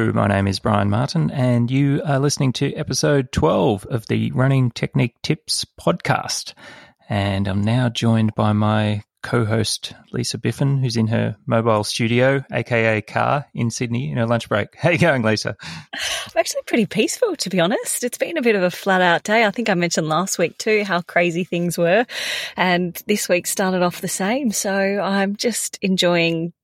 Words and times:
My 0.00 0.26
name 0.26 0.48
is 0.48 0.58
Brian 0.58 0.88
Martin, 0.88 1.30
and 1.30 1.70
you 1.70 2.00
are 2.06 2.18
listening 2.18 2.54
to 2.54 2.74
episode 2.74 3.30
12 3.32 3.84
of 3.86 4.06
the 4.06 4.32
Running 4.32 4.70
Technique 4.70 5.20
Tips 5.22 5.66
podcast. 5.78 6.54
And 7.10 7.46
I'm 7.46 7.60
now 7.60 7.90
joined 7.90 8.34
by 8.34 8.54
my 8.54 9.02
co 9.22 9.44
host, 9.44 9.92
Lisa 10.10 10.38
Biffin, 10.38 10.78
who's 10.78 10.96
in 10.96 11.06
her 11.08 11.36
mobile 11.46 11.84
studio, 11.84 12.42
aka 12.50 13.02
car, 13.02 13.46
in 13.52 13.70
Sydney 13.70 14.10
in 14.10 14.16
her 14.16 14.26
lunch 14.26 14.48
break. 14.48 14.74
How 14.74 14.88
you 14.88 14.98
going, 14.98 15.22
Lisa? 15.22 15.54
I'm 15.60 16.38
actually 16.38 16.62
pretty 16.66 16.86
peaceful, 16.86 17.36
to 17.36 17.50
be 17.50 17.60
honest. 17.60 18.02
It's 18.02 18.18
been 18.18 18.38
a 18.38 18.42
bit 18.42 18.56
of 18.56 18.62
a 18.62 18.70
flat 18.70 19.02
out 19.02 19.22
day. 19.22 19.44
I 19.44 19.50
think 19.50 19.68
I 19.68 19.74
mentioned 19.74 20.08
last 20.08 20.38
week 20.38 20.56
too 20.56 20.82
how 20.82 21.02
crazy 21.02 21.44
things 21.44 21.76
were. 21.76 22.06
And 22.56 23.00
this 23.06 23.28
week 23.28 23.46
started 23.46 23.82
off 23.82 24.00
the 24.00 24.08
same. 24.08 24.50
So 24.50 24.72
I'm 24.72 25.36
just 25.36 25.78
enjoying 25.82 26.54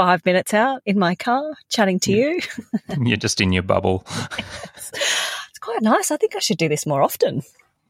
five 0.00 0.24
minutes 0.24 0.54
out 0.54 0.80
in 0.86 0.98
my 0.98 1.14
car 1.14 1.52
chatting 1.68 2.00
to 2.00 2.10
you. 2.10 2.40
You're 3.02 3.18
just 3.18 3.38
in 3.38 3.52
your 3.52 3.62
bubble. 3.62 4.06
It's 4.08 5.58
quite 5.60 5.82
nice. 5.82 6.10
I 6.10 6.16
think 6.16 6.34
I 6.34 6.38
should 6.38 6.56
do 6.56 6.70
this 6.70 6.86
more 6.86 7.02
often. 7.02 7.42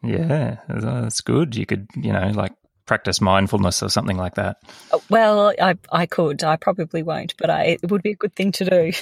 Yeah, 0.02 0.56
that's 0.68 1.20
good. 1.20 1.54
You 1.54 1.66
could, 1.66 1.86
you 1.94 2.12
know, 2.12 2.32
like 2.34 2.52
practice 2.84 3.20
mindfulness 3.20 3.80
or 3.80 3.90
something 3.90 4.16
like 4.16 4.34
that. 4.34 4.56
Oh, 4.90 5.00
well, 5.08 5.54
I 5.60 5.76
I 5.92 6.06
could. 6.06 6.42
I 6.42 6.56
probably 6.56 7.04
won't, 7.04 7.36
but 7.36 7.48
I, 7.48 7.78
it 7.80 7.88
would 7.88 8.02
be 8.02 8.10
a 8.10 8.16
good 8.16 8.34
thing 8.34 8.50
to 8.52 8.64
do. 8.64 8.92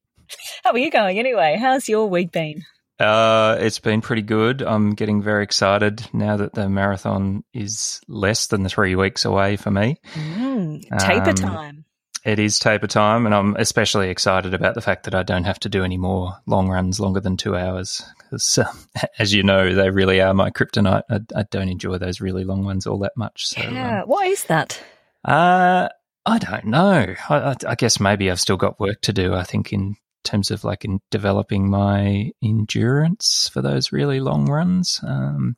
How 0.64 0.70
are 0.70 0.78
you 0.78 0.90
going 0.90 1.18
anyway? 1.18 1.58
How's 1.60 1.86
your 1.86 2.08
week 2.08 2.32
been? 2.32 2.64
Uh, 2.98 3.58
it's 3.60 3.78
been 3.78 4.00
pretty 4.00 4.22
good. 4.22 4.62
I'm 4.62 4.94
getting 4.94 5.20
very 5.20 5.44
excited 5.44 6.08
now 6.14 6.38
that 6.38 6.54
the 6.54 6.70
marathon 6.70 7.44
is 7.52 8.00
less 8.08 8.46
than 8.46 8.66
three 8.68 8.96
weeks 8.96 9.26
away 9.26 9.56
for 9.56 9.70
me. 9.70 10.00
Mm, 10.14 10.98
taper 10.98 11.30
um, 11.30 11.34
time. 11.36 11.77
It 12.24 12.38
is 12.38 12.58
taper 12.58 12.86
time, 12.86 13.26
and 13.26 13.34
I'm 13.34 13.56
especially 13.56 14.10
excited 14.10 14.54
about 14.54 14.74
the 14.74 14.80
fact 14.80 15.04
that 15.04 15.14
I 15.14 15.22
don't 15.22 15.44
have 15.44 15.60
to 15.60 15.68
do 15.68 15.84
any 15.84 15.96
more 15.96 16.36
long 16.46 16.68
runs 16.68 17.00
longer 17.00 17.20
than 17.20 17.36
two 17.36 17.56
hours. 17.56 18.02
Because, 18.18 18.58
uh, 18.58 18.72
as 19.18 19.32
you 19.32 19.42
know, 19.42 19.74
they 19.74 19.90
really 19.90 20.20
are 20.20 20.34
my 20.34 20.50
kryptonite. 20.50 21.04
I, 21.08 21.20
I, 21.34 21.44
don't 21.50 21.68
enjoy 21.68 21.98
those 21.98 22.20
really 22.20 22.44
long 22.44 22.64
ones 22.64 22.86
all 22.86 22.98
that 23.00 23.16
much. 23.16 23.46
So, 23.46 23.60
yeah, 23.60 24.02
um, 24.02 24.08
why 24.08 24.26
is 24.26 24.44
that? 24.44 24.80
Uh, 25.24 25.88
I 26.26 26.38
don't 26.38 26.66
know. 26.66 27.14
I, 27.28 27.56
I, 27.66 27.74
guess 27.74 28.00
maybe 28.00 28.30
I've 28.30 28.40
still 28.40 28.56
got 28.56 28.80
work 28.80 29.00
to 29.02 29.12
do. 29.12 29.34
I 29.34 29.44
think 29.44 29.72
in 29.72 29.96
terms 30.24 30.50
of 30.50 30.64
like 30.64 30.84
in 30.84 31.00
developing 31.10 31.70
my 31.70 32.32
endurance 32.42 33.48
for 33.52 33.62
those 33.62 33.92
really 33.92 34.20
long 34.20 34.46
runs. 34.46 35.00
Um, 35.02 35.56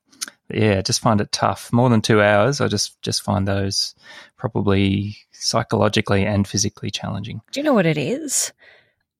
yeah, 0.54 0.82
just 0.82 1.00
find 1.00 1.20
it 1.20 1.32
tough. 1.32 1.72
More 1.72 1.88
than 1.88 2.00
two 2.00 2.22
hours, 2.22 2.60
I 2.60 2.68
just 2.68 3.00
just 3.02 3.22
find 3.22 3.46
those 3.46 3.94
probably 4.36 5.16
psychologically 5.32 6.24
and 6.24 6.46
physically 6.46 6.90
challenging. 6.90 7.40
Do 7.52 7.60
you 7.60 7.64
know 7.64 7.74
what 7.74 7.86
it 7.86 7.98
is? 7.98 8.52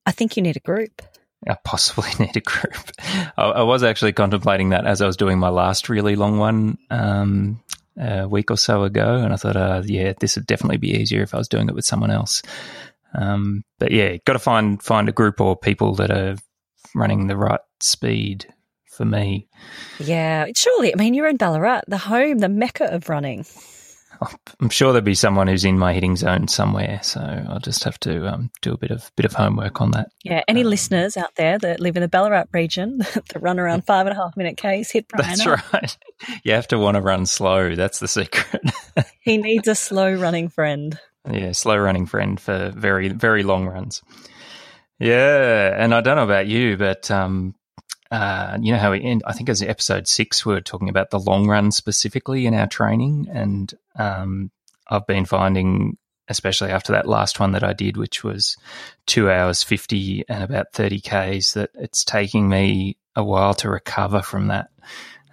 I 0.05 0.11
think 0.11 0.35
you 0.35 0.43
need 0.43 0.57
a 0.57 0.61
group. 0.61 1.01
I 1.47 1.55
possibly 1.63 2.09
need 2.19 2.37
a 2.37 2.41
group. 2.41 2.91
I, 3.37 3.43
I 3.43 3.63
was 3.63 3.83
actually 3.83 4.13
contemplating 4.13 4.69
that 4.69 4.85
as 4.85 5.01
I 5.01 5.07
was 5.07 5.17
doing 5.17 5.39
my 5.39 5.49
last 5.49 5.89
really 5.89 6.15
long 6.15 6.37
one 6.37 6.77
um, 6.89 7.63
a 7.97 8.27
week 8.27 8.51
or 8.51 8.57
so 8.57 8.83
ago, 8.83 9.15
and 9.15 9.33
I 9.33 9.35
thought, 9.35 9.57
uh, 9.57 9.81
yeah, 9.85 10.13
this 10.19 10.35
would 10.35 10.47
definitely 10.47 10.77
be 10.77 10.91
easier 10.91 11.21
if 11.21 11.33
I 11.33 11.37
was 11.37 11.47
doing 11.47 11.67
it 11.69 11.75
with 11.75 11.85
someone 11.85 12.11
else. 12.11 12.41
Um, 13.13 13.63
but 13.79 13.91
yeah, 13.91 14.17
got 14.25 14.33
to 14.33 14.39
find 14.39 14.81
find 14.81 15.09
a 15.09 15.13
group 15.13 15.41
or 15.41 15.57
people 15.57 15.95
that 15.95 16.11
are 16.11 16.37
running 16.95 17.27
the 17.27 17.37
right 17.37 17.59
speed 17.79 18.50
for 18.91 19.05
me. 19.05 19.47
Yeah, 19.99 20.47
surely. 20.55 20.93
I 20.93 20.97
mean, 20.97 21.13
you're 21.13 21.27
in 21.27 21.37
Ballarat, 21.37 21.81
the 21.87 21.97
home, 21.97 22.39
the 22.39 22.49
mecca 22.49 22.93
of 22.93 23.09
running. 23.09 23.45
I'm 24.59 24.69
sure 24.69 24.91
there'll 24.93 25.03
be 25.03 25.15
someone 25.15 25.47
who's 25.47 25.65
in 25.65 25.79
my 25.79 25.93
hitting 25.93 26.15
zone 26.15 26.47
somewhere, 26.47 26.99
so 27.01 27.21
I'll 27.49 27.59
just 27.59 27.83
have 27.85 27.99
to 28.01 28.27
um, 28.31 28.51
do 28.61 28.71
a 28.71 28.77
bit 28.77 28.91
of 28.91 29.11
bit 29.15 29.25
of 29.25 29.33
homework 29.33 29.81
on 29.81 29.91
that. 29.91 30.09
Yeah, 30.23 30.43
any 30.47 30.61
um, 30.63 30.69
listeners 30.69 31.17
out 31.17 31.33
there 31.35 31.57
that 31.57 31.79
live 31.79 31.95
in 31.95 32.01
the 32.01 32.07
Ballarat 32.07 32.45
region 32.53 32.97
that 33.13 33.41
run 33.41 33.59
around 33.59 33.85
five 33.85 34.05
and 34.05 34.15
a 34.15 34.21
half 34.21 34.37
minute 34.37 34.57
Ks, 34.57 34.91
hit 34.91 35.07
Brian 35.07 35.37
That's 35.37 35.47
up. 35.47 35.73
right. 35.73 35.97
You 36.43 36.53
have 36.53 36.67
to 36.67 36.77
want 36.77 36.95
to 36.95 37.01
run 37.01 37.25
slow. 37.25 37.75
That's 37.75 37.97
the 37.97 38.07
secret. 38.07 38.61
he 39.21 39.37
needs 39.37 39.67
a 39.67 39.73
slow 39.73 40.13
running 40.13 40.49
friend. 40.49 40.99
Yeah, 41.29 41.51
slow 41.53 41.77
running 41.77 42.05
friend 42.05 42.39
for 42.39 42.71
very 42.75 43.09
very 43.09 43.41
long 43.41 43.67
runs. 43.67 44.03
Yeah, 44.99 45.73
and 45.75 45.95
I 45.95 46.01
don't 46.01 46.17
know 46.17 46.23
about 46.23 46.45
you, 46.45 46.77
but 46.77 47.09
um, 47.09 47.55
uh, 48.11 48.57
you 48.61 48.73
know 48.73 48.77
how 48.77 48.91
we 48.91 49.01
end, 49.01 49.23
I 49.25 49.31
think 49.31 49.47
as 49.47 49.61
episode 49.61 50.07
six, 50.07 50.45
we 50.45 50.53
were 50.53 50.61
talking 50.61 50.89
about 50.89 51.11
the 51.11 51.19
long 51.19 51.47
run 51.47 51.71
specifically 51.71 52.45
in 52.45 52.53
our 52.53 52.67
training. 52.67 53.29
And 53.31 53.73
um, 53.95 54.51
I've 54.89 55.07
been 55.07 55.25
finding, 55.25 55.97
especially 56.27 56.71
after 56.71 56.91
that 56.91 57.07
last 57.07 57.39
one 57.39 57.53
that 57.53 57.63
I 57.63 57.71
did, 57.71 57.95
which 57.95 58.21
was 58.21 58.57
two 59.05 59.31
hours 59.31 59.63
50 59.63 60.25
and 60.27 60.43
about 60.43 60.73
30 60.73 60.99
Ks, 60.99 61.53
that 61.53 61.69
it's 61.75 62.03
taking 62.03 62.49
me 62.49 62.97
a 63.15 63.23
while 63.23 63.53
to 63.55 63.69
recover 63.69 64.21
from 64.21 64.47
that. 64.47 64.69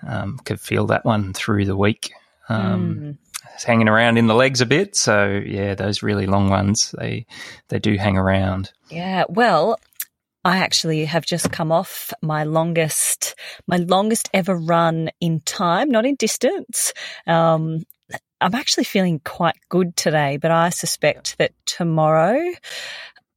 Um, 0.07 0.39
could 0.45 0.61
feel 0.61 0.87
that 0.87 1.05
one 1.05 1.33
through 1.33 1.65
the 1.65 1.77
week. 1.77 2.13
Um, 2.49 2.97
mm. 2.97 3.19
It's 3.55 3.65
hanging 3.65 3.89
around 3.89 4.19
in 4.19 4.29
the 4.29 4.37
legs 4.37 4.61
a 4.61 4.67
bit. 4.67 4.95
So 4.95 5.43
yeah, 5.45 5.75
those 5.75 6.05
really 6.05 6.27
long 6.27 6.49
ones, 6.49 6.95
they, 6.97 7.27
they 7.71 7.81
do 7.81 7.97
hang 7.97 8.17
around. 8.17 8.71
Yeah. 8.89 9.25
Well, 9.29 9.81
I 10.45 10.59
actually 10.59 11.05
have 11.05 11.27
just 11.27 11.51
come 11.51 11.73
off 11.73 12.13
my 12.23 12.45
longest, 12.45 13.35
my 13.67 13.77
longest 13.77 14.31
ever 14.33 14.57
run 14.57 15.11
in 15.21 15.41
time, 15.41 15.91
not 15.91 16.07
in 16.07 16.15
distance. 16.15 16.93
Um, 17.27 17.85
I'm 18.41 18.55
actually 18.55 18.85
feeling 18.85 19.21
quite 19.25 19.57
good 19.69 19.97
today, 19.97 20.37
but 20.37 20.51
I 20.51 20.71
suspect 20.71 21.39
that 21.39 21.53
tomorrow 21.67 22.39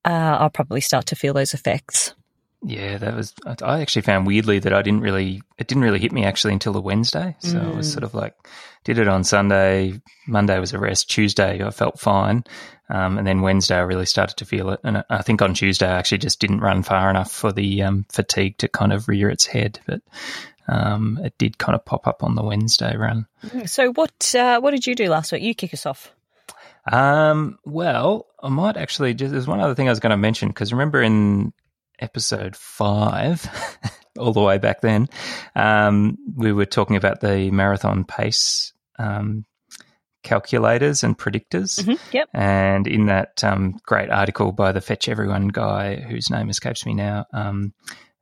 uh, 0.06 0.38
I'll 0.40 0.50
probably 0.50 0.82
start 0.82 1.08
to 1.08 1.16
feel 1.16 1.34
those 1.34 1.54
effects. 1.54 2.14
Yeah, 2.64 3.00
that 3.00 3.16
was. 3.16 3.34
I 3.64 3.82
actually 3.82 4.04
found 4.04 4.28
weirdly 4.28 4.60
that 4.60 4.74
I 4.74 4.84
didn't 4.84 5.02
really. 5.02 5.42
It 5.58 5.68
didn't 5.68 5.84
really 5.84 6.00
hit 6.00 6.12
me 6.12 6.26
actually 6.26 6.54
until 6.54 6.74
the 6.74 6.82
Wednesday. 6.82 7.36
So 7.40 7.58
mm. 7.58 7.70
it 7.70 7.76
was 7.76 7.92
sort 7.92 8.04
of 8.04 8.14
like 8.14 8.36
did 8.84 9.00
it 9.00 9.08
on 9.08 9.24
Sunday. 9.24 10.00
Monday 10.28 10.60
was 10.60 10.74
a 10.74 10.80
rest. 10.80 11.10
Tuesday 11.10 11.64
I 11.64 11.72
felt 11.72 12.00
fine, 12.00 12.44
um, 12.90 13.18
and 13.18 13.26
then 13.26 13.42
Wednesday 13.42 13.76
I 13.76 13.82
really 13.82 14.06
started 14.06 14.38
to 14.38 14.46
feel 14.46 14.70
it. 14.70 14.80
And 14.84 15.04
I 15.10 15.24
think 15.24 15.42
on 15.42 15.56
Tuesday 15.56 15.88
I 15.88 15.98
actually 15.98 16.20
just 16.20 16.40
didn't 16.40 16.60
run 16.60 16.84
far 16.84 17.10
enough 17.10 17.32
for 17.32 17.52
the 17.52 17.82
um, 17.82 18.06
fatigue 18.12 18.60
to 18.60 18.68
kind 18.68 18.94
of 18.94 19.08
rear 19.08 19.30
its 19.30 19.48
head. 19.48 19.80
But 19.88 20.02
um, 20.68 21.20
it 21.24 21.36
did 21.40 21.58
kind 21.58 21.76
of 21.76 21.84
pop 21.84 22.06
up 22.06 22.24
on 22.24 22.36
the 22.36 22.44
Wednesday 22.44 22.96
run. 22.96 23.26
Mm, 23.44 23.68
so 23.68 23.92
what 23.92 24.36
uh, 24.36 24.60
what 24.62 24.72
did 24.72 24.86
you 24.86 24.94
do 24.94 25.10
last 25.10 25.32
week? 25.32 25.42
You 25.42 25.56
kick 25.56 25.74
us 25.74 25.88
off. 25.88 26.14
Um, 26.92 27.60
well, 27.64 28.28
I 28.42 28.50
might 28.50 28.78
actually 28.78 29.14
just, 29.14 29.32
there's 29.32 29.48
one 29.48 29.60
other 29.60 29.76
thing 29.76 29.88
I 29.88 29.92
was 29.92 30.00
going 30.00 30.12
to 30.12 30.18
mention 30.18 30.48
because 30.48 30.72
remember 30.72 31.02
in 31.02 31.54
episode 32.02 32.56
five, 32.56 33.48
all 34.18 34.34
the 34.34 34.42
way 34.42 34.58
back 34.58 34.82
then, 34.82 35.08
um, 35.56 36.18
we 36.36 36.52
were 36.52 36.66
talking 36.66 36.96
about 36.96 37.22
the 37.22 37.52
marathon 37.52 38.04
pace 38.04 38.74
um, 39.00 39.46
calculators 40.24 41.04
and 41.04 41.18
predictors. 41.18 41.80
Mm-hmm, 41.80 42.16
yep. 42.16 42.30
And 42.34 42.88
in 42.88 43.08
that 43.08 43.44
um, 43.44 43.80
great 43.86 44.10
article 44.10 44.52
by 44.52 44.72
the 44.72 44.82
Fetch 44.82 45.08
Everyone 45.10 45.48
guy, 45.48 45.96
whose 45.96 46.30
name 46.30 46.50
escapes 46.50 46.86
me 46.86 46.94
now, 46.94 47.26
um, 47.34 47.74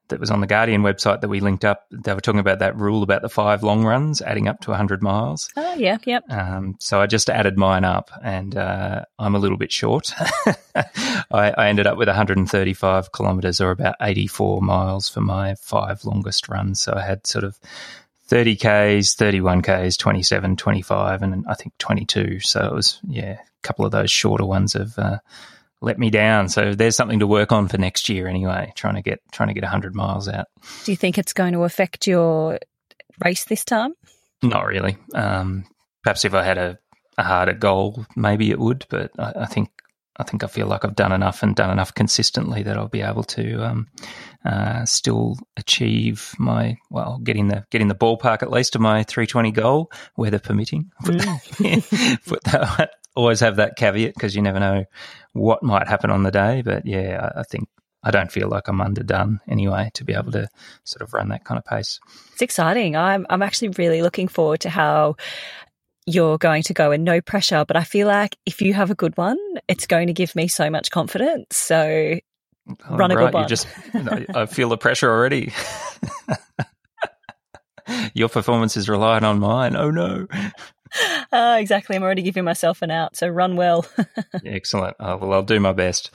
that 0.09 0.19
was 0.19 0.29
on 0.29 0.41
the 0.41 0.47
Guardian 0.47 0.81
website 0.81 1.21
that 1.21 1.29
we 1.29 1.39
linked 1.39 1.65
up. 1.65 1.85
They 1.91 2.13
were 2.13 2.21
talking 2.21 2.39
about 2.39 2.59
that 2.59 2.75
rule 2.75 3.03
about 3.03 3.21
the 3.21 3.29
five 3.29 3.63
long 3.63 3.83
runs 3.83 4.21
adding 4.21 4.47
up 4.47 4.61
to 4.61 4.71
100 4.71 5.01
miles. 5.01 5.49
Oh, 5.55 5.75
yeah, 5.75 5.97
yep. 6.05 6.23
Um, 6.29 6.75
so 6.79 7.01
I 7.01 7.07
just 7.07 7.29
added 7.29 7.57
mine 7.57 7.83
up 7.83 8.11
and 8.23 8.55
uh, 8.55 9.05
I'm 9.17 9.35
a 9.35 9.39
little 9.39 9.57
bit 9.57 9.71
short. 9.71 10.11
I, 10.75 11.53
I, 11.57 11.69
ended 11.69 11.87
up 11.87 11.97
with 11.97 12.07
135 12.07 13.11
kilometres 13.11 13.61
or 13.61 13.71
about 13.71 13.95
84 14.01 14.61
miles 14.61 15.09
for 15.09 15.21
my 15.21 15.55
five 15.55 16.03
longest 16.03 16.49
runs. 16.49 16.81
So 16.81 16.93
I 16.95 17.01
had 17.01 17.25
sort 17.25 17.43
of 17.43 17.57
30 18.27 18.55
Ks, 18.55 19.15
31 19.15 19.61
Ks, 19.61 19.97
27, 19.97 20.55
25, 20.57 21.21
and 21.21 21.45
I 21.47 21.53
think 21.55 21.77
22. 21.77 22.39
So 22.41 22.65
it 22.65 22.73
was, 22.73 22.99
yeah, 23.07 23.33
a 23.33 23.61
couple 23.61 23.85
of 23.85 23.91
those 23.91 24.11
shorter 24.11 24.45
ones 24.45 24.75
of. 24.75 24.97
Uh, 24.97 25.19
let 25.81 25.97
me 25.97 26.09
down. 26.09 26.49
So 26.49 26.73
there's 26.73 26.95
something 26.95 27.19
to 27.19 27.27
work 27.27 27.51
on 27.51 27.67
for 27.67 27.77
next 27.77 28.09
year 28.09 28.27
anyway, 28.27 28.71
trying 28.75 28.95
to 28.95 29.01
get 29.01 29.19
trying 29.31 29.49
to 29.49 29.53
get 29.53 29.63
100 29.63 29.95
miles 29.95 30.27
out. 30.27 30.47
Do 30.83 30.91
you 30.91 30.97
think 30.97 31.17
it's 31.17 31.33
going 31.33 31.53
to 31.53 31.63
affect 31.63 32.07
your 32.07 32.59
race 33.23 33.45
this 33.45 33.63
time? 33.63 33.93
Not 34.41 34.65
really. 34.65 34.97
Um, 35.13 35.65
perhaps 36.03 36.25
if 36.25 36.33
I 36.33 36.43
had 36.43 36.57
a, 36.57 36.79
a, 37.17 37.23
harder 37.23 37.53
goal, 37.53 38.05
maybe 38.15 38.51
it 38.51 38.59
would, 38.59 38.85
but 38.89 39.11
I, 39.19 39.33
I, 39.41 39.45
think 39.47 39.69
I 40.17 40.23
think 40.23 40.43
I 40.43 40.47
feel 40.47 40.67
like 40.67 40.85
I've 40.85 40.95
done 40.95 41.11
enough 41.11 41.43
and 41.43 41.55
done 41.55 41.71
enough 41.71 41.93
consistently 41.93 42.63
that 42.63 42.77
I'll 42.77 42.87
be 42.87 43.01
able 43.01 43.23
to 43.23 43.65
um, 43.65 43.87
uh, 44.45 44.85
still 44.85 45.35
achieve 45.57 46.33
my 46.39 46.77
well, 46.89 47.19
getting 47.19 47.49
the 47.49 47.65
getting 47.69 47.89
the 47.89 47.95
ballpark 47.95 48.43
at 48.43 48.51
least 48.51 48.73
to 48.73 48.79
my 48.79 49.03
320 49.03 49.51
goal, 49.51 49.91
weather 50.17 50.39
permitting. 50.39 50.91
Mm. 51.09 52.23
Put 52.25 52.43
that, 52.45 52.91
always 53.15 53.41
have 53.41 53.57
that 53.57 53.75
caveat 53.75 54.13
because 54.13 54.35
you 54.35 54.41
never 54.41 54.59
know 54.59 54.85
what 55.39 55.63
might 55.63 55.87
happen 55.87 56.09
on 56.11 56.23
the 56.23 56.31
day. 56.31 56.61
But 56.61 56.85
yeah, 56.85 57.31
I, 57.35 57.41
I 57.41 57.43
think 57.43 57.67
I 58.03 58.11
don't 58.11 58.31
feel 58.31 58.47
like 58.47 58.67
I'm 58.67 58.81
underdone 58.81 59.39
anyway 59.47 59.91
to 59.95 60.03
be 60.03 60.13
able 60.13 60.31
to 60.33 60.47
sort 60.83 61.01
of 61.01 61.13
run 61.13 61.29
that 61.29 61.43
kind 61.43 61.57
of 61.57 61.65
pace. 61.65 61.99
It's 62.33 62.41
exciting. 62.41 62.95
I'm 62.95 63.25
I'm 63.29 63.41
actually 63.41 63.69
really 63.69 64.01
looking 64.01 64.27
forward 64.27 64.61
to 64.61 64.69
how 64.69 65.15
you're 66.05 66.37
going 66.37 66.63
to 66.63 66.73
go 66.73 66.91
and 66.91 67.03
no 67.03 67.21
pressure. 67.21 67.65
But 67.65 67.77
I 67.77 67.83
feel 67.83 68.07
like 68.07 68.35
if 68.45 68.61
you 68.61 68.73
have 68.73 68.89
a 68.91 68.95
good 68.95 69.15
one, 69.17 69.37
it's 69.67 69.85
going 69.85 70.07
to 70.07 70.13
give 70.13 70.35
me 70.35 70.47
so 70.47 70.69
much 70.69 70.91
confidence. 70.91 71.57
So 71.57 72.19
Oh, 72.87 72.95
Runnable 72.95 73.15
right, 73.15 73.31
bun. 73.31 73.43
You 73.43 73.49
just, 73.49 73.67
I 74.35 74.45
feel 74.45 74.69
the 74.69 74.77
pressure 74.77 75.09
already. 75.09 75.51
Your 78.13 78.29
performance 78.29 78.77
is 78.77 78.87
reliant 78.87 79.25
on 79.25 79.39
mine. 79.39 79.75
Oh 79.75 79.89
no. 79.89 80.27
Uh, 81.31 81.57
exactly. 81.59 81.95
I'm 81.95 82.03
already 82.03 82.21
giving 82.21 82.43
myself 82.43 82.81
an 82.81 82.91
out. 82.91 83.15
So 83.15 83.27
run 83.27 83.55
well. 83.55 83.85
Excellent. 84.45 84.95
Uh, 84.99 85.17
well, 85.19 85.33
I'll 85.33 85.43
do 85.43 85.59
my 85.59 85.73
best. 85.73 86.11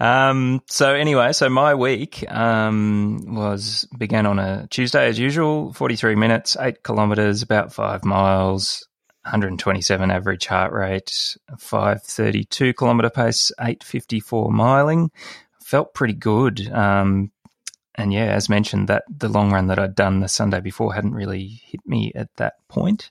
Um, 0.00 0.60
so 0.68 0.92
anyway, 0.92 1.32
so 1.32 1.48
my 1.48 1.74
week 1.74 2.24
um, 2.30 3.34
was 3.34 3.86
began 3.96 4.26
on 4.26 4.38
a 4.38 4.66
Tuesday 4.68 5.06
as 5.06 5.18
usual, 5.18 5.72
43 5.72 6.16
minutes, 6.16 6.56
eight 6.58 6.82
kilometers, 6.82 7.42
about 7.42 7.72
five 7.72 8.04
miles, 8.04 8.88
127 9.22 10.10
average 10.10 10.46
heart 10.46 10.72
rate, 10.72 11.36
532 11.58 12.74
kilometer 12.74 13.08
pace, 13.08 13.52
854 13.60 14.50
miling. 14.50 15.10
Felt 15.60 15.94
pretty 15.94 16.14
good. 16.14 16.68
Um, 16.70 17.30
and 17.96 18.12
yeah, 18.12 18.26
as 18.26 18.48
mentioned, 18.48 18.88
that 18.88 19.04
the 19.08 19.28
long 19.28 19.52
run 19.52 19.68
that 19.68 19.78
I'd 19.78 19.94
done 19.94 20.20
the 20.20 20.28
Sunday 20.28 20.60
before 20.60 20.94
hadn't 20.94 21.14
really 21.14 21.60
hit 21.64 21.80
me 21.86 22.12
at 22.14 22.28
that 22.36 22.54
point. 22.68 23.10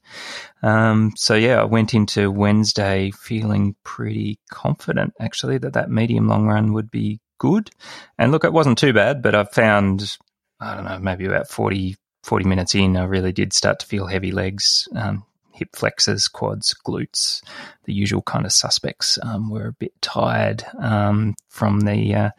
Um, 0.62 1.14
so 1.16 1.36
yeah, 1.36 1.62
I 1.62 1.66
went 1.66 1.94
into 1.94 2.30
Wednesday 2.30 3.12
feeling 3.12 3.76
pretty 3.84 4.40
confident 4.50 5.14
actually 5.20 5.58
that 5.60 5.74
that 5.74 5.90
medium 5.90 6.28
long 6.28 6.48
run 6.48 6.74
would 6.74 6.92
be 6.92 7.22
good. 7.38 7.70
And 8.18 8.32
look, 8.32 8.44
it 8.44 8.54
wasn't 8.54 8.78
too 8.78 8.94
bad, 8.94 9.22
but 9.22 9.36
I 9.36 9.46
found, 9.46 10.18
I 10.60 10.76
don't 10.76 10.86
know, 10.86 11.00
maybe 11.00 11.26
about 11.26 11.48
40, 11.48 11.96
40 12.24 12.46
minutes 12.46 12.76
in, 12.76 12.98
I 12.98 13.06
really 13.06 13.32
did 13.32 13.54
start 13.54 13.80
to 13.80 13.86
feel 13.86 14.08
heavy 14.08 14.32
legs, 14.32 14.88
um, 14.96 15.26
hip 15.54 15.70
flexors, 15.76 16.28
quads, 16.28 16.76
glutes, 16.86 17.42
the 17.86 17.94
usual 17.94 18.22
kind 18.22 18.46
of 18.46 18.52
suspects 18.52 19.18
um, 19.22 19.50
were 19.50 19.68
a 19.68 19.74
bit 19.74 19.94
tired 20.02 20.66
um, 20.80 21.36
from 21.48 21.82
the 21.82 22.16
uh, 22.16 22.30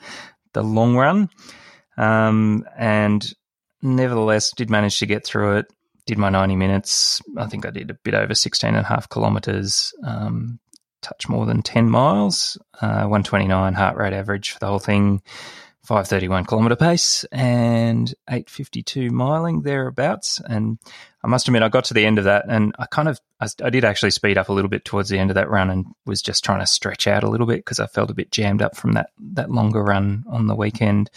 the 0.52 0.62
long 0.62 0.96
run. 0.96 1.30
Um, 1.96 2.64
and 2.76 3.32
nevertheless, 3.82 4.52
did 4.52 4.70
manage 4.70 4.98
to 4.98 5.06
get 5.06 5.24
through 5.24 5.58
it. 5.58 5.66
Did 6.06 6.18
my 6.18 6.28
90 6.28 6.56
minutes. 6.56 7.22
I 7.36 7.46
think 7.46 7.64
I 7.64 7.70
did 7.70 7.90
a 7.90 7.94
bit 7.94 8.14
over 8.14 8.34
16 8.34 8.68
and 8.68 8.76
a 8.76 8.82
half 8.82 9.08
kilometers, 9.08 9.94
um, 10.06 10.58
touch 11.00 11.28
more 11.28 11.46
than 11.46 11.62
10 11.62 11.88
miles, 11.88 12.58
uh, 12.80 13.04
129 13.06 13.74
heart 13.74 13.96
rate 13.96 14.12
average 14.12 14.50
for 14.50 14.58
the 14.58 14.66
whole 14.66 14.78
thing. 14.78 15.22
531 15.84 16.46
kilometer 16.46 16.76
pace 16.76 17.24
and 17.30 18.14
852 18.28 19.10
miling 19.10 19.62
thereabouts. 19.62 20.40
And 20.48 20.78
I 21.24 21.26
must 21.26 21.48
admit, 21.48 21.62
I 21.62 21.70
got 21.70 21.86
to 21.86 21.94
the 21.94 22.04
end 22.04 22.18
of 22.18 22.24
that 22.24 22.44
and 22.48 22.74
I 22.78 22.84
kind 22.84 23.08
of, 23.08 23.18
I, 23.40 23.46
I, 23.64 23.70
did 23.70 23.82
actually 23.82 24.10
speed 24.10 24.36
up 24.36 24.50
a 24.50 24.52
little 24.52 24.68
bit 24.68 24.84
towards 24.84 25.08
the 25.08 25.18
end 25.18 25.30
of 25.30 25.36
that 25.36 25.48
run 25.48 25.70
and 25.70 25.86
was 26.04 26.20
just 26.20 26.44
trying 26.44 26.60
to 26.60 26.66
stretch 26.66 27.06
out 27.06 27.24
a 27.24 27.30
little 27.30 27.46
bit 27.46 27.60
because 27.60 27.80
I 27.80 27.86
felt 27.86 28.10
a 28.10 28.14
bit 28.14 28.30
jammed 28.30 28.60
up 28.60 28.76
from 28.76 28.92
that, 28.92 29.08
that 29.32 29.50
longer 29.50 29.82
run 29.82 30.24
on 30.28 30.48
the 30.48 30.54
weekend. 30.54 31.10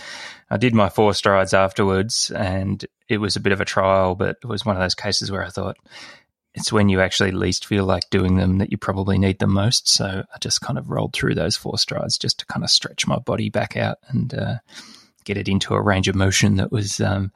I 0.49 0.55
did 0.55 0.73
my 0.73 0.87
four 0.87 1.13
strides 1.13 1.53
afterwards 1.53 2.31
and 2.31 2.85
it 3.09 3.17
was 3.17 3.35
a 3.35 3.41
bit 3.41 3.51
of 3.51 3.59
a 3.59 3.65
trial, 3.65 4.15
but 4.15 4.37
it 4.41 4.47
was 4.47 4.65
one 4.65 4.77
of 4.77 4.81
those 4.81 4.95
cases 4.95 5.29
where 5.29 5.43
I 5.43 5.49
thought, 5.49 5.75
it's 6.53 6.71
when 6.71 6.87
you 6.89 7.01
actually 7.01 7.31
least 7.31 7.65
feel 7.65 7.83
like 7.83 8.09
doing 8.09 8.37
them 8.37 8.59
that 8.59 8.71
you 8.71 8.77
probably 8.77 9.19
need 9.19 9.39
them 9.39 9.53
most. 9.53 9.89
So 9.89 10.23
I 10.33 10.37
just 10.39 10.61
kind 10.61 10.79
of 10.79 10.89
rolled 10.89 11.13
through 11.13 11.35
those 11.35 11.55
four 11.55 11.77
strides 11.77 12.17
just 12.17 12.39
to 12.39 12.45
kind 12.47 12.63
of 12.63 12.71
stretch 12.71 13.05
my 13.05 13.19
body 13.19 13.49
back 13.49 13.75
out 13.75 13.97
and 14.07 14.33
uh, 14.33 14.55
get 15.23 15.37
it 15.37 15.49
into 15.49 15.75
a 15.75 15.81
range 15.81 16.07
of 16.07 16.15
motion 16.15 16.55
that 16.55 16.71
was 16.71 16.99
um, 17.01 17.31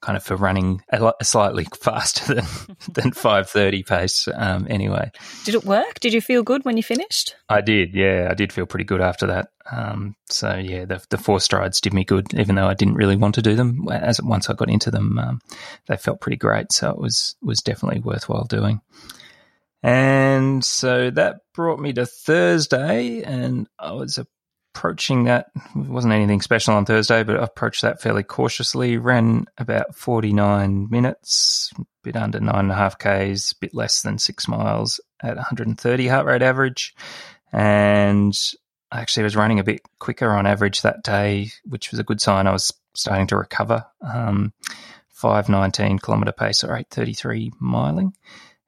kind 0.00 0.16
of 0.16 0.22
for 0.22 0.36
running 0.36 0.82
a, 0.90 1.12
slightly 1.22 1.64
faster 1.80 2.34
than 2.34 2.46
than 2.92 3.12
five 3.12 3.48
thirty 3.48 3.82
pace. 3.82 4.28
Um, 4.34 4.66
anyway, 4.68 5.10
did 5.44 5.54
it 5.54 5.64
work? 5.64 6.00
Did 6.00 6.12
you 6.12 6.20
feel 6.20 6.42
good 6.42 6.64
when 6.64 6.76
you 6.76 6.82
finished? 6.82 7.36
I 7.48 7.60
did. 7.60 7.94
Yeah, 7.94 8.28
I 8.30 8.34
did 8.34 8.52
feel 8.52 8.66
pretty 8.66 8.84
good 8.84 9.00
after 9.00 9.26
that. 9.26 9.50
Um, 9.70 10.16
so 10.28 10.56
yeah, 10.56 10.84
the 10.84 11.04
the 11.10 11.18
four 11.18 11.40
strides 11.40 11.80
did 11.80 11.94
me 11.94 12.04
good, 12.04 12.32
even 12.34 12.54
though 12.54 12.68
I 12.68 12.74
didn't 12.74 12.94
really 12.94 13.16
want 13.16 13.34
to 13.36 13.42
do 13.42 13.54
them. 13.54 13.86
As 13.90 14.20
once 14.22 14.48
I 14.48 14.54
got 14.54 14.70
into 14.70 14.90
them, 14.90 15.18
um, 15.18 15.40
they 15.86 15.96
felt 15.96 16.20
pretty 16.20 16.38
great. 16.38 16.72
So 16.72 16.90
it 16.90 16.98
was 16.98 17.36
was 17.42 17.60
definitely 17.60 18.00
worthwhile 18.00 18.44
doing. 18.44 18.80
And 19.82 20.62
so 20.62 21.10
that 21.10 21.40
brought 21.54 21.80
me 21.80 21.92
to 21.94 22.04
Thursday, 22.04 23.22
and 23.22 23.66
I 23.78 23.92
was 23.92 24.18
a 24.18 24.26
approaching 24.74 25.24
that. 25.24 25.46
It 25.76 25.88
wasn't 25.88 26.14
anything 26.14 26.40
special 26.40 26.74
on 26.74 26.84
Thursday, 26.84 27.22
but 27.22 27.38
I 27.38 27.44
approached 27.44 27.82
that 27.82 28.00
fairly 28.00 28.22
cautiously. 28.22 28.96
Ran 28.96 29.46
about 29.58 29.94
49 29.94 30.88
minutes, 30.90 31.70
a 31.78 31.84
bit 32.02 32.16
under 32.16 32.40
nine 32.40 32.56
and 32.56 32.72
a 32.72 32.74
half 32.74 32.98
Ks, 32.98 33.52
a 33.52 33.56
bit 33.60 33.74
less 33.74 34.02
than 34.02 34.18
six 34.18 34.48
miles 34.48 35.00
at 35.22 35.36
130 35.36 36.06
heart 36.08 36.26
rate 36.26 36.42
average. 36.42 36.94
And 37.52 38.36
I 38.92 39.00
actually 39.00 39.24
was 39.24 39.36
running 39.36 39.58
a 39.58 39.64
bit 39.64 39.82
quicker 39.98 40.30
on 40.30 40.46
average 40.46 40.82
that 40.82 41.02
day, 41.02 41.50
which 41.64 41.90
was 41.90 42.00
a 42.00 42.04
good 42.04 42.20
sign. 42.20 42.46
I 42.46 42.52
was 42.52 42.72
starting 42.94 43.26
to 43.28 43.36
recover. 43.36 43.86
Um, 44.00 44.52
519 45.20 45.98
kilometer 45.98 46.32
pace 46.32 46.64
or 46.64 46.74
833 46.74 47.52
miling. 47.62 48.12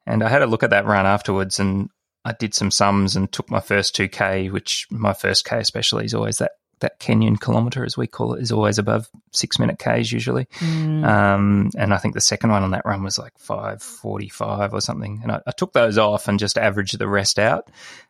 And 0.05 0.21
I 0.21 0.29
had 0.29 0.43
a 0.43 0.47
look 0.47 0.63
at 0.63 0.69
that 0.69 0.85
run 0.85 1.05
afterwards 1.05 1.59
and 1.59 1.89
I 2.25 2.33
did 2.33 2.53
some 2.53 2.71
sums 2.71 3.15
and 3.15 3.31
took 3.31 3.49
my 3.49 3.59
first 3.59 3.95
2K, 3.95 4.51
which 4.51 4.87
my 4.89 5.13
first 5.13 5.45
K 5.45 5.57
especially 5.59 6.05
is 6.05 6.13
always 6.13 6.37
that, 6.37 6.53
that 6.79 6.99
Kenyan 6.99 7.39
kilometer, 7.39 7.83
as 7.83 7.97
we 7.97 8.07
call 8.07 8.33
it, 8.33 8.41
is 8.41 8.51
always 8.51 8.79
above 8.79 9.09
six 9.31 9.59
minute 9.59 9.77
Ks 9.77 10.11
usually. 10.11 10.45
Mm. 10.59 11.05
Um, 11.05 11.71
and 11.77 11.93
I 11.93 11.97
think 11.97 12.13
the 12.13 12.21
second 12.21 12.51
one 12.51 12.63
on 12.63 12.71
that 12.71 12.85
run 12.85 13.03
was 13.03 13.19
like 13.19 13.37
545 13.37 14.73
or 14.73 14.81
something. 14.81 15.19
And 15.23 15.31
I, 15.33 15.41
I 15.45 15.51
took 15.51 15.73
those 15.73 15.97
off 15.97 16.27
and 16.27 16.39
just 16.39 16.57
averaged 16.57 16.97
the 16.97 17.07
rest 17.07 17.39
out. 17.39 17.69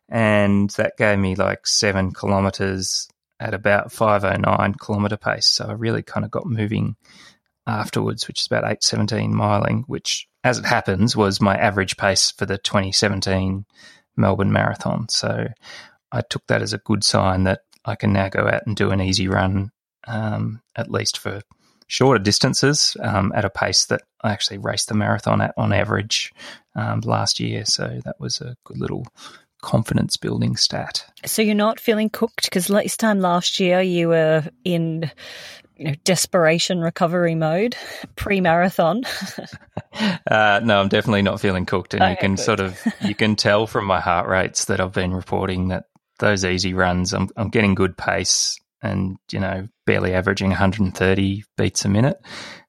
And 0.09 0.69
that 0.71 0.97
gave 0.97 1.17
me 1.17 1.35
like 1.35 1.65
seven 1.65 2.11
kilometers 2.11 3.09
at 3.39 3.53
about 3.53 3.91
509 3.91 4.75
kilometer 4.75 5.17
pace. 5.17 5.47
So 5.47 5.65
I 5.65 5.73
really 5.73 6.03
kind 6.03 6.23
of 6.23 6.31
got 6.31 6.45
moving 6.45 6.95
afterwards, 7.65 8.27
which 8.27 8.41
is 8.41 8.47
about 8.47 8.63
817 8.63 9.33
miling, 9.33 9.83
which 9.87 10.27
as 10.43 10.59
it 10.59 10.65
happens 10.65 11.15
was 11.15 11.41
my 11.41 11.55
average 11.55 11.97
pace 11.97 12.31
for 12.31 12.45
the 12.45 12.57
2017 12.57 13.65
Melbourne 14.15 14.51
Marathon. 14.51 15.07
So 15.09 15.47
I 16.11 16.21
took 16.21 16.45
that 16.47 16.61
as 16.61 16.73
a 16.73 16.79
good 16.79 17.03
sign 17.03 17.43
that 17.43 17.61
I 17.85 17.95
can 17.95 18.13
now 18.13 18.29
go 18.29 18.47
out 18.47 18.65
and 18.65 18.75
do 18.75 18.91
an 18.91 19.01
easy 19.01 19.27
run, 19.27 19.71
um, 20.07 20.61
at 20.75 20.91
least 20.91 21.17
for 21.17 21.41
shorter 21.87 22.23
distances, 22.23 22.95
um, 23.01 23.31
at 23.35 23.45
a 23.45 23.49
pace 23.49 23.85
that 23.85 24.01
I 24.21 24.31
actually 24.31 24.59
raced 24.59 24.87
the 24.87 24.95
marathon 24.95 25.41
at 25.41 25.53
on 25.57 25.73
average 25.73 26.31
um, 26.75 27.01
last 27.01 27.39
year. 27.39 27.65
So 27.65 27.99
that 28.05 28.19
was 28.19 28.41
a 28.41 28.55
good 28.63 28.79
little 28.79 29.05
confidence 29.63 30.17
building 30.17 30.55
stat. 30.55 31.05
So 31.25 31.41
you're 31.41 31.55
not 31.55 31.79
feeling 31.79 32.09
cooked 32.09 32.43
because 32.43 32.67
this 32.67 32.97
time 32.97 33.19
last 33.19 33.59
year 33.59 33.81
you 33.81 34.09
were 34.09 34.43
in 34.63 35.09
you 35.77 35.85
know, 35.85 35.95
desperation 36.03 36.79
recovery 36.79 37.35
mode 37.35 37.75
pre 38.15 38.41
marathon? 38.41 39.03
uh, 40.29 40.61
no, 40.63 40.79
I'm 40.79 40.89
definitely 40.89 41.23
not 41.23 41.41
feeling 41.41 41.65
cooked, 41.65 41.93
and 41.93 42.09
you 42.09 42.17
can 42.17 42.35
good. 42.35 42.43
sort 42.43 42.59
of 42.59 42.79
you 43.01 43.15
can 43.15 43.35
tell 43.35 43.65
from 43.65 43.85
my 43.85 43.99
heart 43.99 44.27
rates 44.27 44.65
that 44.65 44.79
I've 44.79 44.93
been 44.93 45.13
reporting 45.13 45.69
that 45.69 45.85
those 46.19 46.45
easy 46.45 46.73
runs, 46.73 47.13
I'm 47.13 47.29
I'm 47.35 47.49
getting 47.49 47.75
good 47.75 47.97
pace, 47.97 48.59
and 48.81 49.17
you 49.31 49.39
know, 49.39 49.67
barely 49.85 50.13
averaging 50.13 50.49
130 50.49 51.43
beats 51.57 51.85
a 51.85 51.89
minute. 51.89 52.17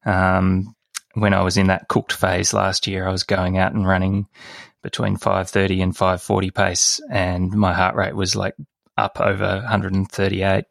Um, 0.06 0.74
when 1.14 1.34
I 1.34 1.42
was 1.42 1.56
in 1.56 1.68
that 1.68 1.88
cooked 1.88 2.12
phase 2.12 2.52
last 2.52 2.86
year, 2.86 3.06
I 3.06 3.12
was 3.12 3.22
going 3.22 3.58
out 3.58 3.72
and 3.72 3.86
running 3.86 4.26
between 4.84 5.16
530 5.16 5.80
and 5.80 5.96
540 5.96 6.50
pace, 6.52 7.00
and 7.10 7.50
my 7.50 7.72
heart 7.72 7.96
rate 7.96 8.14
was 8.14 8.36
like 8.36 8.54
up 8.96 9.18
over 9.20 9.56
138 9.56 10.66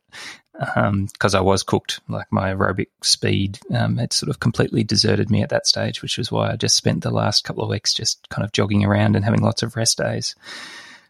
because 0.54 1.34
um, 1.36 1.40
I 1.40 1.42
was 1.42 1.64
cooked. 1.64 2.00
Like 2.08 2.28
my 2.32 2.54
aerobic 2.54 2.88
speed 3.02 3.60
um, 3.74 3.98
had 3.98 4.14
sort 4.14 4.30
of 4.30 4.40
completely 4.40 4.84
deserted 4.84 5.30
me 5.30 5.42
at 5.42 5.50
that 5.50 5.68
stage, 5.68 6.02
which 6.02 6.18
was 6.18 6.32
why 6.32 6.52
I 6.52 6.56
just 6.56 6.78
spent 6.78 7.04
the 7.04 7.12
last 7.12 7.44
couple 7.44 7.64
of 7.64 7.70
weeks 7.70 7.94
just 7.94 8.30
kind 8.30 8.46
of 8.46 8.52
jogging 8.52 8.86
around 8.86 9.16
and 9.16 9.26
having 9.26 9.42
lots 9.42 9.64
of 9.64 9.76
rest 9.76 9.98
days. 9.98 10.36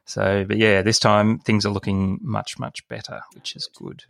So, 0.06 0.46
but 0.48 0.58
yeah, 0.58 0.82
this 0.82 0.98
time 0.98 1.40
things 1.40 1.66
are 1.66 1.72
looking 1.72 2.20
much, 2.22 2.58
much 2.58 2.88
better, 2.88 3.22
which 3.36 3.56
is 3.56 3.68
good. 3.68 4.04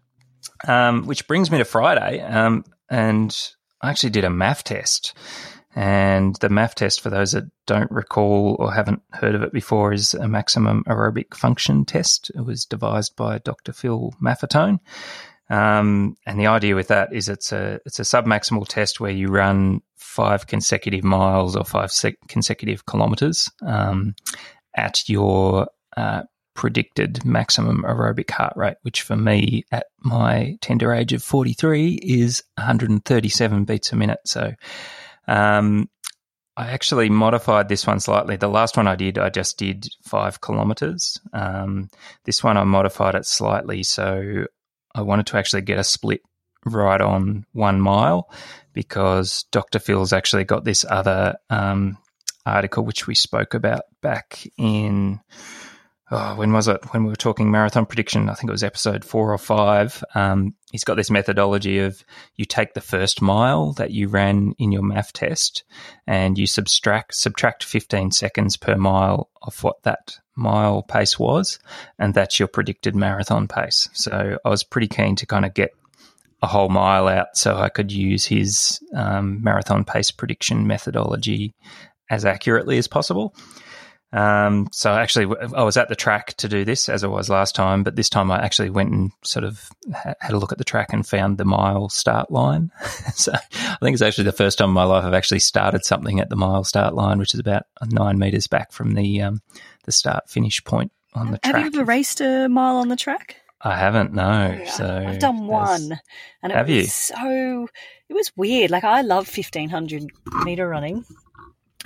Um, 0.67 1.07
which 1.07 1.27
brings 1.27 1.49
me 1.49 1.57
to 1.57 1.65
Friday, 1.65 2.21
um, 2.21 2.63
and 2.89 3.35
I 3.81 3.89
actually 3.89 4.11
did 4.11 4.23
a 4.23 4.29
MAF 4.29 4.63
test. 4.63 5.13
And 5.75 6.35
the 6.35 6.49
MAF 6.49 6.75
test, 6.75 7.01
for 7.01 7.09
those 7.09 7.31
that 7.31 7.45
don't 7.65 7.89
recall 7.89 8.55
or 8.59 8.71
haven't 8.71 9.01
heard 9.11 9.33
of 9.33 9.41
it 9.41 9.51
before, 9.51 9.91
is 9.91 10.13
a 10.13 10.27
maximum 10.27 10.83
aerobic 10.83 11.33
function 11.33 11.83
test. 11.85 12.31
It 12.35 12.41
was 12.45 12.65
devised 12.65 13.15
by 13.15 13.39
Dr. 13.39 13.73
Phil 13.73 14.13
Maffetone. 14.21 14.79
Um, 15.49 16.15
and 16.25 16.39
the 16.39 16.47
idea 16.47 16.75
with 16.75 16.87
that 16.87 17.13
is 17.13 17.27
it's 17.27 17.51
a 17.51 17.79
it's 17.85 17.99
a 17.99 18.03
submaximal 18.03 18.67
test 18.67 18.99
where 18.99 19.11
you 19.11 19.27
run 19.27 19.81
five 19.97 20.47
consecutive 20.47 21.03
miles 21.03 21.55
or 21.55 21.65
five 21.65 21.91
sec- 21.91 22.17
consecutive 22.27 22.85
kilometers 22.85 23.51
um, 23.65 24.15
at 24.75 25.07
your 25.09 25.67
uh, 25.97 26.23
predicted 26.53 27.25
maximum 27.25 27.83
aerobic 27.83 28.29
heart 28.31 28.53
rate, 28.55 28.77
which 28.83 29.01
for 29.01 29.15
me 29.15 29.65
at 29.71 29.87
my 29.99 30.57
tender 30.61 30.93
age 30.93 31.13
of 31.13 31.23
43 31.23 31.95
is 31.95 32.43
137 32.57 33.65
beats 33.65 33.91
a 33.91 33.95
minute. 33.95 34.19
So 34.25 34.53
um, 35.27 35.89
I 36.55 36.71
actually 36.71 37.09
modified 37.09 37.67
this 37.67 37.87
one 37.87 37.99
slightly. 37.99 38.35
The 38.35 38.47
last 38.47 38.77
one 38.77 38.87
I 38.87 38.95
did, 38.95 39.17
I 39.17 39.29
just 39.29 39.57
did 39.57 39.87
five 40.03 40.39
kilometers. 40.39 41.19
Um, 41.33 41.89
this 42.25 42.43
one 42.43 42.57
I 42.57 42.63
modified 42.63 43.15
it 43.15 43.25
slightly. 43.25 43.83
So 43.83 44.45
I 44.93 45.01
wanted 45.01 45.27
to 45.27 45.37
actually 45.37 45.63
get 45.63 45.79
a 45.79 45.83
split 45.83 46.21
right 46.65 47.01
on 47.01 47.45
one 47.53 47.81
mile 47.81 48.29
because 48.71 49.45
Dr. 49.51 49.79
Phil's 49.79 50.13
actually 50.13 50.43
got 50.43 50.63
this 50.63 50.85
other 50.87 51.35
um, 51.49 51.97
article 52.45 52.85
which 52.85 53.07
we 53.07 53.15
spoke 53.15 53.55
about 53.55 53.83
back 54.01 54.45
in 54.57 55.19
oh, 56.11 56.35
when 56.35 56.53
was 56.53 56.67
it? 56.67 56.81
When 56.93 57.03
we 57.03 57.09
were 57.09 57.15
talking 57.15 57.51
marathon 57.51 57.85
prediction, 57.85 58.29
I 58.29 58.33
think 58.33 58.49
it 58.49 58.53
was 58.53 58.63
episode 58.63 59.05
four 59.05 59.33
or 59.33 59.37
five. 59.37 60.03
Um, 60.15 60.55
he's 60.71 60.83
got 60.83 60.95
this 60.95 61.11
methodology 61.11 61.79
of 61.79 62.03
you 62.35 62.45
take 62.45 62.73
the 62.73 62.81
first 62.81 63.21
mile 63.21 63.73
that 63.73 63.91
you 63.91 64.07
ran 64.07 64.53
in 64.57 64.71
your 64.71 64.83
MAF 64.83 65.11
test 65.11 65.63
and 66.07 66.37
you 66.37 66.47
subtract 66.47 67.15
subtract 67.15 67.63
15 67.63 68.11
seconds 68.11 68.57
per 68.57 68.75
mile 68.75 69.29
of 69.41 69.63
what 69.63 69.83
that 69.83 70.17
mile 70.35 70.81
pace 70.81 71.19
was, 71.19 71.59
and 71.99 72.13
that's 72.13 72.39
your 72.39 72.47
predicted 72.47 72.95
marathon 72.95 73.47
pace. 73.47 73.87
So 73.93 74.37
I 74.43 74.49
was 74.49 74.63
pretty 74.63 74.87
keen 74.87 75.15
to 75.17 75.25
kind 75.25 75.45
of 75.45 75.53
get 75.53 75.71
a 76.41 76.47
whole 76.47 76.69
mile 76.69 77.07
out 77.07 77.37
so 77.37 77.55
I 77.55 77.69
could 77.69 77.91
use 77.91 78.25
his 78.25 78.81
um, 78.93 79.41
marathon 79.41 79.85
pace 79.85 80.11
prediction 80.11 80.67
methodology 80.67 81.55
as 82.09 82.25
accurately 82.25 82.77
as 82.77 82.87
possible. 82.87 83.33
Um, 84.13 84.67
so 84.71 84.93
actually, 84.93 85.35
I 85.55 85.63
was 85.63 85.75
at 85.75 85.89
the 85.89 85.95
track 85.95 86.35
to 86.35 86.47
do 86.47 86.63
this 86.63 86.87
as 86.87 87.03
I 87.03 87.07
was 87.07 87.29
last 87.29 87.55
time, 87.55 87.81
but 87.81 87.95
this 87.95 88.09
time 88.09 88.29
I 88.29 88.43
actually 88.43 88.69
went 88.69 88.91
and 88.91 89.11
sort 89.23 89.43
of 89.43 89.67
had 89.91 90.33
a 90.33 90.37
look 90.37 90.51
at 90.51 90.59
the 90.59 90.63
track 90.63 90.93
and 90.93 91.05
found 91.05 91.39
the 91.39 91.45
mile 91.45 91.89
start 91.89 92.29
line. 92.29 92.71
so 93.15 93.33
I 93.33 93.77
think 93.81 93.95
it's 93.95 94.03
actually 94.03 94.25
the 94.25 94.31
first 94.31 94.59
time 94.59 94.69
in 94.69 94.75
my 94.75 94.83
life 94.83 95.03
I've 95.03 95.15
actually 95.15 95.39
started 95.39 95.83
something 95.83 96.19
at 96.19 96.29
the 96.29 96.35
mile 96.35 96.63
start 96.63 96.93
line, 96.93 97.17
which 97.17 97.33
is 97.33 97.39
about 97.39 97.63
nine 97.89 98.19
meters 98.19 98.45
back 98.45 98.71
from 98.71 98.93
the 98.93 99.23
um, 99.23 99.41
the 99.85 99.91
start 99.91 100.29
finish 100.29 100.63
point 100.63 100.91
on 101.15 101.31
the 101.31 101.39
track. 101.39 101.55
Have 101.55 101.63
you 101.63 101.79
ever 101.79 101.83
raced 101.83 102.21
a 102.21 102.47
mile 102.47 102.75
on 102.75 102.89
the 102.89 102.95
track? 102.95 103.37
I 103.61 103.77
haven't, 103.77 104.13
no. 104.13 104.59
Yeah, 104.59 104.69
so 104.69 105.05
I've 105.07 105.19
done 105.19 105.47
one, 105.47 105.99
and 106.43 106.51
it 106.51 106.55
have 106.55 106.67
was 106.67 106.75
you? 106.75 106.83
so 106.83 107.67
it 108.09 108.13
was 108.13 108.31
weird. 108.35 108.69
Like 108.69 108.83
I 108.83 109.01
love 109.01 109.27
fifteen 109.27 109.69
hundred 109.69 110.05
meter 110.43 110.67
running, 110.67 111.03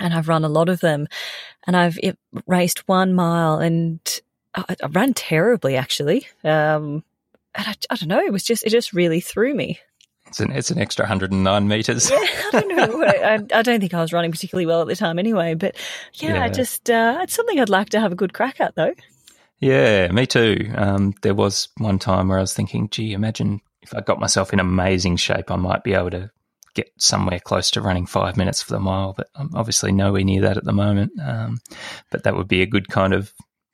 and 0.00 0.14
I've 0.14 0.28
run 0.28 0.44
a 0.44 0.48
lot 0.48 0.68
of 0.68 0.80
them, 0.80 1.08
and 1.66 1.76
I've 1.76 1.98
raced 2.46 2.86
one 2.88 3.14
mile, 3.14 3.58
and 3.58 4.00
I, 4.54 4.76
I 4.82 4.86
ran 4.88 5.14
terribly 5.14 5.76
actually. 5.76 6.26
Um, 6.44 7.04
and 7.54 7.66
I, 7.68 7.74
I 7.90 7.96
don't 7.96 8.08
know, 8.08 8.20
it 8.20 8.32
was 8.32 8.44
just 8.44 8.64
it 8.64 8.70
just 8.70 8.92
really 8.92 9.20
threw 9.20 9.54
me. 9.54 9.78
It's 10.28 10.40
an 10.40 10.52
it's 10.52 10.70
an 10.70 10.78
extra 10.78 11.04
109 11.04 11.68
meters. 11.68 12.10
Yeah, 12.10 12.18
I 12.20 12.50
don't 12.52 12.68
know. 12.68 13.04
I, 13.06 13.34
I, 13.52 13.62
don't 13.62 13.80
think 13.80 13.94
I 13.94 14.00
was 14.00 14.12
running 14.12 14.30
particularly 14.30 14.66
well 14.66 14.82
at 14.82 14.88
the 14.88 14.96
time 14.96 15.18
anyway. 15.18 15.54
But 15.54 15.76
yeah, 16.14 16.34
yeah. 16.34 16.44
I 16.44 16.48
just 16.50 16.90
uh, 16.90 17.20
it's 17.22 17.34
something 17.34 17.58
I'd 17.58 17.70
like 17.70 17.90
to 17.90 18.00
have 18.00 18.12
a 18.12 18.16
good 18.16 18.34
crack 18.34 18.60
at 18.60 18.74
though. 18.74 18.94
Yeah, 19.58 20.08
me 20.12 20.26
too. 20.26 20.70
Um, 20.74 21.14
there 21.22 21.34
was 21.34 21.68
one 21.78 21.98
time 21.98 22.28
where 22.28 22.38
I 22.38 22.42
was 22.42 22.54
thinking, 22.54 22.88
gee, 22.90 23.12
imagine 23.12 23.60
if 23.82 23.92
I 23.94 24.00
got 24.02 24.20
myself 24.20 24.52
in 24.52 24.60
amazing 24.60 25.16
shape, 25.16 25.50
I 25.50 25.56
might 25.56 25.82
be 25.82 25.94
able 25.94 26.10
to 26.10 26.30
get 26.82 26.92
somewhere 26.98 27.40
close 27.40 27.70
to 27.72 27.80
running 27.80 28.06
five 28.06 28.36
minutes 28.36 28.62
for 28.62 28.72
the 28.72 28.80
mile. 28.80 29.14
But 29.16 29.28
I'm 29.34 29.50
obviously 29.54 29.92
nowhere 29.92 30.24
near 30.24 30.42
that 30.42 30.56
at 30.56 30.64
the 30.64 30.72
moment. 30.72 31.12
Um, 31.20 31.58
but 32.10 32.24
that 32.24 32.36
would 32.36 32.48
be 32.48 32.62
a 32.62 32.66
good 32.66 32.88
kind 32.88 33.12
of 33.12 33.32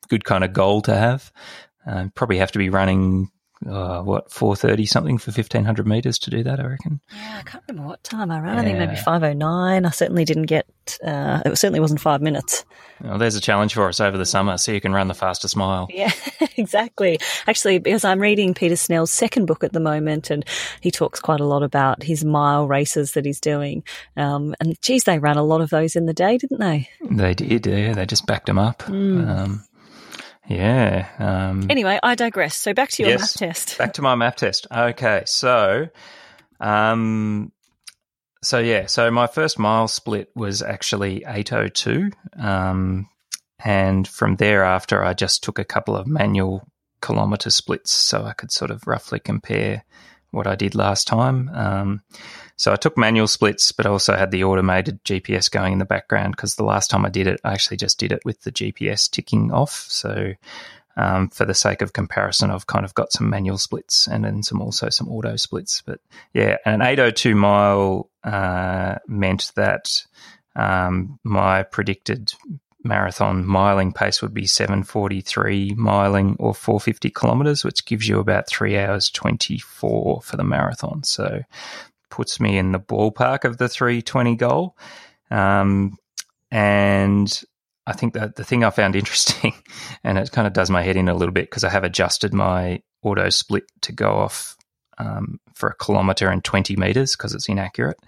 good 0.09 0.25
kind 0.25 0.43
of 0.43 0.53
goal 0.53 0.81
to 0.83 0.95
have. 0.95 1.31
Uh, 1.87 2.07
probably 2.15 2.37
have 2.37 2.51
to 2.51 2.59
be 2.59 2.69
running 2.69 3.29
uh, 3.69 4.01
what 4.01 4.31
four 4.31 4.55
thirty 4.55 4.85
something 4.85 5.17
for 5.17 5.31
fifteen 5.31 5.65
hundred 5.65 5.87
meters 5.87 6.19
to 6.19 6.29
do 6.29 6.43
that. 6.43 6.59
I 6.59 6.65
reckon. 6.65 7.01
Yeah, 7.15 7.37
I 7.39 7.43
can't 7.43 7.63
remember 7.67 7.87
what 7.87 8.03
time 8.03 8.31
I 8.31 8.39
ran. 8.39 8.55
Yeah. 8.55 8.61
I 8.61 8.63
think 8.63 8.77
maybe 8.77 8.95
five 8.95 9.23
oh 9.23 9.33
nine. 9.33 9.85
I 9.85 9.89
certainly 9.89 10.25
didn't 10.25 10.45
get. 10.45 10.67
Uh, 11.03 11.41
it 11.45 11.57
certainly 11.57 11.79
wasn't 11.79 12.01
five 12.01 12.21
minutes. 12.21 12.63
Well, 13.01 13.17
there's 13.17 13.35
a 13.35 13.41
challenge 13.41 13.73
for 13.73 13.87
us 13.87 13.99
over 13.99 14.17
the 14.17 14.25
summer, 14.25 14.57
so 14.57 14.71
you 14.71 14.81
can 14.81 14.93
run 14.93 15.07
the 15.07 15.13
fastest 15.13 15.57
mile. 15.57 15.87
Yeah, 15.89 16.11
exactly. 16.57 17.19
Actually, 17.47 17.79
because 17.79 18.05
I'm 18.05 18.19
reading 18.19 18.53
Peter 18.53 18.75
Snell's 18.75 19.11
second 19.11 19.45
book 19.45 19.63
at 19.63 19.73
the 19.73 19.79
moment, 19.79 20.29
and 20.29 20.45
he 20.81 20.91
talks 20.91 21.19
quite 21.19 21.39
a 21.39 21.45
lot 21.45 21.63
about 21.63 22.03
his 22.03 22.23
mile 22.23 22.67
races 22.67 23.13
that 23.13 23.25
he's 23.25 23.39
doing. 23.39 23.83
Um, 24.15 24.55
and 24.59 24.79
geez, 24.81 25.03
they 25.05 25.19
ran 25.19 25.37
a 25.37 25.43
lot 25.43 25.61
of 25.61 25.69
those 25.69 25.95
in 25.95 26.05
the 26.05 26.13
day, 26.13 26.37
didn't 26.37 26.59
they? 26.59 26.89
They 27.09 27.33
did. 27.33 27.65
Yeah, 27.65 27.93
they 27.93 28.05
just 28.05 28.27
backed 28.27 28.45
them 28.45 28.59
up. 28.59 28.83
Mm. 28.83 29.27
Um, 29.27 29.63
yeah. 30.47 31.07
Um, 31.19 31.67
anyway, 31.69 31.99
I 32.01 32.15
digress. 32.15 32.55
So 32.55 32.73
back 32.73 32.89
to 32.91 33.03
your 33.03 33.11
yes, 33.13 33.33
MAF 33.33 33.39
test. 33.39 33.77
back 33.77 33.93
to 33.93 34.01
my 34.01 34.15
MAF 34.15 34.35
test. 34.35 34.67
Okay, 34.71 35.23
so, 35.25 35.87
um, 36.59 37.51
so 38.43 38.59
yeah, 38.59 38.85
so 38.85 39.09
my 39.11 39.27
first 39.27 39.57
mile 39.57 39.87
split 39.87 40.29
was 40.35 40.61
actually 40.61 41.23
eight 41.27 41.51
oh 41.51 41.67
two, 41.67 42.11
um, 42.37 43.07
and 43.63 44.07
from 44.07 44.35
thereafter, 44.35 45.03
I 45.03 45.13
just 45.13 45.43
took 45.43 45.59
a 45.59 45.65
couple 45.65 45.95
of 45.95 46.07
manual 46.07 46.67
kilometer 47.01 47.49
splits 47.49 47.91
so 47.91 48.23
I 48.23 48.33
could 48.33 48.51
sort 48.51 48.71
of 48.71 48.87
roughly 48.87 49.19
compare 49.19 49.83
what 50.31 50.47
I 50.47 50.55
did 50.55 50.75
last 50.75 51.07
time. 51.07 51.49
Um, 51.53 52.01
so 52.57 52.71
I 52.71 52.77
took 52.77 52.97
manual 52.97 53.27
splits, 53.27 53.71
but 53.71 53.85
I 53.85 53.89
also 53.89 54.15
had 54.15 54.31
the 54.31 54.43
automated 54.43 55.03
GPS 55.03 55.51
going 55.51 55.73
in 55.73 55.79
the 55.79 55.85
background 55.85 56.35
because 56.35 56.55
the 56.55 56.63
last 56.63 56.89
time 56.89 57.05
I 57.05 57.09
did 57.09 57.27
it, 57.27 57.41
I 57.43 57.53
actually 57.53 57.77
just 57.77 57.99
did 57.99 58.11
it 58.11 58.23
with 58.23 58.41
the 58.41 58.51
GPS 58.51 59.09
ticking 59.09 59.51
off. 59.51 59.71
So 59.89 60.33
um, 60.97 61.29
for 61.29 61.45
the 61.45 61.53
sake 61.53 61.81
of 61.81 61.93
comparison, 61.93 62.51
I've 62.51 62.67
kind 62.67 62.85
of 62.85 62.95
got 62.95 63.11
some 63.11 63.29
manual 63.29 63.57
splits 63.57 64.07
and 64.07 64.23
then 64.23 64.41
some 64.41 64.61
also 64.61 64.89
some 64.89 65.09
auto 65.09 65.35
splits. 65.35 65.81
But 65.81 65.99
yeah, 66.33 66.57
an 66.65 66.81
802 66.81 67.35
mile 67.35 68.09
uh, 68.23 68.95
meant 69.07 69.51
that 69.55 70.05
um, 70.55 71.19
my 71.23 71.63
predicted 71.63 72.33
marathon 72.85 73.43
miling 73.43 73.93
pace 73.93 74.21
would 74.21 74.33
be 74.33 74.45
743 74.45 75.71
miling 75.71 76.35
or 76.39 76.53
450 76.53 77.09
kilometers, 77.09 77.65
which 77.65 77.85
gives 77.85 78.07
you 78.07 78.19
about 78.19 78.47
three 78.47 78.77
hours 78.77 79.09
24 79.09 80.21
for 80.21 80.37
the 80.37 80.43
marathon. 80.43 81.03
So 81.03 81.41
puts 82.15 82.39
me 82.39 82.57
in 82.57 82.71
the 82.71 82.79
ballpark 82.79 83.43
of 83.43 83.57
the 83.57 83.67
320 83.67 84.37
goal. 84.37 84.77
Um, 85.29 85.97
and 86.49 87.43
I 87.85 87.91
think 87.91 88.13
that 88.13 88.37
the 88.37 88.45
thing 88.45 88.63
I 88.63 88.69
found 88.69 88.95
interesting, 88.95 89.53
and 90.01 90.17
it 90.17 90.31
kind 90.31 90.47
of 90.47 90.53
does 90.53 90.69
my 90.69 90.81
head 90.81 90.95
in 90.95 91.09
a 91.09 91.13
little 91.13 91.33
bit 91.33 91.49
because 91.49 91.65
I 91.65 91.69
have 91.69 91.83
adjusted 91.83 92.33
my 92.33 92.81
auto 93.03 93.29
split 93.29 93.65
to 93.81 93.91
go 93.91 94.11
off 94.11 94.55
um, 94.97 95.41
for 95.53 95.67
a 95.67 95.75
kilometer 95.75 96.29
and 96.29 96.41
20 96.41 96.77
meters 96.77 97.17
because 97.17 97.33
it's 97.33 97.49
inaccurate. 97.49 97.99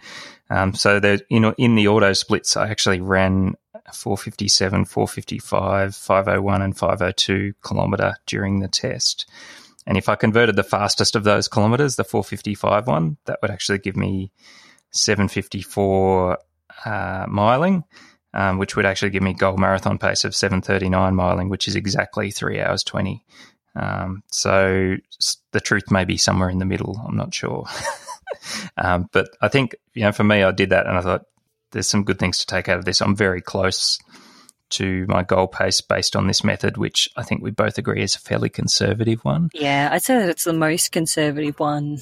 Um, 0.49 0.73
so 0.73 1.01
there, 1.01 1.19
in 1.29 1.75
the 1.75 1.89
auto 1.89 2.13
splits, 2.13 2.55
I 2.55 2.69
actually 2.69 3.01
ran 3.01 3.55
457, 3.93 4.85
455, 4.85 5.95
501, 5.95 6.61
and 6.61 6.77
502 6.77 7.53
kilometer 7.61 8.15
during 8.25 8.61
the 8.61 8.69
test. 8.69 9.29
And 9.87 9.97
if 9.97 10.09
I 10.09 10.15
converted 10.15 10.57
the 10.57 10.63
fastest 10.63 11.15
of 11.15 11.23
those 11.23 11.47
kilometers, 11.47 11.95
the 11.95 12.03
455 12.03 12.87
one, 12.87 13.17
that 13.25 13.39
would 13.41 13.49
actually 13.49 13.79
give 13.79 13.95
me 13.95 14.33
754 14.91 16.37
uh, 16.85 17.25
miling, 17.27 17.85
um, 18.33 18.57
which 18.57 18.75
would 18.75 18.85
actually 18.85 19.11
give 19.11 19.23
me 19.23 19.33
goal 19.33 19.55
marathon 19.55 19.97
pace 19.97 20.25
of 20.25 20.35
739 20.35 21.15
miling, 21.15 21.49
which 21.49 21.69
is 21.69 21.77
exactly 21.77 22.31
three 22.31 22.59
hours 22.59 22.83
20. 22.83 23.23
Um, 23.77 24.23
so 24.29 24.97
the 25.53 25.61
truth 25.61 25.89
may 25.89 26.03
be 26.03 26.17
somewhere 26.17 26.49
in 26.49 26.59
the 26.59 26.65
middle. 26.65 27.01
I'm 27.07 27.15
not 27.15 27.33
sure. 27.33 27.65
um, 28.77 29.07
but 29.13 29.29
I 29.41 29.47
think, 29.47 29.75
you 29.93 30.01
know, 30.01 30.11
for 30.11 30.25
me, 30.25 30.43
I 30.43 30.51
did 30.51 30.71
that 30.71 30.85
and 30.85 30.97
I 30.97 31.01
thought 31.01 31.25
there's 31.71 31.87
some 31.87 32.03
good 32.03 32.19
things 32.19 32.39
to 32.39 32.45
take 32.45 32.67
out 32.67 32.79
of 32.79 32.85
this. 32.85 33.01
I'm 33.01 33.15
very 33.15 33.41
close 33.41 33.99
to 34.69 35.05
my 35.07 35.23
goal 35.23 35.47
pace 35.47 35.81
based 35.81 36.15
on 36.15 36.27
this 36.27 36.43
method, 36.43 36.77
which 36.77 37.09
I 37.15 37.23
think 37.23 37.41
we 37.41 37.51
both 37.51 37.77
agree 37.77 38.03
is 38.03 38.15
a 38.15 38.19
fairly 38.19 38.49
conservative 38.49 39.23
one. 39.23 39.49
Yeah, 39.53 39.89
I'd 39.91 40.03
say 40.03 40.19
that 40.19 40.29
it's 40.29 40.43
the 40.43 40.53
most 40.53 40.91
conservative 40.91 41.59
one 41.59 41.99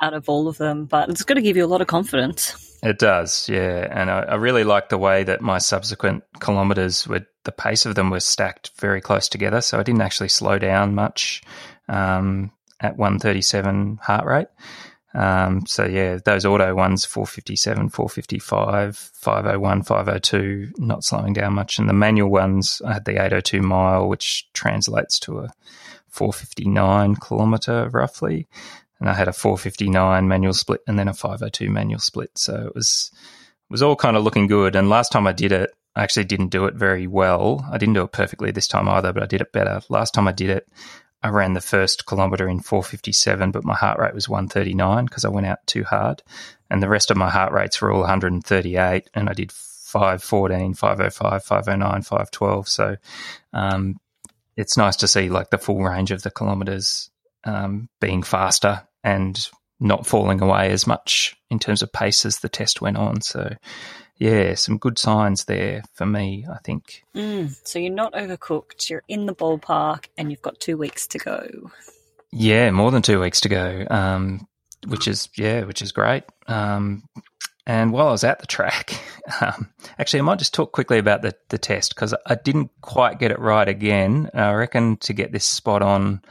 out 0.00 0.14
of 0.14 0.28
all 0.28 0.48
of 0.48 0.58
them, 0.58 0.84
but 0.84 1.08
it's 1.08 1.22
going 1.22 1.36
to 1.36 1.42
give 1.42 1.56
you 1.56 1.64
a 1.64 1.68
lot 1.68 1.80
of 1.80 1.86
confidence. 1.86 2.78
It 2.82 2.98
does, 2.98 3.48
yeah. 3.48 3.88
And 3.90 4.10
I, 4.10 4.20
I 4.20 4.34
really 4.34 4.64
like 4.64 4.88
the 4.88 4.98
way 4.98 5.24
that 5.24 5.40
my 5.40 5.58
subsequent 5.58 6.24
kilometres 6.40 7.06
were, 7.06 7.26
the 7.44 7.52
pace 7.52 7.86
of 7.86 7.94
them 7.94 8.10
were 8.10 8.20
stacked 8.20 8.72
very 8.78 9.00
close 9.00 9.28
together. 9.28 9.60
So 9.60 9.78
I 9.78 9.82
didn't 9.82 10.02
actually 10.02 10.28
slow 10.28 10.58
down 10.58 10.94
much 10.94 11.42
um, 11.88 12.52
at 12.80 12.96
137 12.96 13.98
heart 14.02 14.26
rate. 14.26 14.48
Um, 15.16 15.64
so 15.64 15.86
yeah, 15.86 16.18
those 16.22 16.44
auto 16.44 16.74
ones, 16.74 17.06
457, 17.06 17.88
455, 17.88 18.96
501, 18.96 19.82
502, 19.82 20.72
not 20.76 21.04
slowing 21.04 21.32
down 21.32 21.54
much. 21.54 21.78
And 21.78 21.88
the 21.88 21.94
manual 21.94 22.30
ones, 22.30 22.82
I 22.84 22.92
had 22.92 23.06
the 23.06 23.12
802 23.12 23.62
mile, 23.62 24.08
which 24.08 24.46
translates 24.52 25.18
to 25.20 25.38
a 25.38 25.52
459 26.08 27.16
kilometer 27.16 27.88
roughly. 27.88 28.46
And 29.00 29.08
I 29.08 29.14
had 29.14 29.28
a 29.28 29.32
459 29.32 30.28
manual 30.28 30.52
split 30.52 30.82
and 30.86 30.98
then 30.98 31.08
a 31.08 31.14
502 31.14 31.70
manual 31.70 32.00
split. 32.00 32.30
So 32.34 32.66
it 32.66 32.74
was, 32.74 33.10
it 33.14 33.72
was 33.72 33.82
all 33.82 33.96
kind 33.96 34.18
of 34.18 34.22
looking 34.22 34.48
good. 34.48 34.76
And 34.76 34.90
last 34.90 35.12
time 35.12 35.26
I 35.26 35.32
did 35.32 35.52
it, 35.52 35.70
I 35.94 36.02
actually 36.02 36.24
didn't 36.24 36.48
do 36.48 36.66
it 36.66 36.74
very 36.74 37.06
well. 37.06 37.66
I 37.72 37.78
didn't 37.78 37.94
do 37.94 38.02
it 38.02 38.12
perfectly 38.12 38.50
this 38.50 38.68
time 38.68 38.86
either, 38.86 39.14
but 39.14 39.22
I 39.22 39.26
did 39.26 39.40
it 39.40 39.52
better. 39.52 39.80
Last 39.88 40.12
time 40.12 40.28
I 40.28 40.32
did 40.32 40.50
it, 40.50 40.68
I 41.26 41.30
ran 41.30 41.54
the 41.54 41.60
first 41.60 42.06
kilometer 42.06 42.48
in 42.48 42.60
457, 42.60 43.50
but 43.50 43.64
my 43.64 43.74
heart 43.74 43.98
rate 43.98 44.14
was 44.14 44.28
139 44.28 45.06
because 45.06 45.24
I 45.24 45.28
went 45.28 45.46
out 45.46 45.66
too 45.66 45.82
hard. 45.82 46.22
And 46.70 46.80
the 46.80 46.88
rest 46.88 47.10
of 47.10 47.16
my 47.16 47.30
heart 47.30 47.52
rates 47.52 47.80
were 47.80 47.90
all 47.90 48.00
138, 48.00 49.10
and 49.12 49.28
I 49.28 49.32
did 49.32 49.50
514, 49.50 50.74
505, 50.74 51.44
509, 51.44 52.02
512. 52.02 52.68
So 52.68 52.96
um, 53.52 53.96
it's 54.56 54.76
nice 54.76 54.94
to 54.96 55.08
see 55.08 55.28
like 55.28 55.50
the 55.50 55.58
full 55.58 55.82
range 55.82 56.12
of 56.12 56.22
the 56.22 56.30
kilometers 56.30 57.10
um, 57.42 57.88
being 58.00 58.22
faster 58.22 58.86
and 59.02 59.48
not 59.80 60.06
falling 60.06 60.40
away 60.40 60.70
as 60.70 60.86
much 60.86 61.36
in 61.50 61.58
terms 61.58 61.82
of 61.82 61.92
pace 61.92 62.24
as 62.24 62.38
the 62.38 62.48
test 62.48 62.80
went 62.80 62.98
on. 62.98 63.20
So, 63.20 63.52
yeah, 64.18 64.54
some 64.54 64.78
good 64.78 64.98
signs 64.98 65.44
there 65.44 65.82
for 65.94 66.06
me, 66.06 66.46
I 66.50 66.58
think. 66.58 67.04
Mm, 67.14 67.54
so 67.66 67.78
you're 67.78 67.92
not 67.92 68.14
overcooked, 68.14 68.88
you're 68.88 69.02
in 69.08 69.26
the 69.26 69.34
ballpark, 69.34 70.06
and 70.16 70.30
you've 70.30 70.42
got 70.42 70.60
two 70.60 70.76
weeks 70.76 71.06
to 71.08 71.18
go. 71.18 71.70
Yeah, 72.32 72.70
more 72.70 72.90
than 72.90 73.02
two 73.02 73.20
weeks 73.20 73.40
to 73.42 73.48
go, 73.48 73.86
um, 73.90 74.46
which 74.86 75.06
is, 75.06 75.28
yeah, 75.36 75.64
which 75.64 75.82
is 75.82 75.92
great. 75.92 76.24
Um, 76.46 77.04
and 77.66 77.92
while 77.92 78.08
I 78.08 78.12
was 78.12 78.24
at 78.24 78.38
the 78.38 78.46
track, 78.46 78.94
um, 79.40 79.70
actually, 79.98 80.20
I 80.20 80.22
might 80.22 80.38
just 80.38 80.54
talk 80.54 80.72
quickly 80.72 80.98
about 80.98 81.22
the, 81.22 81.34
the 81.48 81.58
test 81.58 81.94
because 81.94 82.14
I 82.26 82.36
didn't 82.36 82.70
quite 82.80 83.18
get 83.18 83.32
it 83.32 83.38
right 83.38 83.68
again. 83.68 84.30
I 84.32 84.52
reckon 84.52 84.96
to 84.98 85.12
get 85.12 85.32
this 85.32 85.44
spot 85.44 85.82
on, 85.82 86.22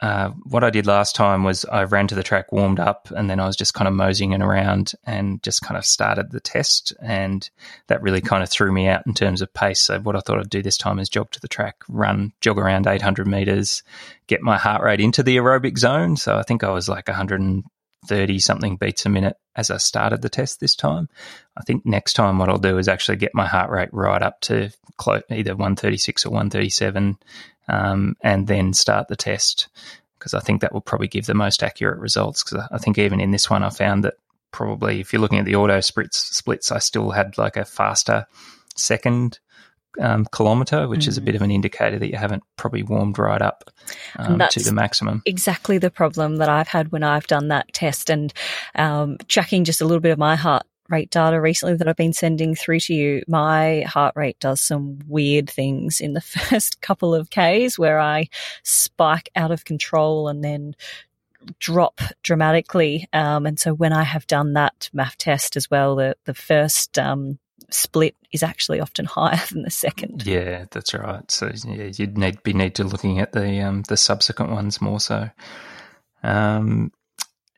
uh, 0.00 0.30
what 0.44 0.64
I 0.64 0.70
did 0.70 0.86
last 0.86 1.14
time 1.14 1.44
was 1.44 1.64
I 1.64 1.84
ran 1.84 2.06
to 2.08 2.14
the 2.14 2.22
track, 2.22 2.52
warmed 2.52 2.80
up, 2.80 3.10
and 3.14 3.28
then 3.28 3.40
I 3.40 3.46
was 3.46 3.56
just 3.56 3.74
kind 3.74 3.88
of 3.88 3.94
moseying 3.94 4.40
around 4.40 4.92
and 5.04 5.42
just 5.42 5.62
kind 5.62 5.76
of 5.76 5.84
started 5.84 6.30
the 6.30 6.40
test. 6.40 6.92
And 7.00 7.48
that 7.88 8.02
really 8.02 8.20
kind 8.20 8.42
of 8.42 8.48
threw 8.48 8.72
me 8.72 8.88
out 8.88 9.06
in 9.06 9.14
terms 9.14 9.42
of 9.42 9.52
pace. 9.52 9.80
So, 9.80 10.00
what 10.00 10.16
I 10.16 10.20
thought 10.20 10.38
I'd 10.38 10.50
do 10.50 10.62
this 10.62 10.76
time 10.76 10.98
is 10.98 11.08
jog 11.08 11.30
to 11.32 11.40
the 11.40 11.48
track, 11.48 11.76
run, 11.88 12.32
jog 12.40 12.58
around 12.58 12.86
800 12.86 13.26
meters, 13.26 13.82
get 14.26 14.42
my 14.42 14.56
heart 14.56 14.82
rate 14.82 15.00
into 15.00 15.22
the 15.22 15.36
aerobic 15.36 15.78
zone. 15.78 16.16
So, 16.16 16.36
I 16.36 16.42
think 16.42 16.64
I 16.64 16.70
was 16.70 16.88
like 16.88 17.08
130 17.08 18.38
something 18.38 18.76
beats 18.76 19.06
a 19.06 19.08
minute 19.08 19.36
as 19.56 19.70
I 19.70 19.78
started 19.78 20.22
the 20.22 20.28
test 20.28 20.60
this 20.60 20.76
time. 20.76 21.08
I 21.56 21.62
think 21.62 21.84
next 21.84 22.12
time 22.12 22.38
what 22.38 22.48
I'll 22.48 22.58
do 22.58 22.78
is 22.78 22.88
actually 22.88 23.16
get 23.16 23.34
my 23.34 23.46
heart 23.46 23.70
rate 23.70 23.90
right 23.92 24.22
up 24.22 24.40
to 24.42 24.70
either 25.30 25.54
136 25.54 26.26
or 26.26 26.30
137 26.30 27.18
um, 27.68 28.16
and 28.22 28.46
then 28.46 28.72
start 28.72 29.08
the 29.08 29.16
test 29.16 29.68
because 30.18 30.34
I 30.34 30.40
think 30.40 30.60
that 30.60 30.72
will 30.72 30.80
probably 30.80 31.08
give 31.08 31.26
the 31.26 31.34
most 31.34 31.62
accurate 31.62 31.98
results. 31.98 32.42
Because 32.42 32.66
I 32.72 32.78
think 32.78 32.98
even 32.98 33.20
in 33.20 33.30
this 33.30 33.48
one, 33.48 33.62
I 33.62 33.70
found 33.70 34.04
that 34.04 34.14
probably 34.50 35.00
if 35.00 35.12
you're 35.12 35.22
looking 35.22 35.38
at 35.38 35.44
the 35.44 35.56
auto 35.56 35.80
splits, 35.80 36.18
splits 36.18 36.72
I 36.72 36.78
still 36.78 37.10
had 37.10 37.38
like 37.38 37.56
a 37.56 37.64
faster 37.64 38.26
second 38.76 39.38
um, 40.00 40.26
kilometer, 40.26 40.88
which 40.88 41.04
mm. 41.04 41.08
is 41.08 41.18
a 41.18 41.22
bit 41.22 41.34
of 41.34 41.42
an 41.42 41.50
indicator 41.50 41.98
that 41.98 42.08
you 42.08 42.16
haven't 42.16 42.42
probably 42.56 42.82
warmed 42.82 43.18
right 43.18 43.42
up 43.42 43.70
um, 44.16 44.42
to 44.50 44.60
the 44.60 44.72
maximum. 44.72 45.22
Exactly 45.26 45.78
the 45.78 45.90
problem 45.90 46.36
that 46.36 46.48
I've 46.48 46.68
had 46.68 46.92
when 46.92 47.02
I've 47.02 47.26
done 47.26 47.48
that 47.48 47.72
test 47.72 48.10
and 48.10 48.32
um, 48.74 49.18
tracking 49.28 49.64
just 49.64 49.80
a 49.80 49.84
little 49.84 50.00
bit 50.00 50.12
of 50.12 50.18
my 50.18 50.36
heart 50.36 50.64
rate 50.88 51.10
data 51.10 51.40
recently 51.40 51.76
that 51.76 51.88
I've 51.88 51.96
been 51.96 52.12
sending 52.12 52.54
through 52.54 52.80
to 52.80 52.94
you, 52.94 53.22
my 53.26 53.82
heart 53.82 54.14
rate 54.16 54.38
does 54.40 54.60
some 54.60 54.98
weird 55.06 55.48
things 55.50 56.00
in 56.00 56.14
the 56.14 56.20
first 56.20 56.80
couple 56.80 57.14
of 57.14 57.30
Ks 57.30 57.78
where 57.78 58.00
I 58.00 58.28
spike 58.62 59.30
out 59.36 59.50
of 59.50 59.64
control 59.64 60.28
and 60.28 60.44
then 60.44 60.74
drop 61.58 62.00
dramatically. 62.22 63.08
Um, 63.12 63.46
and 63.46 63.58
so 63.58 63.72
when 63.72 63.92
I 63.92 64.02
have 64.02 64.26
done 64.26 64.54
that 64.54 64.90
MAF 64.94 65.16
test 65.16 65.56
as 65.56 65.70
well, 65.70 65.96
the, 65.96 66.16
the 66.24 66.34
first 66.34 66.98
um, 66.98 67.38
split 67.70 68.14
is 68.32 68.42
actually 68.42 68.80
often 68.80 69.04
higher 69.06 69.40
than 69.50 69.62
the 69.62 69.70
second. 69.70 70.26
Yeah, 70.26 70.66
that's 70.70 70.94
right. 70.94 71.28
So 71.30 71.50
yeah, 71.66 71.90
you'd 71.94 72.18
need 72.18 72.42
be 72.42 72.52
need 72.52 72.74
to 72.76 72.84
looking 72.84 73.20
at 73.20 73.32
the 73.32 73.60
um, 73.60 73.82
the 73.82 73.96
subsequent 73.96 74.52
ones 74.52 74.80
more 74.80 75.00
so. 75.00 75.30
Um, 76.22 76.92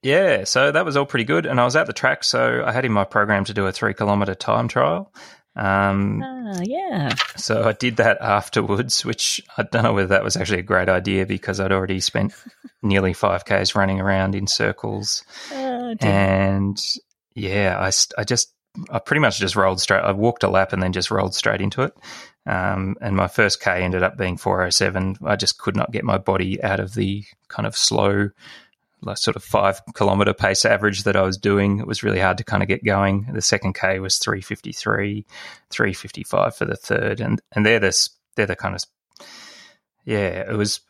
yeah, 0.03 0.45
so 0.45 0.73
that 0.73 0.85
was 0.85 0.97
all 0.97 1.07
pretty 1.07 1.25
good. 1.25 1.47
And 1.47 1.61
I 1.61 1.65
was 1.65 1.77
at 1.77 1.87
the 1.87 1.93
track, 1.93 2.25
so 2.25 2.63
I 2.65 2.73
had 2.73 2.85
in 2.85 2.93
my 2.93 3.05
program 3.05 3.45
to 3.45 3.55
do 3.55 3.67
a 3.67 3.73
three 3.73 3.95
kilometer 3.95 4.35
time 4.35 4.69
trial. 4.69 5.13
Um, 5.57 6.23
ah, 6.25 6.61
yeah. 6.63 7.15
So 7.37 7.65
I 7.65 7.73
did 7.73 7.97
that 7.97 8.19
afterwards, 8.21 9.05
which 9.05 9.43
I 9.59 9.65
don't 9.65 9.83
know 9.83 9.93
whether 9.93 10.09
that 10.09 10.25
was 10.25 10.37
actually 10.37 10.61
a 10.61 10.63
great 10.63 10.89
idea 10.89 11.27
because 11.27 11.61
I'd 11.61 11.73
already 11.73 12.01
spent 12.01 12.33
nearly 12.83 13.13
5Ks 13.13 13.75
running 13.75 14.01
around 14.01 14.35
in 14.35 14.47
circles. 14.47 15.25
Oh, 15.53 15.95
and 16.01 16.81
yeah, 17.35 17.77
I, 17.79 17.91
I 18.19 18.25
just, 18.25 18.55
I 18.91 19.01
pretty 19.01 19.21
much 19.21 19.39
just 19.39 19.57
rolled 19.57 19.81
straight. 19.81 20.03
I 20.03 20.13
walked 20.13 20.45
a 20.45 20.49
lap 20.49 20.73
and 20.73 20.83
then 20.83 20.93
just 20.93 21.11
rolled 21.11 21.35
straight 21.35 21.61
into 21.61 21.83
it. 21.83 21.95
Um, 22.47 22.97
and 23.01 23.17
my 23.17 23.29
first 23.29 23.61
K 23.61 23.83
ended 23.83 24.03
up 24.03 24.17
being 24.17 24.37
407. 24.37 25.17
I 25.25 25.37
just 25.37 25.59
could 25.59 25.77
not 25.77 25.93
get 25.93 26.05
my 26.05 26.17
body 26.17 26.63
out 26.63 26.81
of 26.81 26.95
the 26.95 27.25
kind 27.49 27.67
of 27.67 27.77
slow 27.77 28.31
like 29.03 29.19
sort 29.19 29.37
of 29.37 29.45
five 29.45 29.81
kilometer 29.95 30.35
pace 30.35 30.65
average 30.65 31.05
that 31.05 31.17
I 31.17 31.23
was 31.23 31.39
doing. 31.39 31.79
It 31.79 31.87
was 31.87 32.03
really 32.03 32.21
hard 32.21 32.39
to 32.39 32.45
kind 32.45 32.63
of 32.63 32.69
get 32.69 32.85
going. 32.85 33.29
The 33.33 33.43
second 33.43 33.75
K 33.75 33.99
was 34.01 34.19
353, 34.19 35.27
355 35.71 36.57
for 36.57 36.65
the 36.65 36.77
third. 36.77 37.21
And, 37.21 37.41
and 37.53 37.65
they're 37.65 37.81
the, 37.81 38.09
they're 38.37 38.47
the 38.47 38.57
kind 38.57 38.75
of, 38.75 38.85
yeah, 40.05 40.51
it 40.51 40.57
was 40.57 40.81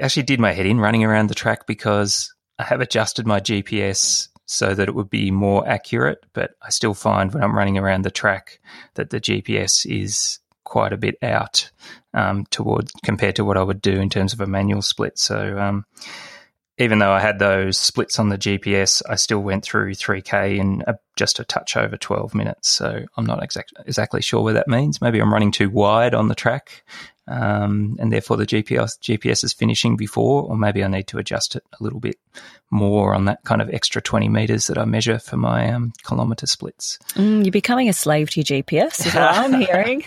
actually 0.00 0.22
did 0.22 0.40
my 0.40 0.52
head 0.52 0.66
in 0.66 0.80
running 0.80 1.04
around 1.04 1.28
the 1.28 1.34
track 1.34 1.66
because 1.66 2.34
I 2.58 2.64
have 2.64 2.80
adjusted 2.80 3.26
my 3.26 3.40
GPS 3.40 4.28
so 4.46 4.74
that 4.74 4.88
it 4.88 4.94
would 4.94 5.10
be 5.10 5.30
more 5.30 5.68
accurate. 5.68 6.24
But 6.32 6.52
I 6.62 6.70
still 6.70 6.94
find 6.94 7.32
when 7.32 7.42
I'm 7.42 7.56
running 7.56 7.78
around 7.78 8.02
the 8.02 8.10
track 8.10 8.60
that 8.94 9.10
the 9.10 9.20
GPS 9.20 9.84
is 9.84 10.38
quite 10.64 10.92
a 10.92 10.98
bit 10.98 11.16
out 11.22 11.70
um, 12.14 12.44
toward 12.46 12.90
compared 13.02 13.36
to 13.36 13.44
what 13.44 13.56
I 13.56 13.62
would 13.62 13.80
do 13.80 13.92
in 13.92 14.10
terms 14.10 14.32
of 14.32 14.40
a 14.40 14.46
manual 14.46 14.82
split. 14.82 15.18
So, 15.18 15.58
um, 15.58 15.84
even 16.78 17.00
though 17.00 17.10
I 17.10 17.20
had 17.20 17.38
those 17.38 17.76
splits 17.76 18.18
on 18.18 18.28
the 18.28 18.38
GPS, 18.38 19.02
I 19.08 19.16
still 19.16 19.40
went 19.40 19.64
through 19.64 19.94
3K 19.94 20.58
in 20.58 20.84
a, 20.86 20.96
just 21.16 21.40
a 21.40 21.44
touch 21.44 21.76
over 21.76 21.96
12 21.96 22.34
minutes. 22.34 22.68
So 22.68 23.04
I'm 23.16 23.26
not 23.26 23.42
exact, 23.42 23.72
exactly 23.84 24.22
sure 24.22 24.42
what 24.42 24.54
that 24.54 24.68
means. 24.68 25.00
Maybe 25.00 25.18
I'm 25.18 25.32
running 25.32 25.50
too 25.50 25.70
wide 25.70 26.14
on 26.14 26.28
the 26.28 26.36
track, 26.36 26.84
um, 27.26 27.96
and 27.98 28.12
therefore 28.12 28.36
the 28.36 28.46
GPS 28.46 28.98
GPS 29.00 29.42
is 29.42 29.52
finishing 29.52 29.96
before, 29.96 30.44
or 30.44 30.56
maybe 30.56 30.84
I 30.84 30.88
need 30.88 31.08
to 31.08 31.18
adjust 31.18 31.56
it 31.56 31.64
a 31.78 31.82
little 31.82 32.00
bit 32.00 32.16
more 32.70 33.14
on 33.14 33.24
that 33.24 33.42
kind 33.44 33.60
of 33.60 33.70
extra 33.70 34.00
20 34.00 34.28
meters 34.28 34.68
that 34.68 34.78
I 34.78 34.84
measure 34.84 35.18
for 35.18 35.36
my 35.36 35.72
um, 35.72 35.92
kilometer 36.04 36.46
splits. 36.46 36.98
Mm, 37.14 37.44
you're 37.44 37.52
becoming 37.52 37.88
a 37.88 37.92
slave 37.92 38.30
to 38.30 38.40
your 38.40 38.62
GPS, 38.62 39.04
is 39.04 39.14
what 39.14 39.22
I'm 39.22 39.52
hearing. 39.60 40.04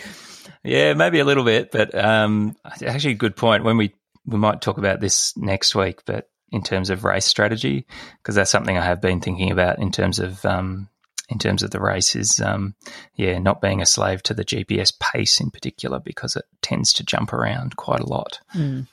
Yeah, 0.63 0.93
maybe 0.93 1.19
a 1.19 1.25
little 1.25 1.43
bit, 1.43 1.71
but 1.71 1.93
um, 1.93 2.55
actually, 2.63 3.11
a 3.11 3.15
good 3.15 3.35
point. 3.35 3.63
When 3.65 3.77
we 3.77 3.93
we 4.25 4.37
might 4.37 4.61
talk 4.61 4.77
about 4.77 4.99
this 4.99 5.35
next 5.35 5.75
week, 5.75 6.03
but 6.05 6.29
in 6.51 6.61
terms 6.61 6.89
of 6.89 7.03
race 7.03 7.25
strategy 7.25 7.85
because 8.17 8.35
that's 8.35 8.51
something 8.51 8.77
I 8.77 8.85
have 8.85 9.01
been 9.01 9.21
thinking 9.21 9.51
about 9.51 9.79
in 9.79 9.91
terms 9.91 10.19
of 10.19 10.43
um, 10.45 10.89
in 11.29 11.39
terms 11.39 11.63
of 11.63 11.71
the 11.71 11.79
race 11.79 12.15
is 12.15 12.41
um, 12.41 12.75
yeah 13.15 13.39
not 13.39 13.61
being 13.61 13.81
a 13.81 13.85
slave 13.85 14.21
to 14.23 14.33
the 14.33 14.45
GPS 14.45 14.91
pace 14.99 15.39
in 15.39 15.49
particular 15.49 15.99
because 15.99 16.35
it 16.35 16.45
tends 16.61 16.93
to 16.93 17.05
jump 17.05 17.33
around 17.33 17.75
quite 17.77 18.01
a 18.01 18.07
lot. 18.07 18.39
Mm. 18.55 18.87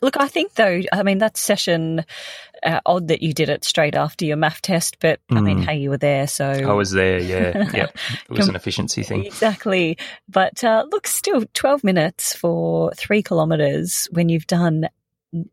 Look, 0.00 0.16
I 0.16 0.28
think 0.28 0.54
though, 0.54 0.80
I 0.92 1.02
mean 1.02 1.18
that 1.18 1.36
session 1.36 2.04
uh, 2.62 2.80
odd 2.86 3.08
that 3.08 3.22
you 3.22 3.32
did 3.32 3.48
it 3.48 3.64
straight 3.64 3.94
after 3.94 4.24
your 4.24 4.36
MAF 4.36 4.60
test, 4.60 4.98
but 5.00 5.20
mm. 5.30 5.38
I 5.38 5.40
mean, 5.40 5.58
hmm. 5.58 5.62
hey, 5.64 5.78
you 5.78 5.90
were 5.90 5.96
there, 5.96 6.26
so 6.26 6.46
I 6.48 6.72
was 6.72 6.92
there. 6.92 7.18
Yeah, 7.18 7.70
yeah, 7.74 7.86
it 8.28 8.30
was 8.30 8.48
an 8.48 8.54
efficiency 8.54 9.02
thing, 9.02 9.24
exactly. 9.24 9.98
But 10.28 10.62
uh, 10.62 10.84
look, 10.90 11.06
still 11.06 11.44
twelve 11.54 11.82
minutes 11.82 12.34
for 12.34 12.92
three 12.96 13.22
kilometers 13.22 14.08
when 14.12 14.28
you've 14.28 14.46
done 14.46 14.88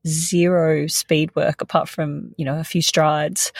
zero 0.07 0.87
speed 0.87 1.35
work 1.35 1.61
apart 1.61 1.89
from, 1.89 2.33
you 2.37 2.45
know, 2.45 2.59
a 2.59 2.63
few 2.63 2.81
strides. 2.81 3.51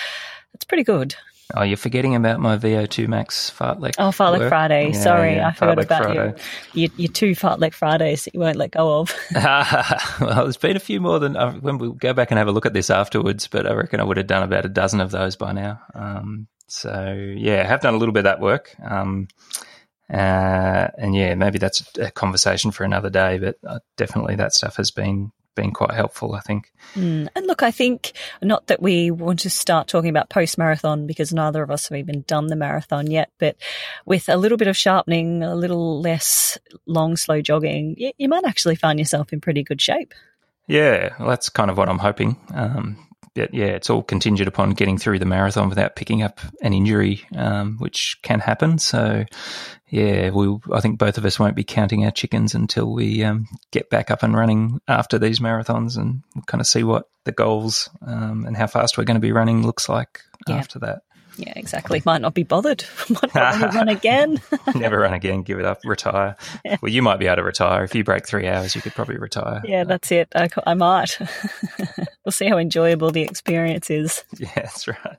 That's 0.53 0.65
pretty 0.65 0.83
good. 0.83 1.15
Oh, 1.53 1.61
you're 1.61 1.77
forgetting 1.77 2.15
about 2.15 2.39
my 2.39 2.57
VO2 2.57 3.07
max 3.07 3.51
fartlek. 3.55 3.93
Oh, 3.99 4.09
fartlek 4.09 4.39
work. 4.39 4.49
Friday. 4.49 4.91
Yeah, 4.91 4.99
Sorry, 4.99 5.35
yeah, 5.35 5.49
I 5.49 5.53
forgot 5.53 5.83
about 5.83 6.15
your, 6.15 6.35
your, 6.73 6.89
your 6.97 7.11
two 7.11 7.31
fartlek 7.31 7.73
Fridays 7.73 8.25
that 8.25 8.33
you 8.33 8.39
won't 8.39 8.55
let 8.55 8.71
go 8.71 9.01
of. 9.01 9.15
well, 9.35 10.43
there's 10.43 10.57
been 10.57 10.75
a 10.75 10.79
few 10.79 10.99
more 10.99 11.19
than 11.19 11.37
uh, 11.37 11.53
when 11.53 11.77
we 11.77 11.93
go 11.93 12.13
back 12.13 12.31
and 12.31 12.39
have 12.39 12.47
a 12.47 12.51
look 12.51 12.65
at 12.65 12.73
this 12.73 12.89
afterwards, 12.89 13.47
but 13.47 13.67
I 13.67 13.73
reckon 13.73 13.99
I 13.99 14.03
would 14.03 14.17
have 14.17 14.25
done 14.25 14.41
about 14.41 14.65
a 14.65 14.69
dozen 14.69 15.01
of 15.01 15.11
those 15.11 15.35
by 15.35 15.51
now. 15.51 15.79
Um, 15.93 16.47
so 16.67 17.15
yeah, 17.37 17.61
I 17.61 17.65
have 17.65 17.81
done 17.81 17.93
a 17.93 17.97
little 17.97 18.13
bit 18.13 18.21
of 18.21 18.25
that 18.25 18.39
work. 18.39 18.75
Um, 18.83 19.27
uh, 20.11 20.87
and 20.97 21.15
yeah, 21.15 21.35
maybe 21.35 21.59
that's 21.59 21.83
a 21.99 22.09
conversation 22.09 22.71
for 22.71 22.85
another 22.85 23.11
day, 23.11 23.37
but 23.37 23.57
uh, 23.67 23.79
definitely 23.97 24.35
that 24.37 24.53
stuff 24.53 24.77
has 24.77 24.89
been 24.89 25.31
been 25.55 25.71
quite 25.71 25.93
helpful, 25.93 26.35
I 26.35 26.41
think. 26.41 26.71
Mm. 26.93 27.27
And 27.35 27.47
look, 27.47 27.63
I 27.63 27.71
think 27.71 28.13
not 28.41 28.67
that 28.67 28.81
we 28.81 29.11
want 29.11 29.39
to 29.39 29.49
start 29.49 29.87
talking 29.87 30.09
about 30.09 30.29
post 30.29 30.57
marathon 30.57 31.07
because 31.07 31.33
neither 31.33 31.63
of 31.63 31.71
us 31.71 31.89
have 31.89 31.97
even 31.97 32.21
done 32.27 32.47
the 32.47 32.55
marathon 32.55 33.09
yet, 33.09 33.31
but 33.39 33.55
with 34.05 34.29
a 34.29 34.37
little 34.37 34.57
bit 34.57 34.67
of 34.67 34.77
sharpening, 34.77 35.41
a 35.41 35.55
little 35.55 36.01
less 36.01 36.57
long, 36.85 37.17
slow 37.17 37.41
jogging, 37.41 37.95
you, 37.97 38.11
you 38.17 38.29
might 38.29 38.45
actually 38.45 38.75
find 38.75 38.99
yourself 38.99 39.33
in 39.33 39.41
pretty 39.41 39.63
good 39.63 39.81
shape. 39.81 40.13
Yeah, 40.67 41.15
well, 41.19 41.29
that's 41.29 41.49
kind 41.49 41.69
of 41.69 41.77
what 41.77 41.89
I'm 41.89 41.99
hoping. 41.99 42.37
Um, 42.53 43.04
but 43.35 43.53
yeah, 43.53 43.65
it's 43.65 43.89
all 43.89 44.01
contingent 44.01 44.47
upon 44.47 44.71
getting 44.71 44.97
through 44.97 45.19
the 45.19 45.25
marathon 45.25 45.69
without 45.69 45.95
picking 45.95 46.23
up 46.23 46.39
an 46.61 46.73
injury, 46.73 47.25
um, 47.35 47.77
which 47.77 48.17
can 48.23 48.39
happen. 48.39 48.79
So 48.79 49.25
yeah, 49.89 50.29
we 50.29 50.57
I 50.73 50.79
think 50.79 50.97
both 50.97 51.17
of 51.17 51.25
us 51.25 51.37
won't 51.37 51.55
be 51.55 51.63
counting 51.63 52.05
our 52.05 52.11
chickens 52.11 52.55
until 52.55 52.91
we 52.91 53.23
um, 53.23 53.47
get 53.71 53.89
back 53.89 54.09
up 54.09 54.23
and 54.23 54.35
running 54.35 54.79
after 54.87 55.19
these 55.19 55.39
marathons 55.39 55.97
and 55.97 56.23
kind 56.47 56.61
of 56.61 56.67
see 56.67 56.83
what 56.83 57.09
the 57.25 57.33
goals 57.33 57.89
um, 58.05 58.45
and 58.45 58.55
how 58.55 58.67
fast 58.67 58.97
we're 58.97 59.03
going 59.03 59.15
to 59.15 59.21
be 59.21 59.33
running 59.33 59.65
looks 59.65 59.89
like 59.89 60.21
yeah. 60.47 60.55
after 60.55 60.79
that. 60.79 61.01
Yeah, 61.37 61.53
exactly. 61.55 62.01
Might 62.05 62.21
not 62.21 62.33
be 62.33 62.43
bothered. 62.43 62.85
might 63.09 63.35
not 63.35 63.59
want 63.59 63.71
to 63.71 63.77
run 63.77 63.89
again. 63.89 64.41
Never 64.75 64.99
run 64.99 65.13
again. 65.13 65.41
Give 65.41 65.59
it 65.59 65.65
up. 65.65 65.79
Retire. 65.83 66.35
Yeah. 66.63 66.77
Well, 66.81 66.91
you 66.91 67.01
might 67.01 67.19
be 67.19 67.27
able 67.27 67.37
to 67.37 67.43
retire 67.43 67.83
if 67.83 67.93
you 67.95 68.03
break 68.03 68.27
three 68.27 68.47
hours. 68.47 68.75
You 68.75 68.81
could 68.81 68.93
probably 68.93 69.17
retire. 69.17 69.61
Yeah, 69.65 69.83
that's 69.83 70.11
it. 70.11 70.29
I, 70.35 70.49
I 70.65 70.73
might. 70.73 71.17
we'll 72.25 72.31
see 72.31 72.47
how 72.47 72.57
enjoyable 72.57 73.11
the 73.11 73.21
experience 73.21 73.89
is. 73.89 74.23
Yeah, 74.37 74.51
that's 74.55 74.87
right. 74.87 75.17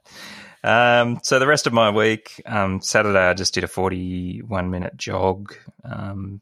Um, 0.65 1.21
so 1.23 1.39
the 1.39 1.47
rest 1.47 1.67
of 1.67 1.73
my 1.73 1.91
week, 1.91 2.43
um, 2.47 2.81
Saturday, 2.81 3.19
I 3.19 3.35
just 3.35 3.55
did 3.55 3.65
a 3.65 3.69
41 3.69 4.71
minute 4.71 4.97
jog, 4.97 5.55
um, 5.85 6.41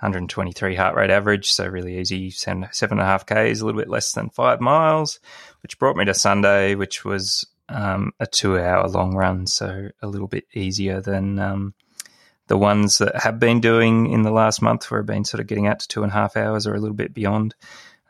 123 0.00 0.76
heart 0.76 0.94
rate 0.96 1.10
average. 1.10 1.50
So 1.50 1.66
really 1.66 1.98
easy, 1.98 2.30
seven, 2.30 2.68
seven 2.72 2.98
and 2.98 3.04
a 3.04 3.10
half 3.10 3.26
Ks, 3.26 3.60
a 3.60 3.64
little 3.64 3.80
bit 3.80 3.88
less 3.88 4.12
than 4.12 4.30
five 4.30 4.60
miles, 4.60 5.18
which 5.62 5.78
brought 5.78 5.96
me 5.96 6.04
to 6.04 6.14
Sunday, 6.14 6.74
which 6.74 7.04
was, 7.04 7.46
um, 7.72 8.12
a 8.20 8.26
two 8.26 8.58
hour 8.58 8.88
long 8.88 9.14
run. 9.14 9.46
So 9.46 9.88
a 10.00 10.06
little 10.06 10.28
bit 10.28 10.44
easier 10.54 11.00
than, 11.00 11.38
um, 11.38 11.74
the 12.48 12.58
ones 12.58 12.98
that 12.98 13.16
have 13.16 13.38
been 13.38 13.60
doing 13.60 14.10
in 14.10 14.22
the 14.22 14.30
last 14.30 14.60
month 14.60 14.90
where 14.90 15.00
I've 15.00 15.06
been 15.06 15.24
sort 15.24 15.40
of 15.40 15.46
getting 15.46 15.66
out 15.66 15.80
to 15.80 15.88
two 15.88 16.02
and 16.02 16.10
a 16.10 16.14
half 16.14 16.36
hours 16.36 16.66
or 16.66 16.74
a 16.74 16.78
little 16.78 16.96
bit 16.96 17.14
beyond. 17.14 17.54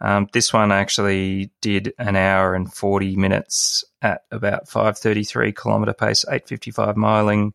Um, 0.00 0.26
this 0.32 0.52
one 0.52 0.72
actually 0.72 1.52
did 1.60 1.94
an 1.96 2.16
hour 2.16 2.54
and 2.54 2.72
40 2.72 3.14
minutes 3.16 3.84
at 4.02 4.22
about 4.32 4.68
533 4.68 5.52
kilometre 5.52 5.94
pace, 5.94 6.24
855 6.24 6.96
miling, 6.96 7.52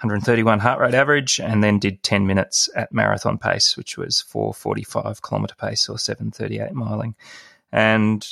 131 0.00 0.60
heart 0.60 0.80
rate 0.80 0.94
average, 0.94 1.40
and 1.40 1.62
then 1.62 1.78
did 1.78 2.02
10 2.02 2.26
minutes 2.26 2.70
at 2.74 2.90
marathon 2.90 3.36
pace, 3.36 3.76
which 3.76 3.98
was 3.98 4.22
445 4.22 5.20
kilometre 5.20 5.54
pace 5.56 5.90
or 5.90 5.98
738 5.98 6.72
miling. 6.72 7.14
And 7.70 8.26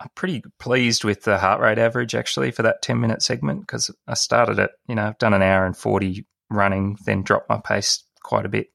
I'm 0.00 0.10
pretty 0.14 0.42
pleased 0.58 1.04
with 1.04 1.22
the 1.22 1.38
heart 1.38 1.60
rate 1.60 1.78
average 1.78 2.14
actually 2.14 2.50
for 2.50 2.62
that 2.62 2.82
10 2.82 3.00
minute 3.00 3.22
segment 3.22 3.60
because 3.60 3.90
I 4.06 4.14
started 4.14 4.58
it, 4.58 4.70
you 4.86 4.94
know, 4.94 5.06
I've 5.06 5.18
done 5.18 5.34
an 5.34 5.42
hour 5.42 5.64
and 5.64 5.76
40 5.76 6.26
running, 6.50 6.98
then 7.04 7.22
dropped 7.22 7.48
my 7.48 7.60
pace 7.64 8.04
quite 8.22 8.44
a 8.44 8.48
bit 8.48 8.68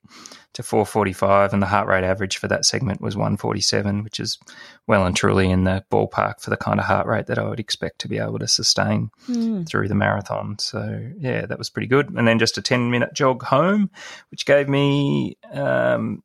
to 0.53 0.63
445, 0.63 1.53
and 1.53 1.61
the 1.61 1.67
heart 1.67 1.87
rate 1.87 2.03
average 2.03 2.37
for 2.37 2.47
that 2.47 2.65
segment 2.65 3.01
was 3.01 3.15
147, 3.15 4.03
which 4.03 4.19
is 4.19 4.37
well 4.87 5.05
and 5.05 5.15
truly 5.15 5.49
in 5.49 5.63
the 5.63 5.83
ballpark 5.91 6.41
for 6.41 6.49
the 6.49 6.57
kind 6.57 6.79
of 6.79 6.85
heart 6.85 7.05
rate 7.07 7.27
that 7.27 7.37
I 7.37 7.47
would 7.47 7.59
expect 7.59 7.99
to 7.99 8.07
be 8.07 8.17
able 8.17 8.39
to 8.39 8.47
sustain 8.47 9.11
mm. 9.29 9.67
through 9.67 9.87
the 9.87 9.95
marathon. 9.95 10.57
So, 10.59 11.11
yeah, 11.17 11.45
that 11.45 11.57
was 11.57 11.69
pretty 11.69 11.87
good. 11.87 12.09
And 12.09 12.27
then 12.27 12.39
just 12.39 12.57
a 12.57 12.61
10 12.61 12.91
minute 12.91 13.13
jog 13.13 13.43
home, 13.43 13.91
which 14.29 14.45
gave 14.45 14.67
me 14.67 15.37
um, 15.51 16.23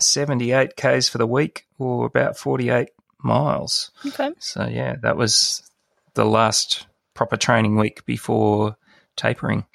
78 0.00 0.76
Ks 0.76 1.08
for 1.08 1.18
the 1.18 1.26
week 1.26 1.66
or 1.78 2.06
about 2.06 2.36
48 2.36 2.90
miles. 3.22 3.90
Okay. 4.06 4.30
So, 4.38 4.66
yeah, 4.66 4.96
that 5.02 5.16
was 5.16 5.62
the 6.14 6.24
last 6.24 6.86
proper 7.14 7.36
training 7.36 7.76
week 7.76 8.04
before 8.04 8.76
tapering. 9.16 9.66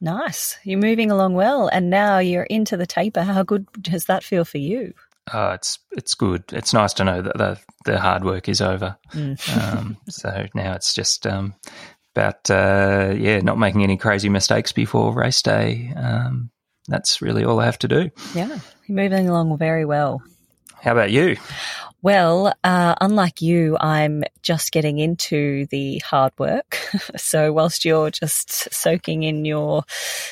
Nice. 0.00 0.58
You're 0.64 0.80
moving 0.80 1.10
along 1.10 1.34
well, 1.34 1.68
and 1.68 1.88
now 1.88 2.18
you're 2.18 2.42
into 2.42 2.76
the 2.76 2.86
taper. 2.86 3.22
How 3.22 3.44
good 3.44 3.66
does 3.80 4.06
that 4.06 4.24
feel 4.24 4.44
for 4.44 4.58
you? 4.58 4.94
Uh, 5.32 5.52
it's 5.54 5.78
it's 5.92 6.14
good. 6.14 6.42
It's 6.52 6.74
nice 6.74 6.92
to 6.94 7.04
know 7.04 7.22
that 7.22 7.38
the 7.38 7.60
the 7.84 8.00
hard 8.00 8.24
work 8.24 8.48
is 8.48 8.60
over. 8.60 8.96
Mm. 9.12 9.76
um, 9.78 9.96
so 10.08 10.46
now 10.54 10.74
it's 10.74 10.94
just 10.94 11.26
um, 11.26 11.54
about 12.16 12.50
uh, 12.50 13.14
yeah, 13.16 13.38
not 13.40 13.58
making 13.58 13.84
any 13.84 13.96
crazy 13.96 14.28
mistakes 14.28 14.72
before 14.72 15.14
race 15.14 15.42
day. 15.42 15.92
Um, 15.96 16.50
that's 16.88 17.22
really 17.22 17.44
all 17.44 17.60
I 17.60 17.66
have 17.66 17.78
to 17.78 17.88
do. 17.88 18.10
Yeah, 18.34 18.58
you're 18.86 18.96
moving 18.96 19.28
along 19.28 19.56
very 19.58 19.84
well. 19.84 20.20
How 20.82 20.90
about 20.90 21.12
you? 21.12 21.36
Well, 22.02 22.52
uh, 22.64 22.96
unlike 23.00 23.40
you, 23.40 23.76
I'm 23.78 24.24
just 24.42 24.72
getting 24.72 24.98
into 24.98 25.66
the 25.66 25.98
hard 25.98 26.32
work. 26.36 26.76
so 27.16 27.52
whilst 27.52 27.84
you're 27.84 28.10
just 28.10 28.74
soaking 28.74 29.22
in 29.22 29.44
your 29.44 29.84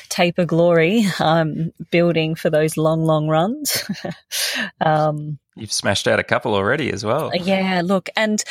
taper 0.09 0.43
glory, 0.43 1.05
I'm 1.19 1.71
building 1.89 2.35
for 2.35 2.49
those 2.49 2.75
long, 2.75 3.05
long 3.05 3.29
runs. 3.29 3.89
um, 4.81 5.39
You've 5.55 5.73
smashed 5.73 6.07
out 6.07 6.17
a 6.17 6.23
couple 6.23 6.55
already 6.55 6.93
as 6.93 7.03
well. 7.03 7.29
Yeah, 7.35 7.81
look, 7.83 8.09
and 8.15 8.41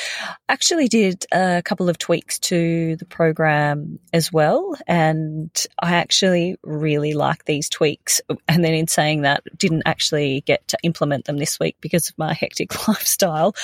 actually 0.50 0.86
did 0.86 1.24
a 1.32 1.62
couple 1.64 1.88
of 1.88 1.96
tweaks 1.96 2.38
to 2.40 2.96
the 2.96 3.06
program 3.06 3.98
as 4.12 4.30
well. 4.30 4.76
And 4.86 5.50
I 5.82 5.94
actually 5.94 6.56
really 6.62 7.14
like 7.14 7.46
these 7.46 7.70
tweaks. 7.70 8.20
And 8.46 8.62
then 8.62 8.74
in 8.74 8.86
saying 8.86 9.22
that, 9.22 9.42
didn't 9.56 9.84
actually 9.86 10.42
get 10.42 10.68
to 10.68 10.78
implement 10.82 11.24
them 11.24 11.38
this 11.38 11.58
week 11.58 11.76
because 11.80 12.10
of 12.10 12.18
my 12.18 12.34
hectic 12.40 12.86
lifestyle. 12.86 13.54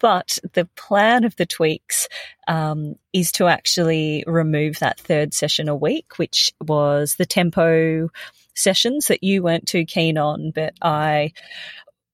But 0.00 0.38
the 0.52 0.64
plan 0.76 1.22
of 1.22 1.36
the 1.36 1.46
tweaks 1.46 2.08
um, 2.48 2.96
is 3.12 3.30
to 3.32 3.46
actually 3.46 4.24
remove 4.26 4.80
that 4.80 4.98
third 4.98 5.34
session 5.34 5.68
a 5.68 5.76
week, 5.76 6.18
which 6.18 6.52
was 6.60 7.14
the 7.14 7.26
tempo 7.26 8.08
sessions 8.54 9.06
that 9.06 9.22
you 9.22 9.42
weren't 9.42 9.68
too 9.68 9.84
keen 9.84 10.18
on, 10.18 10.50
but 10.50 10.74
I 10.82 11.32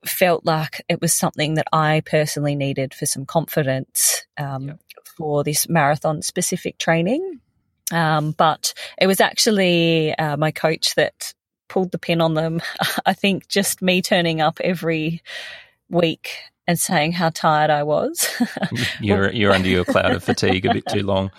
felt 0.08 0.44
like 0.44 0.82
it 0.88 1.00
was 1.00 1.14
something 1.14 1.54
that 1.54 1.68
I 1.72 2.02
personally 2.04 2.54
needed 2.54 2.94
for 2.94 3.06
some 3.06 3.26
confidence 3.26 4.26
um, 4.36 4.68
yep. 4.68 4.80
for 5.16 5.44
this 5.44 5.68
marathon 5.68 6.22
specific 6.22 6.78
training. 6.78 7.40
Um, 7.92 8.32
but 8.32 8.74
it 9.00 9.06
was 9.06 9.20
actually 9.20 10.14
uh, 10.14 10.36
my 10.36 10.50
coach 10.50 10.94
that 10.96 11.32
pulled 11.68 11.92
the 11.92 11.98
pin 11.98 12.20
on 12.20 12.34
them. 12.34 12.60
I 13.06 13.14
think 13.14 13.48
just 13.48 13.82
me 13.82 14.02
turning 14.02 14.40
up 14.40 14.60
every 14.60 15.22
week 15.88 16.30
and 16.68 16.78
saying 16.78 17.12
how 17.12 17.30
tired 17.30 17.70
I 17.70 17.82
was. 17.82 18.28
you're 19.00 19.32
you're 19.32 19.52
under 19.52 19.68
your 19.68 19.86
cloud 19.86 20.12
of 20.12 20.22
fatigue 20.22 20.66
a 20.66 20.74
bit 20.74 20.84
too 20.86 21.02
long. 21.02 21.30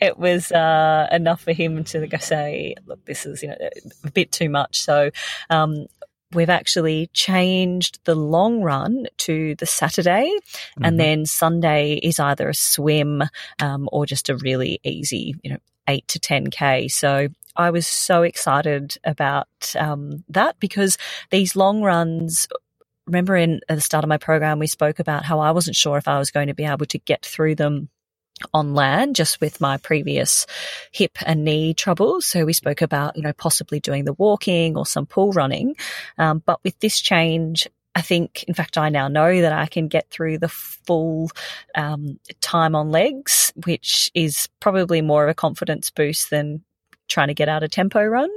It 0.00 0.16
was 0.16 0.52
uh, 0.52 1.08
enough 1.10 1.42
for 1.42 1.52
him 1.52 1.82
to 1.84 2.00
like, 2.00 2.22
say, 2.22 2.76
"Look, 2.86 3.04
this 3.04 3.26
is 3.26 3.42
you 3.42 3.48
know 3.48 3.56
a 4.04 4.10
bit 4.12 4.30
too 4.30 4.48
much." 4.48 4.80
So 4.80 5.10
um, 5.50 5.86
we've 6.34 6.50
actually 6.50 7.08
changed 7.12 8.00
the 8.04 8.14
long 8.14 8.62
run 8.62 9.06
to 9.18 9.54
the 9.56 9.66
Saturday, 9.66 10.30
mm-hmm. 10.30 10.84
and 10.84 11.00
then 11.00 11.26
Sunday 11.26 11.94
is 11.94 12.18
either 12.18 12.48
a 12.48 12.54
swim 12.54 13.22
um, 13.60 13.88
or 13.92 14.06
just 14.06 14.28
a 14.28 14.36
really 14.36 14.80
easy, 14.84 15.34
you 15.42 15.50
know, 15.50 15.58
eight 15.88 16.06
to 16.08 16.18
ten 16.18 16.48
k. 16.48 16.88
So 16.88 17.28
I 17.56 17.70
was 17.70 17.86
so 17.86 18.22
excited 18.22 18.96
about 19.04 19.48
um, 19.78 20.24
that 20.28 20.58
because 20.60 20.98
these 21.30 21.56
long 21.56 21.82
runs. 21.82 22.46
Remember, 23.06 23.34
in 23.34 23.60
at 23.68 23.74
the 23.74 23.80
start 23.80 24.04
of 24.04 24.08
my 24.08 24.18
program, 24.18 24.60
we 24.60 24.68
spoke 24.68 25.00
about 25.00 25.24
how 25.24 25.40
I 25.40 25.50
wasn't 25.50 25.74
sure 25.74 25.98
if 25.98 26.06
I 26.06 26.18
was 26.18 26.30
going 26.30 26.46
to 26.46 26.54
be 26.54 26.64
able 26.64 26.86
to 26.86 26.98
get 26.98 27.26
through 27.26 27.56
them 27.56 27.88
on 28.54 28.74
land 28.74 29.16
just 29.16 29.40
with 29.40 29.60
my 29.60 29.76
previous 29.76 30.46
hip 30.92 31.18
and 31.26 31.44
knee 31.44 31.74
troubles. 31.74 32.26
So 32.26 32.44
we 32.44 32.52
spoke 32.52 32.82
about, 32.82 33.16
you 33.16 33.22
know, 33.22 33.32
possibly 33.32 33.80
doing 33.80 34.04
the 34.04 34.12
walking 34.14 34.76
or 34.76 34.86
some 34.86 35.06
pool 35.06 35.32
running. 35.32 35.76
Um, 36.18 36.42
but 36.44 36.60
with 36.64 36.78
this 36.80 37.00
change, 37.00 37.68
I 37.94 38.02
think, 38.02 38.44
in 38.44 38.54
fact, 38.54 38.78
I 38.78 38.88
now 38.88 39.08
know 39.08 39.40
that 39.40 39.52
I 39.52 39.66
can 39.66 39.88
get 39.88 40.08
through 40.10 40.38
the 40.38 40.48
full 40.48 41.30
um, 41.74 42.20
time 42.40 42.74
on 42.74 42.90
legs, 42.90 43.52
which 43.64 44.10
is 44.14 44.48
probably 44.60 45.02
more 45.02 45.24
of 45.24 45.30
a 45.30 45.34
confidence 45.34 45.90
boost 45.90 46.30
than 46.30 46.62
trying 47.08 47.28
to 47.28 47.34
get 47.34 47.48
out 47.48 47.64
a 47.64 47.68
tempo 47.68 48.04
run. 48.04 48.30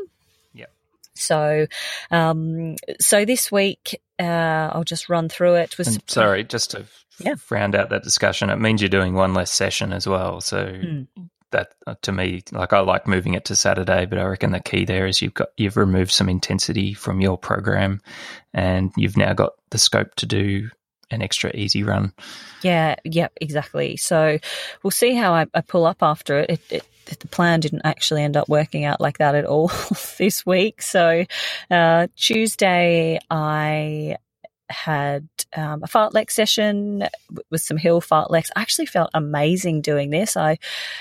So, 1.15 1.67
um, 2.11 2.75
so 2.99 3.25
this 3.25 3.51
week, 3.51 4.01
uh, 4.19 4.71
I'll 4.73 4.84
just 4.84 5.10
run 5.10 5.30
through 5.30 5.56
it. 5.56 5.78
Was 5.78 5.99
sorry, 6.08 6.43
just 6.43 6.71
to 6.71 6.86
yeah. 7.19 7.36
round 7.49 7.76
out 7.76 7.89
that 7.89 8.04
discussion, 8.04 8.49
it 8.49 8.58
means 8.60 8.82
you're 8.82 8.89
doing 8.89 9.13
one 9.13 9.34
less 9.34 9.52
session 9.52 9.93
as 9.93 10.08
well. 10.08 10.41
So 10.41 10.65
mm. 10.65 11.08
that 11.52 11.73
uh, 11.88 11.95
to 12.04 12.12
me, 12.12 12.43
like 12.52 12.73
I 12.73 12.80
like 12.80 13.08
moving 13.08 13.34
it 13.34 13.45
to 13.45 13.56
Saturday, 13.56 14.06
but 14.06 14.19
I 14.19 14.23
reckon 14.23 14.52
the 14.52 14.60
key 14.60 14.86
there 14.86 15.08
is 15.08 15.21
you've 15.21 15.34
got 15.34 15.49
you've 15.58 15.78
removed 15.78 16.12
some 16.12 16.30
intensity 16.30 16.93
from 16.93 17.21
your 17.21 17.38
program, 17.38 18.02
and 18.54 18.91
you've 18.97 19.17
now 19.17 19.34
got 19.34 19.54
the 19.69 19.78
scope 19.78 20.15
to 20.15 20.26
do 20.26 20.69
an 21.12 21.21
extra 21.21 21.52
easy 21.54 21.84
run. 21.84 22.13
Yeah, 22.62 22.95
yeah, 23.04 23.28
exactly. 23.39 23.97
So 23.97 24.39
we'll 24.82 24.91
see 24.91 25.13
how 25.13 25.34
I, 25.34 25.45
I 25.54 25.62
pull 25.62 25.86
up 25.86 26.02
after 26.02 26.39
it. 26.39 26.49
It, 26.49 26.62
it. 26.71 26.88
The 27.05 27.27
plan 27.27 27.59
didn't 27.59 27.81
actually 27.83 28.23
end 28.23 28.37
up 28.37 28.49
working 28.49 28.85
out 28.85 29.01
like 29.01 29.17
that 29.17 29.35
at 29.35 29.45
all 29.45 29.67
this 30.17 30.45
week. 30.45 30.81
So 30.81 31.25
uh, 31.69 32.07
Tuesday, 32.15 33.19
I 33.29 34.17
had 34.69 35.27
um, 35.55 35.83
a 35.83 35.87
fartlek 35.87 36.31
session 36.31 37.07
with 37.49 37.61
some 37.61 37.77
hill 37.77 38.01
fartleks. 38.01 38.49
I 38.55 38.61
actually 38.61 38.87
felt 38.87 39.09
amazing 39.13 39.81
doing 39.81 40.09
this. 40.09 40.35
I 40.35 40.57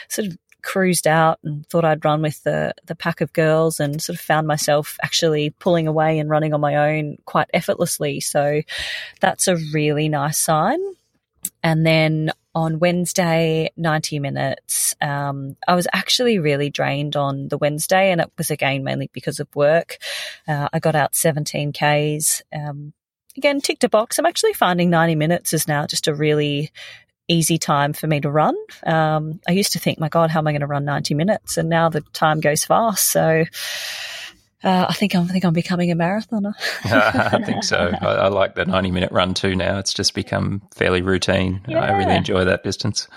sort 0.08 0.28
of 0.28 0.36
cruised 0.62 1.06
out 1.08 1.40
and 1.42 1.66
thought 1.66 1.84
I'd 1.84 2.04
run 2.04 2.22
with 2.22 2.42
the 2.44 2.72
the 2.86 2.94
pack 2.94 3.20
of 3.20 3.32
girls 3.32 3.80
and 3.80 4.00
sort 4.00 4.16
of 4.16 4.24
found 4.24 4.46
myself 4.46 4.96
actually 5.02 5.50
pulling 5.50 5.88
away 5.88 6.18
and 6.18 6.30
running 6.30 6.54
on 6.54 6.60
my 6.60 6.96
own 6.96 7.16
quite 7.24 7.48
effortlessly. 7.52 8.20
So 8.20 8.62
that's 9.20 9.48
a 9.48 9.56
really 9.72 10.08
nice 10.08 10.38
sign. 10.38 10.78
And 11.62 11.84
then 11.84 12.30
on 12.54 12.78
Wednesday, 12.78 13.70
90 13.76 14.18
minutes. 14.18 14.94
Um, 15.00 15.56
I 15.66 15.74
was 15.74 15.88
actually 15.92 16.38
really 16.38 16.70
drained 16.70 17.16
on 17.16 17.48
the 17.48 17.58
Wednesday, 17.58 18.10
and 18.10 18.20
it 18.20 18.30
was 18.36 18.50
again 18.50 18.84
mainly 18.84 19.10
because 19.12 19.40
of 19.40 19.54
work. 19.54 19.98
Uh, 20.46 20.68
I 20.72 20.78
got 20.78 20.94
out 20.94 21.14
17 21.14 21.72
Ks. 21.72 22.42
Um, 22.54 22.92
again, 23.36 23.60
ticked 23.60 23.84
a 23.84 23.88
box. 23.88 24.18
I'm 24.18 24.26
actually 24.26 24.52
finding 24.52 24.90
90 24.90 25.14
minutes 25.14 25.52
is 25.52 25.66
now 25.66 25.86
just 25.86 26.08
a 26.08 26.14
really 26.14 26.70
easy 27.28 27.56
time 27.58 27.92
for 27.92 28.06
me 28.06 28.20
to 28.20 28.30
run. 28.30 28.56
Um, 28.84 29.40
I 29.48 29.52
used 29.52 29.72
to 29.72 29.78
think, 29.78 29.98
my 29.98 30.08
God, 30.08 30.30
how 30.30 30.40
am 30.40 30.46
I 30.46 30.52
going 30.52 30.60
to 30.60 30.66
run 30.66 30.84
90 30.84 31.14
minutes? 31.14 31.56
And 31.56 31.68
now 31.68 31.88
the 31.88 32.02
time 32.12 32.40
goes 32.40 32.64
fast. 32.64 33.10
So, 33.10 33.44
uh, 34.64 34.86
I 34.88 34.92
think 34.94 35.14
I'm, 35.14 35.24
I 35.24 35.28
think 35.28 35.44
I'm 35.44 35.52
becoming 35.52 35.90
a 35.90 35.96
marathoner. 35.96 36.54
I 36.84 37.42
think 37.44 37.64
so. 37.64 37.92
I, 38.00 38.06
I, 38.06 38.28
like 38.28 38.54
the 38.54 38.64
90 38.64 38.90
minute 38.90 39.12
run 39.12 39.34
too 39.34 39.56
now. 39.56 39.78
It's 39.78 39.94
just 39.94 40.14
become 40.14 40.62
fairly 40.74 41.02
routine. 41.02 41.62
Yeah. 41.66 41.80
I 41.80 41.98
really 41.98 42.14
enjoy 42.14 42.44
that 42.44 42.62
distance. 42.62 43.08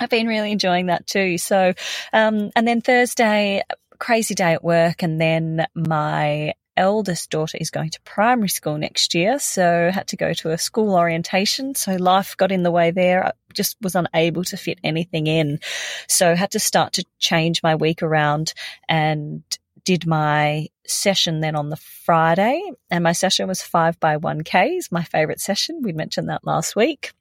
I've 0.00 0.10
been 0.10 0.26
really 0.26 0.52
enjoying 0.52 0.86
that 0.86 1.06
too. 1.06 1.38
So, 1.38 1.74
um, 2.12 2.50
and 2.56 2.66
then 2.66 2.80
Thursday, 2.80 3.62
crazy 3.98 4.34
day 4.34 4.52
at 4.52 4.64
work, 4.64 5.02
and 5.02 5.20
then 5.20 5.66
my 5.74 6.54
eldest 6.76 7.30
daughter 7.30 7.56
is 7.60 7.70
going 7.70 7.90
to 7.90 8.00
primary 8.02 8.48
school 8.48 8.76
next 8.76 9.14
year, 9.14 9.38
so 9.38 9.90
had 9.92 10.08
to 10.08 10.16
go 10.16 10.32
to 10.32 10.50
a 10.50 10.58
school 10.58 10.94
orientation. 10.94 11.74
So 11.74 11.94
life 11.96 12.36
got 12.36 12.50
in 12.50 12.62
the 12.62 12.70
way 12.70 12.90
there. 12.90 13.26
I 13.26 13.32
just 13.52 13.76
was 13.80 13.94
unable 13.94 14.44
to 14.44 14.56
fit 14.56 14.78
anything 14.82 15.26
in. 15.26 15.60
So 16.08 16.34
had 16.34 16.52
to 16.52 16.58
start 16.58 16.94
to 16.94 17.04
change 17.18 17.62
my 17.62 17.76
week 17.76 18.02
around 18.02 18.52
and 18.88 19.42
did 19.84 20.06
my 20.06 20.68
session 20.86 21.40
then 21.40 21.56
on 21.56 21.70
the 21.70 21.76
Friday. 21.76 22.62
And 22.90 23.04
my 23.04 23.12
session 23.12 23.48
was 23.48 23.62
five 23.62 23.98
by 24.00 24.16
one 24.16 24.42
Ks, 24.42 24.90
my 24.90 25.04
favorite 25.04 25.40
session. 25.40 25.80
We 25.82 25.92
mentioned 25.92 26.28
that 26.28 26.44
last 26.44 26.76
week. 26.76 27.12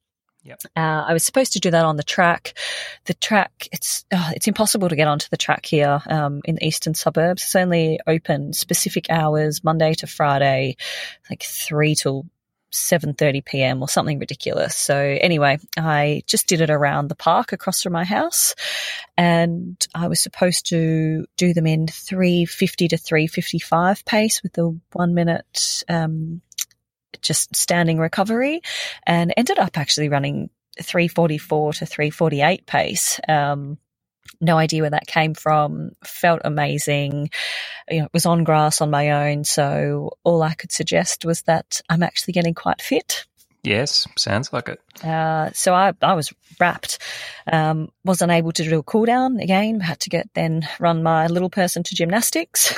Yep. 0.43 0.59
Uh, 0.75 1.05
I 1.07 1.13
was 1.13 1.23
supposed 1.23 1.53
to 1.53 1.59
do 1.59 1.71
that 1.71 1.85
on 1.85 1.95
the 1.95 2.03
track. 2.03 2.57
The 3.05 3.13
track, 3.13 3.69
it's 3.71 4.03
oh, 4.11 4.29
it's 4.35 4.47
impossible 4.47 4.89
to 4.89 4.95
get 4.95 5.07
onto 5.07 5.27
the 5.29 5.37
track 5.37 5.65
here 5.65 6.01
um, 6.07 6.41
in 6.43 6.55
the 6.55 6.65
eastern 6.65 6.95
suburbs. 6.95 7.43
It's 7.43 7.55
only 7.55 7.99
open 8.07 8.51
specific 8.51 9.09
hours, 9.09 9.63
Monday 9.63 9.93
to 9.95 10.07
Friday, 10.07 10.75
like 11.29 11.43
three 11.43 11.95
till 11.95 12.25
7:30 12.73 13.45
p.m. 13.45 13.81
or 13.81 13.89
something 13.89 14.19
ridiculous. 14.19 14.75
So 14.75 14.97
anyway, 14.97 15.59
I 15.77 16.23
just 16.27 16.47
did 16.47 16.61
it 16.61 16.69
around 16.69 17.07
the 17.07 17.15
park 17.15 17.53
across 17.53 17.81
from 17.81 17.93
my 17.93 18.03
house 18.03 18.55
and 19.17 19.85
I 19.93 20.07
was 20.07 20.21
supposed 20.21 20.67
to 20.67 21.25
do 21.37 21.53
them 21.53 21.67
in 21.67 21.87
350 21.87 22.87
to 22.89 22.97
355 22.97 24.05
pace 24.05 24.41
with 24.43 24.53
the 24.53 24.79
1 24.93 25.13
minute 25.13 25.83
um, 25.87 26.41
just 27.21 27.55
standing 27.55 27.97
recovery 27.97 28.61
and 29.05 29.33
ended 29.37 29.59
up 29.59 29.77
actually 29.77 30.09
running 30.09 30.49
344 30.81 31.73
to 31.73 31.85
348 31.85 32.65
pace. 32.65 33.19
Um, 33.27 33.77
no 34.41 34.57
idea 34.57 34.81
where 34.81 34.89
that 34.89 35.07
came 35.07 35.33
from. 35.33 35.91
Felt 36.03 36.41
amazing. 36.43 37.29
You 37.89 37.99
know, 37.99 38.05
it 38.05 38.13
was 38.13 38.25
on 38.25 38.43
grass 38.43 38.81
on 38.81 38.89
my 38.89 39.29
own. 39.29 39.43
So 39.43 40.17
all 40.23 40.41
I 40.41 40.53
could 40.53 40.71
suggest 40.71 41.25
was 41.25 41.43
that 41.43 41.81
I'm 41.89 42.03
actually 42.03 42.33
getting 42.33 42.53
quite 42.53 42.81
fit. 42.81 43.25
Yes, 43.63 44.05
sounds 44.17 44.51
like 44.51 44.67
it. 44.67 44.81
Uh, 45.05 45.49
so 45.53 45.73
I, 45.73 45.93
I 46.01 46.15
was 46.15 46.33
rapt. 46.59 46.99
Um, 47.49 47.89
wasn't 48.03 48.33
able 48.33 48.51
to 48.51 48.63
do 48.63 48.79
a 48.79 48.83
cool 48.83 49.05
down 49.05 49.39
again. 49.39 49.79
Had 49.79 50.01
to 50.01 50.09
get 50.09 50.27
then 50.33 50.67
run 50.81 51.01
my 51.01 51.27
little 51.27 51.49
person 51.49 51.81
to 51.83 51.95
gymnastics. 51.95 52.73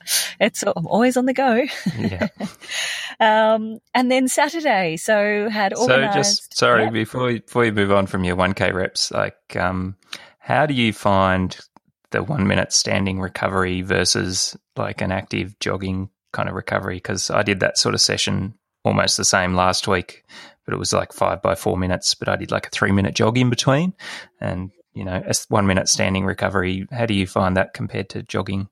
it's 0.40 0.64
I'm 0.64 0.88
always 0.88 1.16
on 1.16 1.26
the 1.26 1.34
go. 1.34 1.62
Yeah. 1.96 2.26
um, 3.20 3.78
and 3.94 4.10
then 4.10 4.26
Saturday, 4.26 4.96
so 4.96 5.48
had 5.48 5.72
organized. 5.72 6.12
So 6.12 6.18
just 6.18 6.56
sorry 6.56 6.84
yeah. 6.84 6.90
before 6.90 7.30
you, 7.30 7.40
before 7.40 7.64
you 7.64 7.72
move 7.72 7.92
on 7.92 8.08
from 8.08 8.24
your 8.24 8.36
1K 8.36 8.74
reps, 8.74 9.12
like 9.12 9.54
um, 9.54 9.94
how 10.44 10.66
do 10.66 10.74
you 10.74 10.92
find 10.92 11.58
the 12.10 12.22
one 12.22 12.46
minute 12.46 12.70
standing 12.70 13.18
recovery 13.18 13.80
versus 13.80 14.54
like 14.76 15.00
an 15.00 15.10
active 15.10 15.58
jogging 15.58 16.10
kind 16.34 16.50
of 16.50 16.54
recovery? 16.54 16.96
Because 16.96 17.30
I 17.30 17.42
did 17.42 17.60
that 17.60 17.78
sort 17.78 17.94
of 17.94 18.02
session 18.02 18.52
almost 18.84 19.16
the 19.16 19.24
same 19.24 19.54
last 19.54 19.88
week, 19.88 20.22
but 20.66 20.74
it 20.74 20.78
was 20.78 20.92
like 20.92 21.14
five 21.14 21.40
by 21.40 21.54
four 21.54 21.78
minutes. 21.78 22.14
But 22.14 22.28
I 22.28 22.36
did 22.36 22.50
like 22.50 22.66
a 22.66 22.70
three 22.70 22.92
minute 22.92 23.14
jog 23.14 23.38
in 23.38 23.48
between, 23.48 23.94
and 24.38 24.70
you 24.92 25.02
know, 25.02 25.22
a 25.26 25.34
one 25.48 25.66
minute 25.66 25.88
standing 25.88 26.26
recovery. 26.26 26.86
How 26.92 27.06
do 27.06 27.14
you 27.14 27.26
find 27.26 27.56
that 27.56 27.72
compared 27.72 28.10
to 28.10 28.22
jogging? 28.22 28.68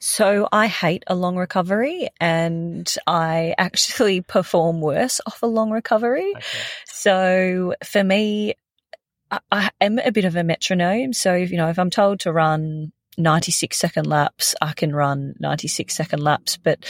So 0.00 0.48
I 0.50 0.66
hate 0.66 1.04
a 1.06 1.14
long 1.14 1.36
recovery 1.36 2.08
and 2.20 2.92
I 3.06 3.54
actually 3.56 4.20
perform 4.26 4.80
worse 4.80 5.20
off 5.26 5.44
a 5.44 5.46
long 5.46 5.70
recovery. 5.70 6.32
Okay. 6.34 6.44
So 6.86 7.76
for 7.84 8.02
me, 8.02 8.54
I, 9.50 9.70
am 9.80 9.98
a 9.98 10.12
bit 10.12 10.24
of 10.24 10.36
a 10.36 10.44
metronome. 10.44 11.12
So, 11.12 11.34
you 11.34 11.56
know, 11.56 11.68
if 11.68 11.78
I'm 11.78 11.90
told 11.90 12.20
to 12.20 12.32
run 12.32 12.92
96 13.16 13.76
second 13.76 14.06
laps, 14.06 14.54
I 14.60 14.72
can 14.72 14.94
run 14.94 15.34
96 15.38 15.94
second 15.94 16.22
laps, 16.22 16.56
but 16.56 16.84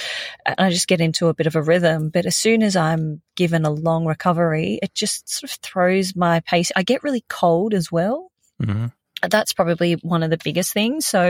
I 0.46 0.70
just 0.70 0.88
get 0.88 1.00
into 1.00 1.28
a 1.28 1.34
bit 1.34 1.46
of 1.46 1.56
a 1.56 1.62
rhythm. 1.62 2.10
But 2.10 2.26
as 2.26 2.36
soon 2.36 2.62
as 2.62 2.76
I'm 2.76 3.20
given 3.36 3.64
a 3.64 3.70
long 3.70 4.06
recovery, 4.06 4.78
it 4.82 4.94
just 4.94 5.28
sort 5.28 5.50
of 5.50 5.58
throws 5.58 6.16
my 6.16 6.40
pace. 6.40 6.72
I 6.74 6.82
get 6.82 7.02
really 7.02 7.24
cold 7.28 7.74
as 7.74 7.90
well. 7.92 8.30
Mm-hmm. 8.62 8.86
That's 9.28 9.52
probably 9.52 9.94
one 9.94 10.22
of 10.22 10.30
the 10.30 10.40
biggest 10.42 10.72
things. 10.72 11.06
So 11.06 11.22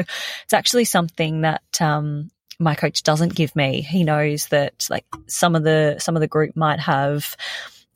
it's 0.44 0.53
actually 0.53 0.85
something 0.85 1.42
that, 1.42 1.62
um, 1.81 2.31
my 2.61 2.77
coach 2.77 3.03
doesn't 3.03 3.35
give 3.35 3.55
me. 3.57 3.81
He 3.83 4.05
knows 4.05 4.46
that 4.48 4.87
like 4.88 5.05
some 5.27 5.57
of 5.57 5.64
the, 5.64 5.96
some 5.98 6.16
of 6.16 6.20
the 6.20 6.29
group 6.29 6.57
might 6.57 6.79
have, 6.79 7.37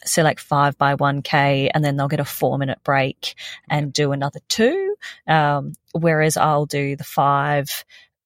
say 0.04 0.22
like 0.22 0.38
five 0.38 0.78
by 0.78 0.94
1K 0.96 1.70
and 1.74 1.84
then 1.84 1.96
they'll 1.96 2.08
get 2.08 2.20
a 2.20 2.24
four 2.24 2.58
minute 2.58 2.78
break 2.84 3.34
and 3.68 3.92
do 3.92 4.12
another 4.12 4.40
two. 4.48 4.96
Um, 5.26 5.74
whereas 5.92 6.36
I'll 6.36 6.66
do 6.66 6.96
the 6.96 7.04
five, 7.04 7.84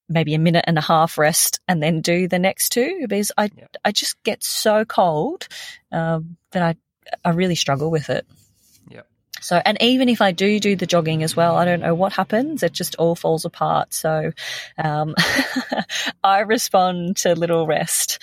maybe 0.09 0.35
a 0.35 0.39
minute 0.39 0.65
and 0.67 0.79
a 0.79 0.83
half 0.83 1.19
rest 1.19 1.61
and 1.67 1.83
then 1.83 2.01
do 2.01 2.29
the 2.29 2.39
next 2.39 2.71
two 2.71 3.07
because 3.09 3.33
I, 3.37 3.51
yeah. 3.57 3.67
I 3.85 3.93
just 3.93 4.23
get 4.23 4.43
so 4.43 4.85
cold, 4.85 5.49
um, 5.91 6.37
that 6.53 6.63
I, 6.63 6.75
I 7.29 7.33
really 7.33 7.55
struggle 7.57 7.91
with 7.91 8.11
it. 8.11 8.27
Yeah. 8.89 9.03
So, 9.41 9.61
and 9.65 9.81
even 9.83 10.09
if 10.09 10.21
I 10.21 10.33
do 10.33 10.61
do 10.61 10.77
the 10.77 10.87
jogging 10.87 11.23
as 11.23 11.35
well, 11.35 11.57
I 11.57 11.65
don't 11.65 11.81
know 11.81 11.95
what 11.95 12.13
happens. 12.13 12.63
It 12.63 12.73
just 12.73 12.95
all 12.97 13.17
falls 13.17 13.45
apart. 13.45 13.93
So, 13.95 14.33
um, 14.79 15.15
I 16.25 16.41
respond 16.41 17.17
to 17.19 17.35
little 17.35 17.67
rest 17.67 18.19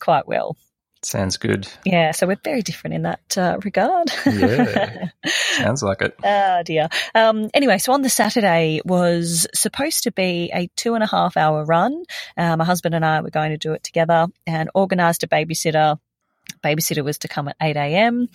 quite 0.00 0.26
well. 0.26 0.56
Sounds 1.04 1.36
good. 1.36 1.68
Yeah, 1.84 2.12
so 2.12 2.26
we're 2.26 2.38
very 2.42 2.62
different 2.62 2.94
in 2.94 3.02
that 3.02 3.36
uh, 3.36 3.58
regard. 3.62 4.10
yeah, 4.24 5.08
sounds 5.26 5.82
like 5.82 6.00
it. 6.00 6.16
Oh 6.24 6.62
dear. 6.64 6.88
Um, 7.14 7.50
anyway, 7.52 7.78
so 7.78 7.92
on 7.92 8.02
the 8.02 8.08
Saturday 8.08 8.80
was 8.84 9.46
supposed 9.54 10.04
to 10.04 10.12
be 10.12 10.50
a 10.54 10.68
two 10.76 10.94
and 10.94 11.04
a 11.04 11.06
half 11.06 11.36
hour 11.36 11.64
run. 11.64 12.04
Uh, 12.36 12.56
my 12.56 12.64
husband 12.64 12.94
and 12.94 13.04
I 13.04 13.20
were 13.20 13.30
going 13.30 13.50
to 13.50 13.58
do 13.58 13.74
it 13.74 13.84
together 13.84 14.28
and 14.46 14.70
organised 14.74 15.22
a 15.22 15.28
babysitter 15.28 15.98
babysitter 16.64 17.04
was 17.04 17.18
to 17.18 17.28
come 17.28 17.48
at 17.48 17.56
8 17.60 17.76
a.m. 17.76 18.28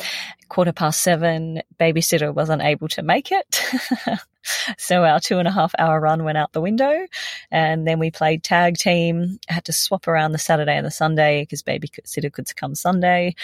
Quarter 0.47 0.73
past 0.73 1.01
seven, 1.01 1.61
babysitter 1.79 2.33
wasn't 2.33 2.61
able 2.61 2.87
to 2.89 3.01
make 3.01 3.31
it. 3.31 3.63
so 4.77 5.03
our 5.03 5.19
two 5.19 5.39
and 5.39 5.47
a 5.47 5.51
half 5.51 5.73
hour 5.79 5.99
run 5.99 6.23
went 6.23 6.37
out 6.37 6.53
the 6.53 6.61
window. 6.61 7.07
And 7.51 7.87
then 7.87 7.99
we 7.99 8.11
played 8.11 8.43
tag 8.43 8.77
team. 8.77 9.39
I 9.49 9.53
had 9.53 9.65
to 9.65 9.73
swap 9.73 10.07
around 10.07 10.31
the 10.31 10.37
Saturday 10.37 10.77
and 10.77 10.85
the 10.85 10.91
Sunday 10.91 11.41
because 11.41 11.63
babysitter 11.63 12.31
could 12.31 12.55
come 12.55 12.75
Sunday. 12.75 13.35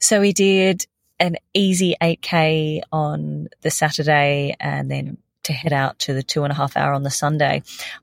So 0.00 0.20
we 0.20 0.32
did 0.32 0.86
an 1.20 1.36
easy 1.54 1.94
8K 2.02 2.82
on 2.92 3.48
the 3.62 3.70
Saturday 3.70 4.56
and 4.58 4.90
then 4.90 5.18
to 5.44 5.52
head 5.52 5.72
out 5.72 5.98
to 6.00 6.14
the 6.14 6.22
two 6.22 6.44
and 6.44 6.52
a 6.52 6.56
half 6.56 6.76
hour 6.76 6.92
on 6.92 7.02
the 7.02 7.10
Sunday. 7.10 7.62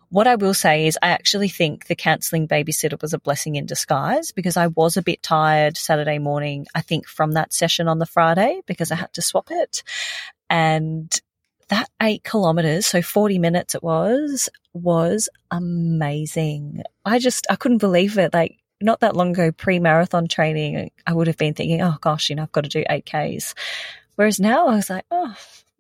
What 0.09 0.27
I 0.27 0.35
will 0.35 0.53
say 0.53 0.87
is 0.87 0.97
I 1.01 1.09
actually 1.09 1.49
think 1.49 1.87
the 1.87 1.95
cancelling 1.95 2.47
babysitter 2.47 3.01
was 3.01 3.13
a 3.13 3.19
blessing 3.19 3.55
in 3.55 3.65
disguise 3.65 4.31
because 4.31 4.57
I 4.57 4.67
was 4.67 4.97
a 4.97 5.01
bit 5.01 5.21
tired 5.21 5.77
Saturday 5.77 6.19
morning, 6.19 6.67
I 6.75 6.81
think 6.81 7.07
from 7.07 7.33
that 7.33 7.53
session 7.53 7.87
on 7.87 7.99
the 7.99 8.05
Friday 8.05 8.61
because 8.65 8.91
I 8.91 8.95
had 8.95 9.13
to 9.13 9.21
swap 9.21 9.47
it. 9.51 9.83
And 10.49 11.11
that 11.69 11.89
eight 12.01 12.23
kilometers, 12.23 12.85
so 12.85 13.01
40 13.01 13.39
minutes 13.39 13.75
it 13.75 13.83
was, 13.83 14.49
was 14.73 15.29
amazing. 15.49 16.83
I 17.05 17.19
just, 17.19 17.47
I 17.49 17.55
couldn't 17.55 17.77
believe 17.77 18.17
it. 18.17 18.33
Like, 18.33 18.57
not 18.81 18.99
that 18.99 19.15
long 19.15 19.31
ago, 19.31 19.51
pre 19.51 19.79
marathon 19.79 20.27
training, 20.27 20.91
I 21.07 21.13
would 21.13 21.27
have 21.27 21.37
been 21.37 21.53
thinking, 21.53 21.81
oh 21.81 21.95
gosh, 22.01 22.29
you 22.29 22.35
know, 22.35 22.43
I've 22.43 22.51
got 22.51 22.65
to 22.65 22.69
do 22.69 22.83
8Ks. 22.89 23.53
Whereas 24.15 24.39
now 24.39 24.67
I 24.67 24.75
was 24.75 24.89
like, 24.89 25.05
oh, 25.11 25.35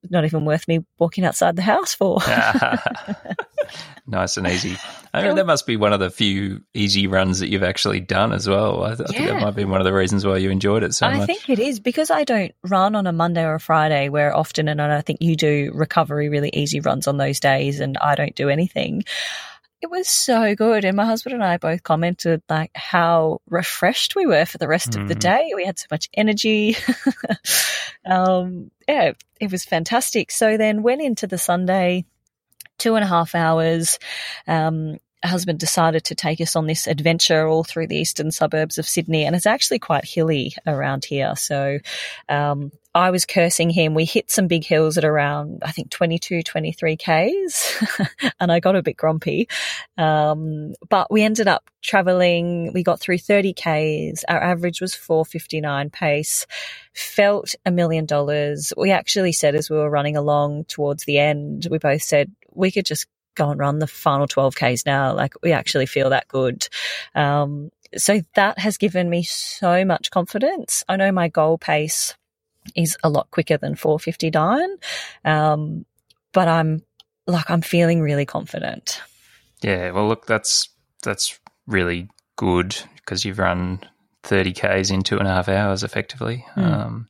not 0.09 0.25
even 0.25 0.45
worth 0.45 0.67
me 0.67 0.83
walking 0.99 1.25
outside 1.25 1.55
the 1.55 1.61
house 1.61 1.93
for. 1.93 2.19
nice 4.07 4.37
and 4.37 4.47
easy. 4.47 4.77
I 5.13 5.23
mean, 5.23 5.35
that 5.35 5.45
must 5.45 5.67
be 5.67 5.77
one 5.77 5.93
of 5.93 5.99
the 5.99 6.09
few 6.09 6.61
easy 6.73 7.07
runs 7.07 7.39
that 7.39 7.49
you've 7.49 7.63
actually 7.63 7.99
done 7.99 8.33
as 8.33 8.47
well. 8.47 8.83
I, 8.83 8.95
th- 8.95 9.09
I 9.09 9.13
think 9.13 9.27
that 9.27 9.41
might 9.41 9.55
be 9.55 9.65
one 9.65 9.81
of 9.81 9.85
the 9.85 9.93
reasons 9.93 10.25
why 10.25 10.37
you 10.37 10.49
enjoyed 10.49 10.83
it 10.83 10.93
so 10.93 11.07
I 11.07 11.17
much. 11.17 11.23
I 11.23 11.25
think 11.25 11.49
it 11.49 11.59
is 11.59 11.79
because 11.79 12.09
I 12.09 12.23
don't 12.23 12.53
run 12.63 12.95
on 12.95 13.07
a 13.07 13.11
Monday 13.11 13.43
or 13.43 13.55
a 13.55 13.59
Friday 13.59 14.09
where 14.09 14.35
often, 14.35 14.67
and 14.67 14.81
I 14.81 15.01
think 15.01 15.21
you 15.21 15.35
do 15.35 15.71
recovery 15.73 16.29
really 16.29 16.49
easy 16.53 16.79
runs 16.79 17.07
on 17.07 17.17
those 17.17 17.39
days, 17.39 17.79
and 17.79 17.97
I 17.97 18.15
don't 18.15 18.35
do 18.35 18.49
anything 18.49 19.03
it 19.81 19.89
was 19.89 20.07
so 20.07 20.55
good. 20.55 20.85
And 20.85 20.95
my 20.95 21.05
husband 21.05 21.33
and 21.33 21.43
I 21.43 21.57
both 21.57 21.83
commented 21.83 22.41
like 22.49 22.71
how 22.75 23.41
refreshed 23.49 24.15
we 24.15 24.25
were 24.25 24.45
for 24.45 24.59
the 24.59 24.67
rest 24.67 24.91
mm. 24.91 25.01
of 25.01 25.07
the 25.07 25.15
mm. 25.15 25.19
day. 25.19 25.51
We 25.55 25.65
had 25.65 25.79
so 25.79 25.87
much 25.89 26.07
energy. 26.13 26.75
um, 28.05 28.69
yeah, 28.87 29.13
it 29.39 29.51
was 29.51 29.65
fantastic. 29.65 30.31
So 30.31 30.57
then 30.57 30.83
went 30.83 31.01
into 31.01 31.25
the 31.25 31.39
Sunday, 31.39 32.05
two 32.77 32.95
and 32.95 33.03
a 33.03 33.07
half 33.07 33.33
hours. 33.33 33.97
Um, 34.47 34.97
husband 35.27 35.59
decided 35.59 36.03
to 36.05 36.15
take 36.15 36.41
us 36.41 36.55
on 36.55 36.67
this 36.67 36.87
adventure 36.87 37.47
all 37.47 37.63
through 37.63 37.87
the 37.87 37.97
eastern 37.97 38.31
suburbs 38.31 38.77
of 38.77 38.87
Sydney, 38.87 39.25
and 39.25 39.35
it's 39.35 39.45
actually 39.45 39.79
quite 39.79 40.05
hilly 40.05 40.55
around 40.65 41.05
here. 41.05 41.35
So 41.35 41.79
um, 42.29 42.71
I 42.93 43.11
was 43.11 43.25
cursing 43.25 43.69
him. 43.69 43.93
We 43.93 44.05
hit 44.05 44.29
some 44.31 44.47
big 44.47 44.65
hills 44.65 44.97
at 44.97 45.05
around, 45.05 45.61
I 45.63 45.71
think, 45.71 45.91
22, 45.91 46.43
23 46.43 46.97
Ks, 46.97 47.83
and 48.39 48.51
I 48.51 48.59
got 48.59 48.75
a 48.75 48.81
bit 48.81 48.97
grumpy. 48.97 49.47
Um, 49.97 50.73
but 50.89 51.11
we 51.11 51.23
ended 51.23 51.47
up 51.47 51.69
traveling. 51.81 52.73
We 52.73 52.83
got 52.83 52.99
through 52.99 53.19
30 53.19 53.53
Ks. 53.53 54.23
Our 54.27 54.41
average 54.41 54.81
was 54.81 54.95
459 54.95 55.89
pace. 55.89 56.45
Felt 56.93 57.55
a 57.65 57.71
million 57.71 58.05
dollars. 58.05 58.73
We 58.75 58.91
actually 58.91 59.31
said 59.31 59.55
as 59.55 59.69
we 59.69 59.77
were 59.77 59.89
running 59.89 60.17
along 60.17 60.65
towards 60.65 61.05
the 61.05 61.19
end, 61.19 61.67
we 61.71 61.77
both 61.77 62.01
said 62.01 62.31
we 62.53 62.71
could 62.71 62.85
just 62.85 63.07
go 63.35 63.49
and 63.49 63.59
run 63.59 63.79
the 63.79 63.87
final 63.87 64.27
12Ks 64.27 64.85
now. 64.85 65.13
Like 65.13 65.33
we 65.41 65.51
actually 65.51 65.85
feel 65.85 66.09
that 66.09 66.27
good. 66.27 66.67
Um, 67.15 67.71
so 67.97 68.21
that 68.35 68.59
has 68.59 68.77
given 68.77 69.09
me 69.09 69.23
so 69.23 69.83
much 69.85 70.11
confidence. 70.11 70.83
I 70.87 70.95
know 70.95 71.11
my 71.11 71.27
goal 71.27 71.57
pace 71.57 72.15
is 72.75 72.97
a 73.03 73.09
lot 73.09 73.29
quicker 73.31 73.57
than 73.57 73.75
459. 73.75 74.77
Um, 75.25 75.85
but 76.31 76.47
I'm 76.47 76.83
like, 77.27 77.49
I'm 77.49 77.61
feeling 77.61 78.01
really 78.01 78.25
confident. 78.25 79.01
Yeah. 79.61 79.91
Well, 79.91 80.07
look, 80.07 80.25
that's, 80.25 80.69
that's 81.03 81.39
really 81.67 82.07
good 82.35 82.75
because 82.95 83.25
you've 83.25 83.39
run 83.39 83.79
30 84.23 84.53
Ks 84.53 84.89
in 84.89 85.01
two 85.01 85.17
and 85.17 85.27
a 85.27 85.31
half 85.31 85.49
hours 85.49 85.83
effectively. 85.83 86.45
Mm. 86.55 86.63
Um, 86.63 87.09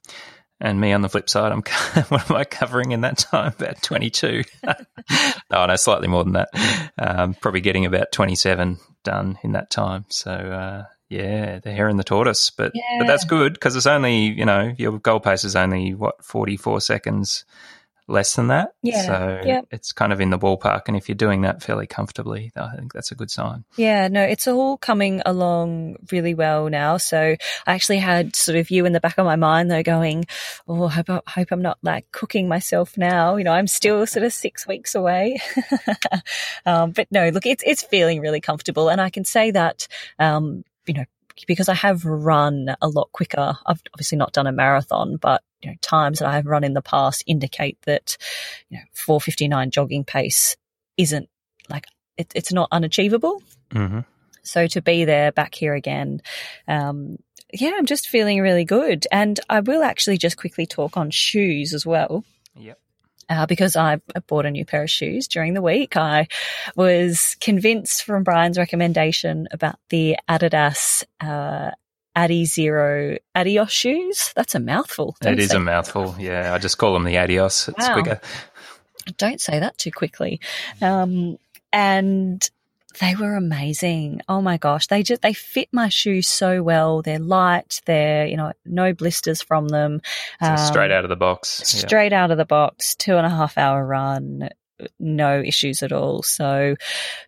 and 0.62 0.80
me 0.80 0.94
on 0.94 1.02
the 1.02 1.10
flip 1.10 1.30
side, 1.30 1.52
I'm 1.52 1.64
what 2.10 2.30
am 2.30 2.36
I 2.36 2.44
covering 2.46 2.92
in 2.92 3.02
that 3.02 3.18
time? 3.18 3.54
About 3.60 3.82
22. 3.82 4.44
oh 4.68 5.66
no, 5.66 5.76
slightly 5.76 6.08
more 6.08 6.24
than 6.24 6.34
that. 6.34 6.50
Um, 6.98 7.34
probably 7.34 7.62
getting 7.62 7.86
about 7.86 8.12
27 8.12 8.78
done 9.04 9.40
in 9.44 9.54
that 9.54 9.72
time. 9.72 10.06
So 10.10 10.32
uh, 10.32 10.86
yeah, 11.10 11.60
the 11.60 11.72
hare 11.72 11.88
and 11.88 12.00
the 12.00 12.04
tortoise, 12.04 12.52
but 12.52 12.72
yeah. 12.76 13.00
but 13.00 13.08
that's 13.08 13.26
good 13.26 13.54
because 13.54 13.76
it's 13.76 13.88
only 13.88 14.28
you 14.28 14.46
know 14.46 14.74
your 14.78 15.00
goal 15.00 15.20
pace 15.20 15.44
is 15.44 15.56
only 15.56 15.96
what 15.96 16.24
44 16.24 16.80
seconds 16.80 17.44
less 18.12 18.36
than 18.36 18.48
that. 18.48 18.74
Yeah. 18.82 19.06
So 19.06 19.64
it's 19.72 19.92
kind 19.92 20.14
of 20.14 20.22
in 20.22 20.30
the 20.30 20.38
ballpark. 20.38 20.84
And 20.88 20.98
if 20.98 21.08
you're 21.08 21.16
doing 21.16 21.42
that 21.42 21.64
fairly 21.64 21.88
comfortably, 21.88 22.52
I 22.56 22.76
think 22.76 22.94
that's 22.94 23.12
a 23.12 23.16
good 23.16 23.32
sign. 23.32 23.64
Yeah, 23.78 24.08
no, 24.08 24.22
it's 24.22 24.48
all 24.48 24.78
coming 24.78 25.22
along 25.26 25.98
really 26.12 26.34
well 26.34 26.70
now. 26.70 26.98
So 26.98 27.36
I 27.68 27.74
actually 27.74 28.00
had 28.00 28.36
sort 28.36 28.58
of 28.58 28.70
you 28.70 28.86
in 28.86 28.94
the 28.94 29.00
back 29.00 29.18
of 29.18 29.26
my 29.26 29.36
mind 29.36 29.72
though 29.72 29.84
going, 29.84 30.26
Oh, 30.68 30.86
I 30.86 30.90
hope, 30.92 31.10
I 31.10 31.22
hope 31.28 31.48
I'm 31.52 31.62
not 31.62 31.78
like 31.82 32.12
cooking 32.12 32.48
myself 32.48 32.98
now. 32.98 33.36
You 33.36 33.44
know, 33.44 33.54
I'm 33.54 33.68
still 33.68 34.06
sort 34.06 34.26
of 34.26 34.34
six 34.34 34.68
weeks 34.68 34.96
away. 34.96 35.40
um, 36.66 36.92
but 36.92 37.08
no, 37.12 37.30
look, 37.30 37.46
it's, 37.46 37.64
it's 37.66 37.84
feeling 37.84 38.20
really 38.20 38.42
comfortable. 38.42 38.90
And 38.90 39.02
I 39.02 39.10
can 39.10 39.26
say 39.26 39.52
that, 39.52 39.88
um, 40.20 40.64
you 40.86 40.94
know, 40.94 41.06
because 41.48 41.70
I 41.70 41.74
have 41.74 42.06
run 42.06 42.76
a 42.82 42.88
lot 42.88 43.12
quicker. 43.12 43.58
I've 43.66 43.82
obviously 43.94 44.18
not 44.18 44.34
done 44.34 44.48
a 44.48 44.52
marathon, 44.52 45.18
but 45.18 45.44
you 45.62 45.72
know, 45.72 45.76
times 45.82 46.20
that 46.20 46.28
I 46.28 46.36
have 46.36 46.46
run 46.46 46.64
in 46.64 46.74
the 46.74 46.82
past 46.82 47.24
indicate 47.28 47.78
that, 47.86 48.18
you 48.70 48.78
know, 48.78 48.84
459 48.94 49.72
jogging 49.72 50.04
pace 50.04 50.56
isn't 50.98 51.30
like, 51.70 51.86
it, 52.18 52.32
it's 52.36 52.54
not 52.54 52.70
unachievable. 52.72 53.42
Mm-hmm. 53.72 54.00
So 54.44 54.68
to 54.68 54.82
be 54.82 55.06
there 55.06 55.32
back 55.32 55.54
here 55.56 55.74
again, 55.74 56.22
um, 56.68 57.18
yeah, 57.54 57.74
I'm 57.78 57.86
just 57.86 58.08
feeling 58.08 58.40
really 58.40 58.66
good. 58.66 59.06
And 59.12 59.40
I 59.50 59.60
will 59.60 59.84
actually 59.84 60.18
just 60.18 60.38
quickly 60.38 60.66
talk 60.66 60.98
on 60.98 61.12
shoes 61.12 61.74
as 61.74 61.86
well. 61.86 62.24
Yep. 62.56 62.80
Uh, 63.30 63.46
because 63.46 63.78
I 63.78 64.02
bought 64.28 64.46
a 64.46 64.52
new 64.52 64.66
pair 64.66 64.84
of 64.84 64.90
shoes 64.90 65.28
during 65.28 65.54
the 65.54 65.62
week. 65.62 65.96
I 65.96 66.28
was 66.76 67.38
convinced 67.40 68.04
from 68.04 68.24
Brian's 68.24 68.58
recommendation 68.58 69.48
about 69.52 69.78
the 69.90 70.18
Adidas 70.30 71.06
uh, 71.22 71.72
Adizero 72.16 73.18
Adios 73.36 73.72
shoes. 73.72 74.34
That's 74.36 74.56
a 74.56 74.60
mouthful. 74.60 75.16
It 75.24 75.40
is 75.40 75.54
a 75.54 75.60
mouthful. 75.60 76.16
Yeah, 76.20 76.54
I 76.54 76.58
just 76.58 76.78
call 76.78 76.94
them 76.94 77.04
the 77.04 77.18
Adios. 77.18 77.68
It's 77.70 77.88
wow. 77.88 77.94
quicker. 77.94 78.22
Don't 79.18 79.42
say 79.42 79.60
that 79.60 79.78
too 79.78 79.92
quickly. 79.92 80.40
Um, 80.82 81.38
and 81.72 82.48
they 83.00 83.16
were 83.16 83.36
amazing. 83.36 84.22
Oh 84.28 84.42
my 84.42 84.58
gosh, 84.58 84.88
they 84.88 85.04
just 85.04 85.22
they 85.22 85.34
fit 85.34 85.70
my 85.72 85.90
shoes 85.90 86.28
so 86.28 86.62
well. 86.62 87.02
They're 87.02 87.20
light. 87.20 87.82
They're 87.86 88.28
you 88.28 88.38
know 88.38 88.52
no 88.66 88.94
blisters 88.94 89.42
from 89.42 89.70
them. 89.70 90.02
Um, 90.42 90.58
straight 90.58 90.92
out 90.92 91.06
of 91.06 91.10
the 91.10 91.16
box. 91.16 91.50
Straight 91.66 92.14
out 92.14 92.32
of 92.32 92.38
the 92.38 92.46
box. 92.46 92.96
Two 92.96 93.16
and 93.16 93.26
a 93.26 93.30
half 93.30 93.58
hour 93.58 93.86
run. 93.86 94.50
No 95.00 95.40
issues 95.40 95.84
at 95.84 95.92
all. 95.92 96.24
So 96.24 96.76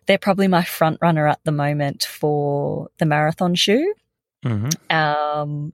they're 0.06 0.18
probably 0.18 0.48
my 0.48 0.64
front 0.64 0.98
runner 1.00 1.26
at 1.26 1.40
the 1.44 1.52
moment 1.52 2.04
for 2.04 2.88
the 2.98 3.06
marathon 3.06 3.54
shoe. 3.54 3.94
Mm-hmm. 4.44 4.96
Um, 4.96 5.72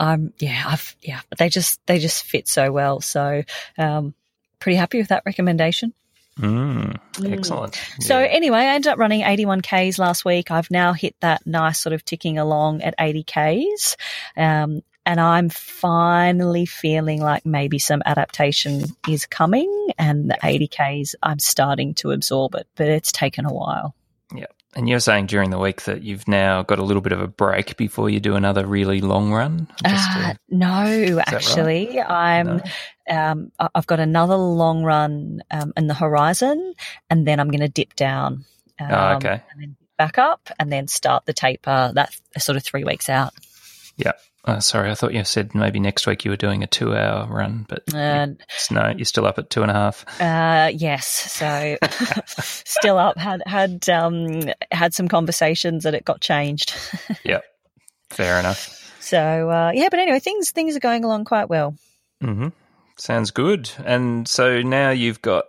I'm 0.00 0.32
yeah, 0.38 0.64
I've 0.66 0.96
yeah, 1.02 1.20
but 1.28 1.38
they 1.38 1.48
just 1.48 1.80
they 1.86 1.98
just 1.98 2.24
fit 2.24 2.48
so 2.48 2.70
well. 2.70 3.00
So 3.00 3.42
um, 3.76 4.14
pretty 4.60 4.76
happy 4.76 4.98
with 4.98 5.08
that 5.08 5.22
recommendation. 5.26 5.92
Mm, 6.38 6.96
excellent. 7.24 7.74
Mm. 7.74 8.02
So 8.02 8.20
yeah. 8.20 8.26
anyway, 8.26 8.58
I 8.58 8.74
ended 8.74 8.92
up 8.92 8.98
running 8.98 9.22
81 9.22 9.60
Ks 9.62 9.98
last 9.98 10.24
week. 10.24 10.50
I've 10.52 10.70
now 10.70 10.92
hit 10.92 11.16
that 11.20 11.44
nice 11.46 11.80
sort 11.80 11.94
of 11.94 12.04
ticking 12.04 12.38
along 12.38 12.82
at 12.82 12.94
80 12.98 13.24
Ks. 13.24 13.96
Um, 14.36 14.82
and 15.04 15.20
I'm 15.20 15.48
finally 15.48 16.66
feeling 16.66 17.20
like 17.20 17.46
maybe 17.46 17.78
some 17.78 18.02
adaptation 18.04 18.84
is 19.08 19.24
coming 19.26 19.88
and 19.98 20.30
the 20.30 20.38
80 20.44 20.68
Ks, 20.68 21.14
I'm 21.22 21.38
starting 21.38 21.94
to 21.94 22.10
absorb 22.10 22.54
it, 22.54 22.66
but 22.76 22.88
it's 22.88 23.10
taken 23.10 23.46
a 23.46 23.52
while. 23.52 23.94
Yeah. 24.34 24.46
And 24.76 24.88
you're 24.88 25.00
saying 25.00 25.26
during 25.26 25.50
the 25.50 25.58
week 25.58 25.82
that 25.82 26.02
you've 26.02 26.28
now 26.28 26.62
got 26.62 26.78
a 26.78 26.82
little 26.82 27.00
bit 27.00 27.12
of 27.12 27.20
a 27.20 27.26
break 27.26 27.76
before 27.78 28.10
you 28.10 28.20
do 28.20 28.36
another 28.36 28.66
really 28.66 29.00
long 29.00 29.32
run? 29.32 29.66
Uh, 29.82 30.34
to, 30.34 30.38
no, 30.50 31.22
actually, 31.26 31.96
right? 31.96 32.10
I'm. 32.10 32.46
No. 32.46 32.62
Um, 33.10 33.52
I've 33.58 33.86
got 33.86 34.00
another 34.00 34.36
long 34.36 34.84
run 34.84 35.42
um, 35.50 35.72
in 35.78 35.86
the 35.86 35.94
horizon, 35.94 36.74
and 37.08 37.26
then 37.26 37.40
I'm 37.40 37.48
going 37.48 37.62
to 37.62 37.68
dip 37.68 37.94
down. 37.96 38.44
Um, 38.78 38.88
oh, 38.90 39.16
okay. 39.16 39.42
And 39.50 39.62
then 39.62 39.76
back 39.96 40.18
up, 40.18 40.50
and 40.60 40.70
then 40.70 40.86
start 40.86 41.24
the 41.24 41.32
taper. 41.32 41.90
That 41.94 42.12
sort 42.36 42.56
of 42.56 42.62
three 42.62 42.84
weeks 42.84 43.08
out. 43.08 43.32
Yeah. 43.96 44.12
Uh, 44.44 44.60
sorry, 44.60 44.90
I 44.90 44.94
thought 44.94 45.12
you 45.12 45.24
said 45.24 45.54
maybe 45.54 45.80
next 45.80 46.06
week 46.06 46.24
you 46.24 46.30
were 46.30 46.36
doing 46.36 46.62
a 46.62 46.66
two-hour 46.66 47.26
run, 47.26 47.66
but 47.68 47.92
uh, 47.92 48.28
no, 48.70 48.94
you're 48.96 49.04
still 49.04 49.26
up 49.26 49.38
at 49.38 49.50
two 49.50 49.62
and 49.62 49.70
a 49.70 49.74
half. 49.74 50.04
Uh, 50.20 50.70
yes, 50.72 51.06
so 51.06 51.76
still 52.64 52.98
up. 52.98 53.18
Had 53.18 53.42
had 53.46 53.88
um, 53.88 54.42
had 54.70 54.94
some 54.94 55.08
conversations 55.08 55.84
that 55.84 55.94
it 55.94 56.04
got 56.04 56.20
changed. 56.20 56.74
yep, 57.24 57.44
fair 58.10 58.38
enough. 58.38 58.74
So 59.00 59.50
uh, 59.50 59.72
yeah, 59.74 59.88
but 59.90 59.98
anyway, 59.98 60.20
things 60.20 60.50
things 60.50 60.76
are 60.76 60.80
going 60.80 61.04
along 61.04 61.24
quite 61.24 61.48
well. 61.50 61.74
Mm-hmm. 62.22 62.48
Sounds 62.96 63.30
good. 63.30 63.70
And 63.84 64.26
so 64.26 64.62
now 64.62 64.90
you've 64.90 65.22
got 65.22 65.44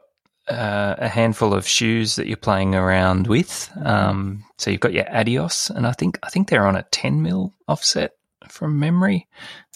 uh, 0.47 0.95
a 0.97 1.07
handful 1.07 1.53
of 1.53 1.67
shoes 1.67 2.15
that 2.15 2.27
you're 2.27 2.37
playing 2.37 2.75
around 2.75 3.27
with. 3.27 3.71
Um, 3.83 4.43
so 4.57 4.71
you've 4.71 4.79
got 4.79 4.93
your 4.93 5.09
Adios, 5.15 5.69
and 5.69 5.85
I 5.85 5.91
think 5.93 6.19
I 6.23 6.29
think 6.29 6.49
they're 6.49 6.67
on 6.67 6.75
a 6.75 6.83
10 6.83 7.21
mil 7.21 7.53
offset 7.67 8.13
from 8.51 8.79
memory. 8.79 9.27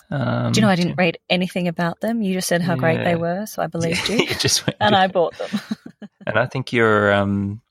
Um, 0.10 0.52
Do 0.52 0.60
you 0.60 0.66
know 0.66 0.72
I 0.72 0.76
didn't 0.76 0.96
read 0.96 1.18
anything 1.30 1.68
about 1.68 2.00
them? 2.02 2.22
You 2.22 2.34
just 2.34 2.48
said 2.48 2.62
how 2.62 2.74
yeah. 2.74 2.80
great 2.80 3.04
they 3.04 3.16
were, 3.16 3.46
so 3.46 3.62
I 3.62 3.68
believed 3.68 4.08
you. 4.10 4.18
you 4.18 4.36
just 4.36 4.66
went, 4.68 4.78
and 4.80 4.96
I 4.96 5.08
bought 5.08 5.36
them. 5.38 5.50
and 6.28 6.38
I 6.38 6.46
think 6.46 6.72
your 6.72 7.12
um, 7.14 7.62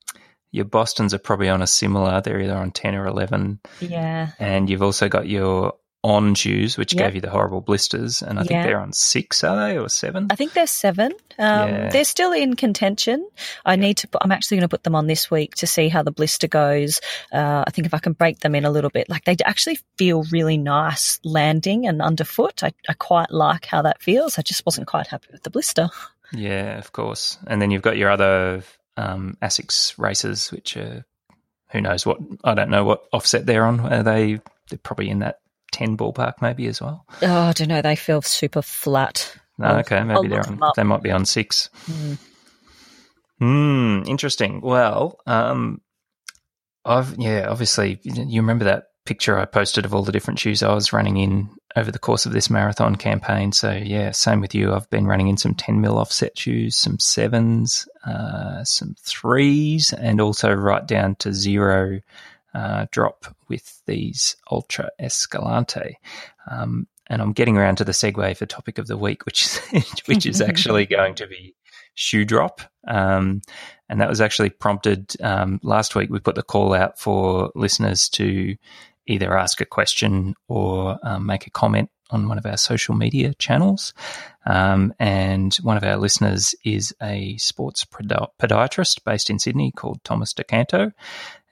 your 0.51 0.65
Boston's 0.65 1.15
are 1.15 1.19
probably 1.19 1.49
on 1.49 1.63
a 1.63 1.67
similar. 1.67 2.21
They're 2.21 2.41
either 2.41 2.57
on 2.57 2.73
ten 2.73 2.95
or 2.95 3.07
eleven. 3.07 3.61
Yeah. 3.81 4.31
And 4.39 4.69
you've 4.69 4.83
also 4.83 5.09
got 5.09 5.29
your 5.29 5.75
on 6.05 6.35
shoes, 6.35 6.77
which 6.77 6.95
yep. 6.95 7.07
gave 7.07 7.15
you 7.15 7.21
the 7.21 7.31
horrible 7.31 7.61
blisters, 7.61 8.23
and 8.23 8.39
I 8.39 8.43
think 8.43 8.65
they're 8.65 8.81
on 8.81 8.93
six, 8.93 9.45
are 9.45 9.57
they, 9.57 9.79
or 9.79 9.89
seven? 9.89 10.27
I 10.31 10.35
think 10.35 10.53
they're 10.53 10.67
seven. 10.67 11.13
Um, 11.39 11.69
yeah. 11.69 11.89
They're 11.91 12.05
still 12.05 12.33
in 12.33 12.57
contention. 12.57 13.29
I 13.65 13.77
need 13.77 13.99
to. 13.99 14.09
I'm 14.21 14.33
actually 14.33 14.57
going 14.57 14.63
to 14.63 14.69
put 14.69 14.83
them 14.83 14.97
on 14.97 15.07
this 15.07 15.31
week 15.31 15.55
to 15.57 15.67
see 15.67 15.89
how 15.89 16.03
the 16.03 16.11
blister 16.11 16.49
goes. 16.49 17.01
Uh, 17.33 17.63
I 17.67 17.71
think 17.71 17.87
if 17.87 17.95
I 17.95 17.99
can 17.99 18.15
break 18.15 18.41
them 18.41 18.55
in 18.57 18.65
a 18.65 18.71
little 18.71 18.91
bit, 18.91 19.09
like 19.09 19.25
they 19.25 19.37
actually 19.45 19.79
feel 19.97 20.25
really 20.33 20.59
nice 20.59 21.21
landing 21.23 21.87
and 21.87 22.03
underfoot. 22.03 22.65
I, 22.65 22.73
I 22.89 22.95
quite 22.95 23.31
like 23.31 23.67
how 23.67 23.83
that 23.83 24.03
feels. 24.03 24.39
I 24.39 24.43
just 24.43 24.67
wasn't 24.67 24.89
quite 24.89 25.07
happy 25.07 25.29
with 25.31 25.45
the 25.45 25.51
blister. 25.51 25.89
Yeah, 26.33 26.79
of 26.79 26.93
course. 26.93 27.39
And 27.47 27.63
then 27.63 27.71
you've 27.71 27.83
got 27.83 27.97
your 27.97 28.11
other 28.11 28.65
um, 28.97 29.37
Asics 29.41 29.97
races, 29.99 30.51
which 30.51 30.77
are 30.77 31.05
who 31.71 31.81
knows 31.81 32.05
what 32.05 32.19
I 32.43 32.55
don't 32.55 32.71
know 32.71 32.85
what 32.85 33.05
offset 33.13 33.47
they're 33.47 33.65
on. 33.65 33.81
Are 33.81 34.03
they? 34.03 34.41
They're 34.69 34.79
probably 34.83 35.09
in 35.09 35.21
that 35.21 35.39
10 35.73 35.97
ballpark 35.97 36.35
maybe 36.41 36.67
as 36.67 36.81
well? 36.81 37.07
Oh, 37.23 37.41
I 37.43 37.53
don't 37.53 37.69
know. 37.69 37.83
They 37.83 37.97
feel 37.97 38.23
super 38.23 38.63
flat. 38.63 39.35
No, 39.59 39.67
I'll, 39.67 39.81
okay. 39.81 40.03
Maybe 40.03 40.15
I'll 40.15 40.23
they're 40.29 40.47
on, 40.47 40.61
they 40.77 40.83
might 40.83 41.03
be 41.03 41.11
on 41.11 41.25
six. 41.25 41.69
Hmm. 41.87 42.15
Mm, 43.41 44.07
interesting. 44.07 44.61
Well, 44.61 45.19
um, 45.27 45.81
I've, 46.85 47.17
yeah, 47.19 47.49
obviously, 47.49 47.99
you 48.05 48.41
remember 48.41 48.67
that 48.67 48.85
picture 49.05 49.37
I 49.37 49.47
posted 49.47 49.85
of 49.85 49.95
all 49.95 50.05
the 50.05 50.13
different 50.13 50.39
shoes 50.39 50.63
I 50.63 50.73
was 50.73 50.93
running 50.93 51.17
in 51.17 51.51
over 51.75 51.91
the 51.91 51.99
course 51.99 52.27
of 52.27 52.33
this 52.33 52.51
marathon 52.51 52.97
campaign. 52.97 53.53
So 53.53 53.73
yeah, 53.73 54.13
same 54.13 54.41
with 54.41 54.55
you. 54.55 54.73
I've 54.73 54.89
been 54.91 55.07
running 55.07 55.29
in 55.29 55.37
some 55.37 55.55
10 55.55 55.81
mil 55.81 55.99
offset 55.99 56.39
shoes, 56.39 56.77
some 56.77 56.99
sevens, 56.99 57.89
uh, 58.07 58.63
some 58.65 58.95
threes, 59.03 59.93
and 59.93 60.21
also 60.21 60.53
right 60.53 60.87
down 60.87 61.17
to 61.17 61.33
zero 61.33 62.01
uh, 62.55 62.87
drop 62.91 63.35
with 63.49 63.83
these 63.87 64.37
Altra 64.49 64.91
Escalante. 64.99 65.99
Um, 66.51 66.87
and 67.09 67.21
I'm 67.21 67.33
getting 67.33 67.57
around 67.57 67.77
to 67.77 67.85
the 67.85 67.93
segue 67.93 68.37
for 68.37 68.47
topic 68.47 68.79
of 68.79 68.87
the 68.87 68.97
week, 68.97 69.27
which 69.27 69.45
is, 69.45 69.61
which 70.07 70.27
is 70.27 70.41
actually 70.41 70.87
going 70.87 71.15
to 71.17 71.27
be 71.27 71.55
shoe 71.95 72.25
drop. 72.25 72.61
Um, 72.87 73.43
and 73.89 74.01
that 74.01 74.09
was 74.09 74.21
actually 74.21 74.51
prompted 74.51 75.15
um, 75.21 75.61
last 75.63 75.95
week. 75.95 76.11
We 76.11 76.21
put 76.21 76.35
the 76.35 76.43
call 76.43 76.73
out 76.73 76.99
for 76.99 77.51
listeners 77.55 78.09
to 78.11 78.57
either 79.07 79.37
ask 79.37 79.61
a 79.61 79.67
question 79.67 80.35
or 80.49 80.99
um, 81.03 81.27
make 81.27 81.47
a 81.47 81.51
comment 81.51 81.91
on 82.11 82.29
one 82.29 82.39
of 82.39 82.47
our 82.47 82.57
social 82.57 82.95
media 82.95 83.35
channels. 83.35 83.95
Um, 84.45 84.95
and 84.99 85.55
one 85.57 85.77
of 85.77 85.85
our 85.85 85.97
listeners 85.97 86.55
is 86.65 86.95
a 87.03 87.37
sports 87.39 87.85
podiatrist 87.85 89.03
based 89.05 89.31
in 89.31 89.39
Sydney 89.39 89.73
called 89.73 90.05
Thomas 90.05 90.35
DeCanto. 90.35 90.93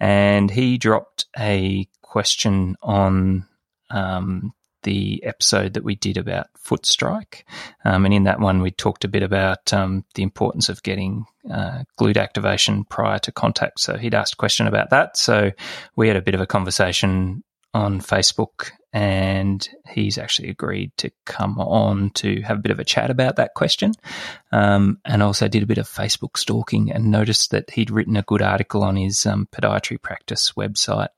And 0.01 0.51
he 0.51 0.78
dropped 0.78 1.26
a 1.38 1.86
question 2.03 2.76
on 2.82 3.46
um, 3.90 4.53
the 4.82 5.22
episode 5.24 5.74
that 5.74 5.84
we 5.84 5.94
did 5.94 6.16
about 6.16 6.46
foot 6.57 6.86
strike. 6.86 7.46
Um, 7.84 8.05
and 8.05 8.14
in 8.14 8.24
that 8.24 8.40
one, 8.40 8.62
we 8.62 8.70
talked 8.70 9.05
a 9.05 9.09
bit 9.09 9.22
about 9.22 9.72
um, 9.72 10.05
the 10.14 10.22
importance 10.22 10.68
of 10.68 10.82
getting 10.82 11.26
uh, 11.53 11.84
glute 11.98 12.16
activation 12.16 12.84
prior 12.84 13.18
to 13.20 13.32
contact. 13.32 13.80
So 13.80 13.96
he'd 13.96 14.14
asked 14.14 14.34
a 14.34 14.38
question 14.38 14.66
about 14.66 14.90
that. 14.90 15.16
So 15.16 15.53
we 15.96 16.09
had 16.09 16.16
a 16.16 16.22
bit 16.22 16.34
of 16.34 16.40
a 16.40 16.46
conversation 16.46 17.42
on 17.72 18.00
Facebook 18.00 18.70
and 18.92 19.68
he's 19.88 20.18
actually 20.18 20.48
agreed 20.48 20.92
to 20.96 21.10
come 21.24 21.58
on 21.60 22.10
to 22.10 22.40
have 22.42 22.58
a 22.58 22.60
bit 22.60 22.72
of 22.72 22.80
a 22.80 22.84
chat 22.84 23.10
about 23.10 23.36
that 23.36 23.54
question. 23.54 23.92
Um, 24.50 24.98
and 25.04 25.22
also 25.22 25.46
did 25.46 25.62
a 25.62 25.66
bit 25.66 25.78
of 25.78 25.88
Facebook 25.88 26.36
stalking 26.36 26.90
and 26.90 27.10
noticed 27.10 27.52
that 27.52 27.70
he'd 27.70 27.90
written 27.90 28.16
a 28.16 28.22
good 28.22 28.42
article 28.42 28.82
on 28.82 28.96
his 28.96 29.24
um, 29.26 29.48
podiatry 29.52 30.00
practice 30.02 30.52
website 30.56 31.08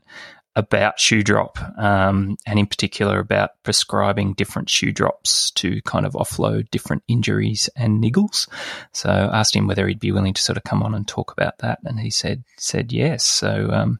about 0.55 1.00
shoe 1.00 1.22
drop, 1.22 1.59
um, 1.78 2.36
and 2.46 2.59
in 2.59 2.66
particular 2.66 3.18
about 3.18 3.50
prescribing 3.62 4.34
different 4.34 4.68
shoe 4.68 4.92
drops 4.92 5.50
to 5.53 5.80
kind 5.82 6.05
of 6.05 6.12
offload 6.12 6.70
different 6.70 7.03
injuries 7.09 7.70
and 7.74 8.05
niggles. 8.05 8.48
So 8.92 9.09
asked 9.09 9.57
him 9.57 9.66
whether 9.66 9.88
he'd 9.88 9.98
be 9.98 10.12
willing 10.12 10.34
to 10.34 10.42
sort 10.42 10.59
of 10.59 10.64
come 10.64 10.82
on 10.82 10.94
and 10.94 11.09
talk 11.09 11.32
about 11.32 11.59
that, 11.59 11.78
and 11.84 11.98
he 11.98 12.11
said 12.11 12.44
said 12.59 12.92
yes. 12.92 13.24
So 13.24 13.70
um, 13.72 13.98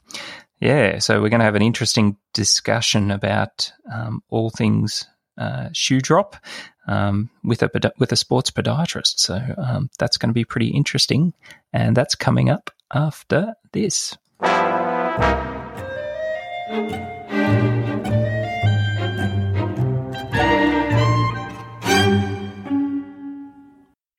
yeah, 0.63 1.01
so 1.01 1.21
we're 1.21 1.29
going 1.29 1.41
to 1.41 1.45
have 1.45 1.57
an 1.57 1.63
interesting 1.63 2.17
discussion 2.35 3.11
about 3.11 3.73
um, 3.93 4.23
all 4.29 4.49
things 4.49 5.09
uh, 5.37 5.71
shoe 5.73 6.01
drop 6.01 6.37
um, 6.87 7.31
with 7.43 7.65
a 7.65 7.93
with 7.99 8.13
a 8.13 8.17
sports 8.17 8.53
podiatrist. 8.53 9.19
So 9.19 9.41
um, 9.59 9.91
that's 9.99 10.17
going 10.17 10.31
to 10.31 10.35
be 10.35 10.45
pretty 10.45 10.69
interesting, 10.69 11.35
and 11.73 11.97
that's 11.97 12.15
coming 12.15 12.49
up 12.49 12.71
after 12.95 13.55
this. 13.73 14.17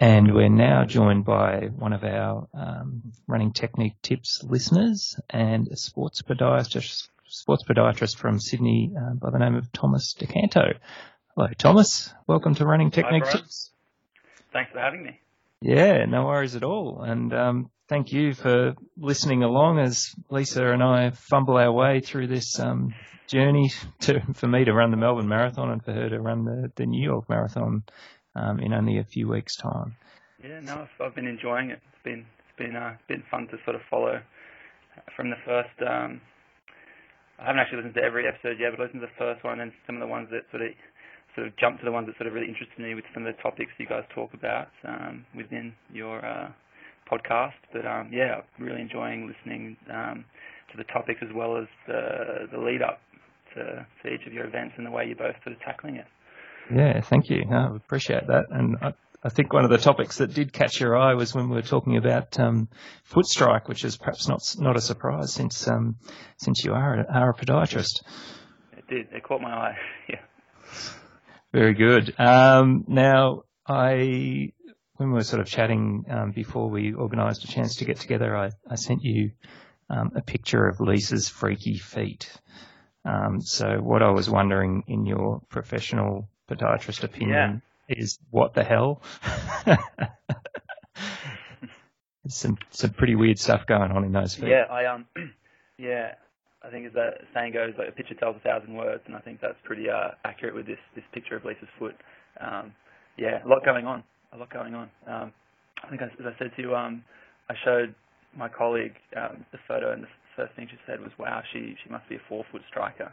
And 0.04 0.36
we're 0.36 0.50
now 0.50 0.84
joined 0.84 1.24
by 1.24 1.70
one 1.74 1.94
of 1.94 2.04
our 2.04 2.50
um, 2.54 3.14
running 3.26 3.54
technique 3.54 3.96
tips 4.02 4.44
listeners 4.44 5.18
and 5.30 5.70
a 5.70 5.78
sports 5.78 6.22
podiatrist, 6.22 7.08
sports 7.26 7.64
podiatrist 7.64 8.18
from 8.18 8.38
Sydney 8.38 8.92
uh, 9.00 9.14
by 9.14 9.30
the 9.30 9.40
name 9.40 9.56
of 9.56 9.72
Thomas 9.72 10.14
DeCanto. 10.14 10.74
Hello, 11.34 11.48
Thomas. 11.58 12.14
Welcome 12.28 12.54
to 12.56 12.66
Running 12.66 12.92
Technique 12.92 13.24
Hi, 13.28 13.32
Tips. 13.32 13.72
Thanks 14.52 14.74
for 14.74 14.80
having 14.80 15.04
me. 15.04 15.22
Yeah, 15.62 16.04
no 16.04 16.26
worries 16.26 16.58
at 16.58 16.66
all. 16.66 17.02
And 17.02 17.34
um, 17.34 17.72
thank 17.88 18.12
you 18.12 18.34
for 18.34 18.76
listening 18.98 19.44
along 19.44 19.80
as 19.80 20.14
Lisa 20.30 20.70
and 20.70 20.84
I 20.84 21.12
fumble 21.12 21.56
our 21.56 21.72
way 21.72 22.02
through 22.02 22.28
this 22.28 22.60
um, 22.60 22.94
journey 23.28 23.72
to, 24.02 24.20
for 24.34 24.50
me 24.50 24.66
to 24.66 24.74
run 24.74 24.92
the 24.92 24.98
Melbourne 24.98 25.30
Marathon 25.30 25.72
and 25.72 25.82
for 25.82 25.94
her 25.94 26.10
to 26.10 26.20
run 26.20 26.44
the, 26.44 26.74
the 26.76 26.86
New 26.86 27.02
York 27.02 27.30
Marathon 27.30 27.84
um, 28.36 28.60
in 28.60 28.74
only 28.74 28.98
a 28.98 29.04
few 29.04 29.28
weeks' 29.28 29.56
time. 29.56 29.96
Yeah, 30.44 30.60
no, 30.60 30.88
I've, 31.00 31.16
been 31.16 31.28
enjoying 31.28 31.70
it. 31.70 31.80
It's 31.94 32.04
been 32.04 32.26
it's 32.40 32.58
been 32.58 32.76
uh, 32.76 32.96
been 33.08 33.24
fun 33.32 33.48
to 33.48 33.58
sort 33.64 33.76
of 33.76 33.82
follow 33.90 34.22
from 35.16 35.30
the 35.30 35.38
first. 35.46 35.76
Um, 35.82 36.22
I 37.40 37.48
haven't 37.48 37.60
actually 37.60 37.78
listened 37.78 37.96
to 37.96 38.04
every 38.04 38.28
episode 38.28 38.60
yet, 38.60 38.72
but 38.72 38.82
I 38.82 38.86
listened 38.86 39.02
to 39.02 39.08
the 39.08 39.20
first 39.20 39.44
one 39.44 39.60
and 39.60 39.72
some 39.88 39.96
of 39.96 40.02
the 40.02 40.08
ones 40.08 40.28
that 40.32 40.44
sort 40.52 40.64
of 40.64 40.72
sort 41.36 41.48
of 41.48 41.58
jumped 41.58 41.80
to 41.80 41.86
the 41.86 41.92
ones 41.92 42.08
that 42.08 42.18
sort 42.18 42.28
of 42.28 42.34
really 42.34 42.48
interested 42.48 42.78
me 42.78 42.94
with 42.94 43.06
some 43.14 43.26
of 43.26 43.36
the 43.36 43.42
topics 43.42 43.72
you 43.80 43.88
guys 43.88 44.04
talk 44.14 44.34
about 44.34 44.68
um, 44.88 45.26
within 45.36 45.74
your 45.92 46.24
uh, 46.24 46.52
podcast. 47.10 47.58
But 47.72 47.86
um, 47.86 48.10
yeah, 48.12 48.42
really 48.60 48.82
enjoying 48.82 49.28
listening 49.28 49.78
um, 49.90 50.26
to 50.72 50.78
the 50.78 50.86
topic 50.86 51.18
as 51.22 51.30
well 51.34 51.58
as 51.58 51.68
the 51.88 52.48
the 52.52 52.60
lead 52.60 52.82
up 52.82 53.00
to, 53.56 53.86
to 54.04 54.14
each 54.14 54.26
of 54.28 54.34
your 54.34 54.46
events 54.46 54.76
and 54.78 54.86
the 54.86 54.92
way 54.92 55.06
you're 55.06 55.16
both 55.16 55.36
sort 55.44 55.56
of 55.56 55.62
tackling 55.62 55.96
it. 55.96 56.08
Yeah, 56.72 57.02
thank 57.02 57.30
you. 57.30 57.44
I 57.52 57.76
appreciate 57.76 58.28
that. 58.28 58.46
And 58.50 58.78
I, 58.82 58.94
I, 59.24 59.30
think 59.30 59.52
one 59.52 59.66
of 59.66 59.70
the 59.70 59.78
topics 59.78 60.18
that 60.18 60.34
did 60.34 60.54
catch 60.54 60.80
your 60.80 60.98
eye 60.98 61.14
was 61.14 61.34
when 61.34 61.50
we 61.50 61.56
were 61.56 61.62
talking 61.62 61.98
about 61.98 62.40
um, 62.40 62.70
foot 63.04 63.26
strike, 63.26 63.68
which 63.68 63.84
is 63.84 63.98
perhaps 63.98 64.28
not 64.28 64.42
not 64.60 64.78
a 64.78 64.82
surprise 64.82 65.34
since 65.34 65.68
um, 65.68 65.98
since 66.38 66.64
you 66.64 66.74
are 66.74 67.00
a, 67.00 67.06
are 67.06 67.30
a 67.32 67.34
podiatrist. 67.34 68.04
It 68.78 68.88
did. 68.88 69.08
It 69.12 69.24
caught 69.24 69.42
my 69.42 69.54
eye. 69.54 69.78
yeah. 70.10 70.22
Very 71.52 71.74
good. 71.74 72.20
Um, 72.20 72.86
now, 72.88 73.44
I 73.68 74.54
when 74.96 75.10
we 75.10 75.16
were 75.16 75.24
sort 75.24 75.42
of 75.42 75.48
chatting 75.48 76.06
um, 76.10 76.32
before 76.32 76.70
we 76.70 76.94
organised 76.94 77.44
a 77.44 77.48
chance 77.48 77.78
to 77.78 77.86
get 77.86 78.00
together, 78.00 78.36
I, 78.36 78.52
I 78.70 78.76
sent 78.76 79.04
you 79.04 79.32
um, 79.90 80.12
a 80.16 80.22
picture 80.22 80.68
of 80.68 80.80
Lisa's 80.80 81.30
freaky 81.30 81.78
feet. 81.78 82.32
Um, 83.06 83.42
so 83.42 83.80
what 83.82 84.02
I 84.02 84.12
was 84.12 84.30
wondering 84.30 84.84
in 84.88 85.06
your 85.06 85.42
professional 85.50 86.30
podiatrist 86.56 87.04
opinion 87.04 87.62
yeah. 87.88 87.96
is 87.98 88.20
what 88.32 88.54
the 88.54 88.64
hell? 88.64 89.02
Some 92.28 92.58
some 92.70 92.92
pretty 92.92 93.16
weird 93.16 93.38
stuff 93.38 93.68
going 93.68 93.92
on 93.92 94.06
in 94.06 94.14
those 94.14 94.36
feet. 94.36 94.48
Yeah, 94.48 94.64
I 94.72 94.86
um, 94.86 95.06
yeah, 95.78 96.14
I 96.64 96.70
think 96.70 96.88
as 96.88 96.94
that 96.94 97.20
saying 97.34 97.52
goes, 97.52 97.74
like 97.78 97.90
a 97.90 97.92
picture 97.92 98.16
tells 98.16 98.38
a 98.38 98.40
thousand 98.40 98.76
words, 98.76 99.04
and 99.08 99.16
I 99.16 99.20
think 99.20 99.42
that's 99.42 99.58
pretty 99.66 99.90
uh, 99.90 100.12
accurate 100.24 100.56
with 100.56 100.66
this 100.66 100.80
this 100.96 101.04
picture 101.14 101.36
of 101.36 101.44
Lisa's 101.44 101.68
foot. 101.78 101.96
Um, 102.40 102.72
yeah, 103.18 103.44
a 103.44 103.48
lot 103.48 103.66
going 103.66 103.86
on, 103.86 104.04
a 104.32 104.38
lot 104.38 104.50
going 104.54 104.74
on. 104.74 104.90
Um, 105.06 105.34
I 105.84 105.90
think 105.90 106.02
as, 106.02 106.10
as 106.18 106.26
I 106.26 106.40
said 106.40 106.52
to 106.56 106.62
you, 106.62 106.74
um, 106.74 107.04
I 107.50 107.56
showed 107.66 107.94
my 108.38 108.48
colleague 108.48 108.96
um, 109.18 109.46
the 109.52 109.60
photo, 109.68 109.92
and 109.92 110.04
the 110.04 110.08
first 110.38 110.56
thing 110.56 110.70
she 110.72 110.78
said 110.88 111.02
was, 111.02 111.12
"Wow, 111.20 111.44
she 111.52 111.76
she 111.84 111.90
must 111.90 112.08
be 112.08 112.16
a 112.16 112.24
forefoot 112.30 112.62
striker." 112.70 113.12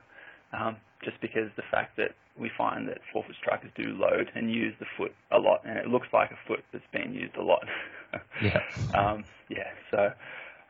Um, 0.53 0.77
just 1.03 1.21
because 1.21 1.51
the 1.57 1.67
fact 1.71 1.97
that 1.97 2.15
we 2.41 2.51
find 2.57 2.89
that 2.89 2.99
forefoot 3.13 3.37
strikers 3.39 3.71
do 3.77 3.95
load 3.95 4.31
and 4.35 4.53
use 4.53 4.75
the 4.81 4.87
foot 4.97 5.13
a 5.31 5.39
lot, 5.39 5.61
and 5.65 5.79
it 5.79 5.87
looks 5.87 6.09
like 6.13 6.31
a 6.31 6.39
foot 6.49 6.65
that's 6.73 6.85
being 6.93 7.13
used 7.13 7.37
a 7.37 7.43
lot. 7.43 7.65
yeah. 8.43 8.61
Um, 8.95 9.25
yeah. 9.49 9.71
So, 9.91 10.11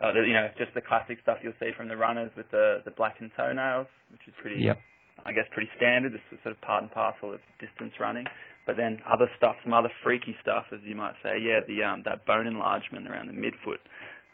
uh, 0.03 0.13
you 0.15 0.33
know, 0.33 0.49
just 0.59 0.75
the 0.75 0.81
classic 0.81 1.19
stuff 1.23 1.39
you'll 1.43 1.59
see 1.61 1.71
from 1.77 1.89
the 1.89 1.97
runners 1.97 2.31
with 2.37 2.51
the 2.51 2.83
the 2.85 2.91
blackened 2.91 3.31
toenails, 3.37 3.87
which 4.11 4.23
is 4.27 4.35
pretty, 4.41 4.63
yep. 4.63 4.79
I 5.25 5.33
guess, 5.33 5.47
pretty 5.53 5.71
standard. 5.77 6.13
This 6.13 6.21
is 6.33 6.39
sort 6.43 6.55
of 6.55 6.61
part 6.61 6.83
and 6.83 6.91
parcel 6.91 7.33
of 7.33 7.41
distance 7.61 7.95
running. 8.01 8.27
But 8.67 8.77
then 8.77 9.01
other 9.11 9.31
stuff, 9.37 9.57
some 9.65 9.73
other 9.73 9.91
freaky 10.03 10.37
stuff, 10.43 10.67
as 10.73 10.81
you 10.85 10.95
might 10.95 11.15
say, 11.23 11.39
yeah, 11.41 11.61
the 11.67 11.83
um, 11.83 12.03
that 12.05 12.27
bone 12.27 12.47
enlargement 12.47 13.09
around 13.09 13.29
the 13.29 13.33
midfoot. 13.33 13.81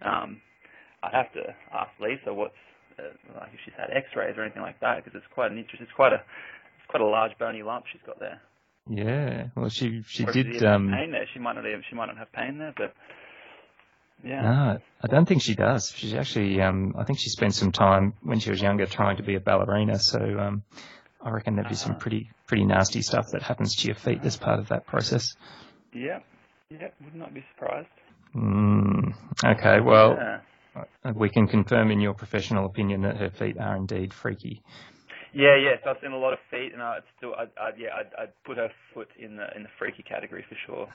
Um, 0.03 0.41
I 1.03 1.11
have 1.13 1.33
to 1.35 1.55
ask 1.73 1.91
Lisa 2.01 2.35
what's 2.35 2.55
uh, 2.99 3.13
like 3.39 3.51
if 3.53 3.61
she's 3.65 3.75
had 3.77 3.91
X-rays 3.93 4.37
or 4.37 4.43
anything 4.43 4.63
like 4.63 4.81
that, 4.81 5.05
because 5.05 5.17
it's 5.17 5.33
quite 5.33 5.53
an 5.53 5.59
interest. 5.59 5.83
It's 5.83 5.93
quite 5.93 6.13
a 6.13 6.17
it's 6.17 6.56
quite 6.97 7.07
a 7.07 7.11
large 7.11 7.39
bony 7.39 7.63
lump 7.63 7.85
she's 7.93 8.03
got 8.07 8.19
there. 8.19 8.41
Yeah, 8.89 9.49
well, 9.57 9.69
she 9.69 10.03
she 10.07 10.25
or 10.25 10.33
did. 10.33 10.65
Um, 10.65 10.91
pain 10.91 11.11
there. 11.11 11.27
She 11.33 11.41
might 11.41 11.55
not 11.55 11.67
even 11.67 11.83
she 11.89 11.97
might 11.97 12.07
not 12.07 12.19
have 12.19 12.33
pain 12.33 12.59
there, 12.59 12.73
but 12.77 12.95
yeah. 14.25 14.43
No, 14.43 14.79
I 15.03 15.07
don't 15.09 15.27
think 15.27 15.43
she 15.43 15.55
does. 15.55 15.93
She's 15.95 16.15
actually, 16.15 16.61
um, 16.63 16.95
I 16.97 17.05
think 17.05 17.19
she 17.19 17.29
spent 17.29 17.55
some 17.55 17.73
time 17.73 18.15
when 18.23 18.39
she 18.39 18.51
was 18.51 18.63
younger 18.63 18.87
trying 18.87 19.17
to 19.17 19.23
be 19.23 19.35
a 19.35 19.41
ballerina. 19.41 19.99
So 19.99 20.21
um, 20.21 20.63
I 21.21 21.31
reckon 21.31 21.57
there'd 21.57 21.69
be 21.69 21.75
some 21.75 21.93
uh-huh. 21.93 22.01
pretty 22.01 22.31
pretty 22.47 22.65
nasty 22.65 23.03
stuff 23.03 23.27
that 23.33 23.43
happens 23.43 23.75
to 23.77 23.89
your 23.89 23.97
feet 23.97 24.21
as 24.25 24.37
part 24.37 24.61
of 24.61 24.69
that 24.69 24.87
process. 24.87 25.35
Yeah, 25.93 26.21
yeah, 26.71 26.89
would 27.05 27.15
not 27.15 27.35
be 27.35 27.45
surprised. 27.55 27.89
Mm, 28.35 29.15
okay, 29.45 29.81
well, 29.81 30.15
yeah. 30.17 30.41
Uh, 30.77 31.13
we 31.15 31.31
can 31.31 31.49
confirm 31.49 31.91
in 31.91 32.01
your 32.01 32.13
professional 32.13 32.67
opinion 32.67 33.01
that 33.01 33.17
her 33.17 33.31
feet 33.31 33.59
are 33.59 33.77
indeed 33.77 34.13
freaky. 34.13 34.63
Yeah, 35.37 35.57
yeah. 35.57 35.77
So 35.85 35.91
I've 35.91 35.97
seen 36.01 36.13
a 36.13 36.19
lot 36.19 36.33
of 36.33 36.39
feet, 36.51 36.73
and 36.73 36.83
I'd 36.83 37.03
still, 37.19 37.35
I'd, 37.35 37.51
I'd 37.61 37.79
yeah, 37.79 37.91
I'd, 37.95 38.23
I'd, 38.23 38.33
put 38.47 38.57
her 38.57 38.71
foot 38.95 39.09
in 39.19 39.37
the 39.37 39.55
in 39.55 39.65
the 39.65 39.69
freaky 39.79 40.03
category 40.03 40.47
for 40.49 40.57
sure. 40.67 40.89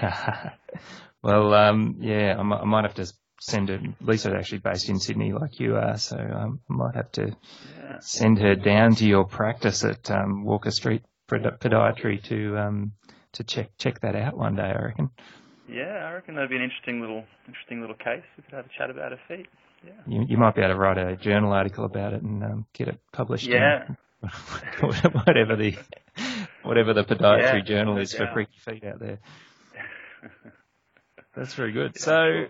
well, 1.22 1.52
um, 1.52 1.96
yeah, 1.98 2.36
I 2.38 2.42
might, 2.44 2.60
I 2.60 2.64
might, 2.64 2.84
have 2.84 2.94
to 2.94 3.12
send 3.40 3.70
her. 3.70 3.80
Lisa's 4.00 4.34
actually 4.34 4.58
based 4.58 4.88
in 4.88 5.00
Sydney, 5.00 5.32
like 5.32 5.58
you 5.58 5.74
are, 5.74 5.98
so 5.98 6.16
um, 6.16 6.60
I 6.70 6.72
might 6.72 6.94
have 6.94 7.10
to 7.12 7.36
yeah. 7.76 7.98
send 7.98 8.38
her 8.38 8.54
down 8.54 8.94
to 8.96 9.04
your 9.04 9.24
practice 9.24 9.82
at 9.82 10.08
um, 10.12 10.44
Walker 10.44 10.70
Street 10.70 11.02
podiatry 11.28 12.22
to 12.28 12.56
um, 12.56 12.92
to 13.32 13.42
check 13.42 13.70
check 13.78 14.00
that 14.02 14.14
out 14.14 14.38
one 14.38 14.54
day. 14.54 14.62
I 14.62 14.80
reckon. 14.80 15.10
Yeah, 15.68 16.06
I 16.08 16.12
reckon 16.12 16.36
that'd 16.36 16.50
be 16.50 16.56
an 16.56 16.62
interesting 16.62 17.00
little 17.00 17.24
interesting 17.48 17.80
little 17.80 17.96
case. 17.96 18.22
We 18.36 18.44
could 18.44 18.54
have 18.54 18.66
a 18.66 18.78
chat 18.78 18.90
about 18.90 19.10
her 19.10 19.20
feet. 19.26 19.48
Yeah. 19.84 19.92
You, 20.06 20.26
you 20.28 20.36
might 20.36 20.54
be 20.54 20.62
able 20.62 20.74
to 20.74 20.78
write 20.78 20.98
a 20.98 21.16
journal 21.16 21.52
article 21.52 21.84
about 21.84 22.12
it 22.14 22.22
and 22.22 22.42
um, 22.42 22.66
get 22.72 22.88
it 22.88 22.98
published. 23.12 23.46
Yeah. 23.46 23.88
whatever 24.80 25.54
the 25.54 25.76
whatever 26.62 26.92
the 26.92 27.04
podiatry 27.04 27.58
yeah, 27.58 27.60
journal 27.60 27.98
is 27.98 28.12
for 28.12 28.28
freaky 28.32 28.58
feet 28.58 28.84
out 28.84 28.98
there. 28.98 29.20
That's 31.36 31.54
very 31.54 31.72
good. 31.72 31.96
So, 31.98 32.46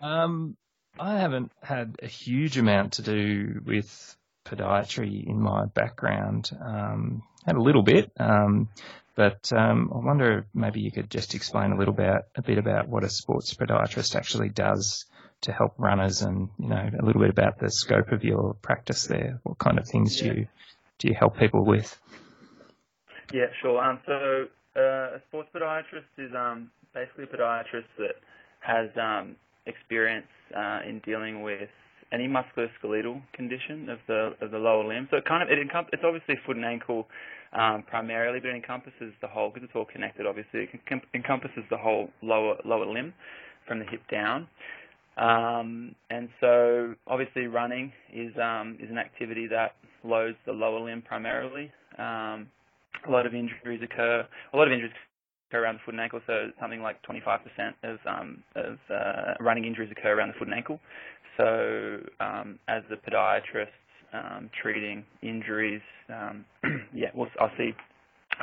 um, 0.00 0.56
I 0.98 1.18
haven't 1.18 1.52
had 1.62 1.96
a 2.02 2.06
huge 2.06 2.56
amount 2.56 2.94
to 2.94 3.02
do 3.02 3.60
with 3.66 4.16
podiatry 4.46 5.26
in 5.26 5.40
my 5.40 5.66
background. 5.66 6.50
Um, 6.58 7.22
had 7.44 7.56
a 7.56 7.62
little 7.62 7.82
bit, 7.82 8.10
um, 8.18 8.70
but 9.14 9.52
um, 9.52 9.90
I 9.94 9.98
wonder 9.98 10.38
if 10.38 10.44
maybe 10.54 10.80
you 10.80 10.90
could 10.90 11.10
just 11.10 11.34
explain 11.34 11.72
a 11.72 11.76
little 11.76 11.92
bit 11.92 12.22
a 12.34 12.42
bit 12.42 12.56
about 12.56 12.88
what 12.88 13.04
a 13.04 13.10
sports 13.10 13.52
podiatrist 13.52 14.16
actually 14.16 14.48
does 14.48 15.04
to 15.44 15.52
help 15.52 15.74
runners, 15.78 16.22
and 16.22 16.48
you 16.58 16.68
know 16.68 16.90
a 16.98 17.04
little 17.04 17.20
bit 17.20 17.30
about 17.30 17.58
the 17.58 17.70
scope 17.70 18.12
of 18.12 18.24
your 18.24 18.54
practice 18.54 19.04
there. 19.06 19.40
What 19.42 19.58
kind 19.58 19.78
of 19.78 19.86
things 19.86 20.20
yeah. 20.20 20.32
do 20.32 20.40
you 20.40 20.46
do 20.98 21.08
you 21.08 21.14
help 21.14 21.38
people 21.38 21.64
with? 21.64 21.98
Yeah, 23.32 23.46
sure. 23.62 23.82
Um, 23.82 24.00
so 24.06 24.46
uh, 24.76 25.16
a 25.16 25.22
sports 25.28 25.48
podiatrist 25.54 26.12
is 26.18 26.32
um, 26.34 26.70
basically 26.92 27.24
a 27.24 27.26
podiatrist 27.26 27.90
that 27.98 28.16
has 28.60 28.90
um, 29.00 29.36
experience 29.66 30.26
uh, 30.56 30.80
in 30.86 31.00
dealing 31.04 31.42
with 31.42 31.68
any 32.12 32.28
musculoskeletal 32.28 33.20
condition 33.32 33.88
of 33.88 33.98
the 34.06 34.34
of 34.40 34.50
the 34.50 34.58
lower 34.58 34.86
limb. 34.86 35.08
So 35.10 35.16
it 35.16 35.24
kind 35.24 35.42
of 35.42 35.48
it 35.48 35.58
encom- 35.58 35.88
it's 35.92 36.02
obviously 36.04 36.36
foot 36.46 36.56
and 36.56 36.64
ankle 36.64 37.08
um, 37.52 37.84
primarily, 37.88 38.40
but 38.40 38.50
it 38.50 38.56
encompasses 38.56 39.12
the 39.20 39.28
whole 39.28 39.50
because 39.50 39.64
it's 39.64 39.76
all 39.76 39.84
connected. 39.84 40.26
Obviously, 40.26 40.68
it 40.70 41.02
encompasses 41.14 41.64
the 41.70 41.76
whole 41.76 42.10
lower 42.22 42.56
lower 42.64 42.86
limb 42.86 43.14
from 43.66 43.78
the 43.78 43.84
hip 43.84 44.02
down. 44.10 44.46
Um, 45.16 45.94
and 46.10 46.28
so 46.40 46.94
obviously 47.06 47.46
running 47.46 47.92
is 48.12 48.32
um, 48.42 48.78
is 48.80 48.90
an 48.90 48.98
activity 48.98 49.46
that 49.48 49.76
loads 50.04 50.36
the 50.46 50.52
lower 50.52 50.80
limb 50.80 51.02
primarily. 51.02 51.70
Um, 51.98 52.48
a 53.06 53.10
lot 53.10 53.26
of 53.26 53.34
injuries 53.34 53.80
occur. 53.82 54.26
A 54.52 54.56
lot 54.56 54.66
of 54.66 54.72
injuries 54.72 54.92
occur 55.50 55.64
around 55.64 55.76
the 55.76 55.80
foot 55.84 55.94
and 55.94 56.00
ankle. 56.00 56.20
So 56.26 56.50
something 56.60 56.82
like 56.82 56.96
25% 57.02 57.38
of 57.84 57.98
um, 58.06 58.42
of 58.56 58.78
uh, 58.90 59.34
running 59.40 59.64
injuries 59.64 59.90
occur 59.92 60.14
around 60.18 60.28
the 60.28 60.34
foot 60.34 60.48
and 60.48 60.54
ankle. 60.56 60.80
So 61.36 61.98
um, 62.20 62.58
as 62.68 62.82
the 62.90 62.96
podiatrist 62.96 63.68
um, 64.12 64.50
treating 64.62 65.04
injuries, 65.22 65.82
um, 66.08 66.44
yeah, 66.94 67.08
we'll, 67.14 67.28
I'll 67.40 67.50
see 67.58 67.72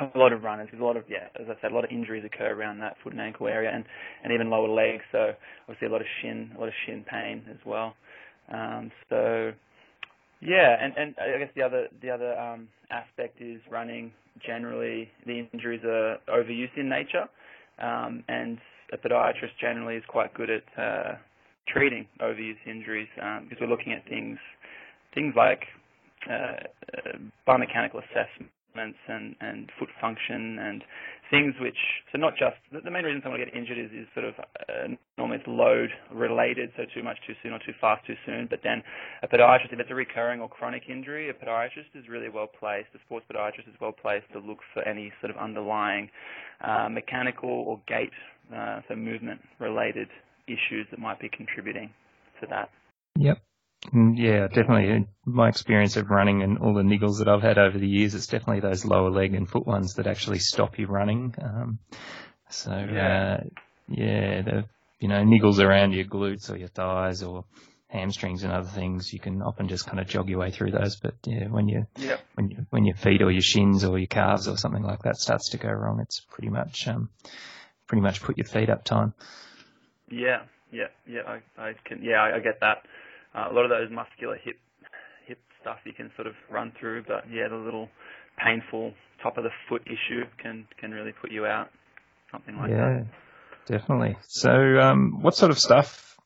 a 0.00 0.18
lot 0.18 0.32
of 0.32 0.42
runners. 0.42 0.68
There's 0.70 0.82
a 0.82 0.84
lot 0.84 0.96
of 0.96 1.04
yeah, 1.08 1.28
as 1.40 1.46
I 1.48 1.60
said, 1.60 1.72
a 1.72 1.74
lot 1.74 1.84
of 1.84 1.90
injuries 1.90 2.24
occur 2.24 2.52
around 2.52 2.78
that 2.80 2.96
foot 3.02 3.12
and 3.12 3.20
ankle 3.20 3.48
area, 3.48 3.70
and 3.72 3.84
and 4.24 4.32
even 4.32 4.50
lower 4.50 4.68
legs. 4.68 5.02
So 5.12 5.32
obviously 5.68 5.88
a 5.88 5.90
lot 5.90 6.00
of 6.00 6.06
shin, 6.20 6.52
a 6.56 6.60
lot 6.60 6.68
of 6.68 6.74
shin 6.86 7.04
pain 7.08 7.42
as 7.50 7.58
well. 7.66 7.94
Um, 8.52 8.90
so 9.08 9.52
yeah, 10.40 10.76
and 10.80 10.94
and 10.96 11.14
I 11.20 11.38
guess 11.38 11.50
the 11.54 11.62
other 11.62 11.88
the 12.00 12.10
other 12.10 12.38
um, 12.38 12.68
aspect 12.90 13.40
is 13.40 13.60
running. 13.70 14.12
Generally, 14.44 15.10
the 15.26 15.46
injuries 15.52 15.82
are 15.84 16.16
overuse 16.28 16.70
in 16.76 16.88
nature, 16.88 17.28
um, 17.78 18.24
and 18.28 18.58
a 18.92 18.96
podiatrist 18.96 19.56
generally 19.60 19.96
is 19.96 20.04
quite 20.08 20.32
good 20.34 20.48
at 20.50 20.62
uh, 20.78 21.14
treating 21.68 22.06
overuse 22.20 22.56
injuries 22.66 23.08
um, 23.22 23.46
because 23.48 23.60
we're 23.60 23.68
looking 23.68 23.92
at 23.92 24.06
things 24.08 24.38
things 25.14 25.34
like 25.36 25.64
uh, 26.30 26.32
uh, 26.32 27.18
biomechanical 27.46 28.00
assessment 28.10 28.50
and, 28.74 29.36
and 29.40 29.70
foot 29.78 29.88
function 30.00 30.58
and 30.58 30.84
things 31.30 31.54
which, 31.60 31.76
so 32.12 32.18
not 32.18 32.34
just, 32.36 32.56
the 32.72 32.90
main 32.90 33.04
reason 33.04 33.20
someone 33.22 33.40
will 33.40 33.46
get 33.46 33.56
injured 33.56 33.78
is, 33.78 33.90
is 33.90 34.06
sort 34.12 34.26
of 34.26 34.34
uh, 34.38 34.92
normally 35.16 35.38
it's 35.38 35.46
load 35.48 35.88
related, 36.12 36.70
so 36.76 36.84
too 36.94 37.02
much 37.02 37.16
too 37.26 37.32
soon 37.42 37.52
or 37.52 37.58
too 37.58 37.72
fast 37.80 38.06
too 38.06 38.14
soon. 38.26 38.46
But 38.48 38.60
then 38.62 38.82
a 39.22 39.28
podiatrist, 39.28 39.72
if 39.72 39.80
it's 39.80 39.90
a 39.90 39.94
recurring 39.94 40.40
or 40.40 40.48
chronic 40.48 40.84
injury, 40.88 41.30
a 41.30 41.32
podiatrist 41.32 41.94
is 41.94 42.08
really 42.08 42.28
well 42.28 42.46
placed, 42.46 42.88
a 42.94 42.98
sports 43.06 43.24
podiatrist 43.32 43.68
is 43.68 43.74
well 43.80 43.92
placed 43.92 44.26
to 44.32 44.40
look 44.40 44.58
for 44.74 44.86
any 44.86 45.12
sort 45.20 45.30
of 45.30 45.36
underlying 45.38 46.10
uh, 46.60 46.88
mechanical 46.90 47.50
or 47.50 47.80
gait, 47.88 48.12
uh, 48.54 48.80
so 48.88 48.94
movement 48.94 49.40
related 49.58 50.08
issues 50.46 50.86
that 50.90 50.98
might 50.98 51.20
be 51.20 51.28
contributing 51.28 51.90
to 52.40 52.46
that. 52.48 52.70
Yep. 53.16 53.38
Mm, 53.90 54.16
yeah, 54.16 54.46
definitely. 54.46 55.06
My 55.24 55.48
experience 55.48 55.96
of 55.96 56.10
running 56.10 56.42
and 56.42 56.58
all 56.58 56.74
the 56.74 56.82
niggles 56.82 57.18
that 57.18 57.28
I've 57.28 57.42
had 57.42 57.58
over 57.58 57.78
the 57.78 57.88
years, 57.88 58.14
it's 58.14 58.26
definitely 58.26 58.60
those 58.60 58.84
lower 58.84 59.10
leg 59.10 59.34
and 59.34 59.48
foot 59.48 59.66
ones 59.66 59.94
that 59.94 60.06
actually 60.06 60.38
stop 60.38 60.78
you 60.78 60.86
running. 60.86 61.34
Um, 61.42 61.78
so, 62.48 62.70
yeah, 62.70 63.38
uh, 63.40 63.44
yeah 63.88 64.42
the, 64.42 64.64
you 65.00 65.08
know, 65.08 65.22
niggles 65.22 65.58
around 65.58 65.92
your 65.92 66.04
glutes 66.04 66.50
or 66.50 66.56
your 66.56 66.68
thighs 66.68 67.22
or 67.22 67.44
hamstrings 67.88 68.44
and 68.44 68.52
other 68.52 68.68
things, 68.68 69.12
you 69.12 69.18
can 69.18 69.42
often 69.42 69.68
just 69.68 69.86
kind 69.86 70.00
of 70.00 70.06
jog 70.06 70.28
your 70.28 70.38
way 70.38 70.50
through 70.50 70.70
those. 70.70 70.96
But 70.96 71.14
yeah, 71.26 71.48
when 71.48 71.68
you, 71.68 71.86
yeah. 71.96 72.16
when 72.34 72.50
you, 72.50 72.66
when 72.70 72.84
your 72.84 72.96
feet 72.96 73.20
or 73.20 73.30
your 73.30 73.42
shins 73.42 73.84
or 73.84 73.98
your 73.98 74.06
calves 74.06 74.48
or 74.48 74.56
something 74.56 74.82
like 74.82 75.02
that 75.02 75.16
starts 75.16 75.50
to 75.50 75.58
go 75.58 75.70
wrong, 75.70 76.00
it's 76.00 76.20
pretty 76.20 76.48
much, 76.48 76.88
um, 76.88 77.10
pretty 77.86 78.00
much 78.00 78.22
put 78.22 78.38
your 78.38 78.46
feet 78.46 78.70
up 78.70 78.84
time. 78.84 79.12
Yeah, 80.08 80.44
yeah, 80.70 80.88
yeah. 81.06 81.22
I, 81.26 81.62
I 81.62 81.74
can, 81.84 82.02
yeah, 82.02 82.22
I, 82.22 82.36
I 82.36 82.38
get 82.38 82.60
that 82.60 82.86
uh, 83.34 83.48
a 83.50 83.52
lot 83.52 83.64
of 83.64 83.70
those 83.70 83.90
muscular 83.90 84.36
hip 84.42 84.56
hip 85.26 85.38
stuff 85.60 85.78
you 85.84 85.92
can 85.92 86.10
sort 86.16 86.26
of 86.26 86.34
run 86.50 86.72
through, 86.78 87.04
but 87.06 87.24
yeah, 87.30 87.48
the 87.48 87.56
little 87.56 87.88
painful 88.42 88.92
top 89.22 89.38
of 89.38 89.44
the 89.44 89.50
foot 89.68 89.82
issue 89.86 90.24
can 90.42 90.66
can 90.80 90.90
really 90.90 91.12
put 91.12 91.30
you 91.30 91.46
out. 91.46 91.68
Something 92.30 92.56
like 92.56 92.70
yeah, 92.70 92.76
that. 92.76 93.06
Yeah, 93.68 93.78
definitely. 93.78 94.16
So, 94.22 94.50
um, 94.50 95.22
what 95.22 95.34
sort 95.34 95.50
of 95.50 95.58
stuff 95.58 96.18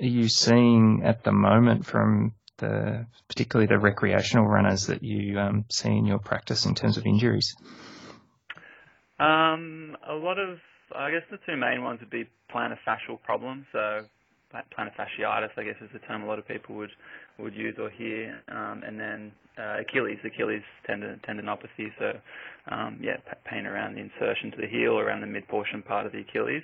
are 0.00 0.06
you 0.06 0.28
seeing 0.28 1.02
at 1.04 1.24
the 1.24 1.32
moment 1.32 1.86
from 1.86 2.34
the 2.58 3.06
particularly 3.28 3.66
the 3.66 3.78
recreational 3.78 4.46
runners 4.46 4.86
that 4.86 5.02
you 5.02 5.38
um, 5.38 5.64
see 5.70 5.88
in 5.88 6.06
your 6.06 6.18
practice 6.18 6.66
in 6.66 6.74
terms 6.74 6.96
of 6.96 7.06
injuries? 7.06 7.56
Um, 9.18 9.96
a 10.08 10.14
lot 10.14 10.38
of, 10.38 10.58
I 10.94 11.10
guess 11.10 11.22
the 11.30 11.38
two 11.46 11.56
main 11.56 11.82
ones 11.82 12.00
would 12.00 12.10
be 12.10 12.28
plantar 12.52 12.78
fascial 12.86 13.20
problems. 13.22 13.66
So 13.72 14.02
plantar 14.76 14.92
fasciitis, 14.96 15.50
I 15.56 15.64
guess 15.64 15.76
is 15.80 15.90
the 15.92 15.98
term 16.00 16.22
a 16.22 16.26
lot 16.26 16.38
of 16.38 16.46
people 16.46 16.74
would 16.76 16.90
would 17.38 17.54
use 17.54 17.76
or 17.80 17.90
hear, 17.90 18.40
um, 18.48 18.82
and 18.86 18.98
then 18.98 19.32
uh, 19.58 19.80
Achilles, 19.80 20.18
Achilles 20.24 20.62
tendon, 20.86 21.20
tendinopathy. 21.28 21.90
So 21.98 22.12
um, 22.70 22.98
yeah, 23.02 23.16
pain 23.44 23.66
around 23.66 23.94
the 23.94 24.00
insertion 24.00 24.50
to 24.52 24.56
the 24.58 24.68
heel, 24.68 24.98
around 24.98 25.20
the 25.20 25.26
mid 25.26 25.48
portion 25.48 25.82
part 25.82 26.06
of 26.06 26.12
the 26.12 26.20
Achilles. 26.20 26.62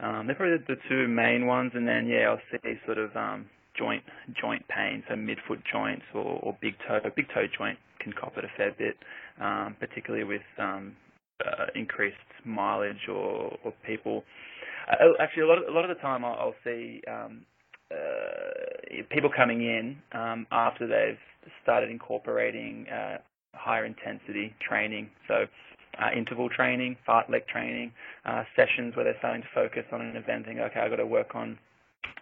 Um, 0.00 0.26
they're 0.26 0.34
probably 0.34 0.58
the 0.66 0.80
two 0.88 1.06
main 1.08 1.46
ones, 1.46 1.72
and 1.74 1.86
then 1.86 2.06
yeah, 2.06 2.28
I'll 2.30 2.40
see 2.50 2.74
sort 2.84 2.98
of 2.98 3.14
um, 3.16 3.46
joint 3.78 4.02
joint 4.40 4.66
pain, 4.68 5.02
so 5.08 5.14
midfoot 5.14 5.62
joints 5.70 6.04
or, 6.14 6.40
or 6.42 6.56
big 6.60 6.74
toe. 6.86 6.98
Big 7.14 7.28
toe 7.32 7.46
joint 7.56 7.78
can 8.00 8.12
cop 8.12 8.36
it 8.36 8.44
a 8.44 8.48
fair 8.56 8.72
bit, 8.76 8.96
um, 9.40 9.76
particularly 9.78 10.24
with 10.24 10.42
um, 10.58 10.94
uh, 11.44 11.66
increased 11.74 12.16
mileage 12.44 13.08
or, 13.08 13.56
or 13.64 13.72
people 13.86 14.24
uh, 14.88 15.22
actually, 15.22 15.42
a 15.42 15.46
lot 15.46 15.58
of, 15.58 15.64
a 15.68 15.70
lot 15.70 15.88
of 15.88 15.96
the 15.96 16.00
time 16.02 16.24
I'll, 16.24 16.34
I'll 16.34 16.54
see 16.64 17.02
um, 17.10 17.42
uh, 17.90 19.02
people 19.10 19.30
coming 19.34 19.62
in 19.62 19.96
um, 20.12 20.46
after 20.50 20.86
they've 20.86 21.18
started 21.62 21.90
incorporating 21.90 22.86
uh, 22.88 23.18
higher 23.52 23.84
intensity 23.84 24.54
training. 24.66 25.10
So 25.28 25.46
uh, 25.98 26.16
interval 26.16 26.48
training, 26.48 26.96
fartlek 27.06 27.46
training, 27.46 27.92
uh, 28.24 28.42
sessions 28.56 28.96
where 28.96 29.04
they're 29.04 29.18
starting 29.18 29.42
to 29.42 29.48
focus 29.54 29.84
on 29.92 30.00
an 30.00 30.16
event, 30.16 30.46
thinking, 30.46 30.62
okay, 30.64 30.80
I've 30.80 30.90
got 30.90 30.96
to 30.96 31.06
work 31.06 31.34
on, 31.34 31.58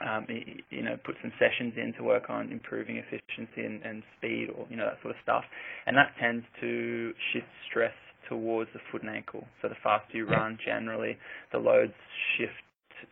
um, 0.06 0.26
you 0.70 0.82
know, 0.82 0.96
put 1.04 1.16
some 1.22 1.32
sessions 1.38 1.74
in 1.76 1.94
to 1.94 2.02
work 2.02 2.28
on 2.28 2.52
improving 2.52 2.96
efficiency 2.96 3.64
and, 3.64 3.82
and 3.82 4.02
speed 4.18 4.48
or, 4.56 4.66
you 4.68 4.76
know, 4.76 4.86
that 4.86 4.98
sort 5.02 5.14
of 5.14 5.20
stuff. 5.22 5.44
And 5.86 5.96
that 5.96 6.12
tends 6.20 6.44
to 6.60 7.12
shift 7.32 7.46
stress 7.68 7.94
towards 8.32 8.70
the 8.72 8.80
foot 8.90 9.02
and 9.02 9.10
ankle. 9.10 9.44
So 9.60 9.68
the 9.68 9.76
faster 9.82 10.16
you 10.16 10.24
run, 10.26 10.58
generally, 10.64 11.18
the 11.52 11.58
loads 11.58 11.92
shift 12.36 12.64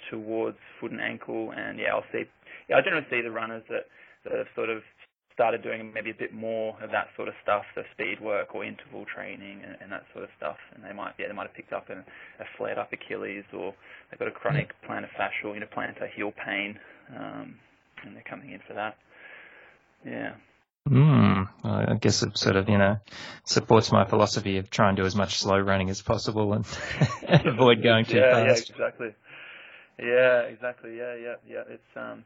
towards 0.09 0.57
foot 0.81 0.93
and 0.93 1.01
ankle. 1.01 1.53
And 1.53 1.79
yeah, 1.79 1.93
I'll 1.93 2.09
see. 2.11 2.25
Yeah, 2.68 2.77
I 2.79 2.81
generally 2.81 3.07
see 3.11 3.21
the 3.21 3.31
runners 3.31 3.62
that, 3.68 3.85
that 4.25 4.33
have 4.33 4.49
sort 4.55 4.71
of 4.71 4.81
started 5.35 5.62
doing 5.62 5.93
maybe 5.93 6.11
a 6.11 6.14
bit 6.14 6.33
more 6.33 6.77
of 6.83 6.91
that 6.91 7.09
sort 7.16 7.29
of 7.29 7.35
stuff, 7.43 7.64
the 7.77 7.83
speed 7.93 8.21
work 8.21 8.55
or 8.55 8.64
interval 8.64 9.05
training 9.05 9.61
and, 9.64 9.77
and 9.81 9.93
that 9.93 10.05
sort 10.12 10.25
of 10.25 10.31
stuff. 10.37 10.57
And 10.75 10.85
they 10.85 10.93
might, 10.93 11.12
yeah, 11.18 11.29
they 11.29 11.35
might 11.35 11.47
have 11.49 11.55
picked 11.55 11.73
up 11.73 11.89
a, 11.91 12.01
a 12.01 12.47
flared 12.57 12.79
up 12.79 12.93
Achilles 12.93 13.45
or 13.53 13.75
they've 14.11 14.18
got 14.18 14.29
a 14.29 14.33
chronic 14.33 14.73
plantar 14.89 15.09
fascial, 15.18 15.55
you 15.55 15.61
know, 15.61 15.68
plantar 15.77 16.09
heel 16.16 16.33
pain, 16.33 16.79
um, 17.16 17.55
and 18.05 18.16
they're 18.16 18.25
coming 18.29 18.53
in 18.53 18.61
for 18.66 18.75
that. 18.75 18.97
Yeah. 20.05 20.33
Mm, 20.89 21.49
I 21.62 21.95
guess 21.95 22.22
it 22.22 22.37
sort 22.39 22.57
of, 22.57 22.68
you 22.68 22.78
know, 22.78 22.99
supports 23.45 23.93
my 23.93 24.05
philosophy 24.05 24.59
of 24.59 24.70
try 24.70 24.89
and 24.89 24.97
do 24.97 25.05
as 25.05 25.14
much 25.14 25.39
slow 25.39 25.59
running 25.59 25.91
as 25.91 26.03
possible 26.03 26.53
and 26.53 26.64
avoid 27.47 27.83
going 27.83 28.07
too 28.07 28.16
yeah, 28.16 28.31
fast. 28.31 28.70
Yeah, 28.70 28.74
exactly. 28.74 29.14
Yeah, 29.99 30.41
exactly. 30.43 30.97
Yeah, 30.97 31.14
yeah, 31.14 31.35
yeah. 31.47 31.62
It's 31.68 31.97
um, 31.97 32.24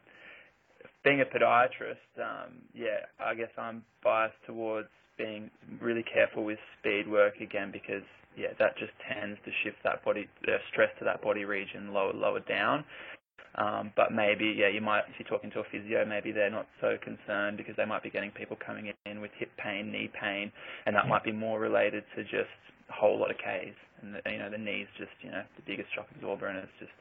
being 1.05 1.21
a 1.21 1.25
podiatrist, 1.25 1.97
um, 2.19 2.63
yeah, 2.73 3.07
I 3.21 3.35
guess 3.35 3.51
I'm 3.59 3.85
biased 4.03 4.37
towards 4.47 4.89
being 5.19 5.51
really 5.81 6.03
careful 6.03 6.45
with 6.45 6.59
speed 6.79 7.09
work 7.09 7.41
again 7.41 7.71
because 7.73 8.03
yeah, 8.37 8.49
that 8.59 8.77
just 8.79 8.93
tends 9.09 9.39
to 9.45 9.51
shift 9.63 9.77
that 9.85 10.05
body 10.05 10.29
uh, 10.49 10.53
stress 10.71 10.91
to 10.99 11.05
that 11.05 11.23
body 11.23 11.45
region 11.45 11.93
lower 11.93 12.13
lower 12.13 12.41
down. 12.41 12.85
Um, 13.57 13.93
but 13.95 14.13
maybe, 14.13 14.57
yeah, 14.59 14.69
you 14.69 14.81
might, 14.81 15.05
if 15.09 15.15
you're 15.19 15.29
talking 15.29 15.51
to 15.53 15.61
a 15.61 15.65
physio, 15.71 16.05
maybe 16.05 16.33
they're 16.33 16.51
not 16.51 16.67
so 16.81 16.97
concerned 17.03 17.57
because 17.57 17.77
they 17.77 17.85
might 17.85 18.03
be 18.03 18.11
getting 18.11 18.31
people 18.31 18.57
coming 18.57 18.93
in 19.07 19.21
with 19.21 19.31
hip 19.39 19.51
pain, 19.57 19.93
knee 19.93 20.11
pain, 20.21 20.51
and 20.87 20.97
that 20.97 21.07
might 21.07 21.23
be 21.23 21.33
more 21.33 21.61
related 21.61 22.03
to 22.17 22.25
just 22.25 22.51
a 22.89 22.93
whole 22.93 23.19
lot 23.19 23.31
of 23.31 23.37
Ks. 23.37 23.77
And, 24.03 24.15
the, 24.15 24.31
you 24.31 24.39
know, 24.39 24.51
the 24.51 24.59
knee's 24.59 24.89
just, 24.99 25.13
you 25.23 25.31
know, 25.31 25.43
the 25.57 25.63
biggest 25.67 25.95
shock 25.95 26.09
absorber 26.15 26.47
and 26.47 26.59
it's 26.59 26.79
just 26.81 26.93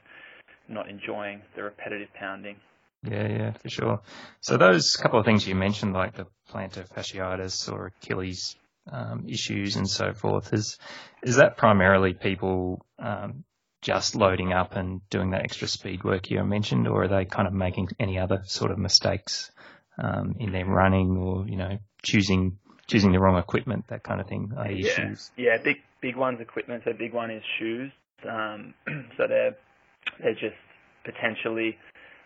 not 0.68 0.88
enjoying 0.88 1.42
the 1.56 1.62
repetitive 1.62 2.08
pounding. 2.14 2.56
Yeah, 3.02 3.28
yeah, 3.28 3.52
for 3.52 3.68
sure. 3.68 4.00
So 4.40 4.56
those 4.56 4.96
couple 4.96 5.18
of 5.18 5.26
things 5.26 5.46
you 5.46 5.54
mentioned, 5.54 5.92
like 5.92 6.14
the 6.14 6.26
plantar 6.50 6.88
fasciitis 6.88 7.70
or 7.70 7.92
Achilles 8.02 8.56
um, 8.90 9.26
issues 9.28 9.76
and 9.76 9.88
so 9.88 10.12
forth, 10.14 10.52
is 10.54 10.78
is 11.22 11.36
that 11.36 11.56
primarily 11.56 12.14
people 12.14 12.84
um, 12.98 13.44
just 13.84 14.16
loading 14.16 14.54
up 14.54 14.76
and 14.76 15.06
doing 15.10 15.30
that 15.30 15.42
extra 15.42 15.68
speed 15.68 16.02
work 16.04 16.30
you 16.30 16.42
mentioned, 16.42 16.88
or 16.88 17.04
are 17.04 17.08
they 17.08 17.26
kind 17.26 17.46
of 17.46 17.52
making 17.52 17.88
any 18.00 18.18
other 18.18 18.42
sort 18.46 18.70
of 18.70 18.78
mistakes 18.78 19.50
um, 19.98 20.36
in 20.40 20.52
their 20.52 20.64
running, 20.64 21.18
or 21.18 21.46
you 21.46 21.56
know, 21.56 21.78
choosing 22.02 22.58
choosing 22.86 23.12
the 23.12 23.20
wrong 23.20 23.38
equipment, 23.38 23.86
that 23.88 24.02
kind 24.02 24.20
of 24.20 24.26
thing? 24.26 24.52
yeah, 24.70 24.88
shoes? 24.88 25.30
yeah, 25.36 25.58
big 25.62 25.76
big 26.00 26.16
one's 26.16 26.40
equipment. 26.40 26.82
So 26.86 26.94
big 26.94 27.12
one 27.12 27.30
is 27.30 27.42
shoes. 27.58 27.92
Um, 28.28 28.72
so 29.18 29.26
they're 29.28 29.54
they're 30.18 30.32
just 30.32 30.56
potentially 31.04 31.76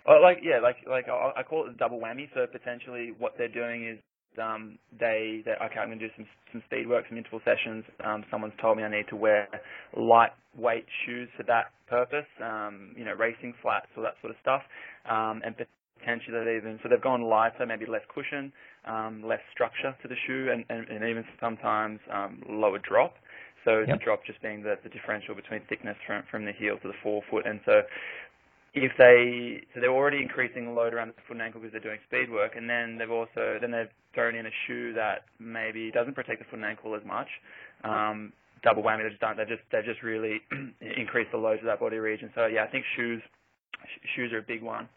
Oh, 0.08 0.20
like 0.22 0.38
yeah, 0.42 0.60
like 0.60 0.76
like 0.88 1.06
I, 1.08 1.32
I 1.36 1.42
call 1.42 1.66
it 1.66 1.72
the 1.72 1.78
double 1.78 1.98
whammy. 1.98 2.30
So 2.32 2.46
potentially, 2.46 3.12
what 3.18 3.34
they're 3.36 3.48
doing 3.48 3.86
is 3.86 3.98
um, 4.38 4.78
they, 4.98 5.42
they 5.44 5.52
okay, 5.52 5.80
I'm 5.80 5.88
going 5.88 5.98
to 5.98 6.08
do 6.08 6.14
some 6.16 6.26
some 6.52 6.62
speed 6.66 6.88
work, 6.88 7.04
some 7.08 7.18
interval 7.18 7.40
sessions. 7.44 7.84
Um, 8.04 8.24
someone's 8.30 8.54
told 8.60 8.78
me 8.78 8.82
I 8.84 8.90
need 8.90 9.08
to 9.10 9.16
wear 9.16 9.48
lightweight 9.96 10.86
shoes 11.04 11.28
for 11.36 11.42
that 11.44 11.72
purpose. 11.88 12.26
Um, 12.42 12.94
you 12.96 13.04
know, 13.04 13.14
racing 13.14 13.54
flats, 13.60 13.86
all 13.96 14.02
that 14.02 14.14
sort 14.20 14.30
of 14.30 14.36
stuff. 14.40 14.62
Um, 15.08 15.42
and 15.44 15.54
potentially 16.00 16.44
they 16.44 16.56
even 16.56 16.78
so 16.82 16.88
they've 16.88 17.02
gone 17.02 17.22
lighter, 17.22 17.66
maybe 17.66 17.86
less 17.86 18.02
cushion, 18.14 18.52
um, 18.86 19.22
less 19.24 19.40
structure 19.52 19.94
to 20.02 20.08
the 20.08 20.16
shoe, 20.26 20.48
and, 20.52 20.64
and, 20.68 20.88
and 20.88 21.08
even 21.08 21.24
sometimes 21.40 22.00
um, 22.12 22.42
lower 22.48 22.78
drop. 22.78 23.14
So 23.64 23.80
yep. 23.80 23.98
the 23.98 24.04
drop 24.04 24.24
just 24.24 24.40
being 24.40 24.62
the, 24.62 24.76
the 24.82 24.88
differential 24.88 25.34
between 25.34 25.60
thickness 25.68 25.96
from, 26.06 26.22
from 26.30 26.44
the 26.44 26.52
heel 26.52 26.78
to 26.80 26.88
the 26.88 26.94
forefoot. 27.02 27.44
And 27.46 27.60
so 27.66 27.82
if 28.84 28.92
they 28.98 29.62
so 29.74 29.80
they're 29.80 29.92
already 29.92 30.22
increasing 30.22 30.66
the 30.66 30.70
load 30.72 30.94
around 30.94 31.08
the 31.08 31.14
foot 31.26 31.34
and 31.34 31.42
ankle 31.42 31.60
because 31.60 31.72
they're 31.72 31.82
doing 31.82 31.98
speed 32.06 32.30
work, 32.30 32.52
and 32.56 32.68
then 32.68 32.98
they've 32.98 33.10
also 33.10 33.58
then 33.60 33.70
they've 33.70 33.90
thrown 34.14 34.34
in 34.34 34.46
a 34.46 34.54
shoe 34.66 34.92
that 34.94 35.24
maybe 35.38 35.90
doesn't 35.92 36.14
protect 36.14 36.40
the 36.40 36.44
foot 36.46 36.56
and 36.60 36.64
ankle 36.64 36.94
as 36.94 37.02
much. 37.06 37.28
Um, 37.84 38.32
double 38.62 38.82
whammy. 38.82 39.02
They've 39.02 39.12
just 39.12 39.20
done. 39.20 39.36
They've 39.36 39.48
just 39.48 39.62
they've 39.72 39.84
just 39.84 40.02
really 40.02 40.40
increased 40.80 41.32
the 41.32 41.38
load 41.38 41.60
to 41.60 41.66
that 41.66 41.80
body 41.80 41.98
region. 41.98 42.30
So 42.34 42.46
yeah, 42.46 42.64
I 42.64 42.68
think 42.68 42.84
shoes 42.96 43.22
shoes 44.16 44.32
are 44.32 44.38
a 44.38 44.46
big 44.46 44.62
one. 44.62 44.88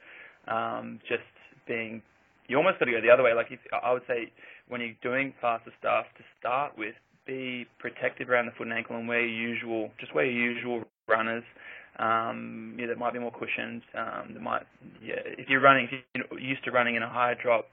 Um, 0.47 0.99
just 1.07 1.23
being 1.67 2.01
you 2.47 2.57
almost 2.57 2.79
got 2.79 2.85
to 2.85 2.91
go 2.91 3.01
the 3.01 3.09
other 3.11 3.23
way. 3.23 3.33
Like 3.33 3.47
if 3.51 3.59
I 3.71 3.93
would 3.93 4.03
say 4.07 4.31
when 4.67 4.81
you're 4.81 4.97
doing 5.01 5.33
faster 5.41 5.71
stuff 5.79 6.05
to 6.17 6.23
start 6.39 6.77
with, 6.77 6.95
be 7.25 7.65
protective 7.79 8.29
around 8.29 8.47
the 8.47 8.51
foot 8.57 8.67
and 8.67 8.73
ankle 8.73 8.97
and 8.97 9.07
wear 9.07 9.21
your 9.21 9.49
usual 9.49 9.91
just 9.99 10.13
wear 10.15 10.25
your 10.25 10.53
usual 10.53 10.83
runners 11.07 11.43
um, 11.99 12.75
yeah, 12.79 12.87
that 12.87 12.97
might 12.97 13.13
be 13.13 13.19
more 13.19 13.31
cushioned. 13.31 13.81
Um, 13.97 14.33
that 14.33 14.41
might, 14.41 14.63
yeah, 15.03 15.21
if 15.25 15.49
you're 15.49 15.61
running, 15.61 15.87
if 15.91 15.99
you're 16.31 16.39
used 16.39 16.63
to 16.65 16.71
running 16.71 16.95
in 16.95 17.03
a 17.03 17.09
high 17.09 17.35
drop, 17.41 17.65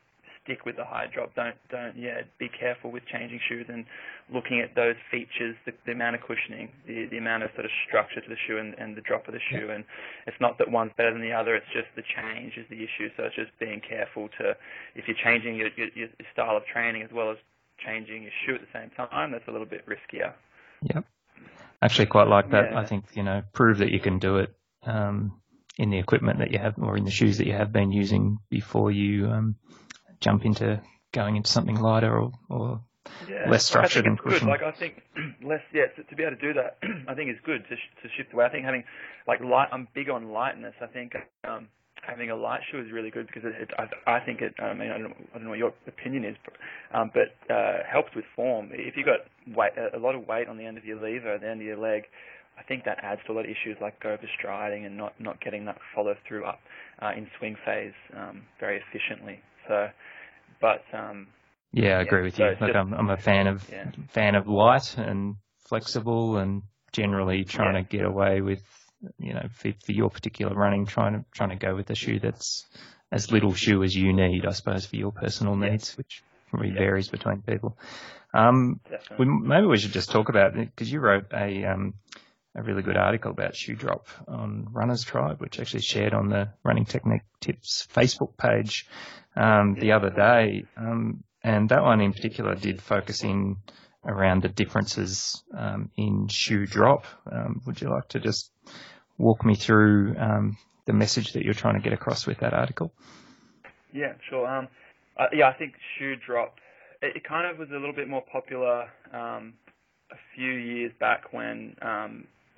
stick 0.48 0.64
with 0.64 0.76
the 0.76 0.84
high 0.84 1.06
drop. 1.12 1.34
Don't, 1.36 1.54
don't, 1.70 1.96
yeah, 1.96 2.22
be 2.38 2.48
careful 2.48 2.90
with 2.90 3.04
changing 3.06 3.38
shoes 3.48 3.66
and 3.68 3.84
looking 4.32 4.60
at 4.60 4.74
those 4.74 4.96
features, 5.10 5.54
the, 5.66 5.72
the 5.84 5.92
amount 5.92 6.16
of 6.16 6.22
cushioning, 6.22 6.70
the, 6.86 7.06
the 7.10 7.18
amount 7.18 7.42
of 7.42 7.50
sort 7.54 7.66
of 7.66 7.70
structure 7.86 8.20
to 8.20 8.28
the 8.28 8.40
shoe 8.46 8.56
and, 8.56 8.74
and 8.74 8.96
the 8.96 9.02
drop 9.02 9.28
of 9.28 9.34
the 9.34 9.44
shoe. 9.52 9.68
And 9.70 9.84
it's 10.26 10.40
not 10.40 10.56
that 10.58 10.70
one's 10.70 10.92
better 10.96 11.12
than 11.12 11.22
the 11.22 11.32
other. 11.32 11.54
It's 11.54 11.68
just 11.72 11.88
the 11.96 12.02
change 12.02 12.56
is 12.56 12.64
the 12.70 12.80
issue. 12.80 13.12
So 13.16 13.24
it's 13.24 13.36
just 13.36 13.52
being 13.60 13.80
careful 13.84 14.28
to, 14.40 14.56
if 14.96 15.06
you're 15.06 15.20
changing 15.22 15.56
your, 15.56 15.68
your, 15.76 15.88
your 15.94 16.08
style 16.32 16.56
of 16.56 16.64
training 16.64 17.02
as 17.02 17.10
well 17.12 17.30
as 17.30 17.36
changing 17.84 18.22
your 18.22 18.32
shoe 18.46 18.54
at 18.56 18.62
the 18.64 18.72
same 18.72 18.90
time, 18.96 19.32
that's 19.32 19.46
a 19.48 19.52
little 19.52 19.68
bit 19.68 19.84
riskier. 19.86 20.32
Yep 20.94 21.04
actually 21.82 22.06
quite 22.06 22.28
like 22.28 22.50
that. 22.50 22.72
Yeah. 22.72 22.80
I 22.80 22.84
think 22.84 23.04
you 23.14 23.22
know 23.22 23.42
prove 23.52 23.78
that 23.78 23.90
you 23.90 24.00
can 24.00 24.18
do 24.18 24.38
it 24.38 24.54
um, 24.84 25.40
in 25.76 25.90
the 25.90 25.98
equipment 25.98 26.40
that 26.40 26.50
you 26.50 26.58
have 26.58 26.78
or 26.78 26.96
in 26.96 27.04
the 27.04 27.10
shoes 27.10 27.38
that 27.38 27.46
you 27.46 27.52
have 27.52 27.72
been 27.72 27.92
using 27.92 28.38
before 28.50 28.90
you 28.90 29.28
um, 29.28 29.56
jump 30.20 30.44
into 30.44 30.80
going 31.12 31.36
into 31.36 31.50
something 31.50 31.76
lighter 31.76 32.18
or, 32.18 32.32
or 32.48 32.80
yeah. 33.28 33.48
less 33.48 33.64
structured 33.64 34.06
and 34.06 34.18
pushing. 34.18 34.48
Like 34.48 34.62
I 34.62 34.72
think 34.72 35.02
less, 35.42 35.62
yeah, 35.72 35.86
to, 35.96 36.02
to, 36.02 36.16
be 36.16 36.22
able 36.22 36.36
to 36.36 36.42
do 36.42 36.54
that, 36.54 36.78
I 37.08 37.14
think 37.14 37.30
is 37.30 37.38
good 37.44 37.64
to 37.68 37.76
to 37.76 38.14
shift 38.16 38.32
away. 38.32 38.44
I 38.44 38.50
think 38.50 38.64
having 38.64 38.84
like 39.26 39.40
light, 39.40 39.68
I'm 39.72 39.88
big 39.94 40.10
on 40.10 40.30
lightness. 40.30 40.74
I 40.82 40.86
think 40.86 41.14
um, 41.44 41.68
having 42.08 42.30
a 42.30 42.36
light 42.36 42.60
shoe 42.70 42.80
is 42.80 42.92
really 42.92 43.10
good 43.10 43.26
because 43.26 43.44
it, 43.44 43.54
it 43.62 43.70
I, 43.78 44.16
I 44.16 44.20
think 44.24 44.40
it. 44.40 44.54
I 44.60 44.74
mean, 44.74 44.90
I 44.90 44.98
don't, 44.98 45.12
I 45.12 45.34
don't 45.34 45.44
know 45.44 45.50
what 45.50 45.58
your 45.58 45.74
opinion 45.86 46.24
is, 46.24 46.36
but, 46.44 46.98
um, 46.98 47.10
but 47.12 47.54
uh, 47.54 47.78
helps 47.90 48.14
with 48.16 48.24
form. 48.34 48.70
If 48.72 48.96
you've 48.96 49.06
got 49.06 49.20
weight, 49.56 49.72
a 49.94 49.98
lot 49.98 50.14
of 50.14 50.26
weight 50.26 50.48
on 50.48 50.56
the 50.56 50.64
end 50.64 50.78
of 50.78 50.84
your 50.84 50.96
lever, 50.96 51.38
the 51.38 51.48
end 51.48 51.60
of 51.60 51.66
your 51.66 51.78
leg, 51.78 52.04
I 52.58 52.62
think 52.64 52.84
that 52.84 52.98
adds 53.02 53.20
to 53.26 53.32
a 53.32 53.34
lot 53.34 53.44
of 53.44 53.50
issues 53.50 53.76
like 53.80 54.00
overstriding 54.02 54.86
and 54.86 54.96
not 54.96 55.14
not 55.20 55.40
getting 55.40 55.64
that 55.66 55.78
follow 55.94 56.14
through 56.26 56.44
up 56.44 56.60
uh, 57.00 57.12
in 57.16 57.28
swing 57.38 57.56
phase 57.64 57.92
um, 58.16 58.42
very 58.58 58.80
efficiently. 58.88 59.40
So, 59.68 59.88
but 60.60 60.82
um, 60.92 61.28
yeah, 61.72 61.98
I 61.98 62.02
agree 62.02 62.22
with 62.22 62.36
so 62.36 62.44
you. 62.44 62.56
Look, 62.60 62.74
I'm 62.74 62.94
I'm 62.94 63.10
a 63.10 63.16
fan 63.16 63.46
of 63.46 63.68
yeah. 63.70 63.90
fan 64.08 64.34
of 64.34 64.48
light 64.48 64.96
and 64.96 65.36
flexible 65.68 66.38
and 66.38 66.62
generally 66.92 67.44
trying 67.44 67.74
yeah. 67.74 67.82
to 67.82 67.88
get 67.88 68.04
away 68.04 68.40
with 68.40 68.62
you 69.18 69.34
know, 69.34 69.48
for, 69.52 69.72
for 69.84 69.92
your 69.92 70.10
particular 70.10 70.54
running, 70.54 70.86
trying 70.86 71.14
to 71.14 71.24
trying 71.32 71.50
to 71.50 71.56
go 71.56 71.74
with 71.74 71.90
a 71.90 71.94
shoe 71.94 72.18
that's 72.18 72.66
as 73.10 73.32
little 73.32 73.54
shoe 73.54 73.82
as 73.82 73.94
you 73.94 74.12
need, 74.12 74.46
I 74.46 74.52
suppose, 74.52 74.86
for 74.86 74.96
your 74.96 75.12
personal 75.12 75.56
needs, 75.56 75.96
which 75.96 76.22
really 76.52 76.68
yeah. 76.68 76.78
varies 76.80 77.08
between 77.08 77.42
people. 77.42 77.78
Um, 78.34 78.80
we, 79.18 79.24
maybe 79.24 79.66
we 79.66 79.78
should 79.78 79.92
just 79.92 80.10
talk 80.10 80.28
about 80.28 80.56
it 80.56 80.66
because 80.66 80.92
you 80.92 81.00
wrote 81.00 81.26
a 81.32 81.64
um, 81.64 81.94
a 82.54 82.62
really 82.62 82.82
good 82.82 82.96
article 82.96 83.30
about 83.30 83.56
shoe 83.56 83.74
drop 83.74 84.06
on 84.26 84.68
Runners 84.72 85.04
Tribe, 85.04 85.40
which 85.40 85.60
actually 85.60 85.82
shared 85.82 86.12
on 86.12 86.28
the 86.28 86.50
Running 86.64 86.84
Technique 86.84 87.22
Tips 87.40 87.86
Facebook 87.94 88.36
page 88.36 88.86
um, 89.36 89.76
the 89.78 89.92
other 89.92 90.10
day. 90.10 90.64
Um, 90.76 91.22
and 91.42 91.68
that 91.68 91.82
one 91.82 92.00
in 92.00 92.12
particular 92.12 92.54
did 92.54 92.82
focus 92.82 93.22
in 93.22 93.58
around 94.08 94.42
the 94.42 94.48
differences 94.48 95.42
um, 95.56 95.90
in 95.96 96.26
shoe 96.28 96.66
drop. 96.66 97.04
Um, 97.30 97.62
would 97.66 97.80
you 97.80 97.90
like 97.90 98.08
to 98.08 98.20
just 98.20 98.50
walk 99.18 99.44
me 99.44 99.54
through 99.54 100.16
um, 100.18 100.56
the 100.86 100.92
message 100.92 101.34
that 101.34 101.44
you're 101.44 101.54
trying 101.54 101.74
to 101.74 101.80
get 101.80 101.92
across 101.92 102.26
with 102.26 102.38
that 102.38 102.54
article? 102.54 102.90
Yeah, 103.92 104.14
sure. 104.28 104.48
Um, 104.48 104.68
uh, 105.18 105.26
yeah, 105.32 105.48
I 105.48 105.52
think 105.52 105.74
shoe 105.98 106.16
drop. 106.16 106.56
It, 107.02 107.16
it, 107.16 107.24
kind 107.24 107.46
of 107.46 107.58
was 107.58 107.68
a 107.70 107.78
little 107.78 107.94
bit 107.94 108.08
more 108.08 108.22
popular 108.32 108.88
um, 109.12 109.54
a 110.10 110.16
few 110.34 110.52
years 110.52 110.92
back 110.98 111.32
when 111.32 111.76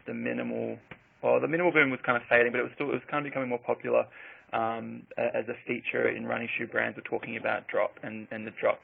the 0.06 0.14
minimal, 0.14 0.78
well, 1.22 1.40
the 1.40 1.48
minimal 1.48 1.72
boom 1.72 1.90
was 1.90 2.00
kind 2.04 2.16
of 2.16 2.22
fading, 2.28 2.52
but 2.52 2.60
it 2.60 2.64
was 2.64 2.72
still 2.74 2.88
it 2.88 2.94
was 2.94 3.02
kind 3.10 3.26
of 3.26 3.30
becoming 3.30 3.48
more 3.48 3.58
popular 3.58 4.06
um, 4.52 5.02
as 5.16 5.46
a 5.48 5.54
feature 5.66 6.08
in 6.08 6.26
running 6.26 6.48
shoe 6.56 6.66
brands. 6.66 6.96
Were 6.96 7.02
talking 7.02 7.36
about 7.36 7.68
drop 7.68 7.98
and, 8.02 8.26
and 8.30 8.46
the 8.46 8.52
drop 8.60 8.80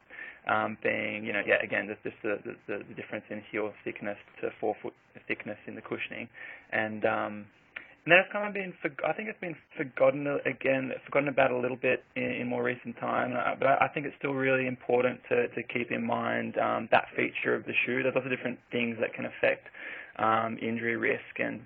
um, 0.46 0.76
being, 0.82 1.24
you 1.24 1.32
know, 1.32 1.42
yeah, 1.46 1.62
again, 1.62 1.88
just 1.88 2.16
the, 2.22 2.38
the, 2.44 2.84
the 2.88 2.94
difference 2.94 3.24
in 3.30 3.42
heel 3.50 3.72
thickness 3.84 4.18
to 4.40 4.50
forefoot 4.60 4.94
thickness 5.26 5.58
in 5.66 5.74
the 5.74 5.82
cushioning, 5.82 6.28
and 6.72 7.04
um, 7.04 7.46
and 8.06 8.14
kind 8.32 8.46
of 8.46 8.54
been, 8.54 8.72
for, 8.80 8.90
I 9.04 9.12
think 9.12 9.28
it's 9.28 9.40
been 9.40 9.56
forgotten 9.76 10.26
again, 10.46 10.92
forgotten 11.04 11.28
about 11.28 11.50
a 11.50 11.58
little 11.58 11.76
bit 11.76 12.04
in, 12.14 12.22
in 12.22 12.46
more 12.46 12.62
recent 12.62 12.96
time. 13.00 13.34
Uh, 13.34 13.56
but 13.58 13.82
I 13.82 13.88
think 13.92 14.06
it's 14.06 14.14
still 14.18 14.34
really 14.34 14.68
important 14.68 15.20
to, 15.28 15.48
to 15.48 15.62
keep 15.64 15.90
in 15.90 16.06
mind 16.06 16.56
um, 16.58 16.88
that 16.92 17.06
feature 17.16 17.54
of 17.54 17.64
the 17.64 17.72
shoe. 17.84 18.02
There's 18.02 18.14
lots 18.14 18.24
of 18.24 18.30
different 18.30 18.60
things 18.70 18.96
that 19.00 19.12
can 19.12 19.26
affect 19.26 19.66
um, 20.18 20.56
injury 20.62 20.96
risk, 20.96 21.34
and 21.42 21.60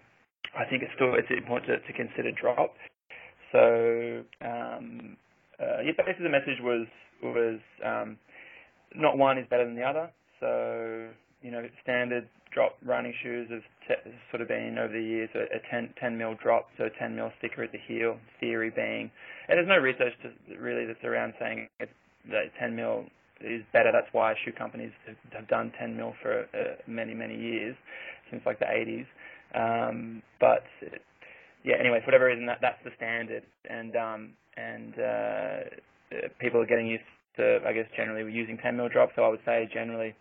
I 0.57 0.64
think 0.64 0.83
it's 0.83 0.93
still 0.97 1.12
it's 1.14 1.28
important 1.31 1.68
to, 1.68 1.76
to 1.87 1.93
consider 1.93 2.33
drop. 2.33 2.72
So 3.53 4.24
um, 4.41 5.16
uh, 5.61 5.85
yeah, 5.85 5.93
basically 5.99 6.24
the 6.24 6.31
message 6.33 6.61
was 6.62 6.87
was 7.22 7.61
um, 7.85 8.16
not 8.95 9.18
one 9.18 9.38
is 9.38 9.47
better 9.49 9.64
than 9.64 9.76
the 9.76 9.84
other. 9.84 10.11
So 10.41 11.09
you 11.43 11.51
know, 11.51 11.62
standard 11.82 12.28
drop 12.53 12.76
running 12.84 13.14
shoes 13.22 13.49
have 13.51 13.62
sort 14.30 14.43
of 14.43 14.49
been 14.49 14.76
over 14.78 14.93
the 14.93 15.03
years 15.03 15.30
a, 15.34 15.43
a 15.57 15.61
10, 15.70 15.95
10 16.01 16.18
mil 16.18 16.34
drop, 16.43 16.68
so 16.76 16.84
a 16.84 16.91
10 16.91 17.14
mil 17.14 17.30
sticker 17.38 17.62
at 17.62 17.72
the 17.72 17.78
heel. 17.86 18.18
Theory 18.41 18.70
being, 18.74 19.11
and 19.49 19.57
there's 19.57 19.68
no 19.68 19.78
research 19.78 20.12
to, 20.22 20.57
really 20.59 20.86
that's 20.86 21.05
around 21.05 21.34
saying 21.38 21.68
it's, 21.78 21.93
that 22.30 22.53
10 22.59 22.76
mil 22.76 23.05
is 23.41 23.62
better. 23.72 23.91
That's 23.93 24.12
why 24.12 24.34
shoe 24.45 24.53
companies 24.53 24.93
have, 25.07 25.16
have 25.32 25.49
done 25.49 25.72
10 25.78 25.97
mil 25.97 26.14
for 26.22 26.43
uh, 26.55 26.76
many 26.86 27.14
many 27.14 27.36
years, 27.36 27.76
since 28.30 28.43
like 28.45 28.59
the 28.59 28.66
80s. 28.66 29.07
Um, 29.55 30.22
but 30.41 30.64
yeah, 31.64 31.76
anyway, 31.78 32.01
for 32.01 32.07
whatever 32.07 32.26
reason, 32.26 32.47
that 32.47 32.59
that's 32.61 32.82
the 32.84 32.91
standard, 32.97 33.43
and 33.68 33.97
um, 33.97 34.30
and 34.57 34.95
uh, 34.99 36.26
people 36.41 36.61
are 36.61 36.66
getting 36.66 36.86
used 36.86 37.05
to, 37.37 37.61
I 37.66 37.72
guess, 37.72 37.87
generally 37.97 38.22
we're 38.22 38.31
using 38.31 38.59
10 38.59 38.76
mil 38.76 38.89
drop. 38.89 39.11
So 39.16 39.22
I 39.22 39.28
would 39.28 39.41
say 39.45 39.68
generally, 39.72 40.14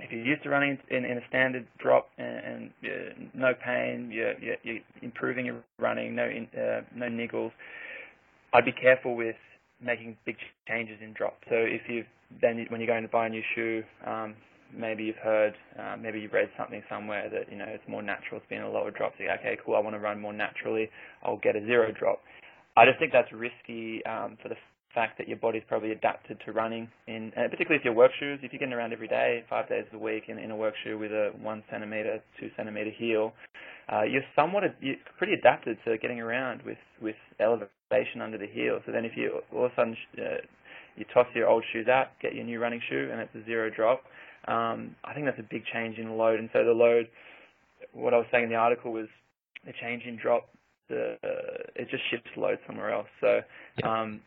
if 0.00 0.10
you're 0.10 0.24
used 0.24 0.42
to 0.42 0.50
running 0.50 0.78
in, 0.90 1.04
in 1.04 1.18
a 1.18 1.26
standard 1.28 1.66
drop 1.78 2.08
and, 2.18 2.70
and 2.82 3.30
no 3.34 3.52
pain, 3.54 4.10
you're, 4.12 4.34
you're, 4.40 4.80
improving 5.02 5.46
your 5.46 5.62
running, 5.78 6.14
no 6.14 6.24
uh, 6.24 6.80
no 6.94 7.06
niggles, 7.06 7.52
I'd 8.52 8.64
be 8.64 8.72
careful 8.72 9.16
with 9.16 9.36
making 9.80 10.16
big 10.24 10.36
changes 10.66 10.98
in 11.02 11.12
drop. 11.12 11.38
So 11.48 11.56
if 11.56 11.82
you 11.88 12.04
then 12.40 12.66
when 12.68 12.80
you're 12.80 12.88
going 12.88 13.02
to 13.02 13.08
buy 13.08 13.26
a 13.26 13.28
new 13.28 13.42
shoe, 13.54 13.82
um, 14.06 14.34
maybe 14.76 15.04
you've 15.04 15.22
heard, 15.22 15.54
uh, 15.78 15.96
maybe 16.00 16.20
you've 16.20 16.32
read 16.32 16.48
something 16.58 16.82
somewhere 16.88 17.28
that 17.30 17.50
you 17.50 17.58
know 17.58 17.66
it's 17.68 17.84
more 17.88 18.02
natural 18.02 18.40
to 18.40 18.46
be 18.48 18.56
in 18.56 18.62
a 18.62 18.70
lower 18.70 18.90
drop. 18.90 19.12
So 19.18 19.24
okay, 19.24 19.58
cool, 19.64 19.76
I 19.76 19.80
want 19.80 19.94
to 19.94 20.00
run 20.00 20.20
more 20.20 20.32
naturally. 20.32 20.88
I'll 21.22 21.38
get 21.38 21.56
a 21.56 21.60
zero 21.60 21.92
drop. 21.92 22.20
I 22.76 22.84
just 22.86 22.98
think 22.98 23.12
that's 23.12 23.30
risky 23.32 24.04
um, 24.06 24.36
for 24.42 24.48
the 24.48 24.56
fact 24.94 25.18
that 25.18 25.28
your 25.28 25.36
body's 25.36 25.62
probably 25.66 25.92
adapted 25.92 26.38
to 26.46 26.52
running 26.52 26.88
in, 27.06 27.32
uh, 27.36 27.48
particularly 27.48 27.76
if 27.76 27.84
your 27.84 27.94
work 27.94 28.12
shoes. 28.18 28.38
If 28.42 28.52
you're 28.52 28.60
getting 28.60 28.74
around 28.74 28.92
every 28.92 29.08
day, 29.08 29.44
five 29.50 29.68
days 29.68 29.84
a 29.92 29.98
week 29.98 30.24
in, 30.28 30.38
in 30.38 30.50
a 30.50 30.56
work 30.56 30.74
shoe 30.84 30.98
with 30.98 31.12
a 31.12 31.32
one 31.40 31.62
centimeter, 31.70 32.22
two 32.38 32.50
centimeter 32.56 32.90
heel, 32.90 33.32
uh, 33.92 34.02
you're 34.02 34.22
somewhat 34.34 34.62
you're 34.80 34.96
pretty 35.18 35.34
adapted 35.34 35.76
to 35.84 35.98
getting 35.98 36.20
around 36.20 36.62
with 36.62 36.78
with 37.02 37.16
elevation 37.40 38.22
under 38.22 38.38
the 38.38 38.46
heel. 38.46 38.80
So 38.86 38.92
then 38.92 39.04
if 39.04 39.12
you 39.16 39.40
all 39.52 39.66
of 39.66 39.72
a 39.72 39.74
sudden 39.74 39.96
uh, 40.18 40.40
you 40.96 41.04
toss 41.12 41.26
your 41.34 41.48
old 41.48 41.64
shoes 41.72 41.88
out, 41.88 42.08
get 42.22 42.34
your 42.34 42.44
new 42.44 42.60
running 42.60 42.80
shoe, 42.88 43.08
and 43.10 43.20
it's 43.20 43.34
a 43.34 43.44
zero 43.44 43.70
drop. 43.74 44.04
Um, 44.46 44.94
I 45.04 45.14
think 45.14 45.26
that's 45.26 45.38
a 45.38 45.48
big 45.50 45.64
change 45.72 45.98
in 45.98 46.16
load. 46.16 46.38
And 46.38 46.48
so 46.52 46.64
the 46.64 46.72
load, 46.72 47.08
what 47.92 48.14
I 48.14 48.18
was 48.18 48.26
saying 48.30 48.44
in 48.44 48.50
the 48.50 48.56
article 48.56 48.92
was 48.92 49.06
the 49.64 49.72
change 49.80 50.04
in 50.04 50.16
drop. 50.16 50.48
The, 50.88 51.16
uh, 51.24 51.64
it 51.76 51.88
just 51.90 52.02
shifts 52.10 52.30
load 52.36 52.58
somewhere 52.66 52.92
else. 52.92 53.08
So 53.20 53.40
um, 53.88 54.20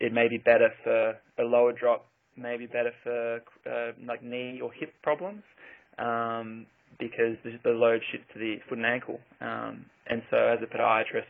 it 0.00 0.12
may 0.12 0.28
be 0.28 0.38
better 0.38 0.70
for 0.84 1.16
a 1.38 1.44
lower 1.44 1.72
drop, 1.72 2.06
maybe 2.36 2.66
better 2.66 2.92
for 3.02 3.42
uh, 3.70 3.92
like 4.06 4.22
knee 4.22 4.60
or 4.62 4.72
hip 4.72 4.92
problems. 5.02 5.42
Um, 5.98 6.66
because 6.98 7.36
the, 7.44 7.58
the 7.64 7.70
load 7.70 8.00
shifts 8.10 8.26
to 8.32 8.38
the 8.38 8.56
foot 8.68 8.78
and 8.78 8.86
ankle. 8.86 9.20
Um, 9.40 9.86
and 10.08 10.22
so, 10.30 10.36
as 10.36 10.58
a 10.62 10.66
podiatrist, 10.66 11.28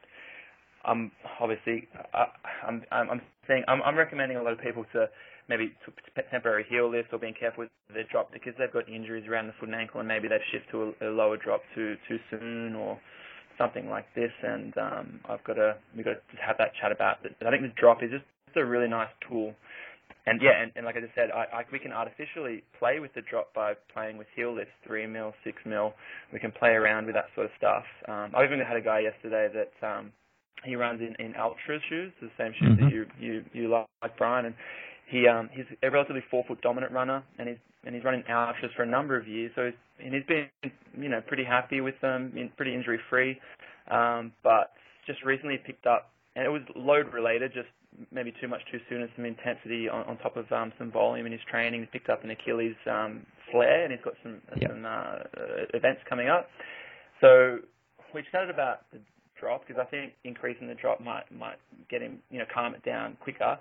I'm 0.85 1.11
obviously 1.41 1.89
I, 2.15 2.27
I'm 2.67 2.83
I'm 2.91 3.21
saying 3.49 3.65
I'm, 3.69 3.83
I'm 3.83 3.97
recommending 3.97 4.37
a 4.37 4.43
lot 4.43 4.53
of 4.53 4.61
people 4.61 4.85
to 4.93 5.09
maybe 5.49 5.73
to 5.85 6.23
temporary 6.31 6.65
heel 6.69 6.91
lifts 6.91 7.11
or 7.13 7.19
being 7.19 7.35
careful 7.39 7.65
with 7.65 7.71
their 7.95 8.05
drop 8.11 8.33
because 8.33 8.55
they've 8.59 8.73
got 8.73 8.89
injuries 8.89 9.27
around 9.29 9.49
the 9.49 9.53
foot 9.59 9.69
and 9.69 9.75
ankle 9.75 10.01
and 10.01 10.09
maybe 10.09 10.29
they've 10.29 10.41
shifted 10.53 10.71
to 10.71 10.95
a, 11.01 11.09
a 11.09 11.11
lower 11.11 11.37
drop 11.37 11.63
too 11.75 11.97
too 12.09 12.19
soon 12.31 12.75
or 12.75 12.99
something 13.59 13.89
like 13.89 14.07
this. 14.15 14.33
And 14.43 14.77
um, 14.79 15.21
I've 15.29 15.45
got 15.45 15.55
to 15.55 15.77
we've 15.95 16.05
got 16.05 16.13
to 16.15 16.37
have 16.45 16.57
that 16.59 16.73
chat 16.81 16.93
about 16.93 17.25
it. 17.25 17.35
I 17.41 17.51
think 17.51 17.63
the 17.63 17.73
drop 17.81 18.03
is 18.03 18.11
just 18.11 18.25
a 18.57 18.65
really 18.65 18.89
nice 18.89 19.11
tool 19.29 19.55
and 20.27 20.41
yeah, 20.43 20.61
and, 20.61 20.73
and 20.75 20.85
like 20.85 20.97
I 20.97 21.01
just 21.01 21.15
said, 21.15 21.31
I, 21.31 21.47
I, 21.59 21.63
we 21.71 21.79
can 21.79 21.93
artificially 21.93 22.65
play 22.79 22.99
with 22.99 23.15
the 23.15 23.23
drop 23.23 23.55
by 23.55 23.75
playing 23.95 24.19
with 24.19 24.27
heel 24.35 24.55
lifts, 24.55 24.73
three 24.85 25.07
mil, 25.07 25.33
six 25.45 25.59
mil. 25.65 25.95
We 26.33 26.41
can 26.41 26.51
play 26.51 26.71
around 26.71 27.07
with 27.07 27.15
that 27.15 27.27
sort 27.35 27.47
of 27.47 27.53
stuff. 27.57 27.85
Um, 28.09 28.33
I 28.37 28.45
even 28.45 28.59
had 28.59 28.77
a 28.77 28.81
guy 28.81 29.01
yesterday 29.01 29.49
that 29.55 29.87
um, 29.87 30.11
he 30.65 30.75
runs 30.75 31.01
in, 31.01 31.15
in 31.25 31.37
Altra 31.37 31.79
shoes, 31.89 32.13
the 32.21 32.29
same 32.37 32.53
shoes 32.59 32.71
mm-hmm. 32.71 32.85
that 32.87 32.93
you 32.93 33.07
you 33.21 33.45
you 33.53 33.69
like, 33.69 33.87
Brian, 34.19 34.47
and 34.47 34.55
he 35.07 35.27
um, 35.29 35.49
he's 35.53 35.65
a 35.83 35.91
relatively 35.91 36.23
forefoot 36.31 36.61
dominant 36.63 36.93
runner, 36.93 37.23
and 37.39 37.49
he's 37.49 37.59
and 37.85 37.95
he's 37.95 38.05
running 38.05 38.23
Altras 38.29 38.75
for 38.75 38.83
a 38.83 38.87
number 38.87 39.17
of 39.17 39.29
years. 39.29 39.53
So 39.55 39.67
he's, 39.67 40.05
and 40.05 40.15
he's 40.15 40.25
been 40.27 40.49
you 40.99 41.09
know 41.09 41.21
pretty 41.27 41.45
happy 41.45 41.81
with 41.81 41.95
them, 42.03 42.33
pretty 42.57 42.75
injury 42.75 42.99
free. 43.09 43.39
Um, 43.91 44.33
but 44.43 44.73
just 45.07 45.23
recently 45.25 45.59
picked 45.65 45.87
up, 45.87 46.11
and 46.35 46.45
it 46.45 46.49
was 46.49 46.63
load 46.75 47.13
related, 47.13 47.53
just 47.55 47.69
maybe 48.13 48.33
too 48.41 48.49
much 48.49 48.61
too 48.71 48.79
soon 48.89 49.03
and 49.03 49.11
some 49.17 49.25
intensity 49.25 49.89
on, 49.89 50.05
on 50.05 50.19
top 50.19 50.37
of 50.37 50.51
um, 50.53 50.73
some 50.79 50.91
volume 50.91 51.27
in 51.27 51.33
his 51.33 51.41
training. 51.51 51.81
He's 51.81 51.89
picked 51.93 52.11
up 52.11 52.25
an 52.25 52.31
Achilles 52.31 52.75
um, 52.91 53.25
flare 53.51 53.85
and 53.85 53.93
he's 53.93 54.03
got 54.05 54.15
some, 54.23 54.43
yep. 54.61 54.71
some 54.71 54.85
uh, 54.85 55.19
events 55.73 56.03
coming 56.09 56.29
up. 56.29 56.49
So 57.21 57.59
we 58.15 58.23
chatted 58.31 58.51
about 58.51 58.91
the 58.93 58.99
drop 59.41 59.67
because 59.67 59.81
I 59.81 59.89
think 59.89 60.13
increasing 60.25 60.69
the 60.69 60.75
drop 60.75 61.01
might 61.01 61.25
might 61.33 61.57
get 61.91 62.03
him 62.03 62.19
you 62.31 62.39
know 62.39 62.45
calm 62.53 62.75
it 62.75 62.85
down 62.85 63.17
quicker. 63.21 63.59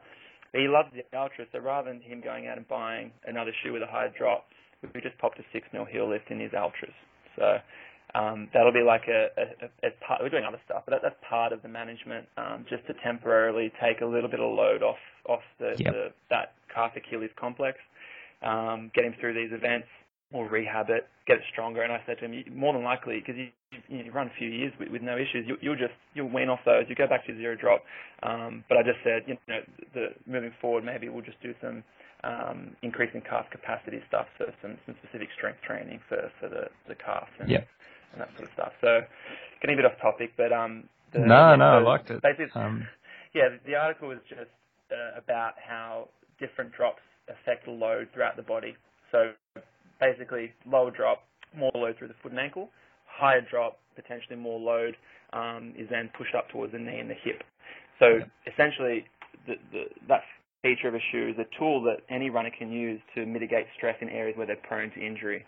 But 0.55 0.61
he 0.61 0.69
loves 0.69 0.87
the 0.95 1.03
Altra, 1.17 1.43
so 1.51 1.59
rather 1.59 1.91
than 1.91 1.99
him 1.99 2.21
going 2.21 2.47
out 2.47 2.55
and 2.55 2.65
buying 2.69 3.11
another 3.27 3.51
shoe 3.61 3.73
with 3.73 3.81
a 3.81 3.87
higher 3.87 4.07
drop, 4.17 4.45
we 4.93 5.01
just 5.01 5.17
popped 5.17 5.37
a 5.37 5.43
six 5.51 5.67
mil 5.73 5.83
heel 5.83 6.07
lift 6.07 6.31
in 6.31 6.39
his 6.39 6.51
Altras. 6.51 6.95
So 7.35 7.57
um, 8.17 8.47
that'll 8.53 8.71
be 8.71 8.81
like 8.81 9.09
a, 9.09 9.27
a, 9.35 9.87
a, 9.87 9.91
part. 10.07 10.21
We're 10.23 10.29
doing 10.29 10.45
other 10.45 10.61
stuff, 10.63 10.83
but 10.85 10.91
that, 10.91 11.01
that's 11.03 11.15
part 11.29 11.51
of 11.51 11.61
the 11.61 11.67
management, 11.67 12.29
um, 12.37 12.65
just 12.69 12.87
to 12.87 12.93
temporarily 13.03 13.73
take 13.83 13.99
a 13.99 14.05
little 14.05 14.29
bit 14.29 14.39
of 14.39 14.49
load 14.49 14.81
off 14.81 14.95
off 15.27 15.41
the, 15.59 15.75
yep. 15.77 15.91
the 15.91 16.13
that 16.29 16.53
calf 16.73 16.93
Achilles 16.95 17.31
complex, 17.37 17.77
um, 18.41 18.91
get 18.95 19.03
him 19.03 19.13
through 19.19 19.33
these 19.33 19.51
events, 19.51 19.89
or 20.35 20.47
rehab 20.49 20.89
it, 20.89 21.07
get 21.27 21.37
it 21.37 21.43
stronger. 21.51 21.81
And 21.81 21.91
I 21.91 22.01
said 22.05 22.19
to 22.19 22.25
him, 22.25 22.43
more 22.55 22.73
than 22.73 22.83
likely, 22.83 23.19
because 23.19 23.35
you, 23.35 23.49
you, 23.87 24.11
run 24.11 24.27
a 24.27 24.37
few 24.37 24.49
years 24.49 24.73
with, 24.79 24.89
with 24.89 25.01
no 25.01 25.15
issues, 25.15 25.47
you, 25.47 25.57
you'll 25.61 25.75
just 25.75 25.93
you'll 26.13 26.29
wean 26.29 26.49
off 26.49 26.59
those. 26.65 26.85
You 26.87 26.95
go 26.95 27.07
back 27.07 27.25
to 27.27 27.35
zero 27.35 27.55
drop. 27.55 27.83
Um, 28.23 28.63
but 28.67 28.77
I 28.77 28.83
just 28.83 28.99
said, 29.03 29.23
you 29.27 29.37
know, 29.47 29.59
the, 29.93 30.07
moving 30.27 30.51
forward, 30.61 30.83
maybe 30.83 31.09
we'll 31.09 31.23
just 31.25 31.41
do 31.41 31.53
some 31.61 31.83
um, 32.23 32.75
increasing 32.81 33.21
calf 33.21 33.45
capacity 33.51 34.01
stuff, 34.07 34.27
so 34.37 34.45
some, 34.61 34.77
some 34.85 34.95
specific 35.03 35.29
strength 35.37 35.61
training 35.61 35.99
for, 36.09 36.31
for 36.39 36.49
the, 36.49 36.67
the 36.87 36.95
calf. 36.95 37.27
And, 37.39 37.49
yeah 37.49 37.63
and 38.15 38.21
that 38.21 38.29
sort 38.35 38.47
of 38.47 38.53
stuff. 38.53 38.73
So 38.81 39.01
getting 39.61 39.75
a 39.75 39.77
bit 39.77 39.85
off 39.85 39.99
topic, 40.01 40.31
but 40.37 40.51
um, 40.51 40.85
the, 41.13 41.19
no, 41.19 41.51
yeah, 41.51 41.55
no, 41.55 41.65
so 41.65 41.77
I 41.77 41.81
liked 41.81 42.09
it. 42.09 42.21
Um, 42.55 42.87
yeah, 43.35 43.49
the 43.65 43.75
article 43.75 44.09
was 44.09 44.19
just 44.27 44.49
uh, 44.91 45.19
about 45.19 45.53
how 45.59 46.07
different 46.39 46.71
drops 46.71 47.03
affect 47.27 47.67
load 47.67 48.07
throughout 48.13 48.35
the 48.37 48.43
body. 48.43 48.75
So 49.11 49.31
basically, 49.99 50.51
lower 50.65 50.91
drop, 50.91 51.23
more 51.55 51.71
load 51.73 51.95
through 51.97 52.09
the 52.09 52.15
foot 52.21 52.31
and 52.31 52.39
ankle. 52.39 52.69
Higher 53.05 53.41
drop, 53.41 53.79
potentially 53.95 54.35
more 54.35 54.59
load, 54.59 54.95
um, 55.33 55.73
is 55.77 55.87
then 55.89 56.09
pushed 56.17 56.35
up 56.35 56.49
towards 56.49 56.73
the 56.73 56.79
knee 56.79 56.99
and 56.99 57.09
the 57.09 57.15
hip. 57.23 57.43
So 57.99 58.19
yeah. 58.19 58.51
essentially, 58.51 59.05
the, 59.47 59.55
the, 59.71 59.83
that 60.07 60.21
feature 60.61 60.87
of 60.87 60.95
a 60.95 61.03
shoe 61.11 61.29
is 61.29 61.39
a 61.39 61.47
tool 61.59 61.81
that 61.83 61.97
any 62.09 62.29
runner 62.29 62.51
can 62.57 62.71
use 62.71 62.99
to 63.15 63.25
mitigate 63.25 63.67
stress 63.77 63.95
in 64.01 64.09
areas 64.09 64.37
where 64.37 64.47
they're 64.47 64.57
prone 64.67 64.91
to 64.91 65.05
injury. 65.05 65.45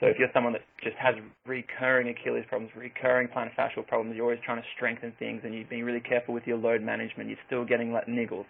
So 0.00 0.06
if 0.06 0.18
you're 0.18 0.30
someone 0.34 0.52
that 0.54 0.62
just 0.82 0.96
has 0.96 1.14
recurring 1.46 2.08
Achilles 2.08 2.44
problems, 2.48 2.72
recurring 2.76 3.28
plantar 3.28 3.54
fascial 3.54 3.86
problems, 3.86 4.16
you're 4.16 4.24
always 4.24 4.40
trying 4.44 4.60
to 4.60 4.68
strengthen 4.74 5.12
things 5.18 5.42
and 5.44 5.54
you're 5.54 5.64
being 5.64 5.84
really 5.84 6.00
careful 6.00 6.34
with 6.34 6.44
your 6.46 6.58
load 6.58 6.82
management, 6.82 7.28
you're 7.28 7.38
still 7.46 7.64
getting 7.64 7.92
like 7.92 8.06
niggles. 8.06 8.44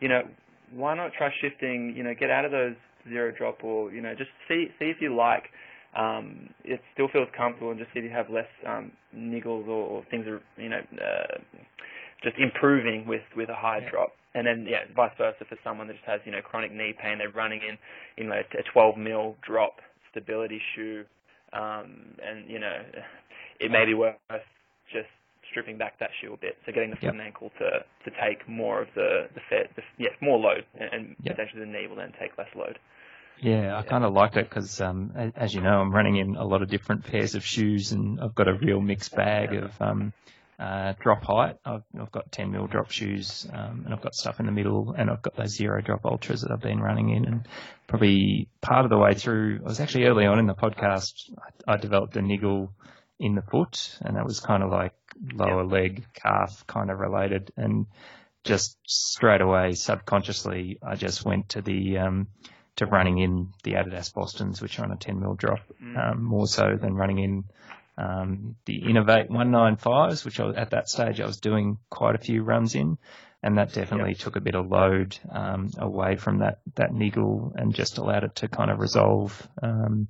You 0.00 0.08
know, 0.08 0.22
why 0.72 0.94
not 0.94 1.12
try 1.12 1.30
shifting, 1.40 1.94
you 1.96 2.04
know, 2.04 2.14
get 2.18 2.30
out 2.30 2.44
of 2.44 2.52
those 2.52 2.76
zero 3.08 3.32
drop 3.36 3.62
or, 3.64 3.90
you 3.92 4.00
know, 4.00 4.14
just 4.14 4.30
see 4.48 4.68
see 4.78 4.86
if 4.86 4.96
you 5.00 5.14
like 5.14 5.44
um, 5.96 6.50
it 6.64 6.80
still 6.92 7.08
feels 7.12 7.28
comfortable 7.36 7.70
and 7.70 7.78
just 7.78 7.92
see 7.92 8.00
if 8.00 8.04
you 8.04 8.10
have 8.10 8.28
less 8.28 8.48
um, 8.66 8.90
niggles 9.16 9.66
or, 9.68 9.86
or 9.86 10.04
things 10.10 10.26
are, 10.26 10.42
you 10.60 10.68
know, 10.68 10.80
uh, 11.00 11.38
just 12.22 12.36
improving 12.38 13.06
with, 13.06 13.22
with 13.36 13.48
a 13.48 13.54
high 13.54 13.78
yeah. 13.78 13.90
drop. 13.90 14.12
And 14.34 14.46
then, 14.46 14.66
yeah, 14.68 14.90
vice 14.96 15.12
versa 15.16 15.44
for 15.48 15.56
someone 15.62 15.86
that 15.86 15.94
just 15.94 16.06
has, 16.06 16.20
you 16.24 16.32
know, 16.32 16.40
chronic 16.42 16.72
knee 16.72 16.92
pain, 17.00 17.18
they're 17.18 17.30
running 17.30 17.60
in, 17.62 17.78
you 18.16 18.28
know, 18.28 18.34
a 18.34 18.62
12 18.72 18.96
mil 18.98 19.36
drop 19.46 19.76
stability 20.10 20.60
shoe, 20.74 21.04
um, 21.52 22.14
and 22.22 22.48
you 22.48 22.58
know, 22.58 22.78
it 23.60 23.70
may 23.70 23.84
be 23.84 23.94
worth 23.94 24.16
just 24.92 25.08
stripping 25.50 25.78
back 25.78 25.98
that 26.00 26.10
shoe 26.20 26.32
a 26.32 26.36
bit, 26.36 26.56
so 26.64 26.72
getting 26.72 26.90
the 26.90 26.96
foot 26.96 27.04
yep. 27.04 27.12
and 27.14 27.22
ankle 27.22 27.50
to 27.58 27.84
to 28.04 28.16
take 28.22 28.48
more 28.48 28.82
of 28.82 28.88
the 28.94 29.28
the, 29.34 29.40
fed, 29.50 29.68
the 29.76 29.82
yeah 29.98 30.10
more 30.20 30.38
load, 30.38 30.64
and, 30.78 30.90
and 30.92 31.16
yep. 31.22 31.36
potentially 31.36 31.60
the 31.60 31.70
knee 31.70 31.86
will 31.88 31.96
then 31.96 32.12
take 32.20 32.36
less 32.38 32.48
load. 32.54 32.78
Yeah, 33.44 33.76
I 33.76 33.82
kind 33.82 34.04
of 34.04 34.14
liked 34.14 34.38
it 34.38 34.48
because, 34.48 34.80
um, 34.80 35.12
as 35.36 35.54
you 35.54 35.60
know, 35.60 35.78
I'm 35.78 35.94
running 35.94 36.16
in 36.16 36.34
a 36.34 36.46
lot 36.46 36.62
of 36.62 36.70
different 36.70 37.04
pairs 37.04 37.34
of 37.34 37.44
shoes, 37.44 37.92
and 37.92 38.18
I've 38.18 38.34
got 38.34 38.48
a 38.48 38.54
real 38.54 38.80
mixed 38.80 39.14
bag 39.14 39.52
of 39.52 39.82
um, 39.82 40.14
uh, 40.58 40.94
drop 40.98 41.24
height. 41.24 41.58
I've, 41.62 41.82
I've, 42.00 42.10
got 42.10 42.32
10 42.32 42.50
mil 42.50 42.66
drop 42.68 42.90
shoes, 42.90 43.46
um, 43.52 43.82
and 43.84 43.92
I've 43.92 44.00
got 44.00 44.14
stuff 44.14 44.40
in 44.40 44.46
the 44.46 44.52
middle, 44.52 44.94
and 44.96 45.10
I've 45.10 45.20
got 45.20 45.36
those 45.36 45.54
zero 45.54 45.82
drop 45.82 46.04
Altras 46.04 46.40
that 46.40 46.52
I've 46.52 46.62
been 46.62 46.80
running 46.80 47.10
in. 47.10 47.26
And 47.26 47.46
probably 47.86 48.48
part 48.62 48.86
of 48.86 48.90
the 48.90 48.96
way 48.96 49.12
through, 49.12 49.60
I 49.62 49.68
was 49.68 49.78
actually 49.78 50.04
early 50.04 50.24
on 50.24 50.38
in 50.38 50.46
the 50.46 50.54
podcast, 50.54 51.30
I, 51.68 51.74
I 51.74 51.76
developed 51.76 52.16
a 52.16 52.22
niggle 52.22 52.72
in 53.20 53.34
the 53.34 53.42
foot, 53.42 53.98
and 54.00 54.16
that 54.16 54.24
was 54.24 54.40
kind 54.40 54.62
of 54.62 54.70
like 54.70 54.94
lower 55.34 55.66
leg, 55.66 56.06
calf 56.14 56.64
kind 56.66 56.90
of 56.90 56.98
related. 56.98 57.52
And 57.58 57.88
just 58.42 58.78
straight 58.86 59.42
away, 59.42 59.72
subconsciously, 59.72 60.78
I 60.82 60.94
just 60.94 61.26
went 61.26 61.50
to 61.50 61.60
the, 61.60 61.98
um, 61.98 62.28
to 62.76 62.86
running 62.86 63.18
in 63.18 63.52
the 63.62 63.72
Adidas 63.72 64.12
Bostons, 64.12 64.60
which 64.60 64.78
are 64.78 64.84
on 64.84 64.92
a 64.92 64.96
10 64.96 65.20
mil 65.20 65.34
drop, 65.34 65.60
mm. 65.82 65.96
um, 65.96 66.22
more 66.22 66.46
so 66.46 66.76
than 66.80 66.94
running 66.94 67.18
in 67.18 67.44
um, 67.96 68.56
the 68.64 68.80
Inov-8 68.80 69.30
195s, 69.30 70.24
which 70.24 70.40
I, 70.40 70.48
at 70.50 70.70
that 70.70 70.88
stage 70.88 71.20
I 71.20 71.26
was 71.26 71.38
doing 71.38 71.78
quite 71.90 72.16
a 72.16 72.18
few 72.18 72.42
runs 72.42 72.74
in, 72.74 72.98
and 73.42 73.58
that 73.58 73.72
definitely 73.72 74.12
yep. 74.12 74.18
took 74.18 74.36
a 74.36 74.40
bit 74.40 74.54
of 74.56 74.68
load 74.68 75.16
um, 75.30 75.70
away 75.78 76.16
from 76.16 76.38
that 76.38 76.58
that 76.74 76.92
niggle 76.92 77.52
and 77.54 77.74
just 77.74 77.98
allowed 77.98 78.24
it 78.24 78.34
to 78.36 78.48
kind 78.48 78.70
of 78.70 78.80
resolve 78.80 79.46
um, 79.62 80.08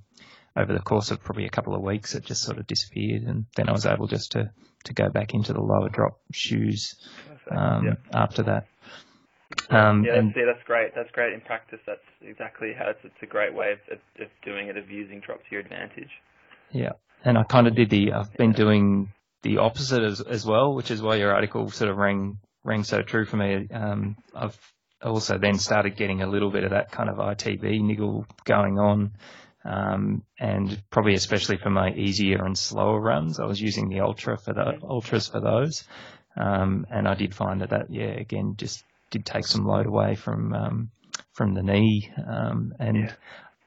over 0.57 0.73
the 0.73 0.81
course 0.81 1.11
of 1.11 1.23
probably 1.23 1.47
a 1.47 1.51
couple 1.51 1.75
of 1.75 1.83
weeks, 1.83 2.15
it 2.15 2.25
just 2.25 2.43
sort 2.43 2.59
of 2.59 2.67
disappeared, 2.67 3.25
and 3.25 3.47
then 3.57 3.69
I 3.69 3.73
was 3.73 3.87
able 3.87 4.07
just 4.07 4.33
to 4.33 4.51
to 4.85 4.93
go 4.93 5.09
back 5.09 5.35
into 5.35 5.53
the 5.53 5.61
lower 5.61 5.89
drop 5.89 6.21
shoes 6.33 6.95
um, 7.51 7.87
yeah. 7.87 7.95
after 8.13 8.45
that. 8.45 8.67
Um, 9.71 10.05
yeah, 10.05 10.21
that's, 10.21 10.37
yeah, 10.37 10.45
that's 10.47 10.65
great. 10.67 10.95
That's 10.95 11.11
great 11.13 11.33
in 11.33 11.41
practice. 11.41 11.81
That's 11.87 12.01
exactly 12.23 12.73
how 12.77 12.91
it's, 12.91 13.01
it's 13.05 13.23
a 13.23 13.27
great 13.27 13.55
way 13.55 13.73
of, 13.73 13.99
of, 14.21 14.29
doing 14.45 14.69
it, 14.69 14.77
of 14.77 14.91
using 14.91 15.21
drop 15.21 15.39
to 15.39 15.47
your 15.51 15.61
advantage. 15.61 16.11
Yeah, 16.71 16.93
and 17.25 17.39
I 17.39 17.45
kind 17.45 17.67
of 17.67 17.75
did 17.75 17.91
the. 17.91 18.13
I've 18.13 18.33
been 18.35 18.53
doing 18.53 19.13
the 19.43 19.59
opposite 19.59 20.03
as 20.03 20.21
as 20.21 20.45
well, 20.45 20.75
which 20.75 20.91
is 20.91 21.03
why 21.03 21.17
your 21.17 21.33
article 21.33 21.71
sort 21.71 21.91
of 21.91 21.97
rang 21.97 22.39
rang 22.65 22.85
so 22.85 23.03
true 23.03 23.25
for 23.25 23.37
me. 23.37 23.69
Um, 23.73 24.17
I've 24.35 24.59
also 25.03 25.39
then 25.39 25.59
started 25.59 25.97
getting 25.97 26.23
a 26.23 26.27
little 26.27 26.51
bit 26.51 26.65
of 26.65 26.71
that 26.71 26.91
kind 26.91 27.09
of 27.09 27.17
ITB 27.17 27.81
niggle 27.83 28.27
going 28.45 28.79
on. 28.79 29.13
Um, 29.65 30.23
and 30.39 30.83
probably 30.91 31.15
especially 31.15 31.57
for 31.57 31.71
my 31.71 31.91
easier 31.93 32.45
and 32.45 32.57
slower 32.57 33.01
runs, 33.01 33.41
I 33.41 33.47
was 33.47 33.61
using 33.61 33.89
the 33.89 34.01
Altra 34.01 34.37
for 34.37 34.53
the 34.53 34.79
Altras 34.83 35.31
for 35.31 35.41
those. 35.41 35.85
Um, 36.37 36.87
and 36.91 37.09
I 37.09 37.15
did 37.15 37.35
find 37.35 37.61
that 37.61 37.71
that, 37.71 37.91
yeah, 37.91 38.11
again, 38.11 38.55
just 38.59 38.85
did 39.15 39.25
take 39.25 39.47
some 39.47 39.65
load 39.65 39.87
away 39.87 40.17
from, 40.17 40.53
um, 40.53 40.91
from 41.33 41.55
the 41.55 41.63
knee. 41.63 42.11
Um, 42.27 42.75
and 42.81 42.97
yeah. 42.97 43.13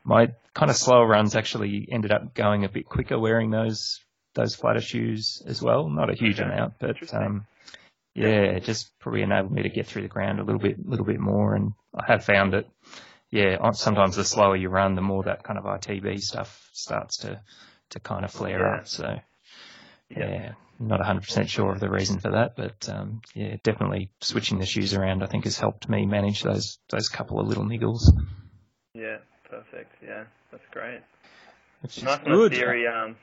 my 0.03 0.27
kind 0.53 0.69
of 0.69 0.75
slower 0.75 1.07
runs 1.07 1.35
actually 1.35 1.87
ended 1.89 2.11
up 2.11 2.33
going 2.33 2.65
a 2.65 2.69
bit 2.69 2.85
quicker 2.85 3.17
wearing 3.17 3.49
those, 3.49 4.01
those 4.33 4.55
flatter 4.55 4.81
shoes 4.81 5.41
as 5.47 5.61
well. 5.61 5.87
Not 5.87 6.09
a 6.09 6.15
huge 6.15 6.39
okay. 6.41 6.49
amount, 6.49 6.73
but, 6.79 6.97
um, 7.13 7.47
yeah, 8.13 8.57
it 8.57 8.63
just 8.65 8.91
probably 8.99 9.21
enabled 9.21 9.53
me 9.53 9.63
to 9.63 9.69
get 9.69 9.87
through 9.87 10.01
the 10.01 10.07
ground 10.09 10.39
a 10.39 10.43
little 10.43 10.59
bit, 10.59 10.85
little 10.85 11.05
bit 11.05 11.19
more. 11.19 11.55
And 11.55 11.73
I 11.95 12.11
have 12.11 12.25
found 12.25 12.53
that, 12.53 12.65
yeah, 13.31 13.71
sometimes 13.71 14.17
the 14.17 14.25
slower 14.25 14.57
you 14.57 14.67
run, 14.69 14.95
the 14.95 15.01
more 15.01 15.23
that 15.23 15.43
kind 15.43 15.57
of 15.57 15.65
ITB 15.65 16.19
stuff 16.19 16.69
starts 16.73 17.19
to, 17.19 17.39
to 17.91 17.99
kind 18.01 18.25
of 18.25 18.31
flare 18.31 18.59
yeah. 18.59 18.79
up. 18.79 18.87
So, 18.87 19.19
yeah, 20.09 20.29
yeah 20.29 20.51
not 20.79 20.99
100% 20.99 21.47
sure 21.47 21.71
of 21.71 21.79
the 21.79 21.89
reason 21.89 22.19
for 22.19 22.31
that, 22.31 22.55
but 22.55 22.87
um, 22.89 23.21
yeah, 23.33 23.55
definitely 23.63 24.11
switching 24.21 24.59
the 24.59 24.65
shoes 24.65 24.93
around, 24.93 25.23
I 25.23 25.27
think, 25.27 25.45
has 25.45 25.57
helped 25.57 25.89
me 25.89 26.05
manage 26.05 26.43
those 26.43 26.77
those 26.89 27.09
couple 27.09 27.39
of 27.39 27.47
little 27.47 27.65
niggles. 27.65 28.01
Yeah, 28.93 29.17
perfect. 29.49 29.93
Yeah, 30.03 30.25
that's 30.51 30.63
great. 30.71 31.01
It's 31.83 32.01
nice 32.01 32.19
when 32.23 32.33
a 32.33 32.49
theory, 32.49 32.87
um, 32.87 33.15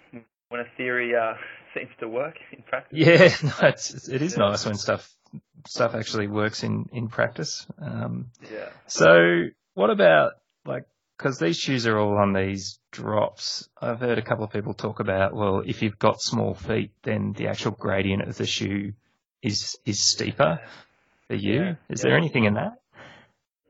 when 0.49 0.61
a 0.61 0.67
theory 0.77 1.15
uh, 1.15 1.35
seems 1.75 1.91
to 2.01 2.09
work 2.09 2.37
in 2.53 2.63
practice. 2.63 2.99
Yeah, 2.99 3.29
no, 3.43 3.69
it's, 3.69 4.09
it 4.09 4.23
is 4.23 4.37
yeah. 4.37 4.49
nice 4.49 4.67
when 4.67 4.77
stuff 4.77 5.11
stuff 5.67 5.95
actually 5.95 6.29
works 6.29 6.63
in 6.65 6.87
in 6.93 7.09
practice. 7.09 7.67
Um, 7.81 8.31
yeah. 8.53 8.69
So, 8.87 9.45
what 9.75 9.91
about 9.91 10.33
like 10.67 10.87
because 11.17 11.39
these 11.39 11.57
shoes 11.57 11.87
are 11.87 11.99
all 11.99 12.19
on 12.19 12.33
these 12.33 12.79
drops. 12.91 13.69
I've 13.81 14.01
heard 14.01 14.19
a 14.19 14.23
couple 14.23 14.45
of 14.45 14.53
people 14.53 14.75
talk 14.75 15.01
about, 15.01 15.35
well, 15.35 15.63
if 15.65 15.83
you've 15.83 15.99
got 15.99 16.21
small 16.21 16.55
feet, 16.55 16.93
then 17.03 17.35
the 17.37 17.49
actual 17.49 17.73
gradient 17.73 18.23
of 18.23 18.37
the 18.37 18.47
shoe 18.47 18.93
is 19.43 19.77
is 19.85 20.01
steeper 20.01 20.61
for 21.29 21.35
you. 21.35 21.63
Yeah, 21.63 21.75
is 21.89 22.03
yeah. 22.03 22.11
there 22.11 22.17
anything 22.17 22.45
in 22.45 22.55
that? 22.55 22.81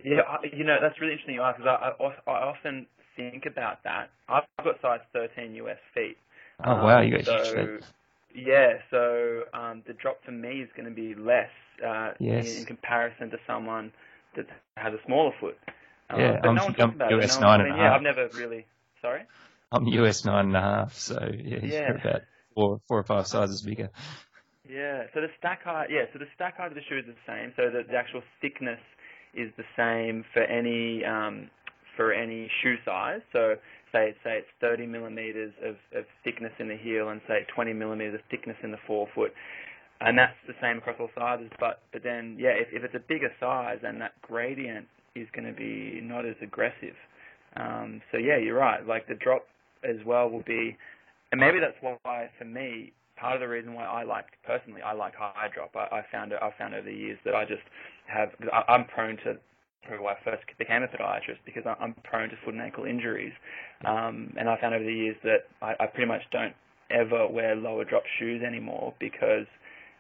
Yeah, 0.05 0.21
you 0.53 0.65
know 0.65 0.77
that's 0.81 1.01
really 1.01 1.15
interesting 1.15 1.35
you 1.35 1.43
ask 1.43 1.59
because 1.59 1.79
I, 1.81 2.03
I, 2.03 2.33
I 2.33 2.43
often 2.51 2.87
think 3.17 3.47
about 3.47 3.83
that. 3.85 4.11
I've 4.29 4.45
got 4.63 4.81
size 4.81 5.01
13 5.13 5.55
US 5.57 5.79
feet. 5.95 6.17
Oh 6.65 6.73
um, 6.73 6.83
wow, 6.83 7.01
you 7.01 7.17
got 7.17 7.25
so, 7.25 7.37
huge 7.37 7.55
feet. 7.55 7.91
Yeah, 8.35 8.75
so 8.91 9.43
um, 9.55 9.83
the 9.87 9.93
drop 9.93 10.19
for 10.25 10.33
me 10.33 10.61
is 10.61 10.69
going 10.77 10.89
to 10.89 10.95
be 10.95 11.15
less 11.15 11.51
uh, 11.87 12.13
yes. 12.19 12.53
in, 12.53 12.61
in 12.61 12.65
comparison 12.67 13.31
to 13.31 13.39
someone 13.47 13.93
that 14.37 14.47
has 14.77 14.93
a 14.93 14.99
smaller 15.07 15.31
foot. 15.41 15.57
Um, 16.11 16.21
yeah, 16.21 16.41
I'm, 16.43 16.55
no 16.55 16.67
I'm 16.79 17.21
US 17.21 17.41
nine 17.41 17.61
and 17.61 17.71
a 17.71 17.73
half. 17.73 17.81
Yeah, 17.81 17.95
I've 17.95 18.03
never 18.03 18.29
really. 18.37 18.67
Sorry. 19.01 19.23
I'm 19.73 19.87
US 19.87 20.25
nine 20.25 20.47
and 20.47 20.57
a 20.57 20.61
half, 20.61 20.95
so 20.95 21.19
yeah, 21.37 21.59
yeah. 21.63 21.91
about 21.93 22.23
four, 22.55 22.81
four 22.87 22.99
or 22.99 23.05
five 23.05 23.27
sizes 23.27 23.63
bigger. 23.63 23.91
Yeah, 24.69 25.05
so 25.13 25.21
the 25.21 25.29
stack 25.39 25.65
height, 25.65 25.89
yeah, 25.91 26.05
so 26.13 26.19
the 26.19 26.29
stack 26.35 26.57
height 26.57 26.69
of 26.69 26.75
the 26.75 26.81
shoe 26.89 26.99
is 26.99 27.05
the 27.07 27.21
same. 27.27 27.53
So 27.57 27.71
the, 27.71 27.83
the 27.91 27.97
actual 27.97 28.23
thickness 28.41 28.81
is 29.35 29.51
the 29.57 29.65
same 29.77 30.25
for 30.33 30.43
any 30.43 31.05
um, 31.05 31.51
for 31.97 32.13
any 32.13 32.51
shoe 32.63 32.77
size. 32.85 33.21
So 33.33 33.57
say 33.93 34.15
say 34.25 34.39
it's 34.39 34.49
30 34.61 34.87
millimeters 34.87 35.53
of, 35.63 35.77
of 35.97 36.05
thickness 36.23 36.53
in 36.59 36.69
the 36.69 36.77
heel 36.77 37.09
and 37.11 37.21
say 37.29 37.47
20 37.55 37.73
millimeters 37.73 38.15
of 38.15 38.21
thickness 38.31 38.57
in 38.63 38.71
the 38.71 38.81
forefoot, 38.87 39.33
and 40.01 40.17
that's 40.17 40.37
the 40.47 40.55
same 40.63 40.79
across 40.79 40.97
all 40.99 41.11
sizes. 41.15 41.51
But 41.61 41.83
but 41.93 42.03
then 42.03 42.37
yeah, 42.39 42.57
if, 42.57 42.69
if 42.73 42.85
it's 42.85 42.95
a 42.95 43.05
bigger 43.07 43.33
size, 43.41 43.79
then 43.83 43.99
that 43.99 44.13
gradient 44.23 44.87
is 45.15 45.29
going 45.35 45.47
to 45.47 45.53
be 45.53 46.01
not 46.03 46.27
as 46.27 46.35
aggressive. 46.43 46.97
Um, 47.57 48.03
so 48.11 48.19
yeah, 48.19 48.37
you're 48.37 48.59
right. 48.59 48.87
Like 48.87 49.07
the 49.07 49.15
drop 49.15 49.47
as 49.85 49.97
well 50.05 50.29
will 50.29 50.43
be, 50.43 50.77
and 51.33 51.41
maybe 51.41 51.59
that's 51.61 51.77
why 51.81 52.31
for 52.39 52.45
me 52.45 52.93
part 53.17 53.35
of 53.35 53.41
the 53.41 53.49
reason 53.49 53.75
why 53.75 53.85
I 53.85 54.03
like 54.03 54.27
personally 54.45 54.83
I 54.83 54.93
like 54.93 55.15
high 55.15 55.49
drop. 55.55 55.71
I, 55.77 55.99
I 55.99 56.05
found 56.11 56.33
I 56.33 56.51
found 56.59 56.75
over 56.75 56.85
the 56.85 56.95
years 56.95 57.19
that 57.25 57.35
I 57.35 57.45
just 57.45 57.63
have 58.07 58.31
I, 58.53 58.73
I'm 58.73 58.87
prone 58.87 59.17
to 59.25 59.37
why 60.01 60.13
I 60.13 60.17
first 60.25 60.43
became 60.59 60.83
a 60.83 60.89
podiatrist 60.89 61.39
because 61.45 61.63
I'm 61.67 61.95
prone 62.05 62.31
to 62.31 62.37
foot 62.45 62.55
and 62.55 62.63
ankle 62.63 62.85
injuries, 62.85 63.33
um, 63.85 64.33
and 64.39 64.49
I 64.49 64.59
found 64.61 64.75
over 64.75 64.85
the 64.85 64.93
years 64.93 65.17
that 65.25 65.45
I, 65.63 65.75
I 65.79 65.87
pretty 65.87 66.09
much 66.09 66.23
don't 66.33 66.55
ever 66.91 67.29
wear 67.29 67.55
lower 67.55 67.85
drop 67.85 68.03
shoes 68.19 68.43
anymore 68.43 68.95
because 68.99 69.47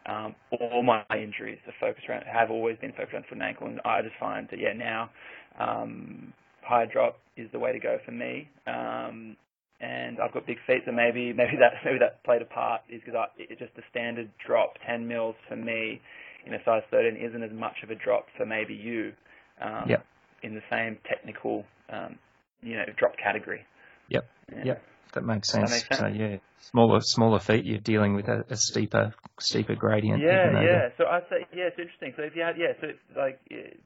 um, 0.07 0.34
all 0.50 0.82
my 0.82 1.05
injuries 1.16 1.59
are 1.66 1.74
focused 1.80 2.09
around, 2.09 2.24
have 2.24 2.50
always 2.50 2.76
been 2.78 2.92
focused 2.92 3.14
around 3.14 3.24
foot 3.24 3.38
and 3.38 3.42
ankle, 3.42 3.66
and 3.66 3.80
I 3.84 4.02
just 4.02 4.16
find 4.20 4.48
that 4.50 4.61
yeah 4.61 4.72
now 4.72 5.11
um, 5.59 6.32
high 6.62 6.86
drop 6.86 7.18
is 7.36 7.48
the 7.52 7.59
way 7.59 7.72
to 7.72 7.78
go 7.78 7.98
for 8.05 8.12
me. 8.12 8.48
Um, 8.66 9.36
and 9.80 10.18
I've 10.20 10.32
got 10.32 10.46
big 10.46 10.59
feet, 10.66 10.82
so 10.86 10.92
maybe 10.92 11.32
maybe 11.32 11.57
that 11.59 11.72
maybe 11.84 11.98
that 11.98 12.22
played 12.24 12.42
a 12.42 12.46
part 12.46 12.82
is 12.88 13.00
because 13.05 13.18
I 13.18 13.42
it, 13.42 13.59
just 13.59 13.72
a 13.76 13.82
standard 13.90 14.30
drop 14.44 14.74
10 14.86 15.07
mils 15.07 15.36
for 15.48 15.57
me 15.57 16.00
in 16.46 16.55
a 16.55 16.59
size 16.64 16.82
13 16.90 17.16
isn't 17.16 17.42
as 17.42 17.52
much 17.52 17.76
of 17.82 17.90
a 17.90 17.94
drop 17.94 18.26
for 18.36 18.44
maybe 18.44 18.74
you 18.74 19.12
um, 19.61 19.88
yep. 19.88 20.05
in 20.42 20.55
the 20.55 20.62
same 20.70 20.98
technical 21.09 21.64
um, 21.90 22.18
you 22.62 22.76
know 22.76 22.84
drop 22.96 23.16
category. 23.16 23.64
Yep. 24.09 24.26
Yeah. 24.52 24.64
Yep 24.64 24.82
that 25.15 25.25
makes 25.25 25.49
sense. 25.49 25.71
That 25.71 25.77
makes 25.77 25.89
sense. 25.89 26.01
So 26.01 26.07
yeah, 26.07 26.37
smaller 26.61 27.01
smaller 27.01 27.39
feet, 27.39 27.65
you're 27.65 27.79
dealing 27.79 28.15
with 28.15 28.29
a, 28.29 28.45
a 28.51 28.57
steeper 28.57 29.15
steeper 29.41 29.75
gradient. 29.75 30.23
Yeah, 30.23 30.62
yeah. 30.62 30.89
So 30.99 31.05
I 31.05 31.21
say 31.31 31.47
yeah, 31.55 31.65
it's 31.65 31.79
interesting. 31.79 32.12
So 32.17 32.23
if 32.23 32.37
you 32.37 32.43
had 32.43 32.57
yeah, 32.59 32.73
so 32.81 32.89
like 33.19 33.41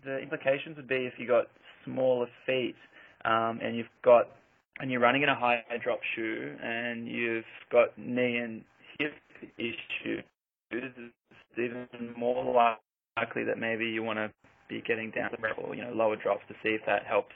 the 0.05 0.18
implications 0.18 0.76
would 0.76 0.89
be 0.89 1.07
if 1.07 1.14
you 1.18 1.26
got 1.26 1.47
smaller 1.85 2.26
feet 2.47 2.76
um, 3.24 3.61
and 3.62 3.76
you've 3.76 3.87
got 4.05 4.29
and 4.81 4.91
you're 4.91 5.01
running 5.01 5.22
in 5.22 5.29
a 5.29 5.35
high 5.39 5.62
drop 5.83 6.01
shoe 6.14 6.57
and 6.62 7.07
you've 7.07 7.45
got 7.70 7.97
knee 7.99 8.37
and 8.37 8.62
hip 8.99 9.12
issues, 9.59 10.24
it's 10.70 11.12
even 11.57 11.87
more 12.16 12.45
likely 13.16 13.45
that 13.45 13.59
maybe 13.59 13.87
you 13.87 14.03
want 14.03 14.18
to 14.18 14.31
be 14.68 14.83
getting 14.87 15.11
down 15.11 15.31
or 15.57 15.74
you 15.74 15.83
know 15.83 15.93
lower 15.93 16.16
drops 16.16 16.43
to 16.49 16.55
see 16.62 16.70
if 16.70 16.83
that 16.87 17.05
helps 17.07 17.35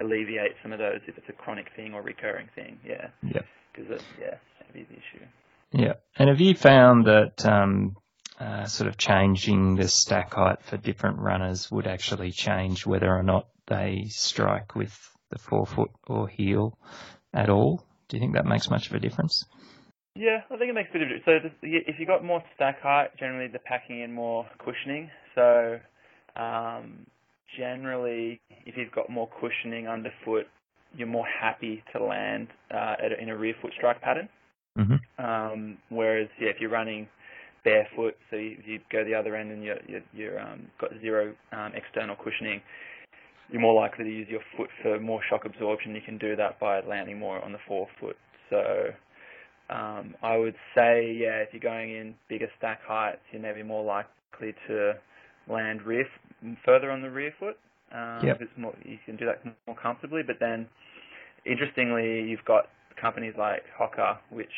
alleviate 0.00 0.52
some 0.62 0.72
of 0.72 0.78
those 0.78 1.00
if 1.06 1.16
it's 1.18 1.28
a 1.28 1.32
chronic 1.32 1.66
thing 1.76 1.94
or 1.94 2.02
recurring 2.02 2.48
thing. 2.54 2.78
Yeah. 2.86 3.08
Yeah. 3.22 3.42
Because 3.72 4.02
yeah, 4.20 4.36
that'd 4.58 4.74
be 4.74 4.84
the 4.84 4.94
issue. 4.94 5.24
Yeah. 5.72 5.94
And 6.16 6.28
have 6.28 6.40
you 6.40 6.54
found 6.54 7.06
that 7.06 7.44
um, 7.44 7.96
uh, 8.38 8.64
sort 8.66 8.88
of 8.88 8.96
changing 8.96 9.76
the 9.76 9.88
stack 9.88 10.34
height 10.34 10.62
for 10.62 10.76
different 10.76 11.18
runners 11.18 11.70
would 11.70 11.86
actually 11.86 12.30
change 12.30 12.86
whether 12.86 13.08
or 13.08 13.22
not 13.22 13.48
they 13.66 14.06
strike 14.08 14.74
with 14.74 14.96
the 15.30 15.38
forefoot 15.38 15.90
or 16.06 16.28
heel 16.28 16.78
at 17.32 17.50
all? 17.50 17.84
Do 18.08 18.16
you 18.16 18.20
think 18.20 18.34
that 18.34 18.46
makes 18.46 18.70
much 18.70 18.88
of 18.88 18.94
a 18.94 19.00
difference? 19.00 19.44
Yeah, 20.14 20.42
I 20.48 20.56
think 20.56 20.70
it 20.70 20.74
makes 20.74 20.90
a 20.90 20.92
bit 20.92 21.02
of 21.02 21.08
a 21.08 21.18
difference. 21.18 21.42
So 21.42 21.50
if 21.62 21.98
you've 21.98 22.08
got 22.08 22.24
more 22.24 22.42
stack 22.54 22.80
height, 22.80 23.16
generally 23.18 23.48
they're 23.48 23.60
packing 23.64 24.00
in 24.00 24.12
more 24.12 24.46
cushioning. 24.58 25.10
So 25.34 25.80
um, 26.36 27.06
generally, 27.56 28.40
if 28.66 28.76
you've 28.76 28.92
got 28.92 29.10
more 29.10 29.28
cushioning 29.40 29.88
underfoot, 29.88 30.46
you're 30.96 31.08
more 31.08 31.26
happy 31.26 31.82
to 31.92 32.02
land 32.02 32.48
uh, 32.72 32.94
a, 33.02 33.22
in 33.22 33.28
a 33.28 33.36
rear 33.36 33.54
foot 33.60 33.72
strike 33.76 34.00
pattern. 34.00 34.28
Mm-hmm. 34.78 35.24
Um, 35.24 35.78
whereas, 35.88 36.28
yeah, 36.40 36.48
if 36.48 36.56
you're 36.60 36.70
running 36.70 37.08
barefoot, 37.64 38.16
so 38.30 38.36
you, 38.36 38.56
you 38.64 38.80
go 38.90 39.04
the 39.04 39.14
other 39.14 39.34
end 39.36 39.50
and 39.50 39.62
you're, 39.62 39.78
you're, 39.88 40.02
you're 40.12 40.40
um, 40.40 40.66
got 40.80 40.90
zero 41.00 41.34
um, 41.52 41.72
external 41.74 42.16
cushioning, 42.16 42.60
you're 43.50 43.60
more 43.60 43.74
likely 43.74 44.04
to 44.04 44.10
use 44.10 44.28
your 44.28 44.40
foot 44.56 44.68
for 44.82 44.98
more 45.00 45.20
shock 45.28 45.44
absorption. 45.44 45.94
You 45.94 46.00
can 46.00 46.18
do 46.18 46.36
that 46.36 46.58
by 46.58 46.80
landing 46.80 47.18
more 47.18 47.44
on 47.44 47.52
the 47.52 47.58
forefoot. 47.66 48.16
So 48.50 48.90
um, 49.70 50.14
I 50.22 50.36
would 50.36 50.54
say, 50.74 51.16
yeah, 51.18 51.42
if 51.42 51.48
you're 51.52 51.60
going 51.60 51.92
in 51.92 52.14
bigger 52.28 52.48
stack 52.58 52.80
heights, 52.86 53.20
you're 53.32 53.42
maybe 53.42 53.62
more 53.62 53.84
likely 53.84 54.54
to 54.68 54.94
land 55.48 55.82
rear 55.82 56.06
further 56.64 56.90
on 56.90 57.02
the 57.02 57.10
rear 57.10 57.32
foot. 57.38 57.56
Um, 57.92 58.26
yep. 58.26 58.40
it's 58.40 58.50
more, 58.56 58.74
you 58.84 58.98
can 59.06 59.16
do 59.16 59.26
that 59.26 59.40
more 59.66 59.76
comfortably. 59.76 60.22
But 60.26 60.36
then, 60.40 60.66
interestingly, 61.44 62.22
you've 62.22 62.44
got 62.44 62.68
companies 63.00 63.34
like 63.38 63.62
Hoka, 63.78 64.18
which 64.30 64.48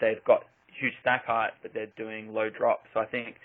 they've 0.00 0.22
got 0.24 0.44
huge 0.78 0.94
stack 1.00 1.24
height, 1.26 1.52
but 1.62 1.72
they're 1.72 1.92
doing 1.96 2.34
low 2.34 2.50
drop. 2.50 2.80
So 2.92 3.00
I 3.00 3.06
think, 3.06 3.36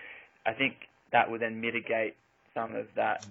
I 0.45 0.53
think 0.53 0.73
that 1.11 1.29
would 1.29 1.41
then 1.41 1.61
mitigate 1.61 2.15
some 2.53 2.75
of 2.75 2.87
that 2.95 3.25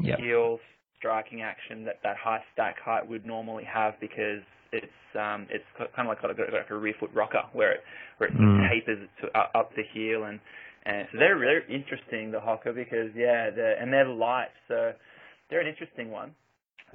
yep. 0.00 0.18
heel 0.18 0.58
striking 0.98 1.40
action 1.42 1.84
that 1.84 1.98
that 2.02 2.16
high 2.16 2.42
stack 2.52 2.78
height 2.78 3.08
would 3.08 3.24
normally 3.26 3.64
have 3.64 3.94
because 4.00 4.42
it's 4.72 4.86
um, 5.18 5.46
it's 5.50 5.64
kind 5.78 5.90
of 5.98 6.06
like 6.06 6.22
got 6.22 6.30
a, 6.30 6.52
like 6.52 6.70
a 6.70 6.76
rear 6.76 6.94
foot 7.00 7.10
rocker 7.14 7.42
where 7.52 7.72
it 7.72 7.80
where 8.18 8.28
it 8.28 8.36
mm. 8.36 8.68
tapers 8.70 9.08
to 9.20 9.38
up, 9.38 9.50
up 9.54 9.74
the 9.74 9.82
heel 9.92 10.24
and 10.24 10.38
and 10.84 11.06
so 11.12 11.18
they're 11.18 11.36
really 11.38 11.62
interesting 11.68 12.30
the 12.30 12.38
Hoka 12.38 12.74
because 12.74 13.10
yeah 13.14 13.50
they're, 13.50 13.80
and 13.80 13.92
they're 13.92 14.08
light 14.08 14.48
so 14.68 14.92
they're 15.48 15.60
an 15.60 15.66
interesting 15.66 16.10
one. 16.10 16.34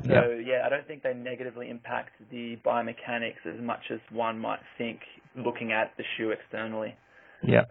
So 0.04 0.12
yeah. 0.12 0.46
yeah, 0.46 0.64
I 0.66 0.70
don't 0.70 0.86
think 0.88 1.04
they 1.04 1.14
negatively 1.14 1.70
impact 1.70 2.12
the 2.32 2.58
biomechanics 2.66 3.46
as 3.46 3.62
much 3.62 3.80
as 3.92 4.00
one 4.12 4.40
might 4.40 4.60
think 4.78 5.00
looking 5.38 5.72
at 5.72 5.92
the 5.98 6.04
shoe 6.18 6.32
externally. 6.32 6.96
Yeah. 7.42 7.66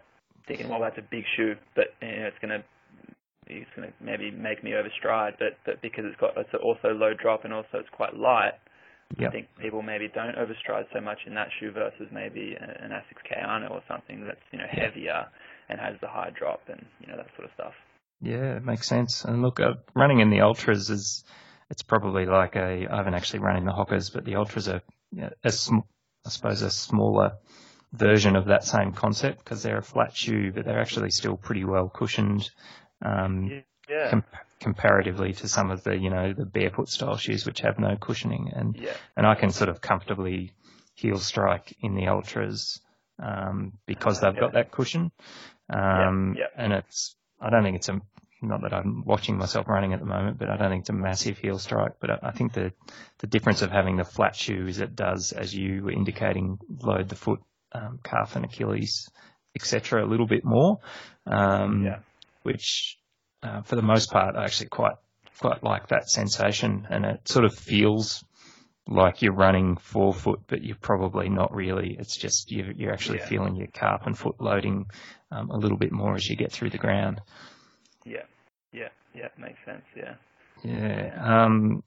Thinking, 0.46 0.68
well, 0.68 0.80
that's 0.80 0.98
a 0.98 1.02
big 1.10 1.24
shoe, 1.36 1.54
but 1.74 1.88
you 2.00 2.08
know, 2.08 2.26
it's 2.26 2.38
going 2.40 2.60
to 2.60 2.64
it's 3.46 3.68
going 3.76 3.88
to 3.88 3.94
maybe 4.02 4.30
make 4.30 4.64
me 4.64 4.72
overstride, 4.72 5.34
but 5.38 5.58
but 5.66 5.82
because 5.82 6.04
it's 6.06 6.18
got 6.18 6.32
it's 6.36 6.48
also 6.62 6.94
low 6.94 7.12
drop 7.12 7.44
and 7.44 7.52
also 7.52 7.78
it's 7.78 7.90
quite 7.92 8.16
light, 8.16 8.54
Yep. 9.18 9.28
I 9.28 9.32
think 9.32 9.46
people 9.60 9.82
maybe 9.82 10.08
don't 10.08 10.34
overstride 10.36 10.86
so 10.92 11.00
much 11.00 11.18
in 11.26 11.34
that 11.34 11.48
shoe 11.60 11.70
versus 11.70 12.08
maybe 12.10 12.56
an 12.58 12.90
Asics 12.90 13.22
Kayano 13.30 13.70
or 13.70 13.82
something 13.86 14.24
that's 14.26 14.40
you 14.50 14.58
know 14.58 14.66
heavier 14.68 15.26
and 15.68 15.80
has 15.80 15.96
the 16.00 16.08
high 16.08 16.30
drop 16.36 16.60
and 16.68 16.84
you 17.00 17.06
know 17.06 17.16
that 17.16 17.28
sort 17.36 17.46
of 17.46 17.54
stuff. 17.54 17.74
Yeah, 18.20 18.56
it 18.56 18.64
makes 18.64 18.86
sense. 18.86 19.24
And 19.24 19.42
look, 19.42 19.60
uh, 19.60 19.74
running 19.94 20.20
in 20.20 20.30
the 20.30 20.38
Altras 20.38 20.90
is 20.90 21.24
it's 21.70 21.82
probably 21.82 22.26
like 22.26 22.56
a 22.56 22.86
I 22.90 22.96
haven't 22.96 23.14
actually 23.14 23.40
run 23.40 23.56
in 23.56 23.64
the 23.64 23.72
Hokas, 23.72 24.12
but 24.12 24.24
the 24.24 24.32
Altras 24.32 24.72
are 24.72 24.82
a 25.42 25.52
sm- 25.52 25.86
I 26.26 26.30
suppose 26.30 26.62
a 26.62 26.70
smaller 26.70 27.32
version 27.92 28.34
of 28.36 28.46
that 28.46 28.64
same 28.64 28.92
concept 28.92 29.38
because 29.38 29.62
they're 29.62 29.78
a 29.78 29.82
flat 29.82 30.16
shoe, 30.16 30.52
but 30.52 30.64
they're 30.64 30.80
actually 30.80 31.10
still 31.10 31.36
pretty 31.36 31.64
well 31.64 31.88
cushioned. 31.88 32.50
Um, 33.02 33.62
yeah. 33.88 34.10
Com- 34.10 34.24
comparatively 34.60 35.34
to 35.34 35.46
some 35.46 35.70
of 35.70 35.84
the 35.84 35.94
you 35.94 36.08
know 36.08 36.32
the 36.32 36.46
barefoot 36.46 36.88
style 36.88 37.18
shoes 37.18 37.44
which 37.44 37.60
have 37.60 37.78
no 37.78 37.96
cushioning 38.00 38.50
and 38.54 38.76
yeah. 38.80 38.94
and 39.14 39.26
I 39.26 39.34
can 39.34 39.50
sort 39.50 39.68
of 39.68 39.82
comfortably 39.82 40.54
heel 40.94 41.18
strike 41.18 41.76
in 41.80 41.94
the 41.94 42.04
Altras 42.04 42.80
um, 43.22 43.74
because 43.84 44.20
they've 44.20 44.34
yeah. 44.34 44.40
got 44.40 44.54
that 44.54 44.70
cushion 44.70 45.12
um, 45.70 46.36
yeah. 46.38 46.46
and 46.56 46.72
it's 46.72 47.16
I 47.40 47.50
don't 47.50 47.62
think 47.62 47.76
it's 47.76 47.88
a 47.88 48.00
not 48.42 48.62
that 48.62 48.74
I'm 48.74 49.04
watching 49.04 49.38
myself 49.38 49.68
running 49.68 49.92
at 49.92 50.00
the 50.00 50.06
moment, 50.06 50.38
but 50.38 50.50
I 50.50 50.56
don't 50.56 50.70
think 50.70 50.82
it's 50.82 50.90
a 50.90 50.94
massive 50.94 51.38
heel 51.38 51.58
strike. 51.58 51.94
But 52.00 52.10
I, 52.10 52.18
I 52.24 52.30
think 52.32 52.52
the 52.52 52.72
the 53.18 53.26
difference 53.26 53.62
of 53.62 53.70
having 53.70 53.96
the 53.96 54.04
flat 54.04 54.36
shoe 54.36 54.66
is 54.66 54.80
it 54.80 54.94
does, 54.94 55.32
as 55.32 55.54
you 55.54 55.84
were 55.84 55.92
indicating, 55.92 56.58
load 56.82 57.08
the 57.08 57.16
foot, 57.16 57.40
um, 57.72 58.00
calf, 58.02 58.36
and 58.36 58.44
Achilles, 58.44 59.08
etc., 59.54 60.04
a 60.04 60.08
little 60.08 60.26
bit 60.26 60.44
more. 60.44 60.80
Um, 61.26 61.84
yeah. 61.84 61.98
Which 62.42 62.98
uh, 63.42 63.62
for 63.62 63.76
the 63.76 63.82
most 63.82 64.10
part, 64.10 64.36
I 64.36 64.44
actually 64.44 64.68
quite 64.68 64.96
quite 65.38 65.62
like 65.62 65.88
that 65.88 66.08
sensation, 66.08 66.86
and 66.90 67.04
it 67.04 67.28
sort 67.28 67.44
of 67.44 67.54
feels 67.54 68.24
like 68.86 69.22
you're 69.22 69.32
running 69.32 69.76
forefoot, 69.76 70.42
but 70.46 70.62
you're 70.62 70.76
probably 70.76 71.28
not 71.28 71.54
really. 71.54 71.96
It's 71.98 72.16
just 72.16 72.50
you're, 72.52 72.70
you're 72.72 72.92
actually 72.92 73.18
yeah. 73.18 73.26
feeling 73.26 73.56
your 73.56 73.68
calf 73.68 74.02
and 74.06 74.16
foot 74.16 74.40
loading 74.40 74.86
um, 75.34 75.50
a 75.50 75.56
little 75.56 75.76
bit 75.78 75.92
more 75.92 76.14
as 76.14 76.28
you 76.28 76.36
get 76.36 76.52
through 76.52 76.70
the 76.70 76.78
ground. 76.78 77.20
Yeah, 78.04 78.22
yeah, 78.72 78.88
yeah, 79.14 79.28
makes 79.38 79.58
sense. 79.64 79.84
Yeah. 79.96 80.14
Yeah. 80.62 81.44
Um, 81.44 81.82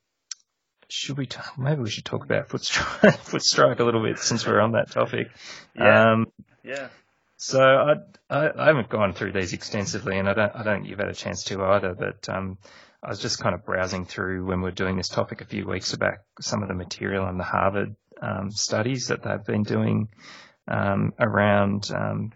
should 0.90 1.18
we 1.18 1.26
t- 1.26 1.40
maybe 1.58 1.82
we 1.82 1.90
should 1.90 2.06
talk 2.06 2.24
about 2.24 2.50
foot 2.50 2.64
strike, 2.64 3.18
foot 3.20 3.44
strike 3.44 3.80
a 3.80 3.84
little 3.84 4.04
bit 4.04 4.20
since 4.20 4.46
we're 4.46 4.62
on 4.62 4.74
that 4.74 4.92
topic. 4.92 5.30
Yeah. 5.76 6.12
Um, 6.12 6.28
yeah. 6.64 6.90
So 7.38 7.62
I, 7.62 7.94
I, 8.30 8.50
I 8.64 8.66
haven't 8.68 8.90
gone 8.90 9.14
through 9.14 9.34
these 9.34 9.54
extensively, 9.54 10.18
and 10.18 10.28
I 10.30 10.34
don't 10.34 10.56
I 10.56 10.64
don't 10.64 10.78
think 10.78 10.90
you've 10.90 11.00
had 11.00 11.10
a 11.10 11.14
chance 11.14 11.44
to 11.46 11.64
either. 11.64 11.94
But 11.94 12.28
um, 12.30 12.58
I 13.04 13.10
was 13.10 13.20
just 13.20 13.40
kind 13.40 13.54
of 13.54 13.66
browsing 13.66 14.06
through 14.06 14.46
when 14.46 14.62
we 14.62 14.70
are 14.70 14.74
doing 14.74 14.98
this 14.98 15.10
topic 15.10 15.42
a 15.42 15.46
few 15.46 15.68
weeks 15.68 15.96
back 15.96 16.22
some 16.42 16.64
of 16.64 16.68
the 16.68 16.74
material 16.74 17.28
in 17.28 17.38
the 17.38 17.44
Harvard 17.44 17.96
um, 18.22 18.50
studies 18.52 19.08
that 19.08 19.24
they've 19.24 19.46
been 19.46 19.64
doing 19.64 20.10
um, 20.68 21.14
around 21.20 21.92
um, 21.94 22.32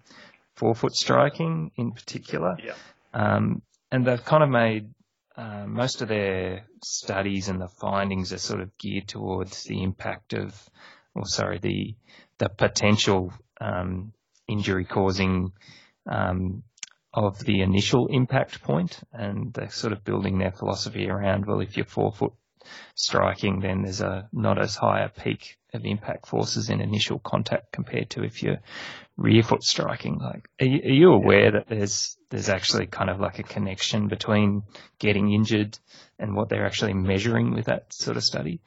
forefoot 0.62 0.96
striking 0.96 1.72
in 1.76 1.92
particular. 1.92 2.56
Yeah. 2.64 2.76
Um, 3.16 3.64
and 3.92 4.06
they've 4.06 4.24
kind 4.24 4.44
of 4.44 4.50
made 4.50 4.92
uh, 5.36 5.66
most 5.66 6.04
of 6.04 6.08
their 6.08 6.68
studies 6.84 7.50
and 7.50 7.60
the 7.60 7.68
findings 7.68 8.32
are 8.32 8.38
sort 8.38 8.62
of 8.62 8.78
geared 8.78 9.08
towards 9.08 9.64
the 9.64 9.82
impact 9.82 10.34
of, 10.34 10.70
or 11.16 11.26
sorry, 11.26 11.58
the 11.58 11.96
the 12.38 12.48
potential 12.48 13.34
um, 13.60 14.14
injury 14.48 14.86
causing 14.86 15.52
um, 16.08 16.62
of 17.12 17.40
the 17.40 17.62
initial 17.62 18.06
impact 18.08 18.62
point, 18.62 19.00
and 19.12 19.52
they're 19.54 19.72
sort 19.72 19.94
of 19.94 20.04
building 20.04 20.38
their 20.38 20.52
philosophy 20.52 21.10
around 21.10 21.48
well, 21.48 21.62
if 21.62 21.76
you're 21.76 21.88
forefoot 21.88 22.34
striking, 22.96 23.60
then 23.60 23.84
there's 23.84 24.02
a 24.02 24.30
not 24.32 24.60
as 24.60 24.76
high 24.76 25.02
a 25.02 25.10
peak 25.10 25.58
of 25.74 25.86
impact 25.86 26.28
forces 26.28 26.70
in 26.70 26.82
initial 26.82 27.20
contact 27.20 27.72
compared 27.72 28.10
to 28.12 28.24
if 28.24 28.44
you're 28.44 28.60
rear 29.18 29.44
foot 29.44 29.64
striking. 29.64 30.18
Like, 30.20 30.50
are 30.60 30.66
you, 30.66 30.82
are 30.84 30.94
you 30.94 31.14
aware 31.14 31.52
that 31.52 31.68
there's 31.68 32.18
there's 32.30 32.50
actually 32.50 32.88
kind 32.88 33.10
of 33.10 33.20
like 33.20 33.40
a 33.40 33.44
connection 33.44 34.08
between 34.08 34.64
getting 35.00 35.32
injured 35.32 35.78
and 36.20 36.36
what 36.36 36.50
they're 36.50 36.66
actually 36.66 36.94
measuring 36.94 37.54
with 37.54 37.66
that 37.66 37.94
sort 37.94 38.18
of 38.18 38.24
study? 38.24 38.62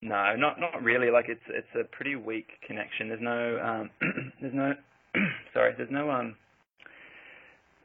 No, 0.00 0.34
not 0.36 0.58
not 0.58 0.82
really. 0.82 1.10
Like 1.10 1.26
it's 1.28 1.44
it's 1.48 1.74
a 1.78 1.84
pretty 1.84 2.16
weak 2.16 2.48
connection. 2.66 3.08
There's 3.08 3.20
no 3.20 3.58
um, 3.62 3.90
there's 4.40 4.54
no 4.54 4.74
sorry, 5.54 5.74
there's 5.76 5.90
no 5.90 6.10
um 6.10 6.36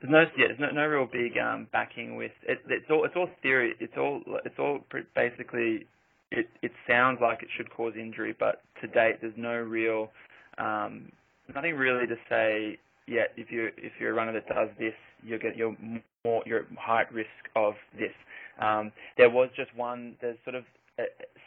there's 0.10 0.28
no 0.28 0.44
yeah, 0.44 0.48
there's 0.50 0.60
no, 0.60 0.72
no 0.82 0.88
real 0.88 1.08
big 1.12 1.38
um 1.38 1.68
backing 1.72 2.16
with 2.16 2.32
it. 2.48 2.60
It's 2.70 2.86
all 2.90 3.06
it's 3.06 3.16
all 3.16 3.30
theory. 3.42 3.76
It's 3.80 3.94
all 3.98 4.22
it's 4.46 4.60
all 4.60 4.80
basically 5.16 5.86
it 6.32 6.48
it 6.62 6.72
sounds 6.88 7.20
like 7.22 7.44
it 7.44 7.50
should 7.58 7.70
cause 7.72 7.94
injury, 8.00 8.36
but 8.40 8.62
to 8.82 8.88
date 8.88 9.18
there's 9.22 9.34
no 9.38 9.56
real 9.56 10.10
um 10.58 11.12
nothing 11.54 11.76
really 11.76 12.08
to 12.08 12.16
say. 12.30 12.78
Yeah, 13.08 13.24
if 13.38 13.52
you 13.52 13.70
if 13.78 13.94
you're 14.00 14.12
a 14.12 14.16
runner 14.16 14.34
that 14.34 14.48
does 14.48 14.70
this, 14.80 14.94
you'll 15.24 15.40
get 15.40 15.56
you're 15.58 15.76
more 16.26 16.44
you're 16.46 16.60
at 16.62 16.66
high 16.78 17.06
risk 17.12 17.30
of 17.56 17.74
this. 17.98 18.12
Um, 18.62 18.92
there 19.18 19.30
was 19.30 19.50
just 19.56 19.76
one. 19.76 20.16
There's 20.22 20.38
sort 20.44 20.56
of 20.56 20.64
uh, 21.00 21.04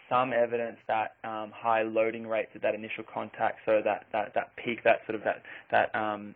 some 0.08 0.32
evidence 0.32 0.76
that 0.88 1.14
um, 1.24 1.52
high 1.54 1.82
loading 1.82 2.26
rates 2.26 2.50
at 2.54 2.62
that 2.62 2.74
initial 2.74 3.04
contact, 3.12 3.58
so 3.66 3.80
that, 3.84 4.06
that, 4.12 4.32
that 4.34 4.50
peak, 4.56 4.82
that 4.84 5.00
sort 5.06 5.16
of 5.16 5.22
that, 5.24 5.42
that 5.70 5.94
um, 5.94 6.34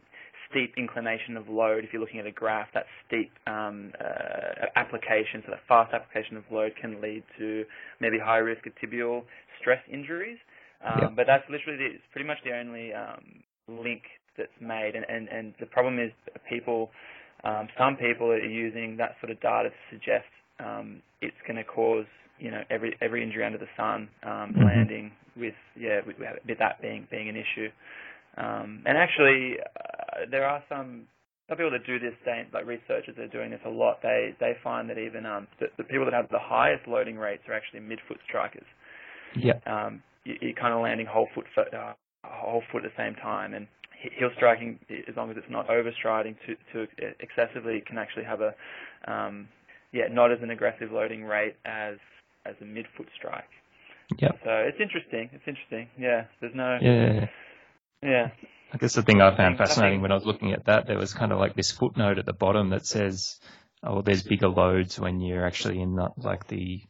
steep 0.54 0.74
inclination 0.76 1.36
of 1.36 1.48
load, 1.48 1.84
if 1.84 1.92
you're 1.92 2.00
looking 2.00 2.20
at 2.20 2.26
a 2.26 2.30
graph, 2.30 2.68
that 2.74 2.86
steep 3.06 3.32
um, 3.46 3.92
uh, 4.00 4.66
application, 4.76 5.42
so 5.44 5.50
that 5.50 5.60
fast 5.66 5.92
application 5.92 6.36
of 6.36 6.44
load 6.50 6.72
can 6.80 7.00
lead 7.00 7.24
to 7.38 7.64
maybe 8.00 8.18
high 8.18 8.38
risk 8.38 8.64
of 8.66 8.72
tibial 8.76 9.22
stress 9.60 9.80
injuries. 9.92 10.38
Um, 10.84 10.98
yeah. 11.00 11.08
But 11.16 11.26
that's 11.26 11.44
literally 11.50 11.78
the, 11.78 11.86
it's 11.96 12.04
pretty 12.12 12.28
much 12.28 12.38
the 12.44 12.56
only 12.56 12.92
um, 12.92 13.42
link 13.66 14.02
that's 14.38 14.54
made. 14.60 14.92
And, 14.94 15.04
and, 15.08 15.28
and 15.28 15.54
the 15.58 15.66
problem 15.66 15.98
is 15.98 16.12
people, 16.48 16.90
um, 17.42 17.68
some 17.76 17.96
people 17.96 18.28
are 18.28 18.38
using 18.38 18.96
that 18.98 19.16
sort 19.20 19.32
of 19.32 19.40
data 19.40 19.70
to 19.70 19.76
suggest 19.90 20.30
um, 20.60 21.02
it's 21.20 21.36
going 21.46 21.56
to 21.56 21.64
cause 21.64 22.06
you 22.38 22.50
know 22.50 22.62
every 22.70 22.96
every 23.00 23.22
injury 23.22 23.44
under 23.44 23.58
the 23.58 23.68
sun 23.76 24.08
um, 24.22 24.30
mm-hmm. 24.30 24.64
landing 24.64 25.12
with 25.36 25.54
yeah 25.78 26.00
with, 26.06 26.16
with, 26.18 26.58
that 26.58 26.80
being 26.82 27.06
being 27.10 27.28
an 27.28 27.36
issue. 27.36 27.68
Um, 28.36 28.82
and 28.86 28.98
actually, 28.98 29.56
uh, 29.60 30.26
there 30.30 30.46
are 30.46 30.62
some 30.68 31.06
some 31.48 31.58
people 31.58 31.70
that 31.72 31.86
do 31.86 31.98
this, 31.98 32.14
they, 32.24 32.46
like 32.54 32.66
researchers 32.66 33.14
that 33.16 33.22
are 33.22 33.28
doing 33.28 33.50
this 33.50 33.60
a 33.66 33.70
lot. 33.70 34.00
They 34.02 34.34
they 34.40 34.54
find 34.64 34.88
that 34.88 34.98
even 34.98 35.26
um, 35.26 35.46
the, 35.60 35.66
the 35.76 35.84
people 35.84 36.04
that 36.06 36.14
have 36.14 36.28
the 36.30 36.38
highest 36.38 36.88
loading 36.88 37.16
rates 37.16 37.42
are 37.48 37.54
actually 37.54 37.80
midfoot 37.80 38.18
strikers. 38.26 38.66
Yeah. 39.36 39.58
Um, 39.66 40.02
you, 40.24 40.36
you're 40.40 40.54
kind 40.54 40.72
of 40.72 40.80
landing 40.80 41.06
whole 41.06 41.28
foot 41.34 41.44
uh, 41.58 41.92
whole 42.24 42.62
foot 42.72 42.84
at 42.84 42.90
the 42.96 43.02
same 43.02 43.14
time, 43.16 43.54
and 43.54 43.66
heel 44.18 44.30
striking, 44.36 44.78
as 45.08 45.16
long 45.16 45.30
as 45.30 45.36
it's 45.36 45.50
not 45.50 45.68
overstriding 45.68 46.34
to, 46.46 46.54
to 46.72 46.90
excessively, 47.20 47.82
can 47.86 47.98
actually 47.98 48.24
have 48.24 48.40
a 48.40 48.54
um, 49.10 49.48
yeah 49.92 50.04
not 50.10 50.32
as 50.32 50.38
an 50.42 50.50
aggressive 50.50 50.90
loading 50.92 51.24
rate 51.24 51.56
as 51.64 51.96
as 52.46 52.54
a 52.60 52.64
midfoot 52.64 53.08
strike. 53.16 53.44
Yeah. 54.18 54.32
So 54.44 54.50
it's 54.50 54.78
interesting. 54.80 55.30
It's 55.32 55.44
interesting. 55.46 55.88
Yeah. 55.98 56.24
There's 56.40 56.54
no. 56.54 56.78
Yeah. 56.80 57.26
Yeah. 58.04 58.30
I 58.72 58.76
guess 58.76 58.94
the 58.94 59.02
thing 59.02 59.20
I 59.20 59.36
found 59.36 59.56
fascinating 59.56 60.02
when 60.02 60.12
I 60.12 60.16
was 60.16 60.26
looking 60.26 60.52
at 60.52 60.66
that, 60.66 60.86
there 60.86 60.98
was 60.98 61.14
kind 61.14 61.32
of 61.32 61.38
like 61.38 61.54
this 61.54 61.70
footnote 61.70 62.18
at 62.18 62.26
the 62.26 62.32
bottom 62.32 62.70
that 62.70 62.86
says, 62.86 63.38
"Oh, 63.82 64.02
there's 64.02 64.22
bigger 64.22 64.48
loads 64.48 64.98
when 64.98 65.20
you're 65.20 65.46
actually 65.46 65.80
in 65.80 65.94
the, 65.94 66.08
like 66.16 66.48
the, 66.48 66.82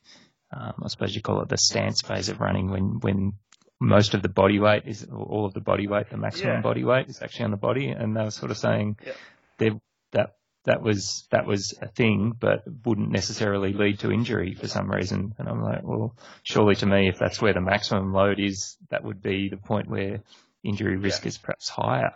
um, 0.51 0.73
I 0.83 0.89
suppose 0.89 1.15
you 1.15 1.21
call 1.21 1.43
it 1.43 1.49
the 1.49 1.59
stance 1.59 2.01
phase 2.01 2.31
of 2.31 2.41
running, 2.41 2.71
when 2.71 3.01
when 3.01 3.35
most 3.81 4.15
of 4.15 4.23
the 4.23 4.31
body 4.31 4.59
weight 4.59 4.85
is 4.87 5.07
all 5.13 5.45
of 5.45 5.53
the 5.53 5.61
body 5.61 5.87
weight, 5.87 6.09
the 6.09 6.17
maximum 6.17 6.55
yeah. 6.55 6.61
body 6.63 6.85
weight 6.85 7.09
is 7.09 7.21
actually 7.21 7.45
on 7.45 7.51
the 7.51 7.59
body." 7.59 7.89
And 7.89 8.17
they 8.17 8.23
were 8.23 8.31
sort 8.31 8.51
of 8.51 8.57
saying, 8.57 8.97
yeah. 9.05 9.75
that 10.13 10.37
that 10.65 10.83
was 10.83 11.27
that 11.31 11.47
was 11.47 11.75
a 11.81 11.89
thing, 11.89 12.33
but 12.39 12.65
wouldn't 12.85 13.11
necessarily 13.11 13.73
lead 13.73 13.99
to 14.01 14.11
injury 14.11 14.55
for 14.55 14.67
some 14.67 14.91
reason. 14.91 15.35
And 15.39 15.49
I'm 15.49 15.63
like, 15.63 15.83
well, 15.83 16.17
surely 16.43 16.75
to 16.77 16.87
me, 16.87 17.09
if 17.09 17.19
that's 17.19 17.41
where 17.41 17.53
the 17.53 17.61
maximum 17.61 18.13
load 18.13 18.41
is, 18.41 18.77
that 18.91 19.05
would 19.05 19.23
be 19.23 19.51
the 19.51 19.59
point 19.59 19.89
where 19.89 20.23
injury 20.65 20.97
risk 20.97 21.23
yeah. 21.23 21.29
is 21.29 21.39
perhaps 21.39 21.69
higher. 21.69 22.15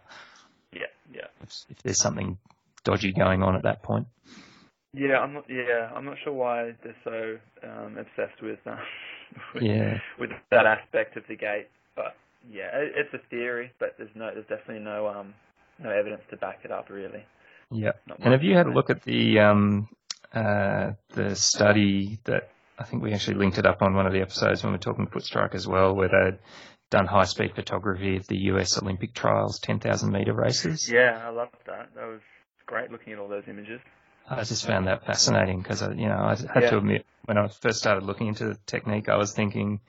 Yeah, 0.72 0.80
yeah. 1.12 1.26
If, 1.42 1.50
if, 1.70 1.82
there's 1.82 2.00
something 2.00 2.38
dodgy 2.84 3.12
going 3.12 3.42
on 3.42 3.56
at 3.56 3.62
that 3.62 3.82
point. 3.82 4.06
Yeah, 4.92 5.18
I'm 5.18 5.34
not. 5.34 5.44
Yeah, 5.48 5.90
I'm 5.94 6.04
not 6.04 6.16
sure 6.24 6.32
why 6.32 6.72
they're 6.82 6.96
so 7.04 7.38
um, 7.68 7.98
obsessed 7.98 8.42
with, 8.42 8.58
uh, 8.66 8.76
with 9.54 9.62
Yeah. 9.62 9.98
with 10.18 10.30
that 10.50 10.66
aspect 10.66 11.16
of 11.16 11.24
the 11.28 11.36
gait. 11.36 11.68
But 11.94 12.16
yeah, 12.50 12.68
it, 12.74 12.92
it's 12.96 13.14
a 13.14 13.28
theory, 13.28 13.72
but 13.78 13.94
there's 13.98 14.10
no, 14.14 14.30
there's 14.32 14.46
definitely 14.46 14.84
no 14.84 15.08
um 15.08 15.34
no 15.78 15.90
evidence 15.90 16.22
to 16.30 16.36
back 16.36 16.60
it 16.64 16.72
up 16.72 16.88
really. 16.90 17.24
Yeah. 17.70 17.92
And 18.20 18.32
have 18.32 18.42
you 18.42 18.56
had 18.56 18.66
a 18.66 18.72
look 18.72 18.90
at 18.90 19.02
the 19.02 19.40
um, 19.40 19.88
uh, 20.32 20.92
the 21.14 21.36
study 21.36 22.18
that 22.24 22.50
I 22.78 22.84
think 22.84 23.02
we 23.02 23.12
actually 23.12 23.36
linked 23.36 23.58
it 23.58 23.66
up 23.66 23.82
on 23.82 23.94
one 23.94 24.06
of 24.06 24.12
the 24.12 24.20
episodes 24.20 24.62
when 24.62 24.72
we 24.72 24.76
we're 24.76 24.80
talking 24.80 25.06
foot 25.06 25.24
strike 25.24 25.54
as 25.54 25.66
well, 25.66 25.94
where 25.94 26.08
they'd 26.08 26.38
done 26.90 27.06
high 27.06 27.24
speed 27.24 27.54
photography 27.54 28.16
of 28.16 28.26
the 28.26 28.36
US 28.52 28.80
Olympic 28.80 29.14
trials, 29.14 29.58
10,000 29.60 30.10
meter 30.10 30.32
races. 30.32 30.90
Yeah, 30.90 31.22
I 31.24 31.30
loved 31.30 31.54
that. 31.66 31.90
That 31.94 32.06
was 32.06 32.20
great 32.66 32.90
looking 32.90 33.12
at 33.12 33.18
all 33.18 33.28
those 33.28 33.44
images. 33.48 33.80
I 34.28 34.44
just 34.44 34.66
found 34.66 34.86
that 34.86 35.04
fascinating 35.06 35.60
because, 35.62 35.80
you 35.82 36.08
know, 36.08 36.18
I 36.18 36.36
had 36.52 36.62
Yeah. 36.64 36.70
to 36.70 36.78
admit 36.78 37.06
when 37.24 37.38
I 37.38 37.48
first 37.48 37.78
started 37.78 38.04
looking 38.04 38.26
into 38.28 38.44
the 38.46 38.58
technique, 38.66 39.08
I 39.08 39.16
was 39.16 39.32
thinking, 39.32 39.80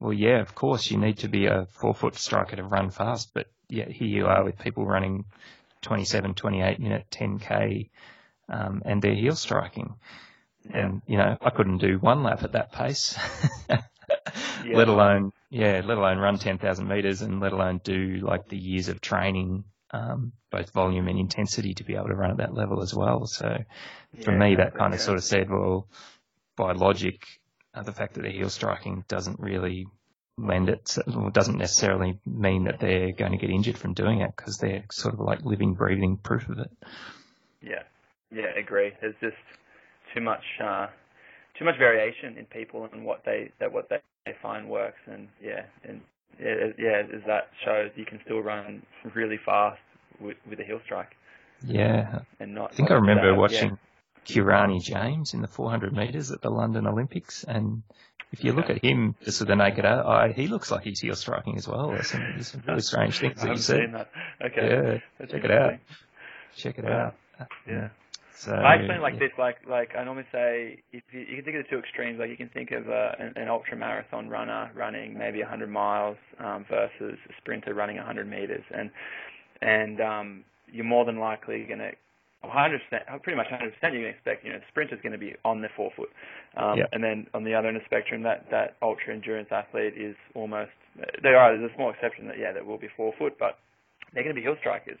well, 0.00 0.12
yeah, 0.12 0.40
of 0.40 0.54
course 0.54 0.90
you 0.90 0.98
need 0.98 1.18
to 1.18 1.28
be 1.28 1.46
a 1.46 1.66
forefoot 1.66 2.14
striker 2.16 2.56
to 2.56 2.62
run 2.64 2.90
fast, 2.90 3.32
but 3.34 3.46
yet 3.68 3.88
here 3.90 4.08
you 4.08 4.26
are 4.26 4.44
with 4.44 4.58
people 4.58 4.86
running 4.86 5.24
27, 5.82 6.34
28 6.34 6.80
minute 6.80 7.06
10k, 7.10 7.88
um, 8.48 8.82
and 8.84 9.00
they're 9.02 9.14
heel 9.14 9.34
striking. 9.36 9.94
Yeah. 10.70 10.78
And, 10.78 11.02
you 11.06 11.16
know, 11.16 11.36
I 11.40 11.50
couldn't 11.50 11.78
do 11.78 11.98
one 11.98 12.22
lap 12.22 12.42
at 12.42 12.52
that 12.52 12.72
pace, 12.72 13.18
Yeah. 13.68 14.76
let 14.76 14.88
alone, 14.88 15.32
yeah, 15.50 15.80
let 15.84 15.98
alone 15.98 16.18
run 16.18 16.38
10,000 16.38 16.86
meters 16.88 17.22
and 17.22 17.40
let 17.40 17.52
alone 17.52 17.80
do 17.82 18.20
like 18.22 18.48
the 18.48 18.58
years 18.58 18.88
of 18.88 19.00
training, 19.00 19.64
um, 19.90 20.32
both 20.50 20.72
volume 20.72 21.08
and 21.08 21.18
intensity 21.18 21.74
to 21.74 21.84
be 21.84 21.94
able 21.94 22.08
to 22.08 22.14
run 22.14 22.30
at 22.30 22.36
that 22.38 22.54
level 22.54 22.82
as 22.82 22.94
well. 22.94 23.26
So 23.26 23.64
for 24.20 24.32
Yeah, 24.32 24.38
me, 24.38 24.56
that 24.56 24.74
kind 24.74 24.92
of 24.92 25.00
yeah. 25.00 25.04
sort 25.04 25.18
of 25.18 25.24
said, 25.24 25.48
well, 25.50 25.88
by 26.56 26.72
logic, 26.72 27.24
uh, 27.74 27.82
the 27.82 27.92
fact 27.92 28.14
that 28.14 28.22
they're 28.22 28.30
heel 28.30 28.50
striking 28.50 29.04
doesn't 29.08 29.40
really 29.40 29.86
lend 30.36 30.68
it, 30.68 30.96
doesn't 31.32 31.58
necessarily 31.58 32.18
mean 32.26 32.64
that 32.64 32.78
they're 32.80 33.12
going 33.12 33.32
to 33.32 33.38
get 33.38 33.50
injured 33.50 33.78
from 33.78 33.94
doing 33.94 34.20
it 34.20 34.34
because 34.36 34.58
they're 34.58 34.84
sort 34.92 35.14
of 35.14 35.20
like 35.20 35.42
living, 35.44 35.74
breathing 35.74 36.16
proof 36.18 36.48
of 36.48 36.58
it. 36.58 36.70
Yeah, 37.62 37.82
yeah, 38.30 38.56
agree. 38.58 38.92
There's 39.00 39.14
just 39.20 39.36
too 40.14 40.20
much, 40.20 40.42
uh, 40.62 40.88
too 41.58 41.64
much 41.64 41.78
variation 41.78 42.36
in 42.38 42.44
people 42.46 42.88
and 42.92 43.04
what 43.04 43.22
they 43.24 43.50
that 43.60 43.72
what 43.72 43.88
they, 43.88 43.98
they 44.28 44.36
find 44.42 44.68
works, 44.68 45.00
and 45.06 45.28
yeah, 45.42 45.62
and 45.84 46.00
yeah, 46.40 46.54
yeah, 46.78 47.02
as 47.16 47.22
that 47.26 47.48
shows, 47.64 47.90
you 47.96 48.04
can 48.04 48.20
still 48.24 48.40
run 48.40 48.82
really 49.14 49.38
fast 49.44 49.80
with, 50.20 50.36
with 50.48 50.60
a 50.60 50.64
heel 50.64 50.80
strike 50.84 51.16
Yeah. 51.64 52.20
and 52.40 52.54
not. 52.54 52.72
I 52.72 52.74
think 52.76 52.90
I 52.90 52.94
remember 52.94 53.32
bad, 53.32 53.38
watching 53.38 53.78
Kirani 54.26 54.82
James 54.82 55.34
in 55.34 55.40
the 55.40 55.48
400 55.48 55.92
metres 55.92 56.30
at 56.30 56.40
the 56.42 56.50
London 56.50 56.86
Olympics, 56.86 57.44
and 57.44 57.82
if 58.32 58.44
you 58.44 58.52
look 58.52 58.68
at 58.70 58.84
him 58.84 59.14
just 59.24 59.40
with 59.40 59.48
the 59.48 59.56
naked 59.56 59.84
eye, 59.86 60.32
he 60.36 60.46
looks 60.48 60.70
like 60.70 60.84
he's 60.84 61.00
heel 61.00 61.14
striking 61.16 61.56
as 61.56 61.66
well. 61.66 61.90
There's 61.90 62.08
some, 62.08 62.20
there's 62.34 62.48
some 62.48 62.62
really 62.66 62.80
strange 62.82 63.18
things 63.18 63.40
that 63.42 63.48
you 63.50 63.56
see. 63.56 63.72
seen 63.78 63.92
that. 63.92 64.10
Okay. 64.44 64.68
Yeah, 64.68 64.98
That's 65.18 65.32
check 65.32 65.44
it 65.44 65.50
out. 65.50 65.72
Check 66.56 66.78
it 66.78 66.84
Wow. 66.84 67.14
out. 67.40 67.48
Yeah. 67.66 67.88
So, 68.38 68.52
I 68.52 68.76
explain 68.76 68.98
it 68.98 69.02
like 69.02 69.14
yeah. 69.14 69.20
this, 69.20 69.32
like 69.36 69.56
like 69.68 69.96
I 69.98 70.04
normally 70.04 70.26
say, 70.30 70.80
if 70.92 71.02
you, 71.10 71.20
you 71.20 71.36
can 71.36 71.44
think 71.44 71.56
of 71.56 71.64
the 71.64 71.70
two 71.70 71.78
extremes, 71.78 72.20
like 72.20 72.30
you 72.30 72.36
can 72.36 72.48
think 72.50 72.70
of 72.70 72.88
uh, 72.88 73.12
an, 73.18 73.32
an 73.34 73.48
ultra 73.48 73.76
marathon 73.76 74.28
runner 74.28 74.70
running 74.76 75.18
maybe 75.18 75.40
100 75.40 75.68
miles 75.68 76.16
um, 76.38 76.64
versus 76.70 77.18
a 77.28 77.32
sprinter 77.40 77.74
running 77.74 77.96
100 77.96 78.30
meters, 78.30 78.62
and 78.72 78.90
and 79.60 80.00
um, 80.00 80.44
you're 80.72 80.84
more 80.84 81.04
than 81.04 81.18
likely 81.18 81.64
going 81.64 81.80
to 81.80 81.90
100%, 82.44 82.78
pretty 83.22 83.36
much 83.36 83.48
100%, 83.48 83.72
you're 83.82 83.90
going 83.90 84.02
to 84.02 84.08
expect, 84.08 84.44
you 84.44 84.52
know, 84.52 84.58
the 84.58 84.64
sprinter's 84.68 85.00
going 85.02 85.12
to 85.12 85.18
be 85.18 85.34
on 85.44 85.60
their 85.60 85.72
forefoot. 85.74 86.08
Um, 86.56 86.78
Yeah. 86.78 86.86
And 86.92 87.02
then 87.02 87.26
on 87.34 87.42
the 87.42 87.54
other 87.54 87.68
end 87.68 87.76
of 87.76 87.82
the 87.82 87.86
spectrum, 87.86 88.22
that, 88.22 88.46
that 88.50 88.76
ultra 88.80 89.12
endurance 89.12 89.48
athlete 89.50 89.94
is 89.96 90.14
almost, 90.34 90.70
there 91.22 91.36
are, 91.36 91.56
there's 91.56 91.70
a 91.70 91.74
small 91.74 91.90
exception 91.90 92.28
that, 92.28 92.38
yeah, 92.38 92.52
that 92.52 92.64
will 92.64 92.78
be 92.78 92.88
forefoot, 92.96 93.34
but 93.38 93.58
they're 94.14 94.22
going 94.22 94.34
to 94.34 94.40
be 94.40 94.44
heel 94.44 94.56
strikers. 94.60 94.98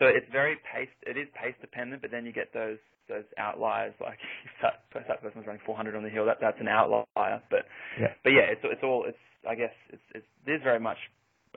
So 0.00 0.06
it's 0.06 0.26
very 0.32 0.56
pace, 0.66 0.88
it 1.06 1.16
is 1.16 1.28
pace 1.40 1.54
dependent, 1.60 2.02
but 2.02 2.10
then 2.10 2.26
you 2.26 2.32
get 2.32 2.52
those, 2.52 2.78
those 3.08 3.24
outliers, 3.38 3.94
like 4.00 4.18
if 4.44 4.50
that, 4.62 4.82
if 4.98 5.06
that 5.06 5.22
person's 5.22 5.46
running 5.46 5.62
400 5.64 5.94
on 5.94 6.02
the 6.02 6.10
hill, 6.10 6.26
that, 6.26 6.38
that's 6.40 6.58
an 6.60 6.68
outlier. 6.68 7.06
But, 7.50 7.66
Yeah. 8.00 8.10
but 8.24 8.30
yeah, 8.30 8.50
it's, 8.50 8.60
it's 8.64 8.82
all, 8.82 9.04
it's, 9.06 9.18
I 9.48 9.54
guess, 9.54 9.72
it's, 9.90 10.02
it's, 10.14 10.26
it 10.46 10.50
is 10.50 10.62
very 10.64 10.80
much, 10.80 10.98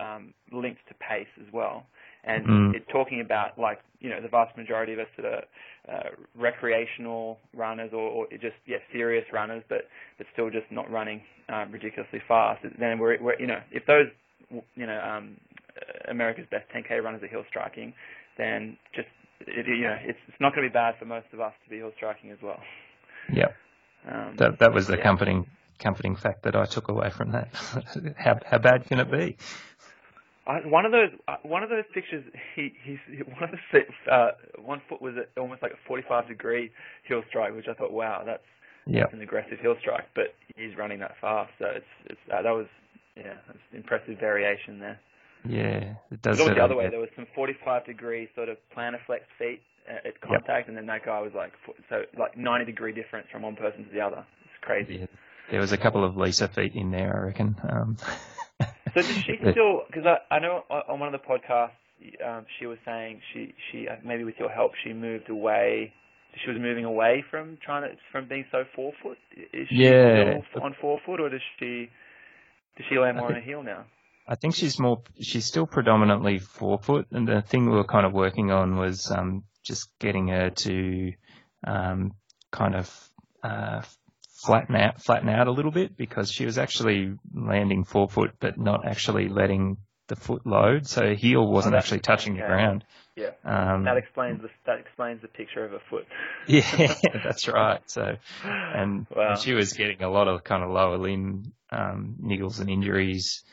um, 0.02 0.34
linked 0.52 0.82
to 0.90 0.94
pace 0.96 1.30
as 1.40 1.52
well 1.54 1.86
and 2.24 2.46
Mm. 2.48 2.76
it, 2.76 2.88
talking 2.90 3.22
about 3.22 3.58
like 3.60 3.80
you 4.00 4.10
know 4.10 4.22
the 4.22 4.28
vast 4.28 4.56
majority 4.58 4.94
of 4.94 5.00
us 5.00 5.08
that 5.18 5.26
are 5.26 5.44
uh, 5.90 6.10
recreational 6.36 7.40
runners 7.54 7.92
or, 7.94 8.00
or 8.10 8.28
just 8.42 8.56
yeah 8.66 8.78
serious 8.92 9.26
runners, 9.34 9.64
but 9.70 9.88
but 10.18 10.28
still 10.34 10.50
just 10.50 10.70
not 10.72 10.90
running 10.90 11.22
um, 11.50 11.72
ridiculously 11.72 12.22
fast. 12.28 12.64
Then 12.80 13.00
we're, 13.00 13.22
we're 13.22 13.40
you 13.40 13.48
know 13.48 13.60
if 13.72 13.86
those 13.86 14.08
you 14.76 14.86
know 14.86 15.00
um, 15.02 15.38
America's 16.08 16.46
best 16.50 16.66
10k 16.76 17.04
runners 17.04 17.24
are 17.24 17.28
heel 17.28 17.44
striking, 17.50 17.94
then 18.38 18.78
just 18.96 19.08
it, 19.42 19.68
you 19.68 19.84
know 19.84 19.98
it's 20.02 20.20
it's 20.28 20.40
not 20.40 20.54
going 20.56 20.64
to 20.68 20.70
be 20.70 20.74
bad 20.74 20.96
for 21.00 21.06
most 21.06 21.28
of 21.34 21.40
us 21.40 21.54
to 21.64 21.70
be 21.70 21.78
heel 21.78 21.92
striking 21.96 22.32
as 22.32 22.38
well. 22.42 22.60
yeah, 23.32 23.50
Um, 24.10 24.36
that 24.38 24.60
that 24.60 24.74
was 24.74 24.88
the 24.88 24.98
yeah. 24.98 25.04
comforting 25.04 25.48
comforting 25.80 26.16
fact 26.16 26.44
that 26.44 26.56
I 26.56 26.66
took 26.66 26.88
away 26.90 27.10
from 27.10 27.32
that. 27.32 27.50
how 28.18 28.40
how 28.46 28.58
bad 28.58 28.86
can 28.88 29.00
it 29.00 29.12
be? 29.12 29.38
I, 30.46 30.60
one 30.68 30.86
of 30.86 30.92
those, 30.92 31.10
uh, 31.28 31.38
one 31.44 31.64
of 31.64 31.70
those 31.70 31.86
pictures, 31.94 32.24
he, 32.56 32.74
he's 32.84 33.00
one 33.40 33.44
of 33.44 33.52
the 33.52 34.12
uh, 34.12 34.32
one 34.62 34.82
foot 34.90 35.02
was 35.02 35.16
at 35.18 35.30
almost 35.40 35.62
like 35.62 35.72
a 35.72 35.78
45 35.88 36.28
degree 36.28 36.72
heel 37.08 37.24
strike, 37.30 37.56
which 37.56 37.68
I 37.70 37.74
thought, 37.74 37.92
wow, 37.94 38.24
that's, 38.26 38.44
Yeah, 38.86 39.04
that's 39.04 39.14
an 39.14 39.22
aggressive 39.22 39.60
heel 39.62 39.76
strike, 39.80 40.08
but 40.16 40.36
he's 40.56 40.76
running 40.78 41.00
that 41.00 41.16
fast, 41.22 41.52
so 41.60 41.66
it's, 41.68 41.86
it's 42.08 42.20
uh, 42.32 42.42
that 42.42 42.52
was, 42.52 42.68
yeah, 43.16 43.36
that's 43.48 43.60
impressive 43.74 44.20
variation 44.20 44.80
there. 44.80 45.00
Yeah, 45.48 45.96
it 46.12 46.22
does. 46.22 46.40
It 46.40 46.44
was 46.44 46.56
the 46.56 46.64
other 46.64 46.76
way. 46.76 46.90
There 46.90 47.00
was 47.00 47.10
some 47.16 47.28
45 47.36 47.86
degree 47.86 48.30
sort 48.36 48.50
of 48.50 48.58
plantar 48.76 49.00
flex 49.06 49.24
feet 49.38 49.62
at 49.88 50.20
contact, 50.22 50.68
and 50.70 50.78
then 50.78 50.86
that 50.88 51.06
guy 51.06 51.20
was 51.22 51.34
like, 51.36 51.52
so 51.90 52.04
like 52.18 52.38
90 52.38 52.66
degree 52.66 52.94
difference 52.94 53.28
from 53.32 53.42
one 53.42 53.56
person 53.56 53.86
to 53.86 53.92
the 53.92 54.00
other. 54.02 54.26
It's 54.46 54.64
crazy. 54.64 55.00
Yeah, 55.00 55.06
there 55.52 55.60
was 55.60 55.72
a 55.72 55.78
couple 55.78 56.04
of 56.06 56.16
Lisa 56.16 56.48
feet 56.48 56.74
in 56.76 56.92
there, 56.92 57.16
I 57.16 57.26
reckon. 57.26 57.56
Um, 57.70 57.98
So 58.94 59.02
does 59.02 59.18
she 59.26 59.34
still? 59.52 59.82
Because 59.88 60.06
I, 60.06 60.36
I 60.36 60.40
know 60.40 60.64
on 60.70 60.82
on 60.88 61.00
one 61.00 61.14
of 61.14 61.20
the 61.20 61.28
podcasts 61.28 61.72
um, 62.26 62.46
she 62.60 62.66
was 62.66 62.78
saying 62.86 63.22
she 63.34 63.54
she 63.72 63.88
uh, 63.88 63.96
maybe 64.04 64.24
with 64.24 64.36
your 64.40 64.50
help 64.50 64.72
she 64.84 64.94
moved 64.94 65.30
away. 65.30 65.94
She 66.44 66.50
was 66.50 66.60
moving 66.60 66.86
away 66.86 67.24
from 67.30 67.58
trying 67.64 67.84
to 67.84 67.96
from 68.12 68.28
being 68.28 68.46
so 68.52 68.64
forefoot. 68.76 69.18
Is 69.54 69.68
she 69.70 69.76
Yeah. 69.76 70.42
still 70.52 70.64
on 70.64 70.76
forefoot, 70.80 71.20
or 71.20 71.30
does 71.30 71.42
she 71.60 71.90
does 72.78 72.86
she 72.90 72.98
land 72.98 73.18
more 73.18 73.30
on 73.30 73.38
a 73.38 73.42
heel 73.42 73.64
now? 73.64 73.86
I 74.28 74.36
think 74.36 74.56
she's 74.56 74.80
more, 74.80 75.02
she's 75.22 75.46
still 75.46 75.68
predominantly 75.68 76.40
forefoot. 76.40 77.08
And 77.12 77.28
the 77.28 77.42
thing 77.42 77.70
we 77.70 77.76
were 77.76 77.84
kind 77.84 78.06
of 78.06 78.14
working 78.14 78.52
on 78.52 78.78
was, 78.78 79.12
um, 79.12 79.44
just 79.64 79.90
getting 80.00 80.28
her 80.30 80.50
to, 80.50 81.14
um, 81.66 82.14
kind 82.52 82.76
of, 82.76 83.10
uh, 83.44 83.82
flatten 84.46 84.76
out, 84.76 85.02
flatten 85.02 85.30
out 85.30 85.48
a 85.48 85.52
little 85.52 85.72
bit 85.72 85.96
because 85.96 86.30
she 86.32 86.46
was 86.46 86.58
actually 86.58 87.14
landing 87.34 87.84
forefoot, 87.84 88.32
but 88.40 88.58
not 88.58 88.86
actually 88.86 89.30
letting 89.30 89.78
the 90.08 90.16
foot 90.16 90.46
load. 90.46 90.86
So 90.86 91.16
heel 91.16 91.46
wasn't 91.48 91.74
that- 91.74 91.80
actually 91.80 92.02
touching 92.02 92.36
the 92.36 92.42
ground. 92.42 92.86
Yeah, 93.16 93.30
Um, 93.46 93.84
that 93.84 93.98
explains 93.98 94.42
the 94.42 94.50
that 94.66 94.80
explains 94.80 95.22
the 95.22 95.28
picture 95.28 95.64
of 95.64 95.74
a 95.74 95.80
foot. 95.80 96.08
yeah, 96.48 96.96
that's 97.24 97.48
right. 97.48 97.80
So, 97.88 98.16
and, 98.44 99.06
wow. 99.16 99.30
and 99.30 99.40
she 99.40 99.54
was 99.54 99.74
getting 99.74 100.02
a 100.02 100.10
lot 100.10 100.28
of 100.28 100.44
kind 100.44 100.64
of 100.64 100.72
lower 100.72 100.98
limb 100.98 101.54
um, 101.70 102.16
niggles 102.20 102.60
and 102.60 102.72
injuries. 102.72 103.44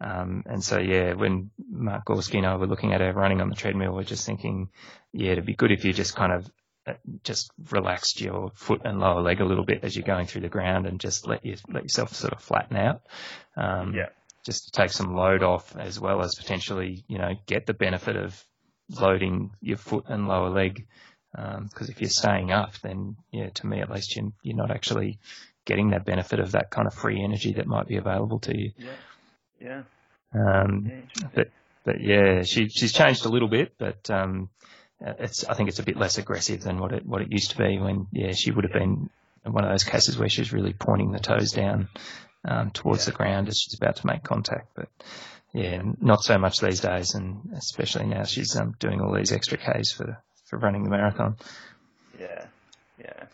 Um, 0.00 0.44
and 0.46 0.64
so, 0.64 0.78
yeah, 0.78 1.12
when 1.12 1.50
Mark 1.70 2.06
Gorski 2.06 2.38
and 2.38 2.46
I 2.46 2.56
were 2.56 2.66
looking 2.66 2.92
at 2.92 3.00
her 3.00 3.12
running 3.12 3.40
on 3.40 3.50
the 3.50 3.54
treadmill, 3.54 3.92
we're 3.92 4.02
just 4.04 4.24
thinking, 4.24 4.70
yeah, 5.12 5.32
it'd 5.32 5.44
be 5.46 5.54
good 5.54 5.72
if 5.72 5.84
you 5.84 5.92
just 5.92 6.16
kind 6.16 6.32
of 6.32 6.50
uh, 6.86 6.94
just 7.22 7.50
relaxed 7.70 8.20
your 8.20 8.50
foot 8.54 8.80
and 8.84 8.98
lower 8.98 9.20
leg 9.20 9.40
a 9.40 9.44
little 9.44 9.64
bit 9.64 9.84
as 9.84 9.94
you're 9.94 10.06
going 10.06 10.26
through 10.26 10.40
the 10.40 10.48
ground 10.48 10.86
and 10.86 10.98
just 11.00 11.26
let 11.26 11.44
you 11.44 11.56
let 11.68 11.82
yourself 11.82 12.14
sort 12.14 12.32
of 12.32 12.40
flatten 12.42 12.76
out. 12.76 13.02
Um, 13.56 13.94
Yeah. 13.94 14.08
Just 14.46 14.64
to 14.64 14.70
take 14.70 14.90
some 14.90 15.14
load 15.14 15.42
off 15.42 15.76
as 15.76 16.00
well 16.00 16.22
as 16.22 16.34
potentially, 16.34 17.04
you 17.06 17.18
know, 17.18 17.34
get 17.44 17.66
the 17.66 17.74
benefit 17.74 18.16
of 18.16 18.42
loading 18.88 19.50
your 19.60 19.76
foot 19.76 20.04
and 20.08 20.26
lower 20.26 20.48
leg. 20.48 20.86
Because 21.32 21.90
if 21.90 22.00
you're 22.00 22.08
staying 22.08 22.50
up, 22.50 22.72
then 22.80 23.16
yeah, 23.30 23.50
to 23.50 23.66
me 23.66 23.82
at 23.82 23.90
least, 23.90 24.16
you're, 24.16 24.32
you're 24.42 24.56
not 24.56 24.70
actually 24.70 25.18
getting 25.66 25.90
that 25.90 26.06
benefit 26.06 26.40
of 26.40 26.52
that 26.52 26.70
kind 26.70 26.86
of 26.86 26.94
free 26.94 27.22
energy 27.22 27.52
that 27.52 27.66
might 27.66 27.86
be 27.86 27.96
available 27.98 28.38
to 28.40 28.58
you. 28.58 28.72
Yeah, 28.78 28.88
yeah, 29.60 29.82
Um, 30.34 30.90
but 31.34 31.48
but 31.84 32.00
yeah, 32.00 32.42
she 32.42 32.68
she's 32.68 32.92
changed 32.92 33.24
a 33.24 33.28
little 33.28 33.48
bit, 33.48 33.74
but 33.78 34.08
um, 34.10 34.50
it's 35.00 35.44
I 35.44 35.54
think 35.54 35.68
it's 35.68 35.78
a 35.78 35.84
bit 35.84 35.96
less 35.96 36.18
aggressive 36.18 36.62
than 36.62 36.78
what 36.78 36.92
it 36.92 37.04
what 37.06 37.22
it 37.22 37.32
used 37.32 37.50
to 37.52 37.58
be 37.58 37.78
when 37.78 38.06
yeah 38.12 38.32
she 38.32 38.50
would 38.50 38.64
have 38.64 38.72
been 38.72 39.10
one 39.44 39.64
of 39.64 39.70
those 39.70 39.84
cases 39.84 40.18
where 40.18 40.28
she's 40.28 40.52
really 40.52 40.74
pointing 40.74 41.12
the 41.12 41.18
toes 41.18 41.52
down 41.52 41.88
um, 42.44 42.70
towards 42.70 43.06
Yeah. 43.06 43.12
the 43.12 43.16
ground 43.16 43.48
as 43.48 43.58
she's 43.58 43.78
about 43.80 43.96
to 43.96 44.06
make 44.06 44.22
contact. 44.22 44.68
But 44.76 44.88
yeah, 45.52 45.82
not 46.00 46.22
so 46.22 46.38
much 46.38 46.60
these 46.60 46.80
days, 46.80 47.14
and 47.14 47.52
especially 47.56 48.06
now 48.06 48.24
she's 48.24 48.54
um, 48.56 48.74
doing 48.78 49.00
all 49.00 49.14
these 49.14 49.32
extra 49.32 49.58
Ks 49.58 49.92
for 49.92 50.22
for 50.46 50.58
running 50.58 50.84
the 50.84 50.90
marathon. 50.90 51.36
Yeah, 52.20 52.46
yeah. 52.98 53.24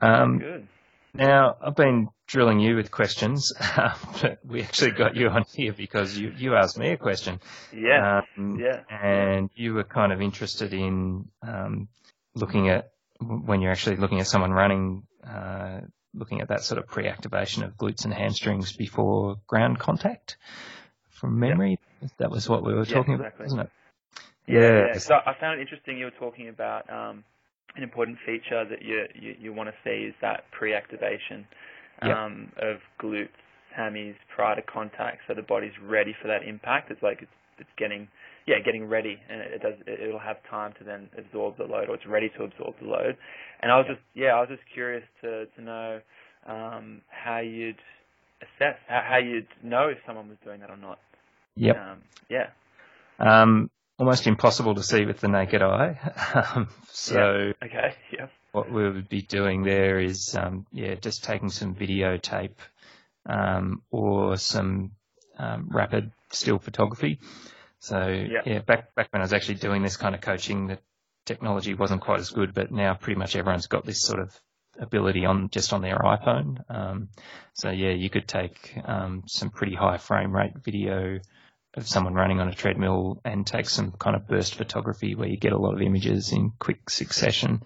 Um, 0.00 0.38
Good. 0.38 0.68
Now, 1.16 1.56
I've 1.62 1.76
been 1.76 2.08
drilling 2.26 2.60
you 2.60 2.76
with 2.76 2.90
questions, 2.90 3.52
but 4.22 4.38
we 4.44 4.62
actually 4.62 4.92
got 4.92 5.16
you 5.16 5.28
on 5.28 5.44
here 5.54 5.72
because 5.72 6.16
you, 6.16 6.32
you 6.36 6.54
asked 6.54 6.78
me 6.78 6.90
a 6.90 6.96
question. 6.96 7.40
Yeah. 7.72 8.22
Um, 8.36 8.58
yeah. 8.60 8.80
And 8.90 9.50
you 9.54 9.74
were 9.74 9.84
kind 9.84 10.12
of 10.12 10.20
interested 10.20 10.72
in 10.72 11.28
um, 11.42 11.88
looking 12.34 12.68
at 12.68 12.90
when 13.20 13.60
you're 13.60 13.72
actually 13.72 13.96
looking 13.96 14.20
at 14.20 14.26
someone 14.26 14.52
running, 14.52 15.04
uh, 15.26 15.80
looking 16.14 16.40
at 16.40 16.48
that 16.48 16.62
sort 16.62 16.78
of 16.78 16.86
pre-activation 16.86 17.62
of 17.62 17.76
glutes 17.76 18.04
and 18.04 18.12
hamstrings 18.12 18.72
before 18.72 19.36
ground 19.46 19.78
contact. 19.78 20.36
From 21.10 21.40
memory, 21.40 21.80
yep. 22.02 22.10
that 22.18 22.30
was 22.30 22.46
what 22.46 22.62
we 22.62 22.74
were 22.74 22.84
talking 22.84 23.14
exactly. 23.14 23.26
about, 23.26 23.40
wasn't 23.40 23.60
it? 23.62 23.70
Yeah. 24.46 24.86
yeah. 24.92 24.98
So 24.98 25.14
I 25.14 25.32
found 25.32 25.58
it 25.58 25.62
interesting 25.62 25.96
you 25.96 26.04
were 26.04 26.10
talking 26.10 26.48
about 26.50 26.90
um, 26.90 27.24
an 27.76 27.82
important 27.82 28.18
feature 28.24 28.64
that 28.64 28.82
you 28.82 29.04
you, 29.14 29.34
you 29.38 29.52
want 29.52 29.68
to 29.68 29.74
see 29.84 30.06
is 30.06 30.14
that 30.20 30.44
pre-activation 30.50 31.46
yep. 32.02 32.16
um, 32.16 32.52
of 32.60 32.78
glutes, 33.00 33.28
hammies 33.78 34.14
prior 34.34 34.56
to 34.56 34.62
contact, 34.62 35.20
so 35.26 35.34
the 35.34 35.42
body's 35.42 35.72
ready 35.82 36.14
for 36.20 36.28
that 36.28 36.42
impact. 36.46 36.90
It's 36.90 37.02
like 37.02 37.18
it's 37.22 37.30
it's 37.58 37.70
getting 37.78 38.08
yeah 38.46 38.56
getting 38.64 38.88
ready, 38.88 39.18
and 39.28 39.40
it, 39.40 39.62
does 39.62 39.74
it'll 39.86 40.18
have 40.18 40.36
time 40.50 40.72
to 40.78 40.84
then 40.84 41.08
absorb 41.18 41.56
the 41.58 41.64
load, 41.64 41.88
or 41.88 41.94
it's 41.94 42.06
ready 42.06 42.30
to 42.36 42.44
absorb 42.44 42.74
the 42.80 42.88
load. 42.88 43.16
And 43.60 43.72
I 43.72 43.76
was 43.76 43.86
yep. 43.88 43.96
just 43.96 44.06
yeah 44.14 44.34
I 44.34 44.40
was 44.40 44.48
just 44.48 44.62
curious 44.72 45.04
to 45.22 45.46
to 45.46 45.62
know 45.62 46.00
um, 46.46 47.00
how 47.08 47.38
you'd 47.38 47.78
assess 48.42 48.76
how, 48.88 49.02
how 49.08 49.18
you'd 49.18 49.48
know 49.62 49.88
if 49.88 49.98
someone 50.06 50.28
was 50.28 50.38
doing 50.44 50.60
that 50.60 50.70
or 50.70 50.76
not. 50.76 50.98
Yep. 51.56 51.76
Um, 51.76 52.02
yeah. 52.28 52.48
Um, 53.18 53.70
almost 53.98 54.26
impossible 54.26 54.74
to 54.74 54.82
see 54.82 55.04
with 55.04 55.20
the 55.20 55.28
naked 55.28 55.62
eye. 55.62 55.98
Um, 56.54 56.68
so 56.92 57.52
yeah. 57.60 57.66
okay, 57.66 57.94
yeah. 58.12 58.26
What 58.52 58.70
we 58.70 58.82
would 58.90 59.08
be 59.08 59.22
doing 59.22 59.62
there 59.62 59.98
is, 59.98 60.34
um, 60.34 60.66
yeah, 60.70 60.94
just 60.94 61.24
taking 61.24 61.48
some 61.48 61.74
videotape 61.74 62.56
um, 63.24 63.82
or 63.90 64.36
some 64.36 64.92
um, 65.38 65.68
rapid 65.70 66.12
still 66.30 66.58
photography. 66.58 67.20
So 67.78 68.06
yeah. 68.08 68.42
yeah, 68.44 68.58
back 68.60 68.94
back 68.94 69.08
when 69.12 69.22
I 69.22 69.24
was 69.24 69.32
actually 69.32 69.56
doing 69.56 69.82
this 69.82 69.96
kind 69.96 70.14
of 70.14 70.20
coaching, 70.20 70.66
the 70.66 70.78
technology 71.24 71.74
wasn't 71.74 72.02
quite 72.02 72.20
as 72.20 72.30
good, 72.30 72.54
but 72.54 72.70
now 72.70 72.94
pretty 72.94 73.18
much 73.18 73.36
everyone's 73.36 73.66
got 73.66 73.84
this 73.84 74.00
sort 74.02 74.20
of 74.20 74.38
ability 74.78 75.24
on 75.24 75.48
just 75.50 75.72
on 75.72 75.82
their 75.82 75.98
iPhone. 75.98 76.62
Um, 76.68 77.08
so 77.54 77.70
yeah, 77.70 77.92
you 77.92 78.10
could 78.10 78.28
take 78.28 78.76
um, 78.84 79.24
some 79.26 79.50
pretty 79.50 79.74
high 79.74 79.98
frame 79.98 80.34
rate 80.34 80.52
video 80.62 81.20
of 81.76 81.86
someone 81.86 82.14
running 82.14 82.40
on 82.40 82.48
a 82.48 82.54
treadmill 82.54 83.20
and 83.24 83.46
take 83.46 83.68
some 83.68 83.92
kind 83.92 84.16
of 84.16 84.26
burst 84.26 84.54
photography 84.54 85.14
where 85.14 85.28
you 85.28 85.36
get 85.36 85.52
a 85.52 85.58
lot 85.58 85.74
of 85.74 85.82
images 85.82 86.32
in 86.32 86.52
quick 86.58 86.88
succession. 86.88 87.62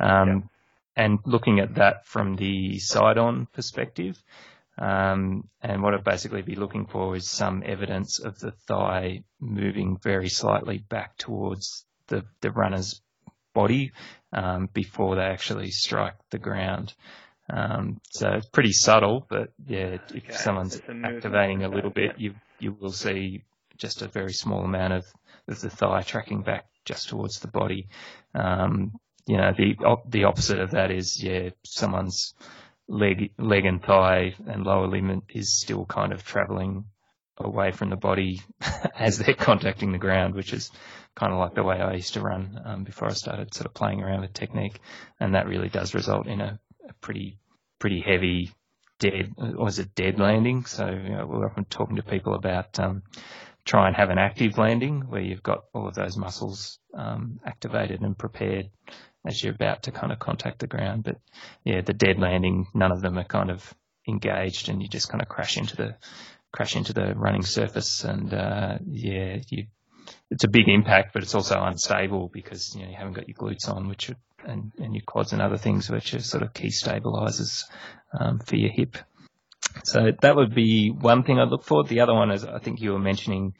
Um, 0.00 0.28
yep. 0.28 0.42
And 0.96 1.18
looking 1.24 1.60
at 1.60 1.76
that 1.76 2.06
from 2.06 2.36
the 2.36 2.78
side 2.78 3.18
on 3.18 3.46
perspective, 3.52 4.16
um, 4.76 5.48
and 5.60 5.82
what 5.82 5.94
I'd 5.94 6.04
basically 6.04 6.42
be 6.42 6.56
looking 6.56 6.86
for 6.86 7.14
is 7.16 7.28
some 7.28 7.62
evidence 7.64 8.18
of 8.18 8.38
the 8.38 8.52
thigh 8.66 9.22
moving 9.40 9.98
very 10.02 10.28
slightly 10.28 10.78
back 10.78 11.16
towards 11.16 11.84
the, 12.08 12.24
the 12.40 12.50
runner's 12.50 13.00
body 13.54 13.92
um, 14.32 14.68
before 14.72 15.16
they 15.16 15.22
actually 15.22 15.70
strike 15.70 16.16
the 16.30 16.38
ground. 16.38 16.92
Um, 17.48 18.00
so 18.10 18.30
it's 18.30 18.48
pretty 18.48 18.72
subtle, 18.72 19.26
but 19.28 19.52
yeah, 19.66 19.98
if 20.14 20.24
okay. 20.24 20.32
someone's 20.32 20.80
activating 20.88 21.62
a 21.62 21.68
little 21.68 21.90
bit, 21.90 22.18
you 22.18 22.34
you 22.58 22.72
will 22.72 22.92
see 22.92 23.42
just 23.76 24.02
a 24.02 24.08
very 24.08 24.32
small 24.32 24.64
amount 24.64 24.92
of, 24.92 25.06
of 25.48 25.60
the 25.60 25.70
thigh 25.70 26.02
tracking 26.02 26.42
back 26.42 26.66
just 26.84 27.08
towards 27.08 27.40
the 27.40 27.48
body. 27.48 27.88
Um, 28.34 28.92
you 29.26 29.36
know, 29.36 29.52
the 29.56 29.74
the 30.08 30.24
opposite 30.24 30.60
of 30.60 30.72
that 30.72 30.90
is 30.90 31.22
yeah, 31.22 31.50
someone's 31.64 32.34
leg 32.88 33.32
leg 33.38 33.64
and 33.64 33.82
thigh 33.82 34.34
and 34.46 34.64
lower 34.64 34.86
limb 34.86 35.22
is 35.30 35.58
still 35.58 35.86
kind 35.86 36.12
of 36.12 36.24
travelling 36.24 36.84
away 37.38 37.72
from 37.72 37.90
the 37.90 37.96
body 37.96 38.42
as 38.98 39.18
they're 39.18 39.34
contacting 39.34 39.92
the 39.92 39.98
ground, 39.98 40.34
which 40.34 40.52
is 40.52 40.70
kind 41.14 41.32
of 41.32 41.38
like 41.38 41.54
the 41.54 41.62
way 41.62 41.80
I 41.80 41.94
used 41.94 42.14
to 42.14 42.20
run 42.20 42.60
um, 42.64 42.84
before 42.84 43.08
I 43.08 43.12
started 43.12 43.54
sort 43.54 43.66
of 43.66 43.74
playing 43.74 44.02
around 44.02 44.20
with 44.20 44.32
technique, 44.32 44.80
and 45.20 45.34
that 45.34 45.48
really 45.48 45.68
does 45.68 45.94
result 45.94 46.26
in 46.26 46.40
a, 46.40 46.58
a 46.88 46.92
pretty 46.94 47.38
pretty 47.78 48.00
heavy 48.00 48.52
dead 48.98 49.34
is 49.66 49.78
it 49.78 49.94
dead 49.94 50.18
landing? 50.18 50.64
So 50.64 50.88
you 50.88 51.10
know, 51.10 51.26
we're 51.26 51.46
often 51.46 51.64
talking 51.64 51.96
to 51.96 52.02
people 52.02 52.34
about 52.34 52.78
um, 52.78 53.02
try 53.64 53.86
and 53.86 53.96
have 53.96 54.10
an 54.10 54.18
active 54.18 54.58
landing 54.58 55.02
where 55.08 55.20
you've 55.20 55.42
got 55.42 55.64
all 55.72 55.88
of 55.88 55.94
those 55.94 56.16
muscles 56.16 56.78
um, 56.96 57.40
activated 57.44 58.00
and 58.02 58.16
prepared 58.16 58.70
as 59.26 59.42
you're 59.42 59.54
about 59.54 59.84
to 59.84 59.92
kind 59.92 60.12
of 60.12 60.18
contact 60.18 60.58
the 60.58 60.66
ground. 60.66 61.04
But 61.04 61.16
yeah, 61.64 61.80
the 61.80 61.94
dead 61.94 62.18
landing, 62.18 62.66
none 62.74 62.92
of 62.92 63.00
them 63.00 63.18
are 63.18 63.24
kind 63.24 63.50
of 63.50 63.74
engaged, 64.06 64.68
and 64.68 64.82
you 64.82 64.88
just 64.88 65.08
kind 65.08 65.22
of 65.22 65.28
crash 65.28 65.56
into 65.56 65.76
the 65.76 65.96
crash 66.52 66.76
into 66.76 66.92
the 66.92 67.14
running 67.16 67.44
surface, 67.44 68.04
and 68.04 68.32
uh, 68.32 68.78
yeah, 68.86 69.38
you 69.48 69.66
it's 70.30 70.44
a 70.44 70.48
big 70.48 70.68
impact, 70.68 71.12
but 71.12 71.22
it's 71.22 71.34
also 71.34 71.62
unstable 71.62 72.28
because 72.32 72.74
you 72.74 72.82
know 72.82 72.90
you 72.90 72.96
haven't 72.96 73.14
got 73.14 73.28
your 73.28 73.36
glutes 73.36 73.68
on, 73.68 73.88
which 73.88 74.10
are, 74.10 74.16
and, 74.46 74.72
and 74.78 74.94
your 74.94 75.04
quads 75.06 75.32
and 75.32 75.40
other 75.40 75.56
things, 75.56 75.88
which 75.88 76.12
are 76.12 76.20
sort 76.20 76.42
of 76.42 76.52
key 76.52 76.70
stabilizers 76.70 77.64
um, 78.18 78.38
for 78.38 78.56
your 78.56 78.70
hip. 78.70 78.96
So 79.84 80.12
that 80.20 80.36
would 80.36 80.54
be 80.54 80.90
one 80.90 81.24
thing 81.24 81.38
I'd 81.38 81.48
look 81.48 81.64
for. 81.64 81.84
The 81.84 82.00
other 82.00 82.14
one 82.14 82.30
is 82.30 82.44
I 82.44 82.58
think 82.58 82.80
you 82.80 82.92
were 82.92 82.98
mentioning 82.98 83.54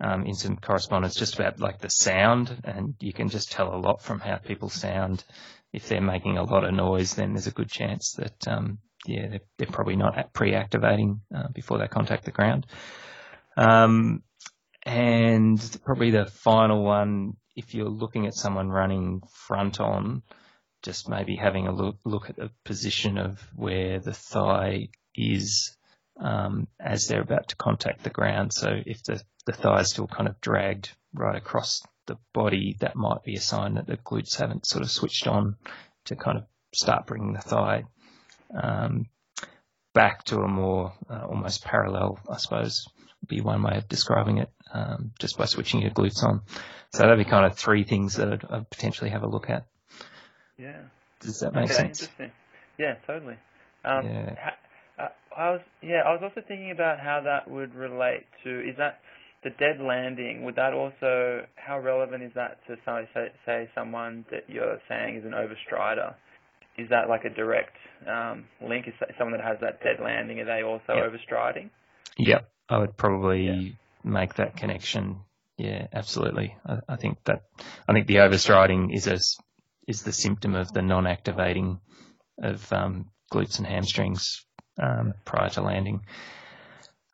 um, 0.00 0.26
in 0.26 0.34
some 0.34 0.56
correspondence 0.56 1.14
just 1.14 1.34
about 1.34 1.58
like 1.60 1.78
the 1.78 1.90
sound, 1.90 2.60
and 2.64 2.94
you 3.00 3.12
can 3.12 3.28
just 3.28 3.50
tell 3.50 3.74
a 3.74 3.78
lot 3.78 4.02
from 4.02 4.20
how 4.20 4.36
people 4.36 4.68
sound. 4.68 5.24
If 5.72 5.88
they're 5.88 6.00
making 6.00 6.38
a 6.38 6.44
lot 6.44 6.64
of 6.64 6.72
noise, 6.72 7.14
then 7.14 7.32
there's 7.32 7.46
a 7.46 7.52
good 7.52 7.70
chance 7.70 8.14
that 8.18 8.48
um, 8.48 8.78
yeah 9.06 9.28
they're, 9.28 9.40
they're, 9.58 9.68
probably 9.68 9.96
not 9.96 10.32
pre-activating 10.32 11.20
uh, 11.34 11.48
before 11.52 11.78
they 11.78 11.88
contact 11.88 12.24
the 12.24 12.30
ground. 12.30 12.66
Um, 13.56 14.22
and 14.84 15.60
probably 15.84 16.12
the 16.12 16.26
final 16.26 16.84
one, 16.84 17.36
if 17.56 17.74
you're 17.74 17.88
looking 17.88 18.26
at 18.26 18.34
someone 18.34 18.68
running 18.68 19.22
front 19.32 19.80
on, 19.80 20.22
just 20.86 21.08
maybe 21.08 21.34
having 21.34 21.66
a 21.66 21.72
look, 21.72 21.96
look 22.04 22.30
at 22.30 22.36
the 22.36 22.48
position 22.64 23.18
of 23.18 23.40
where 23.56 23.98
the 23.98 24.12
thigh 24.12 24.88
is 25.16 25.76
um, 26.18 26.68
as 26.78 27.08
they're 27.08 27.22
about 27.22 27.48
to 27.48 27.56
contact 27.56 28.04
the 28.04 28.10
ground. 28.10 28.52
So 28.52 28.68
if 28.86 29.02
the, 29.02 29.20
the 29.46 29.52
thigh 29.52 29.80
is 29.80 29.90
still 29.90 30.06
kind 30.06 30.28
of 30.28 30.40
dragged 30.40 30.92
right 31.12 31.34
across 31.34 31.82
the 32.06 32.16
body, 32.32 32.76
that 32.78 32.94
might 32.94 33.24
be 33.24 33.34
a 33.34 33.40
sign 33.40 33.74
that 33.74 33.88
the 33.88 33.96
glutes 33.96 34.36
haven't 34.36 34.64
sort 34.64 34.84
of 34.84 34.90
switched 34.90 35.26
on 35.26 35.56
to 36.04 36.14
kind 36.14 36.38
of 36.38 36.44
start 36.72 37.06
bringing 37.06 37.32
the 37.32 37.40
thigh 37.40 37.82
um, 38.54 39.06
back 39.92 40.22
to 40.26 40.38
a 40.38 40.48
more 40.48 40.92
uh, 41.10 41.26
almost 41.28 41.64
parallel, 41.64 42.20
I 42.30 42.36
suppose, 42.36 42.86
would 43.22 43.28
be 43.28 43.40
one 43.40 43.64
way 43.64 43.76
of 43.76 43.88
describing 43.88 44.38
it 44.38 44.50
um, 44.72 45.10
just 45.18 45.36
by 45.36 45.46
switching 45.46 45.82
your 45.82 45.90
glutes 45.90 46.22
on. 46.22 46.42
So 46.92 47.02
that'd 47.02 47.18
be 47.18 47.28
kind 47.28 47.44
of 47.44 47.58
three 47.58 47.82
things 47.82 48.14
that 48.14 48.32
I'd, 48.32 48.44
I'd 48.48 48.70
potentially 48.70 49.10
have 49.10 49.24
a 49.24 49.28
look 49.28 49.50
at. 49.50 49.66
Yeah. 50.58 50.82
Does 51.20 51.40
that 51.40 51.54
make 51.54 51.64
okay, 51.64 51.74
sense? 51.74 52.00
Interesting. 52.02 52.32
Yeah, 52.78 52.94
totally. 53.06 53.36
Um, 53.84 54.06
yeah. 54.06 54.34
Ha, 54.38 54.50
uh, 54.98 55.08
I 55.36 55.50
was 55.50 55.60
yeah, 55.82 56.02
I 56.06 56.12
was 56.12 56.20
also 56.22 56.46
thinking 56.46 56.70
about 56.70 56.98
how 56.98 57.20
that 57.24 57.50
would 57.50 57.74
relate 57.74 58.26
to 58.44 58.60
is 58.68 58.76
that 58.78 59.00
the 59.44 59.50
dead 59.50 59.80
landing. 59.80 60.44
Would 60.44 60.56
that 60.56 60.72
also 60.72 61.46
how 61.56 61.78
relevant 61.78 62.22
is 62.22 62.32
that 62.34 62.58
to 62.66 62.76
say, 62.84 63.08
say, 63.14 63.28
say 63.44 63.70
someone 63.74 64.24
that 64.30 64.44
you're 64.48 64.80
saying 64.88 65.16
is 65.16 65.24
an 65.24 65.32
overstrider? 65.32 66.14
Is 66.78 66.88
that 66.90 67.08
like 67.08 67.24
a 67.24 67.30
direct 67.30 67.76
um, 68.06 68.44
link? 68.60 68.86
Is 68.86 68.94
someone 69.18 69.38
that 69.38 69.46
has 69.46 69.58
that 69.60 69.82
dead 69.82 70.02
landing? 70.02 70.40
Are 70.40 70.44
they 70.44 70.62
also 70.62 70.94
yep. 70.94 71.10
overstriding? 71.10 71.70
Yep, 72.18 72.48
I 72.68 72.78
would 72.78 72.96
probably 72.96 73.46
yeah 73.46 73.72
make 74.06 74.34
that 74.34 74.56
connection. 74.56 75.18
Yeah, 75.58 75.88
absolutely. 75.92 76.56
I, 76.64 76.78
I 76.88 76.96
think 76.96 77.18
that 77.24 77.42
I 77.88 77.92
think 77.92 78.06
the 78.06 78.16
overstriding 78.16 78.94
is 78.94 79.06
a, 79.06 79.18
is 79.86 80.02
the 80.02 80.12
symptom 80.12 80.54
of 80.54 80.72
the 80.72 80.82
non-activating 80.82 81.80
of 82.42 82.72
um, 82.72 83.10
glutes 83.32 83.58
and 83.58 83.66
hamstrings 83.66 84.44
um, 84.82 85.14
prior 85.24 85.48
to 85.50 85.62
landing. 85.62 86.02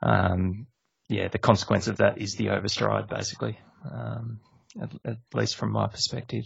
Um, 0.03 0.67
yeah, 1.09 1.29
the 1.29 1.39
consequence 1.39 1.89
of 1.89 1.99
that 1.99 2.19
is 2.19 2.35
the 2.35 2.47
overstride, 2.47 3.09
basically. 3.09 3.59
Um, 3.85 4.41
at, 4.81 4.91
at, 5.05 5.19
least 5.35 5.57
from 5.57 5.73
my 5.73 5.87
perspective, 5.87 6.45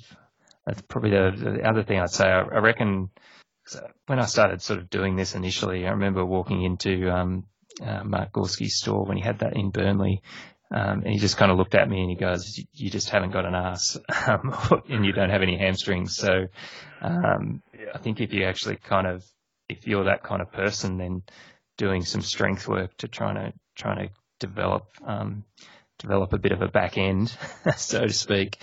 that's 0.65 0.83
probably 0.83 1.11
the, 1.11 1.59
the 1.59 1.69
other 1.69 1.85
thing 1.85 2.01
I'd 2.01 2.11
say. 2.11 2.27
I, 2.27 2.41
I 2.41 2.59
reckon 2.59 3.11
when 4.07 4.19
I 4.19 4.27
started 4.27 4.63
sort 4.63 4.81
of 4.81 4.91
doing 4.91 5.17
this 5.17 5.35
initially, 5.35 5.87
I 5.87 5.91
remember 5.91 6.25
walking 6.25 6.63
into 6.63 7.11
um, 7.11 7.47
uh, 7.83 8.05
Mark 8.05 8.33
Gorski's 8.33 8.79
store 8.79 9.05
when 9.05 9.17
he 9.17 9.23
had 9.23 9.41
that 9.41 9.57
in 9.57 9.71
Burnley. 9.71 10.23
Um, 10.75 11.03
and 11.05 11.13
he 11.13 11.19
just 11.19 11.37
kind 11.37 11.53
of 11.53 11.59
looked 11.59 11.77
at 11.77 11.89
me 11.89 12.01
and 12.01 12.11
he 12.11 12.17
goes, 12.17 12.61
"You 12.73 12.91
just 12.91 13.11
haven't 13.11 13.31
got 13.31 13.47
an 13.47 13.55
ass, 13.55 13.97
um, 14.27 14.53
and 14.89 15.07
you 15.07 15.13
don't 15.13 15.31
have 15.31 15.43
any 15.43 15.57
hamstrings." 15.57 16.17
So, 16.17 16.47
um. 17.01 17.63
I 17.95 17.99
think 17.99 18.21
if 18.21 18.33
you 18.33 18.45
actually 18.45 18.77
kind 18.77 19.07
of, 19.07 19.25
if 19.69 19.87
you're 19.87 20.05
that 20.05 20.23
kind 20.23 20.43
of 20.43 20.53
person, 20.53 20.99
then 20.99 21.23
doing 21.79 22.03
some 22.05 22.21
strength 22.21 22.69
work 22.69 22.97
to 22.99 23.09
try 23.09 23.33
to 23.33 23.53
trying 23.75 24.09
to 24.09 24.15
develop 24.39 24.89
um, 25.07 25.45
develop 25.99 26.33
a 26.33 26.39
bit 26.39 26.53
of 26.53 26.63
a 26.63 26.69
back 26.69 26.99
end, 26.99 27.35
so 27.77 28.03
to 28.03 28.13
speak, 28.13 28.59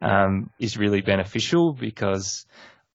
um, 0.00 0.50
is 0.58 0.78
really 0.78 1.00
beneficial 1.00 1.72
because 1.72 2.46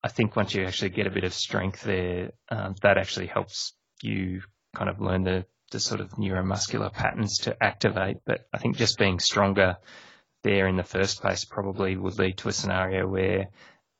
I 0.03 0.10
think 0.10 0.35
once 0.35 0.53
you 0.53 0.65
actually 0.65 0.90
get 0.90 1.07
a 1.07 1.11
bit 1.11 1.23
of 1.23 1.34
strength 1.34 1.84
there, 1.84 2.31
um, 2.49 2.76
that 2.81 2.98
actually 2.98 3.27
helps 3.27 3.73
you 4.02 4.41
kind 4.76 4.90
of 4.90 4.99
learn 4.99 5.23
the, 5.23 5.45
the 5.73 5.79
sort 5.79 5.99
of 5.99 6.11
neuromuscular 6.11 6.91
patterns 6.91 7.39
to 7.39 7.61
activate. 7.61 8.17
But 8.25 8.47
I 8.53 8.57
think 8.57 8.77
just 8.77 8.97
being 8.97 9.19
stronger 9.19 9.77
there 10.43 10.67
in 10.67 10.77
the 10.77 10.83
first 10.83 11.21
place 11.21 11.43
probably 11.43 11.97
would 11.97 12.17
lead 12.17 12.37
to 12.37 12.49
a 12.49 12.53
scenario 12.53 13.07
where 13.07 13.49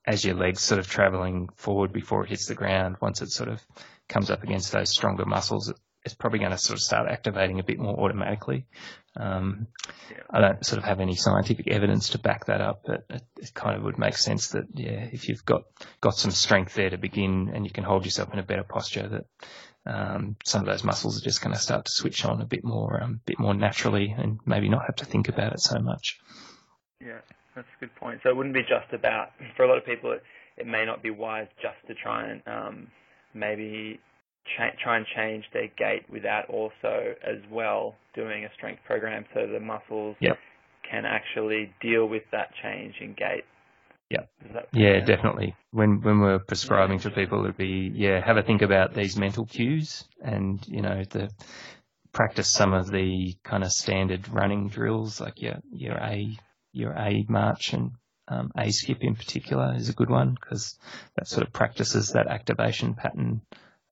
as 0.06 0.24
your 0.24 0.36
leg's 0.36 0.62
sort 0.62 0.80
of 0.80 0.88
traveling 0.88 1.50
forward 1.56 1.92
before 1.92 2.24
it 2.24 2.30
hits 2.30 2.48
the 2.48 2.56
ground, 2.56 2.98
once 3.02 3.22
it 3.22 3.32
sort 3.32 3.50
of 3.50 3.62
comes 4.08 4.30
up 4.30 4.44
against 4.44 4.72
those 4.72 4.92
stronger 4.92 5.26
muscles, 5.26 5.74
it's 6.06 6.16
probably 6.16 6.40
going 6.40 6.52
to 6.52 6.58
sort 6.58 6.78
of 6.78 6.82
start 6.82 7.10
activating 7.10 7.60
a 7.60 7.64
bit 7.64 7.80
more 7.80 8.00
automatically. 8.00 8.66
Um. 9.18 9.68
I 10.30 10.42
don't 10.42 10.66
sort 10.66 10.80
of 10.80 10.86
have 10.86 11.00
any 11.00 11.16
scientific 11.16 11.68
evidence 11.68 12.10
to 12.10 12.18
back 12.18 12.46
that 12.46 12.60
up, 12.60 12.82
but 12.86 13.06
it, 13.10 13.22
it, 13.40 13.54
kind 13.54 13.78
of 13.78 13.84
would 13.84 14.00
make 14.00 14.18
sense 14.18 14.50
that 14.50 14.66
yeah, 14.74 15.08
if 15.12 15.30
you've 15.30 15.46
got 15.46 15.64
got 16.02 16.16
some 16.16 16.32
strength 16.32 16.74
there 16.74 16.90
to 16.90 16.98
begin 16.98 17.52
and 17.54 17.66
you 17.66 17.72
can 17.72 17.84
hold 17.84 18.04
yourself 18.04 18.34
in 18.34 18.40
a 18.40 18.44
better 18.44 18.64
posture, 18.64 19.08
that 19.08 19.26
um, 19.86 20.36
some 20.46 20.62
of 20.62 20.68
those 20.68 20.84
muscles 20.84 21.20
are 21.20 21.24
just 21.24 21.42
going 21.42 21.54
to 21.54 21.60
start 21.60 21.86
to 21.86 21.92
switch 21.92 22.26
on 22.26 22.42
a 22.42 22.46
bit 22.46 22.64
more, 22.64 23.02
um, 23.02 23.20
bit 23.26 23.40
more 23.40 23.54
naturally, 23.54 24.14
and 24.18 24.40
maybe 24.46 24.70
not 24.70 24.86
have 24.86 24.96
to 24.98 25.06
think 25.06 25.28
about 25.28 25.54
it 25.54 25.60
so 25.60 25.80
much. 25.80 26.20
Yeah, 27.02 27.20
that's 27.56 27.68
a 27.78 27.80
good 27.80 27.96
point. 27.96 28.22
So 28.24 28.30
it 28.30 28.36
wouldn't 28.36 28.56
be 28.56 28.62
just 28.62 28.94
about 28.94 29.32
for 29.58 29.64
a 29.64 29.68
lot 29.68 29.78
of 29.78 29.86
people. 29.86 30.14
It, 30.14 30.24
it 30.56 30.68
may 30.68 30.86
not 30.86 31.04
be 31.04 31.10
wise 31.10 31.48
just 31.62 31.76
to 31.88 31.96
try 31.96 32.28
and 32.30 32.42
um, 32.48 32.88
maybe 33.34 34.00
cha- 34.58 34.76
try 34.82 34.98
and 34.98 35.06
change 35.16 35.46
their 35.54 35.68
gait 35.78 36.10
without 36.10 36.50
also 36.50 37.16
as 37.26 37.40
well 37.52 37.96
doing 38.16 38.46
a 38.46 38.54
strength 38.56 38.82
program 38.86 39.26
so 39.34 39.48
the 39.48 39.60
muscles 39.60 40.16
yep. 40.20 40.38
can 40.90 41.06
actually 41.06 41.74
deal 41.82 42.08
with 42.08 42.24
that 42.32 42.50
change 42.62 42.96
in 43.02 43.14
gait. 43.14 43.44
Yeah, 44.14 44.62
yeah, 44.74 45.00
definitely. 45.00 45.56
When 45.72 46.02
when 46.02 46.20
we're 46.20 46.40
prescribing 46.40 47.00
to 47.00 47.10
people, 47.10 47.44
it'd 47.44 47.58
be 47.58 47.92
yeah, 47.94 48.24
have 48.24 48.38
a 48.38 48.44
think 48.44 48.62
about 48.62 48.94
these 48.94 49.18
mental 49.18 49.46
cues, 49.46 50.04
and 50.22 50.66
you 50.68 50.82
know, 50.82 51.04
the 51.10 51.32
practice 52.12 52.52
some 52.52 52.74
of 52.74 52.92
the 52.92 53.36
kind 53.44 53.64
of 53.64 53.72
standard 53.72 54.30
running 54.30 54.70
drills, 54.70 55.20
like 55.20 55.42
your 55.42 55.56
your 55.72 55.98
A 55.98 56.38
your 56.74 56.92
A 56.94 57.26
march 57.28 57.74
and 57.74 57.92
um, 58.28 58.52
A 58.58 58.72
skip 58.72 59.00
in 59.02 59.16
particular 59.16 59.74
is 59.76 59.90
a 59.90 59.94
good 59.94 60.10
one 60.10 60.38
because 60.40 60.78
that 61.18 61.28
sort 61.28 61.46
of 61.46 61.52
practices 61.52 62.10
that 62.10 62.28
activation 62.28 62.94
pattern 62.94 63.42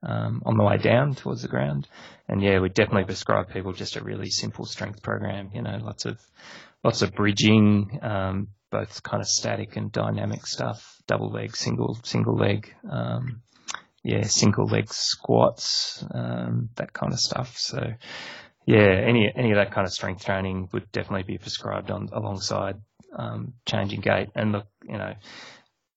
um, 0.03 0.41
on 0.45 0.57
the 0.57 0.63
way 0.63 0.77
down 0.77 1.15
towards 1.15 1.41
the 1.41 1.47
ground. 1.47 1.87
And 2.27 2.41
yeah, 2.41 2.59
we 2.59 2.69
definitely 2.69 3.05
prescribe 3.05 3.49
people 3.49 3.73
just 3.73 3.95
a 3.95 4.03
really 4.03 4.29
simple 4.29 4.65
strength 4.65 5.01
program. 5.01 5.51
You 5.53 5.61
know, 5.63 5.79
lots 5.81 6.05
of 6.05 6.19
lots 6.83 7.01
of 7.01 7.13
bridging, 7.13 7.99
um, 8.01 8.49
both 8.71 9.03
kind 9.03 9.21
of 9.21 9.27
static 9.27 9.75
and 9.75 9.91
dynamic 9.91 10.47
stuff. 10.47 11.01
Double 11.07 11.29
leg, 11.29 11.55
single 11.55 11.97
single 12.03 12.35
leg, 12.35 12.73
um, 12.89 13.41
yeah, 14.03 14.23
single 14.23 14.65
leg 14.65 14.91
squats, 14.91 16.03
um, 16.13 16.69
that 16.75 16.93
kind 16.93 17.13
of 17.13 17.19
stuff. 17.19 17.57
So 17.57 17.93
yeah, 18.65 19.01
any 19.05 19.31
any 19.35 19.51
of 19.51 19.57
that 19.57 19.71
kind 19.71 19.85
of 19.85 19.93
strength 19.93 20.25
training 20.25 20.69
would 20.71 20.91
definitely 20.91 21.23
be 21.23 21.37
prescribed 21.37 21.91
on 21.91 22.09
alongside 22.11 22.77
um, 23.15 23.53
changing 23.65 24.01
gait. 24.01 24.29
And 24.35 24.53
look, 24.53 24.67
you 24.83 24.97
know, 24.97 25.13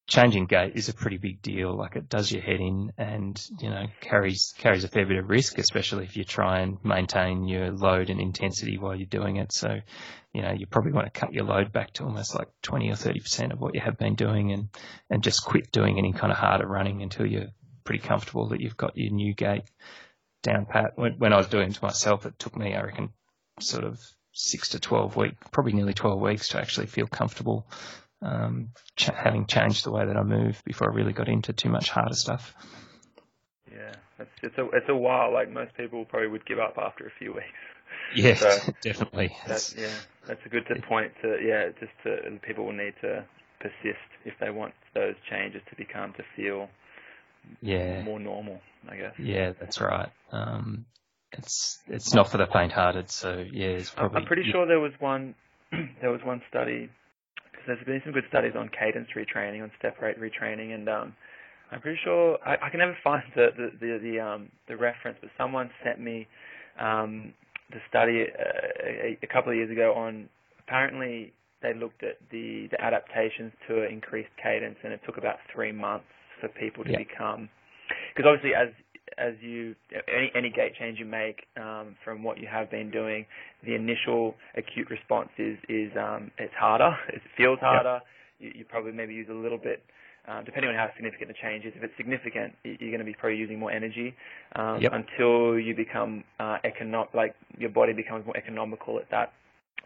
changing 0.06 0.46
gait 0.46 0.72
is 0.74 0.88
a 0.88 0.94
pretty 0.94 1.16
big 1.16 1.40
deal. 1.40 1.74
Like 1.74 1.96
it 1.96 2.08
does 2.08 2.30
your 2.30 2.42
head 2.42 2.60
in 2.60 2.92
and, 2.98 3.42
you 3.60 3.70
know, 3.70 3.86
carries, 4.00 4.54
carries 4.58 4.84
a 4.84 4.88
fair 4.88 5.06
bit 5.06 5.18
of 5.18 5.30
risk, 5.30 5.58
especially 5.58 6.04
if 6.04 6.16
you 6.16 6.24
try 6.24 6.60
and 6.60 6.78
maintain 6.84 7.48
your 7.48 7.70
load 7.70 8.10
and 8.10 8.20
intensity 8.20 8.76
while 8.76 8.94
you're 8.94 9.06
doing 9.06 9.36
it. 9.36 9.52
So, 9.52 9.80
you 10.32 10.42
know, 10.42 10.52
you 10.52 10.66
probably 10.66 10.92
want 10.92 11.12
to 11.12 11.18
cut 11.18 11.32
your 11.32 11.44
load 11.44 11.72
back 11.72 11.92
to 11.94 12.04
almost 12.04 12.34
like 12.34 12.48
20 12.62 12.90
or 12.90 12.94
30% 12.94 13.52
of 13.52 13.60
what 13.60 13.74
you 13.74 13.80
have 13.80 13.96
been 13.96 14.14
doing 14.14 14.52
and, 14.52 14.68
and 15.08 15.22
just 15.22 15.44
quit 15.44 15.72
doing 15.72 15.98
any 15.98 16.12
kind 16.12 16.32
of 16.32 16.38
harder 16.38 16.66
running 16.66 17.02
until 17.02 17.26
you're 17.26 17.52
pretty 17.84 18.06
comfortable 18.06 18.48
that 18.48 18.60
you've 18.60 18.76
got 18.76 18.96
your 18.96 19.10
new 19.10 19.34
gait 19.34 19.64
down 20.42 20.66
pat. 20.66 20.92
When, 20.96 21.14
when 21.18 21.32
I 21.32 21.38
was 21.38 21.48
doing 21.48 21.70
it 21.70 21.74
to 21.76 21.84
myself, 21.84 22.26
it 22.26 22.38
took 22.38 22.56
me, 22.56 22.74
I 22.74 22.82
reckon, 22.82 23.10
sort 23.60 23.84
of 23.84 24.00
six 24.32 24.70
to 24.70 24.80
12 24.80 25.16
weeks, 25.16 25.36
probably 25.50 25.72
nearly 25.72 25.94
12 25.94 26.20
weeks 26.20 26.48
to 26.48 26.58
actually 26.58 26.86
feel 26.86 27.06
comfortable 27.06 27.66
um, 28.24 28.70
ch- 28.96 29.10
having 29.14 29.46
changed 29.46 29.84
the 29.84 29.92
way 29.92 30.06
that 30.06 30.16
I 30.16 30.22
move 30.22 30.60
before 30.64 30.90
I 30.90 30.94
really 30.94 31.12
got 31.12 31.28
into 31.28 31.52
too 31.52 31.68
much 31.68 31.90
harder 31.90 32.14
stuff. 32.14 32.54
Yeah, 33.70 33.92
it's, 34.18 34.30
it's 34.42 34.58
a 34.58 34.64
it's 34.72 34.88
a 34.88 34.96
while. 34.96 35.32
Like 35.32 35.50
most 35.50 35.76
people 35.76 36.04
probably 36.06 36.28
would 36.28 36.46
give 36.46 36.58
up 36.58 36.76
after 36.78 37.06
a 37.06 37.10
few 37.18 37.32
weeks. 37.32 37.46
Yes, 38.14 38.40
so 38.40 38.72
definitely. 38.82 39.36
That's, 39.46 39.74
yeah, 39.76 39.94
that's 40.26 40.40
a 40.44 40.48
good 40.48 40.66
point. 40.88 41.12
To 41.22 41.38
yeah, 41.42 41.68
just 41.80 41.92
to 42.04 42.38
people 42.46 42.64
will 42.66 42.72
need 42.72 42.94
to 43.00 43.24
persist 43.60 44.08
if 44.24 44.34
they 44.40 44.50
want 44.50 44.74
those 44.94 45.14
changes 45.30 45.62
to 45.70 45.76
become 45.76 46.12
to 46.14 46.24
feel 46.36 46.68
yeah 47.60 48.02
more 48.02 48.18
normal. 48.20 48.60
I 48.88 48.96
guess. 48.96 49.14
Yeah, 49.18 49.52
that's 49.58 49.80
right. 49.80 50.10
Um, 50.32 50.86
it's 51.32 51.78
it's 51.88 52.14
not 52.14 52.30
for 52.30 52.38
the 52.38 52.46
faint-hearted. 52.46 53.10
So 53.10 53.44
yeah, 53.50 53.66
it's 53.66 53.90
probably. 53.90 54.20
I'm 54.20 54.26
pretty 54.26 54.44
sure 54.50 54.66
there 54.66 54.80
was 54.80 54.92
one 54.98 55.34
there 56.00 56.10
was 56.10 56.20
one 56.24 56.42
study 56.50 56.90
there's 57.66 57.84
been 57.84 58.02
some 58.04 58.12
good 58.12 58.24
studies 58.28 58.52
on 58.56 58.68
cadence 58.68 59.08
retraining, 59.16 59.62
on 59.62 59.70
step 59.78 60.00
rate 60.00 60.16
retraining, 60.20 60.74
and 60.74 60.88
um, 60.88 61.14
I'm 61.70 61.80
pretty 61.80 61.98
sure 62.04 62.38
I, 62.44 62.56
I 62.66 62.70
can 62.70 62.78
never 62.78 62.96
find 63.02 63.22
the 63.34 63.48
the 63.56 63.70
the, 63.80 63.98
the, 64.02 64.20
um, 64.20 64.48
the 64.68 64.76
reference, 64.76 65.18
but 65.20 65.30
someone 65.36 65.70
sent 65.84 66.00
me 66.00 66.26
um, 66.80 67.32
the 67.70 67.78
study 67.88 68.24
uh, 68.24 68.86
a, 68.86 69.18
a 69.22 69.26
couple 69.26 69.50
of 69.50 69.56
years 69.56 69.70
ago 69.70 69.94
on 69.94 70.28
apparently 70.66 71.32
they 71.62 71.72
looked 71.74 72.02
at 72.02 72.18
the, 72.30 72.68
the 72.70 72.80
adaptations 72.80 73.52
to 73.68 73.88
increased 73.88 74.30
cadence, 74.42 74.76
and 74.84 74.92
it 74.92 75.00
took 75.06 75.16
about 75.16 75.36
three 75.52 75.72
months 75.72 76.06
for 76.40 76.48
people 76.48 76.84
to 76.84 76.90
yeah. 76.90 76.98
become 76.98 77.48
because 78.14 78.28
obviously 78.28 78.54
as 78.54 78.68
as 79.18 79.34
you 79.40 79.74
any 80.08 80.30
any 80.34 80.50
gait 80.50 80.74
change 80.78 80.98
you 80.98 81.04
make 81.04 81.46
um, 81.56 81.96
from 82.04 82.22
what 82.22 82.38
you 82.38 82.46
have 82.46 82.70
been 82.70 82.90
doing, 82.90 83.26
the 83.64 83.74
initial 83.74 84.34
acute 84.56 84.88
response 84.90 85.30
is 85.38 85.58
is 85.68 85.90
um, 85.98 86.30
it's 86.38 86.54
harder. 86.58 86.96
It 87.08 87.22
feels 87.36 87.58
harder. 87.60 88.00
You, 88.38 88.52
you 88.54 88.64
probably 88.64 88.92
maybe 88.92 89.14
use 89.14 89.28
a 89.30 89.34
little 89.34 89.58
bit. 89.58 89.82
Uh, 90.26 90.42
depending 90.42 90.70
on 90.70 90.74
how 90.74 90.88
significant 90.96 91.28
the 91.28 91.34
change 91.34 91.66
is, 91.66 91.72
if 91.76 91.82
it's 91.82 91.92
significant, 91.98 92.54
you're 92.64 92.78
going 92.78 92.98
to 92.98 93.04
be 93.04 93.12
probably 93.12 93.36
using 93.36 93.58
more 93.58 93.70
energy 93.70 94.14
um, 94.56 94.80
yep. 94.80 94.92
until 94.94 95.58
you 95.58 95.74
become 95.76 96.24
uh, 96.40 96.56
economic, 96.64 97.12
like 97.12 97.34
your 97.58 97.68
body 97.68 97.92
becomes 97.92 98.24
more 98.24 98.34
economical 98.34 98.98
at 98.98 99.04
that 99.10 99.34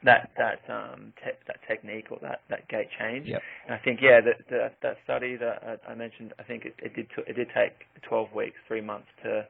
that 0.04 0.30
that 0.36 0.60
um 0.72 1.12
te- 1.22 1.38
that 1.46 1.58
technique 1.66 2.06
or 2.10 2.18
that 2.22 2.42
that 2.50 2.68
gait 2.68 2.88
change. 2.98 3.26
Yep. 3.26 3.42
And 3.66 3.74
I 3.74 3.78
think 3.78 4.00
yeah, 4.00 4.20
that 4.20 4.36
that, 4.50 4.74
that 4.82 4.96
study 5.04 5.36
that 5.36 5.78
I 5.86 5.92
I, 5.92 5.94
mentioned, 5.94 6.32
I 6.38 6.42
think 6.44 6.64
it, 6.64 6.74
it 6.78 6.94
did 6.94 7.08
t- 7.14 7.22
it 7.26 7.34
did 7.34 7.48
take 7.54 7.72
12 8.02 8.32
weeks, 8.32 8.56
three 8.66 8.80
months 8.80 9.08
to 9.24 9.46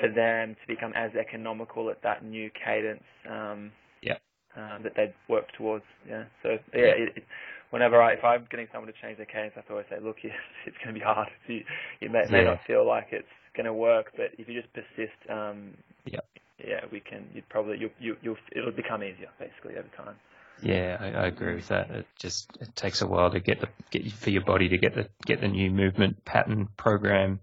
for 0.00 0.08
them 0.08 0.54
to 0.54 0.66
become 0.66 0.92
as 0.94 1.10
economical 1.14 1.90
at 1.90 2.02
that 2.02 2.24
new 2.24 2.50
cadence. 2.64 3.04
Um, 3.28 3.72
yeah. 4.02 4.16
Uh, 4.56 4.78
that 4.82 4.92
they'd 4.96 5.14
work 5.28 5.46
towards. 5.56 5.84
Yeah. 6.08 6.24
So 6.42 6.50
yeah, 6.74 6.96
it, 6.96 7.16
it, 7.16 7.24
whenever 7.70 8.00
I 8.00 8.12
if 8.12 8.24
I'm 8.24 8.46
getting 8.50 8.66
someone 8.72 8.92
to 8.92 8.98
change 9.00 9.18
their 9.18 9.26
cadence, 9.26 9.54
I 9.56 9.62
always 9.70 9.86
say, 9.90 9.96
look, 10.02 10.16
it's, 10.22 10.34
it's 10.66 10.76
going 10.82 10.94
to 10.94 10.98
be 10.98 11.04
hard. 11.04 11.28
You, 11.46 11.60
you 12.00 12.08
may, 12.08 12.22
yeah. 12.24 12.30
may 12.30 12.44
not 12.44 12.60
feel 12.66 12.86
like 12.86 13.08
it's 13.12 13.28
going 13.54 13.66
to 13.66 13.74
work, 13.74 14.12
but 14.16 14.30
if 14.38 14.48
you 14.48 14.60
just 14.60 14.72
persist, 14.72 15.18
um, 15.28 15.74
yeah 16.58 16.80
we 16.90 17.00
can. 17.00 17.28
You'd 17.34 17.48
probably 17.48 17.78
you 17.78 17.90
you 17.98 18.16
you'll 18.22 18.36
it'll 18.52 18.72
become 18.72 19.02
easier 19.02 19.30
basically 19.38 19.76
over 19.76 19.88
time. 19.96 20.16
Yeah, 20.62 20.96
I, 20.98 21.06
I, 21.06 21.26
agree 21.26 21.54
with 21.54 21.68
that. 21.68 21.90
It 21.90 22.06
just 22.18 22.50
it 22.60 22.74
takes 22.74 23.00
a 23.00 23.06
while 23.06 23.30
to 23.30 23.38
get 23.38 23.60
the 23.60 23.68
get 23.90 24.10
for 24.12 24.30
your 24.30 24.42
body 24.42 24.68
to 24.70 24.78
get 24.78 24.94
the 24.94 25.08
get 25.24 25.40
the 25.40 25.48
new 25.48 25.70
movement 25.70 26.24
pattern 26.24 26.68
program 26.76 27.40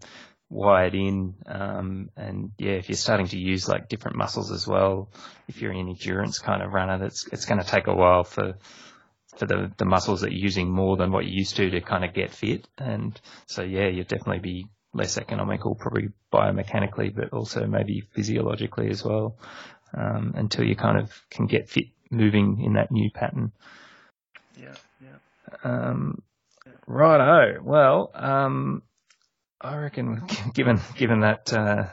wired 0.49 0.95
in. 0.95 1.35
Um, 1.45 2.09
and 2.17 2.51
yeah, 2.57 2.73
if 2.73 2.89
you're 2.89 2.97
starting 2.97 3.27
to 3.27 3.37
use 3.37 3.69
like 3.69 3.87
different 3.87 4.17
muscles 4.17 4.51
as 4.51 4.67
well, 4.67 5.09
if 5.47 5.61
you're 5.61 5.71
an 5.71 5.87
endurance 5.87 6.39
kind 6.39 6.61
of 6.61 6.73
runner, 6.73 6.97
that's 6.97 7.27
it's 7.27 7.45
going 7.45 7.61
to 7.61 7.67
take 7.67 7.87
a 7.87 7.95
while 7.95 8.23
for 8.23 8.55
for 9.37 9.45
the 9.45 9.71
the 9.77 9.85
muscles 9.85 10.21
that 10.21 10.31
you're 10.31 10.43
using 10.43 10.69
more 10.69 10.97
than 10.97 11.11
what 11.11 11.25
you 11.25 11.31
used 11.31 11.55
to 11.55 11.69
to 11.69 11.81
kind 11.81 12.03
of 12.03 12.13
get 12.13 12.31
fit. 12.31 12.67
And 12.77 13.19
so 13.45 13.63
yeah, 13.63 13.87
you'll 13.87 14.03
definitely 14.03 14.39
be 14.39 14.67
less 14.95 15.17
economical, 15.17 15.75
probably 15.75 16.09
biomechanically, 16.33 17.13
but 17.13 17.33
also 17.33 17.67
maybe 17.67 18.01
physiologically 18.13 18.89
as 18.89 19.03
well, 19.03 19.37
um, 19.93 20.33
until 20.35 20.63
you 20.63 20.75
kind 20.75 20.97
of 20.97 21.11
can 21.29 21.45
get 21.45 21.69
fit 21.69 21.87
moving 22.09 22.63
in 22.63 22.73
that 22.73 22.91
new 22.91 23.11
pattern. 23.11 23.51
Yeah, 24.57 24.75
yeah. 25.01 25.57
Um, 25.63 26.23
righto. 26.87 27.61
Well, 27.61 28.11
um, 28.13 28.83
I 29.59 29.75
reckon 29.75 30.23
given 30.53 30.79
given 30.95 31.19
that 31.21 31.51
uh, 31.53 31.87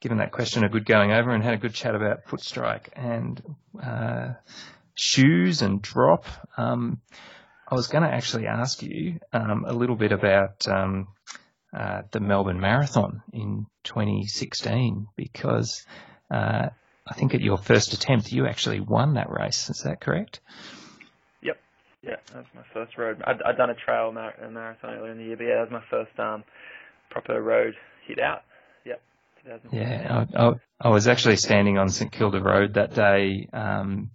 given 0.00 0.18
that 0.18 0.32
question 0.32 0.62
a 0.62 0.68
good 0.68 0.84
going 0.84 1.12
over 1.12 1.30
and 1.30 1.42
had 1.42 1.54
a 1.54 1.58
good 1.58 1.74
chat 1.74 1.94
about 1.94 2.28
foot 2.28 2.42
strike 2.42 2.90
and 2.94 3.42
uh, 3.82 4.34
shoes 4.94 5.62
and 5.62 5.80
drop. 5.80 6.26
Um, 6.56 7.00
I 7.68 7.74
was 7.74 7.88
going 7.88 8.04
to 8.04 8.14
actually 8.14 8.46
ask 8.46 8.82
you 8.82 9.18
um, 9.32 9.64
a 9.66 9.72
little 9.72 9.96
bit 9.96 10.12
about 10.12 10.68
um, 10.68 11.08
uh, 11.74 12.02
the 12.10 12.20
Melbourne 12.20 12.60
Marathon 12.60 13.22
in 13.32 13.66
2016 13.84 15.06
because 15.16 15.84
uh, 16.30 16.68
I 17.06 17.14
think 17.14 17.34
at 17.34 17.40
your 17.40 17.58
first 17.58 17.92
attempt 17.92 18.32
you 18.32 18.46
actually 18.46 18.80
won 18.80 19.14
that 19.14 19.30
race. 19.30 19.70
Is 19.70 19.82
that 19.84 20.00
correct? 20.00 20.40
Yep. 21.42 21.56
Yeah, 22.02 22.16
that 22.32 22.36
was 22.36 22.46
my 22.54 22.62
first 22.72 22.96
road. 22.98 23.22
I'd, 23.26 23.42
I'd 23.42 23.56
done 23.56 23.70
a 23.70 23.74
trail 23.74 24.12
mar- 24.12 24.34
a 24.42 24.50
marathon 24.50 24.94
earlier 24.94 25.12
in 25.12 25.18
the 25.18 25.24
year, 25.24 25.36
but 25.36 25.44
yeah, 25.44 25.54
that 25.56 25.70
was 25.70 25.82
my 25.82 25.84
first 25.90 26.18
um, 26.18 26.44
proper 27.10 27.40
road 27.40 27.74
hit 28.06 28.18
out. 28.18 28.42
Yep. 28.84 29.02
Yeah, 29.72 30.26
I, 30.34 30.46
I, 30.46 30.52
I, 30.80 30.88
was 30.88 31.06
actually 31.06 31.36
standing 31.36 31.78
on 31.78 31.88
St 31.88 32.10
Kilda 32.10 32.40
Road 32.40 32.74
that 32.74 32.94
day, 32.94 33.48
um, 33.52 34.10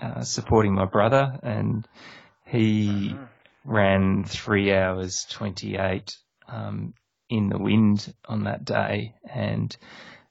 uh, 0.00 0.22
supporting 0.22 0.74
my 0.74 0.84
brother, 0.84 1.38
and 1.42 1.86
he 2.44 3.10
uh-huh. 3.12 3.26
ran 3.64 4.24
three 4.24 4.72
hours 4.72 5.26
twenty 5.28 5.76
eight 5.76 6.16
um, 6.48 6.94
in 7.28 7.48
the 7.48 7.58
wind 7.58 8.12
on 8.26 8.44
that 8.44 8.64
day, 8.64 9.14
and 9.32 9.76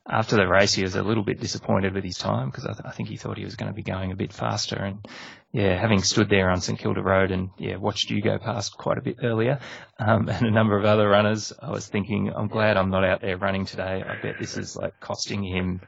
after 0.08 0.36
the 0.36 0.48
race, 0.48 0.74
he 0.74 0.84
was 0.84 0.96
a 0.96 1.02
little 1.02 1.24
bit 1.24 1.40
disappointed 1.40 1.94
with 1.94 2.04
his 2.04 2.18
time 2.18 2.50
because 2.50 2.66
I, 2.66 2.74
th- 2.74 2.86
I, 2.86 2.92
think 2.92 3.10
he 3.10 3.18
thought 3.18 3.38
he 3.38 3.44
was 3.44 3.56
going 3.56 3.72
to 3.72 3.76
be 3.76 3.82
going 3.82 4.12
a 4.12 4.16
bit 4.16 4.32
faster. 4.32 4.76
And 4.76 5.08
yeah, 5.52 5.80
having 5.80 6.04
stood 6.04 6.30
there 6.30 6.52
on 6.52 6.62
St 6.62 6.78
Kilda 6.78 7.02
Road 7.02 7.32
and 7.32 7.50
yeah, 7.58 7.78
watched 7.78 8.12
you 8.12 8.22
go 8.22 8.38
past 8.38 8.78
quite 8.78 9.00
a 9.00 9.02
bit 9.02 9.18
earlier, 9.24 9.60
um, 9.98 10.30
and 10.30 10.46
a 10.46 10.52
number 10.52 10.78
of 10.78 10.86
other 10.86 11.10
runners, 11.10 11.52
I 11.60 11.72
was 11.72 11.88
thinking, 11.88 12.32
I'm 12.36 12.48
glad 12.48 12.78
I'm 12.78 12.92
not 12.92 13.04
out 13.04 13.22
there 13.22 13.38
running 13.38 13.66
today. 13.66 14.04
I 14.08 14.22
bet 14.22 14.36
this 14.40 14.58
is 14.58 14.76
like 14.76 15.00
costing 15.00 15.44
him 15.44 15.82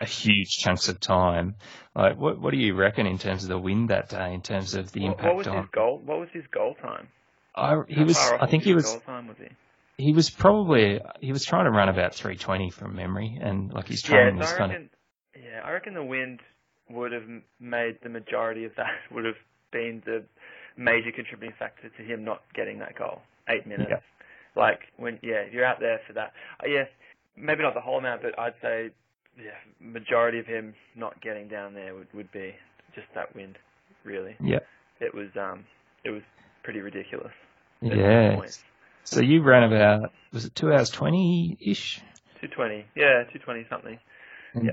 a 0.00 0.06
huge 0.06 0.58
chunks 0.58 0.88
of 0.88 0.98
time. 0.98 1.54
Like, 1.94 2.18
what 2.18 2.40
what 2.40 2.52
do 2.52 2.56
you 2.56 2.74
reckon 2.74 3.06
in 3.06 3.18
terms 3.18 3.44
of 3.44 3.50
the 3.50 3.58
wind 3.58 3.90
that 3.90 4.08
day? 4.08 4.34
In 4.34 4.42
terms 4.42 4.74
of 4.74 4.90
the 4.90 5.02
what, 5.02 5.10
impact 5.10 5.26
what 5.26 5.36
was 5.36 5.46
on 5.46 5.56
his 5.58 5.70
goal? 5.70 6.02
What 6.04 6.18
was 6.18 6.28
his 6.32 6.44
goal 6.50 6.74
time? 6.80 7.08
I, 7.54 7.76
he 7.88 8.02
was. 8.02 8.18
I 8.18 8.46
think 8.46 8.64
he 8.64 8.74
was. 8.74 8.86
Goal 8.86 9.00
time 9.00 9.28
was 9.28 9.36
he? 9.38 9.48
He 10.00 10.12
was 10.12 10.30
probably 10.30 11.00
he 11.20 11.32
was 11.32 11.44
trying 11.44 11.64
to 11.64 11.70
run 11.70 11.88
about 11.88 12.14
320 12.14 12.70
from 12.70 12.96
memory, 12.96 13.38
and 13.40 13.72
like 13.72 13.88
his 13.88 14.02
training 14.02 14.36
yeah, 14.36 14.40
was 14.40 14.52
kind 14.52 14.72
of. 14.72 14.82
Yeah, 15.34 15.60
I 15.64 15.72
reckon 15.72 15.94
the 15.94 16.04
wind 16.04 16.40
would 16.90 17.12
have 17.12 17.24
made 17.60 17.98
the 18.02 18.08
majority 18.08 18.64
of 18.64 18.72
that 18.76 18.90
would 19.12 19.24
have 19.24 19.36
been 19.72 20.02
the 20.04 20.24
major 20.76 21.12
contributing 21.14 21.54
factor 21.58 21.88
to 21.88 22.02
him 22.02 22.24
not 22.24 22.42
getting 22.54 22.78
that 22.80 22.96
goal. 22.96 23.22
Eight 23.48 23.66
minutes. 23.66 23.90
Yeah. 23.90 24.00
Like 24.56 24.80
when 24.96 25.18
yeah, 25.22 25.44
you're 25.50 25.64
out 25.64 25.80
there 25.80 26.00
for 26.06 26.12
that. 26.14 26.32
Uh, 26.62 26.68
yes, 26.68 26.88
maybe 27.36 27.62
not 27.62 27.74
the 27.74 27.80
whole 27.80 27.98
amount, 27.98 28.22
but 28.22 28.38
I'd 28.38 28.54
say 28.62 28.90
yeah, 29.36 29.52
majority 29.80 30.38
of 30.38 30.46
him 30.46 30.74
not 30.96 31.20
getting 31.20 31.48
down 31.48 31.74
there 31.74 31.94
would 31.94 32.08
would 32.14 32.32
be 32.32 32.54
just 32.94 33.06
that 33.14 33.34
wind, 33.34 33.58
really. 34.04 34.36
Yeah. 34.40 34.60
It 35.00 35.14
was 35.14 35.28
um 35.36 35.64
it 36.04 36.10
was 36.10 36.22
pretty 36.64 36.80
ridiculous. 36.80 37.32
Yeah. 37.80 38.36
So 39.10 39.20
you 39.20 39.42
ran 39.42 39.64
about 39.64 40.12
was 40.32 40.44
it 40.44 40.54
two 40.54 40.72
hours 40.72 40.88
twenty 40.88 41.58
ish? 41.60 42.00
Two 42.40 42.46
twenty, 42.46 42.84
yeah, 42.94 43.24
two 43.32 43.40
twenty 43.40 43.66
something. 43.68 43.98
And, 44.54 44.64
yeah. 44.66 44.72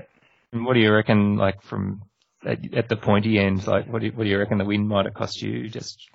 And 0.52 0.64
what 0.64 0.74
do 0.74 0.80
you 0.80 0.92
reckon, 0.92 1.36
like 1.36 1.60
from 1.62 2.02
at, 2.44 2.72
at, 2.72 2.88
the 2.88 2.96
pointy 2.96 3.38
end, 3.38 3.66
like 3.66 3.86
what 3.88 3.98
do 3.98 4.06
you, 4.06 4.12
what 4.12 4.24
do 4.24 4.30
you 4.30 4.38
reckon 4.38 4.58
the 4.58 4.64
wind 4.64 4.88
might 4.88 5.06
have 5.06 5.14
cost 5.14 5.42
you? 5.42 5.68
Just. 5.68 6.08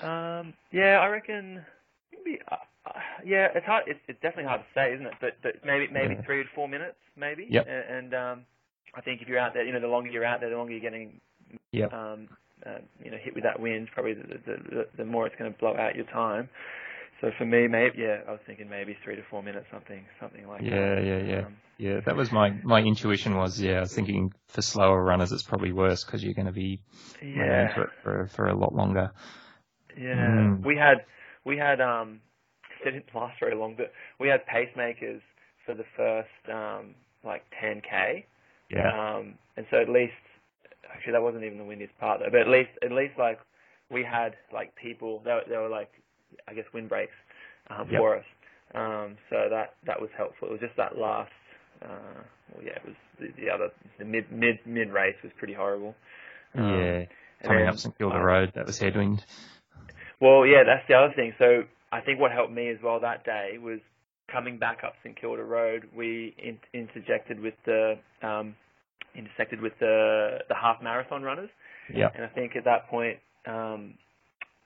Um. 0.00 0.54
Yeah, 0.72 0.98
I 0.98 1.06
reckon. 1.06 1.64
Maybe. 2.12 2.40
Uh, 2.50 2.56
uh, 2.84 2.98
yeah, 3.24 3.46
it's 3.54 3.64
hard. 3.64 3.84
It's, 3.86 4.00
it's 4.08 4.20
definitely 4.20 4.48
hard 4.48 4.62
to 4.62 4.66
say, 4.74 4.92
isn't 4.94 5.06
it? 5.06 5.14
But 5.20 5.36
but 5.40 5.64
maybe 5.64 5.86
maybe 5.92 6.14
yeah. 6.14 6.22
three 6.22 6.42
to 6.42 6.48
four 6.56 6.68
minutes, 6.68 6.96
maybe. 7.16 7.46
Yep. 7.48 7.68
And, 7.68 7.96
and 7.96 8.14
um, 8.14 8.44
I 8.96 9.02
think 9.02 9.22
if 9.22 9.28
you're 9.28 9.38
out 9.38 9.54
there, 9.54 9.64
you 9.64 9.72
know, 9.72 9.80
the 9.80 9.86
longer 9.86 10.10
you're 10.10 10.24
out 10.24 10.40
there, 10.40 10.50
the 10.50 10.56
longer 10.56 10.72
you're 10.72 10.80
getting. 10.80 11.20
Yep. 11.70 11.92
Um, 11.92 12.28
uh, 12.66 12.78
you 13.04 13.10
know, 13.10 13.18
hit 13.18 13.34
with 13.34 13.44
that 13.44 13.60
wind, 13.60 13.88
probably 13.94 14.14
the 14.14 14.22
the, 14.22 14.56
the, 14.56 14.86
the 14.96 15.04
more 15.04 15.28
it's 15.28 15.36
going 15.36 15.52
to 15.52 15.58
blow 15.58 15.76
out 15.76 15.94
your 15.94 16.06
time. 16.06 16.48
So 17.22 17.30
for 17.38 17.46
me, 17.46 17.68
maybe 17.68 17.98
yeah, 17.98 18.18
I 18.26 18.32
was 18.32 18.40
thinking 18.48 18.68
maybe 18.68 18.96
three 19.04 19.14
to 19.14 19.22
four 19.30 19.44
minutes, 19.44 19.66
something, 19.70 20.04
something 20.20 20.44
like 20.48 20.60
yeah, 20.60 20.70
that. 20.70 21.04
Yeah, 21.04 21.18
yeah, 21.18 21.22
yeah, 21.22 21.46
um, 21.46 21.56
yeah. 21.78 22.00
That 22.04 22.16
was 22.16 22.32
my 22.32 22.50
my 22.64 22.82
intuition 22.82 23.36
was 23.36 23.60
yeah. 23.60 23.78
I 23.78 23.80
was 23.82 23.94
thinking 23.94 24.32
for 24.48 24.60
slower 24.60 25.00
runners, 25.00 25.30
it's 25.30 25.44
probably 25.44 25.72
worse 25.72 26.04
because 26.04 26.24
you're 26.24 26.34
going 26.34 26.46
to 26.46 26.52
be 26.52 26.80
yeah 27.22 27.68
into 27.68 27.82
it 27.82 27.90
for 28.02 28.26
for 28.26 28.46
a 28.46 28.54
lot 28.54 28.74
longer. 28.74 29.12
Yeah, 29.96 30.16
mm. 30.16 30.66
we 30.66 30.76
had 30.76 31.04
we 31.44 31.56
had 31.56 31.80
um 31.80 32.20
it 32.80 32.84
didn't 32.90 33.04
last 33.14 33.38
very 33.38 33.54
long, 33.54 33.76
but 33.76 33.92
we 34.18 34.26
had 34.26 34.40
pacemakers 34.44 35.20
for 35.64 35.74
the 35.74 35.84
first 35.96 36.52
um 36.52 36.96
like 37.24 37.44
10k. 37.62 38.24
Yeah. 38.68 38.88
Um, 38.88 39.34
and 39.56 39.64
so 39.70 39.80
at 39.80 39.88
least 39.88 40.12
actually 40.92 41.12
that 41.12 41.22
wasn't 41.22 41.44
even 41.44 41.58
the 41.58 41.64
windiest 41.64 41.96
part 42.00 42.18
though, 42.18 42.30
but 42.32 42.40
at 42.40 42.48
least 42.48 42.70
at 42.82 42.90
least 42.90 43.14
like 43.16 43.38
we 43.92 44.02
had 44.02 44.34
like 44.52 44.74
people 44.74 45.22
they 45.24 45.30
were, 45.30 45.42
they 45.48 45.56
were 45.56 45.68
like 45.68 45.90
I 46.48 46.54
guess 46.54 46.64
windbreaks 46.72 47.12
um, 47.70 47.88
yep. 47.90 48.00
for 48.00 48.16
us. 48.16 48.24
Um, 48.74 49.16
so 49.28 49.48
that 49.50 49.74
that 49.86 50.00
was 50.00 50.10
helpful. 50.16 50.48
It 50.48 50.52
was 50.52 50.60
just 50.60 50.76
that 50.76 50.96
last. 50.98 51.32
Uh, 51.82 52.22
well, 52.54 52.64
yeah, 52.64 52.76
it 52.76 52.84
was 52.86 52.94
the, 53.18 53.28
the 53.40 53.50
other 53.50 53.70
the 53.98 54.04
mid 54.04 54.30
mid 54.32 54.58
mid 54.66 54.90
race 54.90 55.16
was 55.22 55.32
pretty 55.38 55.54
horrible. 55.54 55.94
Um, 56.54 56.78
yeah, 56.78 57.04
coming 57.42 57.66
up 57.66 57.78
St 57.78 57.96
Kilda 57.98 58.16
uh, 58.16 58.20
Road, 58.20 58.52
that 58.54 58.66
was 58.66 58.78
headwind. 58.78 59.24
Well, 60.20 60.46
yeah, 60.46 60.62
that's 60.64 60.86
the 60.88 60.94
other 60.94 61.12
thing. 61.14 61.34
So 61.38 61.64
I 61.90 62.00
think 62.00 62.20
what 62.20 62.32
helped 62.32 62.52
me 62.52 62.68
as 62.68 62.78
well 62.82 63.00
that 63.00 63.24
day 63.24 63.58
was 63.60 63.80
coming 64.30 64.58
back 64.58 64.82
up 64.84 64.94
St 65.02 65.20
Kilda 65.20 65.42
Road. 65.42 65.88
We 65.94 66.34
in, 66.38 66.58
interjected 66.72 67.40
with 67.40 67.54
the 67.66 67.98
um, 68.22 68.54
intersected 69.14 69.60
with 69.60 69.72
the 69.80 70.38
the 70.48 70.54
half 70.54 70.82
marathon 70.82 71.22
runners. 71.22 71.50
Yeah. 71.92 72.08
And 72.14 72.24
I 72.24 72.28
think 72.28 72.56
at 72.56 72.64
that 72.64 72.88
point, 72.88 73.18
um, 73.46 73.94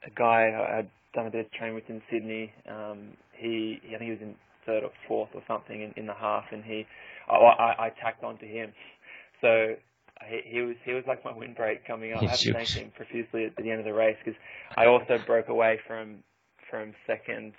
a 0.04 0.10
guy 0.14 0.50
I 0.52 0.86
done 1.16 1.26
a 1.26 1.30
bit 1.30 1.46
of 1.46 1.52
training 1.52 1.74
with 1.74 1.88
in 1.88 2.00
Sydney. 2.10 2.52
Um, 2.68 3.16
he, 3.32 3.80
I 3.86 3.98
think 3.98 4.02
he 4.02 4.10
was 4.10 4.20
in 4.20 4.34
third 4.64 4.84
or 4.84 4.90
fourth 5.08 5.30
or 5.34 5.42
something 5.48 5.82
in, 5.82 5.92
in 5.96 6.06
the 6.06 6.14
half, 6.14 6.44
and 6.52 6.62
he, 6.62 6.86
oh, 7.28 7.46
I, 7.46 7.86
I 7.86 7.92
tacked 8.00 8.22
on 8.22 8.38
to 8.38 8.46
him. 8.46 8.72
So 9.40 9.74
he, 10.28 10.40
he 10.44 10.60
was 10.60 10.76
he 10.84 10.92
was 10.92 11.04
like 11.08 11.24
my 11.24 11.32
windbreak 11.32 11.86
coming 11.86 12.12
up. 12.12 12.22
I 12.22 12.36
to 12.36 12.52
thank 12.52 12.68
him 12.68 12.92
profusely 12.94 13.46
at 13.46 13.56
the 13.56 13.70
end 13.70 13.80
of 13.80 13.84
the 13.84 13.94
race 13.94 14.16
because 14.24 14.38
I 14.76 14.86
also 14.86 15.18
broke 15.26 15.48
away 15.48 15.80
from 15.86 16.18
from 16.70 16.94
second. 17.06 17.54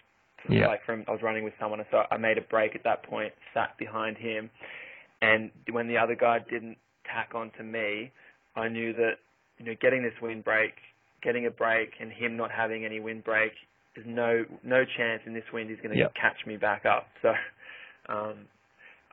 Yeah. 0.50 0.68
Like 0.68 0.86
from 0.86 1.04
I 1.08 1.12
was 1.12 1.22
running 1.24 1.44
with 1.44 1.54
someone, 1.60 1.84
so 1.92 2.04
I 2.10 2.18
made 2.18 2.38
a 2.38 2.42
break 2.42 2.76
at 2.76 2.84
that 2.84 3.04
point, 3.04 3.34
sat 3.54 3.76
behind 3.78 4.18
him, 4.18 4.50
and 5.22 5.50
when 5.72 5.88
the 5.88 5.98
other 5.98 6.16
guy 6.16 6.40
didn't 6.40 6.78
tack 7.12 7.32
on 7.34 7.52
to 7.58 7.64
me, 7.64 8.12
I 8.56 8.70
knew 8.70 8.94
that 8.94 9.14
you 9.58 9.66
know 9.66 9.74
getting 9.82 10.04
this 10.04 10.14
windbreak 10.22 10.74
getting 11.28 11.46
a 11.46 11.52
break 11.52 11.92
and 12.00 12.10
him 12.10 12.38
not 12.38 12.50
having 12.52 12.86
any 12.86 13.02
windbreak, 13.02 13.52
there's 13.94 14.08
no 14.08 14.46
no 14.64 14.86
chance 14.86 15.22
in 15.26 15.34
this 15.34 15.44
wind 15.52 15.70
he's 15.70 15.80
going 15.80 15.92
to 15.92 15.98
yep. 15.98 16.14
catch 16.16 16.48
me 16.48 16.56
back 16.58 16.86
up. 16.86 17.08
So 17.22 17.34
um, 18.14 18.48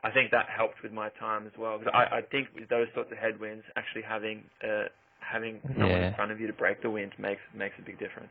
I 0.01 0.11
think 0.11 0.31
that 0.31 0.45
helped 0.55 0.81
with 0.81 0.93
my 0.93 1.09
time 1.19 1.45
as 1.47 1.51
well. 1.59 1.77
Because 1.77 1.91
I, 1.93 2.19
I 2.19 2.21
think 2.21 2.47
with 2.55 2.69
those 2.69 2.87
sorts 2.93 3.11
of 3.11 3.17
headwinds, 3.17 3.65
actually 3.75 4.03
having 4.03 4.43
uh, 4.63 4.85
having 5.19 5.59
someone 5.67 5.89
yeah. 5.89 6.07
in 6.09 6.13
front 6.13 6.31
of 6.31 6.39
you 6.39 6.47
to 6.47 6.53
break 6.53 6.81
the 6.81 6.89
wind 6.89 7.11
makes 7.19 7.41
makes 7.53 7.73
a 7.77 7.81
big 7.81 7.99
difference. 7.99 8.29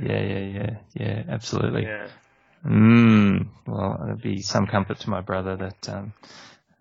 Yeah, 0.00 0.22
yeah, 0.22 0.38
yeah, 0.38 0.70
yeah, 0.94 1.22
absolutely. 1.28 1.82
Yeah. 1.82 2.08
Mm, 2.64 3.48
well, 3.66 4.00
it'd 4.06 4.22
be 4.22 4.40
some 4.40 4.66
comfort 4.66 5.00
to 5.00 5.10
my 5.10 5.20
brother 5.20 5.56
that. 5.56 5.88
Um, 5.88 6.14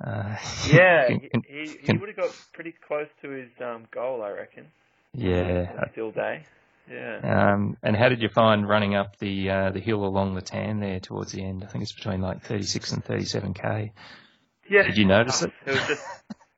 uh, 0.02 0.38
yeah, 0.72 1.07
can, 1.07 1.44
he, 1.45 1.66
he, 1.66 1.78
he 1.91 1.98
would 1.98 2.07
have 2.07 2.16
got 2.16 2.30
pretty 2.53 2.74
close 2.88 3.07
to 3.22 3.30
his 3.32 3.49
um, 3.60 3.86
goal, 3.91 4.22
I 4.22 4.30
reckon. 4.30 4.68
Yeah. 5.14 5.86
Still 5.91 6.11
day. 6.11 6.44
Yeah. 6.90 7.53
Um, 7.53 7.77
and 7.84 7.95
how 7.95 8.10
did 8.10 8.22
you 8.22 8.30
find 8.30 8.68
running 8.68 8.95
up 8.95 9.18
the 9.19 9.49
uh, 9.49 9.72
the 9.72 9.80
hill 9.80 10.03
along 10.06 10.36
the 10.36 10.41
tan 10.41 10.80
there 10.80 10.99
towards 10.99 11.31
the 11.31 11.44
end? 11.44 11.64
I 11.64 11.68
think 11.68 11.84
it's 11.84 11.91
between 11.91 12.22
like 12.22 12.44
36 12.44 12.94
and 12.94 13.06
37k. 13.06 13.91
Yeah. 14.69 14.84
Did 14.84 14.98
you 14.98 15.06
notice 15.06 15.44
it? 15.44 15.52
It 15.65 15.72
was 15.72 15.88
just. 15.88 16.03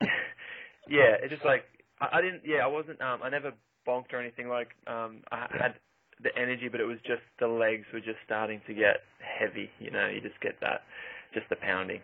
yeah, 0.88 1.16
it's 1.20 1.30
just 1.30 1.44
like 1.44 1.64
I, 2.00 2.18
I 2.18 2.20
didn't. 2.22 2.42
Yeah, 2.46 2.64
I 2.64 2.66
wasn't. 2.66 3.00
Um, 3.02 3.20
I 3.22 3.28
never 3.28 3.52
bonked 3.86 4.12
or 4.12 4.20
anything. 4.20 4.48
Like 4.48 4.70
um, 4.86 5.20
I 5.30 5.46
yeah. 5.54 5.62
had 5.62 5.74
the 6.22 6.30
energy, 6.38 6.68
but 6.68 6.80
it 6.80 6.86
was 6.86 6.98
just 7.06 7.22
the 7.38 7.48
legs 7.48 7.84
were 7.92 8.00
just 8.00 8.18
starting 8.24 8.62
to 8.66 8.74
get 8.74 9.02
heavy. 9.18 9.70
You 9.80 9.90
know, 9.90 10.08
you 10.08 10.20
just 10.20 10.40
get 10.40 10.60
that, 10.60 10.82
just 11.34 11.48
the 11.50 11.56
pounding. 11.56 12.00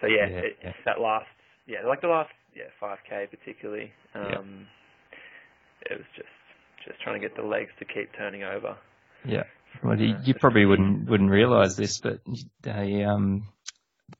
So 0.00 0.08
yeah, 0.08 0.28
yeah, 0.28 0.38
it, 0.38 0.58
yeah. 0.62 0.72
that 0.84 1.00
last. 1.00 1.26
Yeah, 1.66 1.86
like 1.86 2.00
the 2.00 2.08
last. 2.08 2.30
Yeah, 2.56 2.64
5k 2.82 3.30
particularly. 3.30 3.92
Um, 4.14 4.24
yeah 4.30 4.38
it 5.82 5.98
was 5.98 6.06
just 6.16 6.28
just 6.86 7.00
trying 7.02 7.20
to 7.20 7.26
get 7.26 7.36
the 7.36 7.42
legs 7.42 7.70
to 7.78 7.84
keep 7.84 8.10
turning 8.16 8.42
over. 8.42 8.76
Yeah. 9.24 9.44
Well, 9.82 10.00
you, 10.00 10.16
you 10.24 10.34
probably 10.34 10.64
wouldn't 10.64 11.08
wouldn't 11.08 11.30
realise 11.30 11.76
this, 11.76 12.00
but 12.00 12.20
they 12.62 13.04
um 13.04 13.48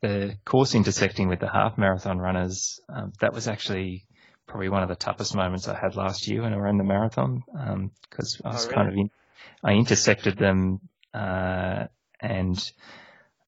the 0.01 0.37
course 0.45 0.75
intersecting 0.75 1.29
with 1.29 1.41
the 1.41 1.51
half 1.51 1.79
marathon 1.79 2.19
runners 2.19 2.81
um, 2.89 3.13
that 3.21 3.33
was 3.33 3.49
actually 3.49 4.05
probably 4.47 4.69
one 4.69 4.83
of 4.83 4.89
the 4.89 4.95
toughest 4.95 5.35
moments 5.35 5.67
I 5.67 5.79
had 5.79 5.97
last 5.97 6.29
year 6.29 6.43
when 6.43 6.53
I 6.53 6.57
ran 6.57 6.79
the 6.79 6.85
marathon 6.85 7.43
because 8.11 8.41
um, 8.45 8.51
I 8.51 8.53
was 8.53 8.67
oh, 8.67 8.69
really? 8.69 8.75
kind 8.75 8.89
of 8.89 8.95
in, 8.95 9.11
I 9.65 9.73
intersected 9.73 10.39
them 10.39 10.81
uh, 11.15 11.87
and 12.21 12.73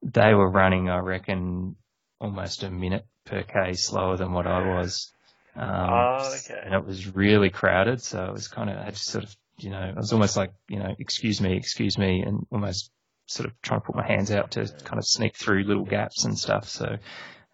they 0.03 0.35
were 0.35 0.51
running 0.51 0.89
I 0.89 0.99
reckon 0.99 1.77
almost 2.21 2.63
a 2.63 2.71
minute 2.71 3.07
per 3.27 3.43
k 3.43 3.75
slower 3.75 4.17
than 4.17 4.33
what 4.33 4.47
I 4.47 4.67
was 4.67 5.13
um, 5.57 5.69
oh, 5.71 6.35
okay. 6.45 6.61
And 6.65 6.75
it 6.75 6.85
was 6.85 7.15
really 7.15 7.51
crowded, 7.51 8.03
so 8.03 8.25
it 8.25 8.33
was 8.33 8.49
kind 8.49 8.71
of, 8.71 8.77
I 8.79 8.85
had 8.85 8.95
to 8.95 9.01
sort 9.01 9.25
of, 9.25 9.37
you 9.59 9.71
know, 9.71 9.83
it 9.83 9.97
was 9.97 10.13
almost 10.13 10.37
like, 10.37 10.53
you 10.69 10.79
know, 10.79 10.95
excuse 10.99 11.41
me, 11.41 11.57
excuse 11.57 11.99
me, 11.99 12.23
and 12.23 12.47
almost 12.51 12.91
sort 13.27 13.49
of 13.49 13.61
trying 13.63 13.81
to 13.81 13.87
put 13.87 13.95
my 13.97 14.07
hands 14.07 14.31
out 14.31 14.53
to 14.53 14.67
kind 14.85 14.99
of 14.99 15.07
sneak 15.07 15.37
through 15.37 15.65
little 15.65 15.85
gaps 15.85 16.25
and 16.25 16.39
stuff. 16.39 16.69
So, 16.69 16.97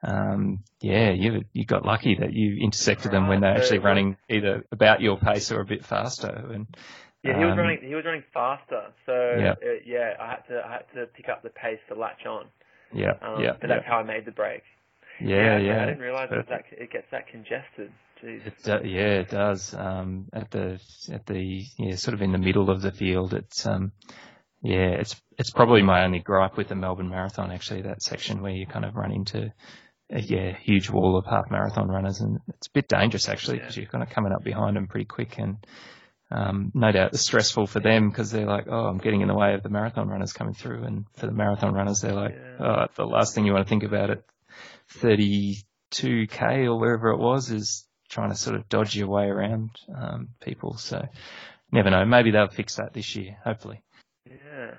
um, 0.03 0.61
yeah, 0.81 1.11
you 1.11 1.45
you 1.53 1.65
got 1.65 1.85
lucky 1.85 2.17
that 2.21 2.33
you 2.33 2.59
intersected 2.63 3.11
them 3.11 3.29
when 3.29 3.41
they're 3.41 3.57
actually 3.57 3.79
running 3.79 4.17
either 4.29 4.65
about 4.73 5.01
your 5.01 5.19
pace 5.19 5.51
or 5.51 5.61
a 5.61 5.65
bit 5.65 5.85
faster. 5.85 6.29
And 6.29 6.67
Yeah, 7.23 7.37
he 7.39 7.45
was 7.45 7.53
Um, 7.53 7.59
running. 7.59 7.81
He 7.83 7.95
was 7.95 8.05
running 8.05 8.25
faster. 8.33 8.93
So 9.05 9.13
Yeah. 9.13 9.53
uh, 9.53 9.81
yeah, 9.85 10.15
I 10.21 10.29
had 10.31 10.47
to 10.49 10.63
I 10.65 10.73
had 10.73 10.85
to 10.95 11.07
pick 11.07 11.29
up 11.29 11.43
the 11.43 11.51
pace 11.51 11.81
to 11.89 11.95
latch 11.95 12.25
on. 12.27 12.47
Yeah, 12.93 13.15
Um, 13.21 13.43
yeah, 13.43 13.53
but 13.61 13.69
yeah, 13.69 13.77
that's 13.77 13.87
how 13.87 13.99
I 13.99 14.03
made 14.05 14.25
the 14.25 14.33
break. 14.33 14.63
Yeah, 15.21 15.59
yeah. 15.59 15.83
I 15.83 15.87
didn't 15.87 16.01
realize 16.01 16.29
that, 16.31 16.49
that 16.49 16.65
it 16.73 16.91
gets 16.91 17.07
that 17.11 17.29
congested. 17.29 17.93
Jeez. 18.23 18.47
It 18.47 18.55
do, 18.63 18.89
yeah, 18.89 19.21
it 19.21 19.29
does. 19.29 19.75
Um, 19.75 20.27
at 20.33 20.51
the 20.51 20.81
at 21.13 21.27
the 21.27 21.65
yeah, 21.79 21.97
sort 21.97 22.15
of 22.15 22.23
in 22.23 22.33
the 22.33 22.39
middle 22.39 22.71
of 22.71 22.81
the 22.81 22.93
field. 22.93 23.35
It's 23.35 23.67
um, 23.67 23.93
yeah, 24.63 24.97
it's 24.99 25.21
it's 25.39 25.51
probably 25.51 25.83
my 25.83 26.05
only 26.05 26.21
gripe 26.21 26.57
with 26.57 26.69
the 26.69 26.75
Melbourne 26.75 27.11
Marathon. 27.11 27.51
Actually, 27.51 27.83
that 27.83 28.03
section 28.03 28.43
where 28.43 28.53
you 28.53 28.67
kind 28.67 28.85
of 28.85 28.97
run 28.97 29.13
into 29.13 29.53
a 30.11 30.21
yeah 30.21 30.57
huge 30.57 30.89
wall 30.89 31.17
of 31.19 31.27
half 31.27 31.51
marathon 31.51 31.89
runners, 31.89 32.21
and 32.21 32.39
it's 32.49 32.69
a 32.69 32.73
bit 32.73 32.89
dangerous 32.89 33.29
actually 33.29 33.59
because 33.59 33.77
you're 33.77 33.87
kind 33.87 34.03
of 34.03 34.11
coming 34.11 34.33
up 34.33 34.43
behind 34.45 34.77
them 34.77 34.87
pretty 34.87 35.05
quick, 35.07 35.39
and 35.39 35.59
um, 36.31 36.73
no 36.75 36.91
doubt 36.93 37.11
it's 37.13 37.21
stressful 37.21 37.67
for 37.67 37.81
them 37.81 38.09
because 38.09 38.31
they're 38.31 38.47
like, 38.47 38.67
oh, 38.69 38.87
I'm 38.87 38.99
getting 38.99 39.21
in 39.21 39.29
the 39.29 39.35
way 39.35 39.55
of 39.55 39.63
the 39.63 39.69
marathon 39.69 40.09
runners 40.09 40.33
coming 40.33 40.55
through, 40.55 40.85
and 40.85 41.05
for 41.17 41.27
the 41.27 41.33
marathon 41.33 41.75
runners, 41.75 42.01
they're 42.01 42.15
like, 42.15 42.35
Yeah. 42.35 42.67
oh, 42.67 42.87
the 42.97 43.05
last 43.05 43.35
thing 43.35 43.47
you 43.47 43.53
want 43.53 43.67
to 43.67 43.69
think 43.69 43.83
about 43.85 44.11
at 44.11 44.23
32k 44.95 46.67
or 46.67 46.79
wherever 46.79 47.11
it 47.11 47.19
was 47.19 47.51
is 47.51 47.87
trying 48.09 48.31
to 48.31 48.37
sort 48.37 48.57
of 48.57 48.69
dodge 48.69 48.97
your 48.97 49.09
way 49.09 49.25
around 49.25 49.71
um, 49.95 50.29
people. 50.41 50.77
So 50.77 51.07
never 51.73 51.91
know. 51.91 52.05
Maybe 52.05 52.31
they'll 52.31 52.49
fix 52.49 52.77
that 52.77 52.93
this 52.93 53.15
year. 53.17 53.37
Hopefully. 53.45 53.83
Yeah. 54.29 54.75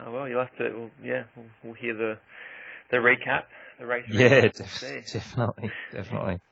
Oh 0.00 0.12
well, 0.12 0.28
you'll 0.28 0.40
have 0.40 0.56
to. 0.56 0.70
Well, 0.76 0.90
yeah, 1.02 1.24
we'll, 1.36 1.46
we'll 1.64 1.74
hear 1.74 1.94
the 1.94 2.18
the 2.90 2.98
recap, 2.98 3.44
the 3.78 3.86
race. 3.86 4.04
Yeah, 4.10 4.42
recap. 4.42 4.56
def- 4.56 5.12
definitely, 5.12 5.72
definitely. 5.92 6.38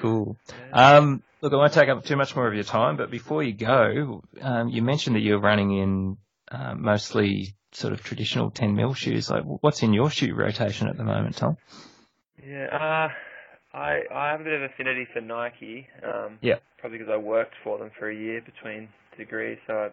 Cool. 0.00 0.36
Yeah. 0.72 0.96
Um, 0.98 1.22
look, 1.40 1.52
I 1.52 1.56
won't 1.56 1.72
take 1.72 1.88
up 1.88 2.04
too 2.04 2.16
much 2.16 2.34
more 2.34 2.48
of 2.48 2.54
your 2.54 2.64
time, 2.64 2.96
but 2.96 3.12
before 3.12 3.44
you 3.44 3.52
go, 3.52 4.22
um, 4.40 4.68
you 4.68 4.82
mentioned 4.82 5.14
that 5.14 5.20
you're 5.20 5.40
running 5.40 5.70
in 5.70 6.16
uh, 6.50 6.74
mostly 6.74 7.54
sort 7.72 7.92
of 7.92 8.02
traditional 8.02 8.50
10 8.50 8.74
mil 8.74 8.94
shoes. 8.94 9.30
Like, 9.30 9.44
what's 9.44 9.82
in 9.82 9.92
your 9.92 10.10
shoe 10.10 10.34
rotation 10.34 10.88
at 10.88 10.96
the 10.96 11.04
moment, 11.04 11.36
Tom? 11.36 11.56
Yeah, 12.46 12.66
uh, 12.72 13.08
I 13.76 14.00
I 14.14 14.30
have 14.30 14.40
a 14.40 14.44
bit 14.44 14.52
of 14.54 14.62
affinity 14.70 15.06
for 15.12 15.20
Nike. 15.20 15.86
Um, 16.02 16.38
Yeah. 16.42 16.56
Probably 16.78 16.98
because 16.98 17.12
I 17.12 17.16
worked 17.16 17.54
for 17.64 17.78
them 17.78 17.90
for 17.98 18.10
a 18.10 18.14
year 18.14 18.42
between 18.42 18.88
degrees, 19.16 19.58
so 19.66 19.72
I 19.74 19.90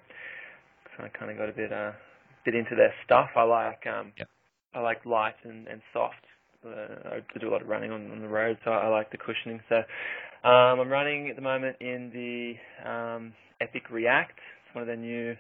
kind 0.98 1.08
of 1.08 1.14
kind 1.14 1.32
of 1.32 1.38
got 1.38 1.48
a 1.50 1.54
bit 1.54 1.72
uh 1.72 1.92
bit 2.46 2.56
into 2.56 2.76
their 2.76 2.94
stuff. 3.06 3.30
I 3.36 3.44
like 3.44 3.88
um 3.88 4.12
Yeah. 4.18 4.26
I 4.74 4.82
like 4.82 5.06
light 5.06 5.36
and 5.44 5.68
and 5.68 5.82
soft. 5.94 6.26
Uh, 6.66 7.16
I 7.34 7.40
do 7.40 7.50
a 7.50 7.52
lot 7.52 7.62
of 7.62 7.70
running 7.70 7.92
on 7.92 8.12
on 8.12 8.20
the 8.22 8.28
road, 8.28 8.58
so 8.66 8.72
I 8.72 8.88
like 8.88 9.10
the 9.12 9.18
cushioning. 9.18 9.62
So 9.70 9.78
um, 10.48 10.80
I'm 10.80 10.90
running 10.90 11.30
at 11.30 11.36
the 11.36 11.42
moment 11.42 11.78
in 11.80 12.12
the 12.14 12.90
um, 12.90 13.34
Epic 13.62 13.90
React. 13.90 14.38
It's 14.66 14.76
one 14.76 14.82
of 14.84 14.88
their 14.88 14.98
new 14.98 15.36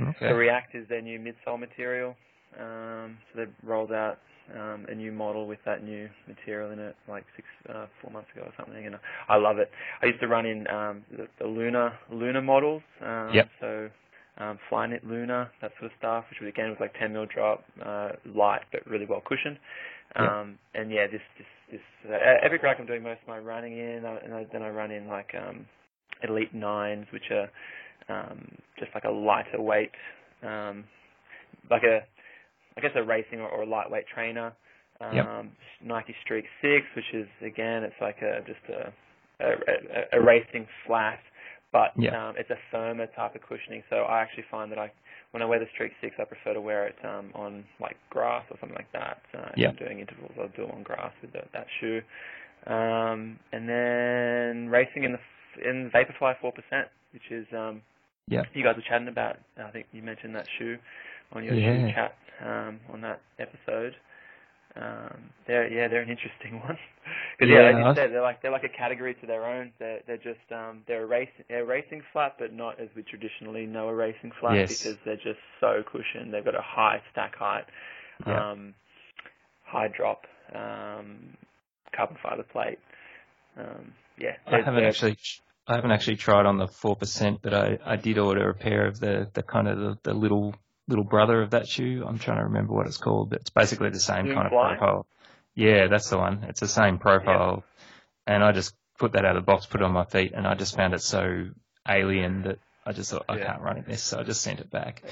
Okay. 0.00 0.28
the 0.28 0.34
React 0.34 0.74
is 0.74 0.88
their 0.88 1.02
new 1.02 1.18
midsole 1.20 1.58
material. 1.60 2.16
Um, 2.58 3.18
so 3.32 3.38
they've 3.40 3.54
rolled 3.62 3.92
out 3.92 4.18
um, 4.52 4.86
a 4.88 4.94
new 4.94 5.12
model 5.12 5.46
with 5.46 5.58
that 5.64 5.82
new 5.82 6.08
material 6.28 6.70
in 6.72 6.78
it, 6.78 6.96
like 7.08 7.24
six, 7.36 7.48
uh, 7.68 7.86
four 8.02 8.10
months 8.10 8.28
ago 8.34 8.42
or 8.46 8.52
something, 8.56 8.86
and 8.86 8.96
I 9.28 9.36
love 9.36 9.58
it. 9.58 9.70
I 10.02 10.06
used 10.06 10.20
to 10.20 10.28
run 10.28 10.46
in 10.46 10.66
um, 10.68 11.04
the, 11.10 11.26
the 11.38 11.46
Luna 11.46 11.92
Luna 12.10 12.42
models. 12.42 12.82
Um, 13.00 13.30
Yep. 13.32 13.48
So 13.60 13.88
um, 14.38 14.58
Flyknit 14.70 15.04
Luna, 15.04 15.50
that 15.60 15.72
sort 15.78 15.90
of 15.90 15.96
stuff, 15.98 16.24
which 16.30 16.40
was 16.40 16.48
again 16.48 16.68
was 16.68 16.78
like 16.80 16.94
10 16.98 17.12
mil 17.12 17.26
drop, 17.26 17.64
uh, 17.84 18.10
light 18.34 18.62
but 18.72 18.86
really 18.86 19.06
well 19.06 19.22
cushioned. 19.24 19.58
Yep. 20.18 20.28
Um, 20.30 20.58
and 20.74 20.90
yeah, 20.90 21.06
this 21.06 21.22
this 21.38 21.46
this 21.72 22.12
uh, 22.12 22.44
Epic 22.44 22.62
React 22.62 22.80
I'm 22.80 22.86
doing 22.86 23.02
most 23.02 23.22
of 23.22 23.28
my 23.28 23.38
running 23.38 23.78
in, 23.78 24.04
uh, 24.04 24.18
and 24.24 24.34
I, 24.34 24.46
then 24.52 24.62
I 24.62 24.68
run 24.68 24.90
in 24.90 25.08
like 25.08 25.34
um, 25.34 25.66
Elite 26.22 26.54
Nines, 26.54 27.06
which 27.12 27.30
are 27.30 27.50
um, 28.08 28.48
just 28.78 28.90
like 28.94 29.04
a 29.04 29.10
lighter 29.10 29.60
weight, 29.60 29.90
um, 30.42 30.84
like 31.70 31.82
a, 31.82 32.00
I 32.76 32.80
guess 32.80 32.90
a 32.96 33.02
racing 33.02 33.40
or, 33.40 33.48
or 33.48 33.62
a 33.62 33.66
lightweight 33.66 34.06
trainer. 34.12 34.52
Um, 35.00 35.14
Yep. 35.16 35.46
Nike 35.82 36.14
Streak 36.22 36.44
Six, 36.62 36.86
which 36.94 37.12
is 37.12 37.28
again, 37.42 37.82
it's 37.82 38.00
like 38.00 38.18
a 38.22 38.40
just 38.46 38.60
a 38.68 38.92
a, 39.40 39.50
a, 39.50 40.18
a 40.20 40.22
racing 40.22 40.66
flat, 40.86 41.18
but 41.72 41.92
Yep. 41.98 42.12
um, 42.14 42.34
it's 42.38 42.50
a 42.50 42.58
firmer 42.70 43.06
type 43.08 43.34
of 43.34 43.42
cushioning. 43.42 43.82
So 43.90 43.96
I 44.04 44.22
actually 44.22 44.44
find 44.50 44.70
that 44.70 44.78
I, 44.78 44.92
when 45.32 45.42
I 45.42 45.46
wear 45.46 45.58
the 45.58 45.66
Streak 45.74 45.92
Six, 46.00 46.14
I 46.20 46.24
prefer 46.24 46.54
to 46.54 46.60
wear 46.60 46.86
it 46.86 46.94
um, 47.04 47.30
on 47.34 47.64
like 47.80 47.96
grass 48.10 48.44
or 48.50 48.56
something 48.60 48.76
like 48.76 48.90
that. 48.92 49.18
Uh, 49.36 49.48
if 49.56 49.58
I'm 49.70 49.76
doing 49.76 49.98
intervals, 49.98 50.30
I'll 50.40 50.48
do 50.48 50.62
it 50.64 50.70
on 50.74 50.82
grass 50.84 51.12
with 51.20 51.32
the, 51.32 51.42
that 51.52 51.66
shoe. 51.80 52.00
Um, 52.66 53.38
and 53.52 53.68
then 53.68 54.68
racing 54.70 55.04
in 55.04 55.12
the 55.12 55.18
in 55.68 55.90
Vaporfly 55.90 56.34
four 56.40 56.52
percent, 56.52 56.88
which 57.12 57.30
is 57.30 57.46
um, 57.52 57.82
Yep. 58.28 58.46
you 58.54 58.62
guys 58.64 58.76
were 58.76 58.82
chatting 58.82 59.08
about. 59.08 59.36
I 59.58 59.70
think 59.70 59.86
you 59.92 60.00
mentioned 60.02 60.34
that 60.34 60.46
shoe 60.58 60.78
on 61.32 61.44
your 61.44 61.54
Yeah. 61.54 61.88
shoe 61.88 61.92
chat 61.94 62.16
um, 62.42 62.80
on 62.92 63.00
that 63.02 63.20
episode. 63.38 63.94
Um, 64.76 65.30
they're 65.46 65.68
yeah, 65.72 65.86
they're 65.86 66.02
an 66.02 66.10
interesting 66.10 66.60
one 66.66 66.76
because 67.38 67.52
yeah, 67.52 67.70
Yeah, 67.70 67.76
like 67.78 67.86
you 67.86 67.94
said, 68.02 68.12
they're 68.12 68.22
like 68.22 68.42
they're 68.42 68.50
like 68.50 68.64
a 68.64 68.68
category 68.76 69.14
to 69.14 69.26
their 69.26 69.44
own. 69.46 69.72
They're 69.78 70.00
they're 70.06 70.16
just 70.16 70.50
um, 70.50 70.82
they're 70.88 71.04
a 71.04 71.06
racing 71.06 71.44
they're 71.48 71.62
a 71.62 71.66
racing 71.66 72.02
flat, 72.12 72.34
but 72.38 72.52
not 72.52 72.80
as 72.80 72.88
we 72.96 73.02
traditionally 73.02 73.66
know 73.66 73.88
a 73.88 73.94
racing 73.94 74.32
flat 74.40 74.56
Yes. 74.56 74.82
because 74.82 74.96
they're 75.04 75.16
just 75.16 75.38
so 75.60 75.82
cushioned. 75.90 76.34
They've 76.34 76.44
got 76.44 76.56
a 76.56 76.62
high 76.62 77.02
stack 77.12 77.36
height, 77.36 77.66
Yeah. 78.26 78.50
um, 78.50 78.74
high 79.64 79.88
drop, 79.88 80.26
um, 80.52 81.36
carbon 81.94 82.16
fiber 82.22 82.42
plate. 82.42 82.78
Um, 83.56 83.92
yeah, 84.18 84.36
I 84.46 84.56
haven't 84.56 84.74
they're- 84.76 84.88
actually, 84.88 85.16
I 85.68 85.76
haven't 85.76 85.92
actually 85.92 86.16
tried 86.16 86.46
on 86.46 86.58
the 86.58 86.66
4%, 86.66 87.38
but 87.42 87.54
I, 87.54 87.78
I 87.84 87.96
did 87.96 88.18
order 88.18 88.50
a 88.50 88.54
pair 88.54 88.86
of 88.86 88.98
the, 89.00 89.28
the 89.32 89.42
kind 89.42 89.68
of 89.68 89.78
the, 89.78 89.98
the 90.02 90.12
little, 90.14 90.54
little 90.88 91.04
brother 91.04 91.42
of 91.42 91.50
that 91.50 91.66
shoe. 91.68 92.04
I'm 92.06 92.18
trying 92.18 92.38
to 92.38 92.44
remember 92.44 92.74
what 92.74 92.86
it's 92.86 92.96
called, 92.98 93.30
but 93.30 93.40
it's 93.40 93.50
basically 93.50 93.90
the 93.90 94.00
same 94.00 94.26
Zoom 94.26 94.34
kind 94.34 94.46
of 94.46 94.52
profile. 94.52 95.06
Yeah, 95.54 95.86
that's 95.86 96.10
the 96.10 96.18
one. 96.18 96.44
It's 96.48 96.60
the 96.60 96.68
same 96.68 96.98
profile. 96.98 97.64
And 98.26 98.42
I 98.42 98.52
just 98.52 98.74
put 98.98 99.12
that 99.12 99.24
out 99.24 99.36
of 99.36 99.42
the 99.42 99.46
box, 99.46 99.66
put 99.66 99.80
it 99.80 99.84
on 99.84 99.92
my 99.92 100.04
feet, 100.04 100.32
and 100.34 100.46
I 100.46 100.54
just 100.54 100.76
found 100.76 100.94
it 100.94 101.02
so 101.02 101.50
alien 101.88 102.42
that 102.42 102.58
I 102.86 102.92
just 102.92 103.10
thought, 103.10 103.24
I 103.28 103.36
Yeah. 103.36 103.46
can't 103.46 103.62
run 103.62 103.78
in 103.78 103.84
this, 103.84 104.02
so 104.02 104.18
I 104.18 104.22
just 104.24 104.42
sent 104.42 104.60
it 104.60 104.70
back. 104.70 105.02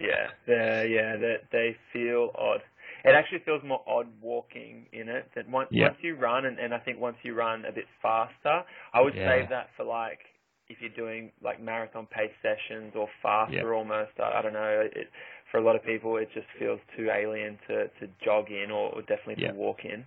Yeah, 0.00 0.28
they 0.46 0.90
yeah, 0.94 1.16
they 1.16 1.36
they 1.50 1.76
feel 1.92 2.30
odd. 2.36 2.60
It 3.04 3.14
actually 3.14 3.40
feels 3.40 3.62
more 3.64 3.82
odd 3.86 4.06
walking 4.20 4.86
in 4.92 5.08
it. 5.08 5.30
That 5.34 5.48
once 5.48 5.70
Yeah. 5.72 5.84
once 5.88 5.96
you 6.02 6.14
run, 6.14 6.44
and, 6.44 6.58
and 6.58 6.72
I 6.74 6.78
think 6.78 7.00
once 7.00 7.16
you 7.22 7.34
run 7.34 7.64
a 7.64 7.72
bit 7.72 7.86
faster, 8.02 8.64
I 8.92 9.00
would 9.00 9.14
Yeah. 9.14 9.26
save 9.26 9.48
that 9.48 9.70
for 9.76 9.84
like 9.84 10.20
if 10.68 10.78
you're 10.80 10.90
doing 10.90 11.30
like 11.42 11.60
marathon 11.62 12.06
pace 12.06 12.32
sessions 12.42 12.92
or 12.94 13.08
faster 13.22 13.74
almost. 13.74 14.12
I, 14.18 14.38
I 14.38 14.42
don't 14.42 14.52
know. 14.52 14.88
It, 14.94 15.08
for 15.50 15.58
a 15.58 15.62
lot 15.64 15.76
of 15.76 15.84
people, 15.84 16.16
it 16.18 16.28
just 16.34 16.46
feels 16.58 16.80
too 16.96 17.08
alien 17.10 17.58
to 17.68 17.88
to 17.88 18.08
jog 18.24 18.50
in 18.50 18.70
or, 18.70 18.90
or 18.94 19.00
definitely 19.02 19.36
to 19.36 19.58
walk 19.58 19.78
in. 19.84 20.04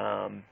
Um, 0.00 0.42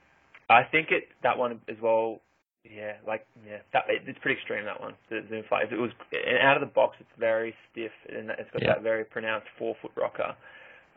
I 0.51 0.65
think 0.65 0.89
it 0.91 1.05
that 1.23 1.39
one 1.39 1.61
as 1.69 1.77
well. 1.83 2.21
Yeah, 2.65 2.93
like 3.07 3.27
yeah, 3.47 3.59
that 3.73 3.85
it, 3.89 4.03
it's 4.07 4.19
pretty 4.21 4.39
extreme 4.39 4.67
that 4.67 4.81
one. 4.81 4.95
The 5.09 5.25
Zoom 5.31 5.45
Fly. 5.49 5.63
If 5.63 5.73
it 5.73 5.79
was 5.79 5.91
and 6.13 6.39
out 6.39 6.57
of 6.57 6.61
the 6.61 6.73
box, 6.73 6.97
it's 7.01 7.09
very 7.19 7.55
stiff 7.73 7.93
and 8.11 8.31
it's 8.31 8.51
got 8.53 8.63
that 8.67 8.83
very 8.83 9.05
pronounced 9.05 9.47
forefoot 9.59 9.93
rocker. 9.97 10.37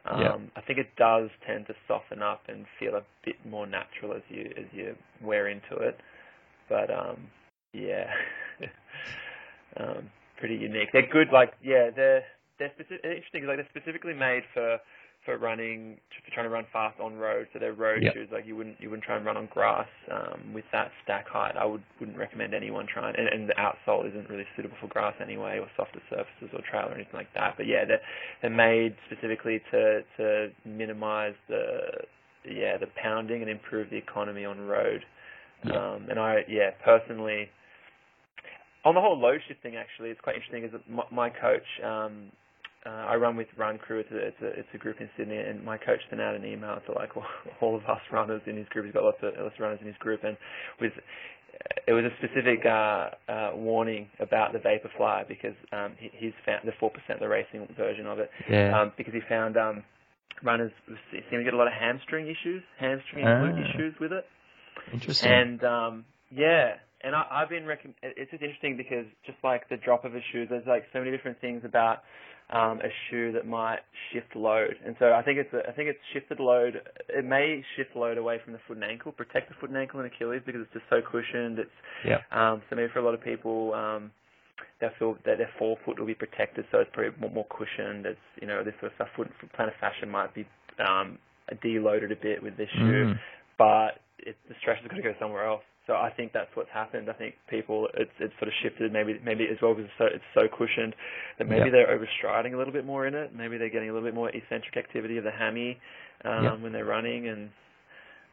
Um. 0.06 0.52
I 0.57 0.61
think 0.61 0.80
it 0.80 0.90
does 0.98 1.30
tend 1.48 1.68
to 1.68 1.74
soften 1.88 2.22
up 2.22 2.41
and 2.49 2.65
feel 2.78 2.95
a 2.95 3.03
bit 3.24 3.36
more 3.49 3.65
natural 3.65 4.14
as 4.14 4.22
you 4.28 4.52
as 4.57 4.65
you 4.74 4.95
wear 5.22 5.48
into 5.48 5.78
it. 5.78 5.98
But 6.68 6.91
um, 6.91 7.28
yeah, 7.74 8.08
um, 9.80 10.10
pretty 10.40 10.56
unique. 10.56 10.90
They're 10.94 11.08
good. 11.12 11.30
Like 11.32 11.54
yeah, 11.64 11.90
they're 11.95 12.24
they're 12.60 12.72
specific, 12.76 13.04
interesting. 13.04 13.45
like 13.48 13.58
they're 13.58 13.70
specifically 13.76 14.14
made 14.14 14.44
for 14.54 14.78
for 15.26 15.38
running 15.38 15.98
for 16.26 16.32
trying 16.34 16.45
to 16.45 16.50
run 16.50 16.66
fast 16.74 17.00
on 17.00 17.16
road. 17.16 17.48
So 17.54 17.60
they're 17.60 17.74
road 17.74 18.04
Yeah. 18.04 18.12
shoes. 18.14 18.30
Like 18.32 18.45
you 18.45 18.56
wouldn't 18.56 18.80
you 18.80 18.90
wouldn't 18.90 19.06
try 19.06 19.16
and 19.18 19.26
run 19.26 19.38
on 19.38 19.48
grass 19.48 19.88
um, 20.12 20.54
with 20.54 20.66
that 20.72 20.91
stack 21.04 21.28
height. 21.28 21.56
I 21.58 21.66
would 21.66 21.82
wouldn't 22.00 22.18
recommend 22.18 22.54
anyone 22.54 22.86
trying. 22.88 23.16
And, 23.18 23.28
and 23.28 23.50
the 23.50 23.56
outsole 23.56 24.08
isn't 24.08 24.30
really 24.30 24.45
suitable 24.56 24.78
for 24.82 24.88
grass 24.88 25.16
anyway, 25.22 25.60
or 25.60 25.68
softer 25.78 26.02
surfaces 26.10 26.50
or 26.54 26.62
trail 26.70 26.90
or 26.90 26.95
anything 26.95 27.14
like 27.16 27.34
that. 27.36 27.56
But 27.58 27.68
yeah, 27.68 27.86
they're 27.86 28.02
they're 28.41 28.52
made 28.52 28.95
specifically 29.10 29.62
to 29.72 30.02
to 30.18 30.50
minimize 30.66 31.36
the 31.48 31.80
yeah 32.45 32.78
the 32.78 32.88
pounding 33.02 33.41
and 33.41 33.50
improve 33.50 33.90
the 33.90 33.98
economy 33.98 34.45
on 34.45 34.60
road. 34.68 35.04
Yeah. 35.66 35.94
Um, 35.94 36.08
and 36.10 36.20
I 36.20 36.44
yeah 36.50 36.72
personally 36.84 37.50
on 38.86 38.96
the 38.96 39.02
whole 39.02 39.18
load 39.20 39.40
shifting 39.48 39.76
actually 39.76 40.10
it's 40.10 40.22
quite 40.22 40.36
interesting. 40.36 40.64
Is 40.64 40.72
that 40.72 40.90
my, 40.90 41.04
my 41.12 41.30
coach 41.30 41.66
um, 41.84 42.32
uh, 42.86 42.90
I 42.90 43.16
run 43.16 43.38
with 43.38 43.48
Run 43.58 43.78
Crew. 43.78 44.00
It's 44.00 44.12
a, 44.12 44.18
it's 44.18 44.42
a 44.42 44.48
it's 44.60 44.68
a 44.74 44.78
group 44.78 45.00
in 45.00 45.10
Sydney, 45.18 45.38
and 45.38 45.64
my 45.64 45.78
coach 45.78 46.00
sent 46.10 46.22
out 46.22 46.36
an 46.36 46.44
email 46.46 46.80
to 46.86 46.92
like 46.94 47.16
all, 47.16 47.24
all 47.62 47.76
of 47.76 47.84
us 47.86 48.02
runners 48.12 48.42
in 48.46 48.58
his 48.58 48.68
group. 48.70 48.86
He's 48.86 48.94
got 48.94 49.04
lots 49.04 49.18
of 49.24 49.34
lots 49.40 49.56
of 49.56 49.60
runners 49.62 49.80
in 49.82 49.88
his 49.88 49.96
group, 49.98 50.24
and 50.24 50.36
with 50.82 50.92
it 51.88 51.94
was 51.94 52.04
a 52.04 52.10
specific 52.18 52.66
uh, 52.66 53.10
uh, 53.32 53.52
warning 53.56 54.10
about 54.20 54.54
the 54.54 54.60
Vaporfly 54.60 55.28
because 55.28 55.56
um, 55.72 55.94
he, 55.98 56.10
he's 56.18 56.34
found 56.46 56.62
the 56.66 56.74
four 56.80 56.90
percent 56.90 57.20
the 57.20 57.28
racing 57.28 57.68
version 57.78 58.06
of 58.06 58.20
it 58.20 58.30
Yeah. 58.50 58.82
um, 58.82 58.92
because 58.98 59.14
he 59.14 59.22
found 59.30 59.56
um, 59.56 59.84
runners 60.44 60.72
seem 61.12 61.40
to 61.40 61.44
get 61.44 61.54
a 61.54 61.58
lot 61.58 61.68
of 61.68 61.74
hamstring 61.74 62.26
issues, 62.28 62.64
hamstring 62.80 63.26
and 63.26 63.44
glute 63.46 63.64
Ah. 63.66 63.70
issues 63.76 63.94
with 64.00 64.12
it. 64.12 64.26
Interesting. 64.92 65.32
And 65.32 65.64
um, 65.64 66.06
yeah, 66.32 66.76
and 67.04 67.16
I, 67.16 67.24
I've 67.32 67.50
been 67.50 67.64
recomm- 67.64 67.94
it's 68.02 68.32
just 68.32 68.42
interesting 68.44 68.78
because 68.78 69.06
just 69.26 69.38
like 69.44 69.68
the 69.70 69.78
drop 69.78 70.06
of 70.06 70.16
a 70.16 70.20
shoe, 70.32 70.46
there's 70.50 70.66
like 70.68 70.84
so 70.94 71.00
many 71.00 71.12
different 71.12 71.40
things 71.42 71.62
about 71.66 72.04
um, 72.52 72.80
a 72.82 72.90
shoe 73.10 73.32
that 73.32 73.48
might 73.48 73.80
shift 74.12 74.36
load, 74.36 74.76
and 74.86 74.96
so 75.00 75.14
I 75.14 75.22
think 75.24 75.40
it's 75.40 75.54
a, 75.54 75.68
I 75.68 75.72
think 75.74 75.90
it's 75.90 76.00
shifted 76.14 76.40
load. 76.40 76.82
It 77.10 77.26
may 77.26 77.64
shift 77.76 77.96
load 77.96 78.18
away 78.18 78.40
from 78.44 78.54
the 78.54 78.60
foot 78.68 78.78
and 78.78 78.84
ankle, 78.84 79.12
protect 79.12 79.50
the 79.50 79.56
foot 79.60 79.70
and 79.70 79.78
ankle 79.78 80.00
and 80.02 80.12
Achilles 80.14 80.42
because 80.46 80.62
it's 80.62 80.74
just 80.74 80.86
so 80.90 81.00
cushioned. 81.02 81.60
It's 81.60 81.78
yeah. 82.06 82.20
Um, 82.32 82.62
so 82.70 82.76
maybe 82.76 82.90
for 82.94 83.00
a 83.00 83.06
lot 83.06 83.14
of 83.14 83.24
people, 83.24 83.74
um, 83.74 84.12
they 84.82 84.88
feel 85.00 85.16
that 85.26 85.38
their 85.38 85.50
forefoot 85.58 85.98
will 86.00 86.06
be 86.06 86.14
protected, 86.14 86.66
so 86.72 86.80
it's 86.80 86.90
probably 86.94 87.12
more, 87.20 87.32
more 87.32 87.48
cushioned. 87.50 88.06
It's 88.06 88.20
you 88.42 88.48
know 88.48 88.64
this 88.64 88.74
sort 88.80 88.92
of 88.92 88.96
stuff. 88.96 89.08
Foot, 89.16 89.30
foot 89.40 89.50
plantar 89.58 89.72
fascia 89.80 90.06
might 90.06 90.36
be 90.36 90.46
um, 90.86 91.18
deloaded 91.64 92.12
a 92.12 92.22
bit 92.22 92.44
with 92.44 92.58
this 92.58 92.70
shoe, 92.76 93.14
Mm. 93.16 93.20
but 93.58 94.00
it, 94.20 94.36
the 94.50 94.56
stress 94.62 94.78
is 94.84 94.88
going 94.90 95.02
to 95.02 95.08
go 95.10 95.16
somewhere 95.20 95.46
else. 95.48 95.64
So 95.86 95.94
I 95.94 96.12
think 96.16 96.32
that's 96.32 96.50
what's 96.56 96.70
happened. 96.70 97.10
I 97.10 97.14
think 97.14 97.36
people, 97.50 97.90
it's 97.94 98.12
it's 98.20 98.34
sort 98.40 98.48
of 98.48 98.54
shifted. 98.62 98.94
Maybe 98.94 99.20
maybe 99.24 99.46
as 99.52 99.58
well 99.62 99.74
because 99.74 99.90
it's 99.90 99.98
so, 99.98 100.06
it's 100.06 100.24
so 100.34 100.48
cushioned 100.58 100.96
that 101.38 101.50
maybe 101.50 101.66
Yep. 101.66 101.72
they're 101.74 102.00
overstriding 102.00 102.54
a 102.54 102.58
little 102.58 102.72
bit 102.72 102.86
more 102.86 103.06
in 103.06 103.14
it. 103.16 103.36
Maybe 103.36 103.58
they're 103.58 103.70
getting 103.70 103.90
a 103.90 103.94
little 103.94 104.08
bit 104.08 104.16
more 104.16 104.30
eccentric 104.30 104.78
activity 104.78 105.18
of 105.18 105.26
the 105.26 105.32
hammy 105.32 105.78
um, 106.24 106.44
Yep. 106.44 106.60
when 106.60 106.72
they're 106.72 106.86
running, 106.86 107.28
and 107.28 107.50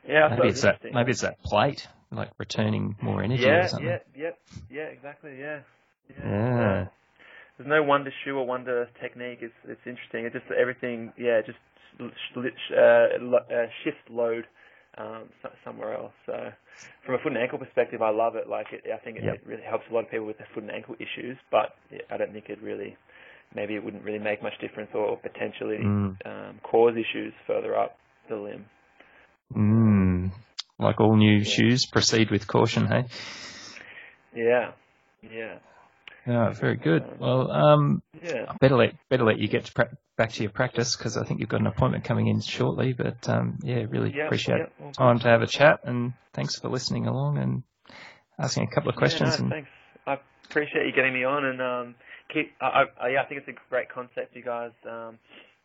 yeah, 0.08 0.28
Maybe 0.28 0.46
it 0.46 0.50
it's 0.50 0.62
that. 0.62 0.80
Maybe 0.92 1.10
it's 1.10 1.22
that 1.22 1.42
plate, 1.42 1.88
like 2.12 2.30
returning 2.38 2.96
more 3.02 3.22
energy 3.22 3.44
or 3.44 3.48
yeah, 3.48 3.66
something. 3.66 3.88
yeah, 3.88 3.98
yeah, 4.16 4.30
yeah, 4.70 4.82
exactly, 4.84 5.38
yeah. 5.38 5.60
Yeah. 6.08 6.24
Uh, 6.24 6.88
there's 7.58 7.68
no 7.68 7.82
wonder 7.82 8.12
shoe 8.24 8.38
or 8.38 8.46
wonder 8.46 8.88
technique. 9.00 9.38
It's 9.42 9.54
it's 9.66 9.80
interesting. 9.86 10.24
It 10.24 10.32
just 10.32 10.46
everything, 10.50 11.12
yeah, 11.18 11.40
just 11.44 11.58
uh, 12.00 12.04
uh, 12.80 13.66
shifts 13.84 14.00
load 14.08 14.46
um, 14.98 15.24
so- 15.42 15.50
somewhere 15.64 15.94
else. 15.94 16.12
So 16.26 16.52
from 17.06 17.14
a 17.14 17.18
foot 17.18 17.32
and 17.32 17.38
ankle 17.38 17.58
perspective, 17.58 18.02
I 18.02 18.10
love 18.10 18.36
it. 18.36 18.48
Like 18.48 18.66
it, 18.72 18.84
I 18.92 18.98
think 18.98 19.18
it, 19.18 19.24
Yep. 19.24 19.34
it 19.34 19.42
really 19.46 19.62
helps 19.62 19.84
a 19.90 19.94
lot 19.94 20.04
of 20.04 20.10
people 20.10 20.26
with 20.26 20.38
their 20.38 20.48
foot 20.54 20.62
and 20.64 20.72
ankle 20.72 20.96
issues. 20.98 21.36
But 21.50 21.74
yeah, 21.90 22.00
I 22.10 22.16
don't 22.16 22.32
think 22.32 22.48
it 22.48 22.60
really, 22.62 22.96
maybe 23.54 23.74
it 23.74 23.84
wouldn't 23.84 24.04
really 24.04 24.18
make 24.18 24.42
much 24.42 24.58
difference 24.60 24.90
or 24.94 25.16
potentially 25.16 25.78
Mm. 25.78 26.16
um, 26.26 26.60
cause 26.62 26.94
issues 26.96 27.32
further 27.46 27.76
up 27.76 27.96
the 28.28 28.36
limb. 28.36 28.66
Mm. 29.54 30.30
Like 30.78 31.00
all 31.00 31.16
new 31.16 31.44
shoes, 31.44 31.86
proceed 31.86 32.30
with 32.30 32.46
caution. 32.46 32.86
Hey. 32.86 33.04
Yeah, 34.34 34.72
yeah, 35.22 35.58
Yeah, 36.26 36.50
very 36.50 36.76
good. 36.76 37.04
Well, 37.18 37.50
um, 37.50 38.02
yeah. 38.22 38.46
I 38.48 38.56
better 38.60 38.76
let 38.76 38.94
better 39.08 39.24
let 39.24 39.38
you 39.38 39.48
get 39.48 39.64
to 39.66 39.72
pra- 39.72 39.96
back 40.16 40.32
to 40.32 40.42
your 40.42 40.52
practice 40.52 40.96
because 40.96 41.16
I 41.16 41.24
think 41.24 41.40
you've 41.40 41.48
got 41.48 41.60
an 41.60 41.66
appointment 41.66 42.04
coming 42.04 42.28
in 42.28 42.40
shortly. 42.40 42.92
But 42.92 43.28
um, 43.28 43.58
yeah, 43.62 43.84
really 43.88 44.12
Yeah, 44.14 44.26
appreciate 44.26 44.58
yeah, 44.58 44.84
all 44.84 44.92
time 44.92 45.18
to 45.20 45.28
have 45.28 45.42
a 45.42 45.46
chat 45.46 45.80
and 45.84 46.12
thanks 46.34 46.58
for 46.58 46.68
listening 46.68 47.06
along 47.06 47.38
and 47.38 47.62
asking 48.38 48.68
a 48.70 48.74
couple 48.74 48.90
of 48.90 48.96
questions. 48.96 49.34
Yeah, 49.34 49.44
no, 49.44 49.48
thanks. 49.50 49.68
I 50.06 50.18
appreciate 50.48 50.86
you 50.86 50.92
getting 50.92 51.14
me 51.14 51.24
on, 51.24 51.44
and 51.44 51.60
um, 51.62 51.94
keep. 52.32 52.52
I, 52.60 52.84
I, 53.00 53.08
yeah, 53.08 53.22
I 53.22 53.26
think 53.26 53.40
it's 53.40 53.48
a 53.48 53.60
great 53.70 53.88
concept, 53.88 54.34
you 54.34 54.42
guys. 54.42 54.72
Um, 54.88 55.18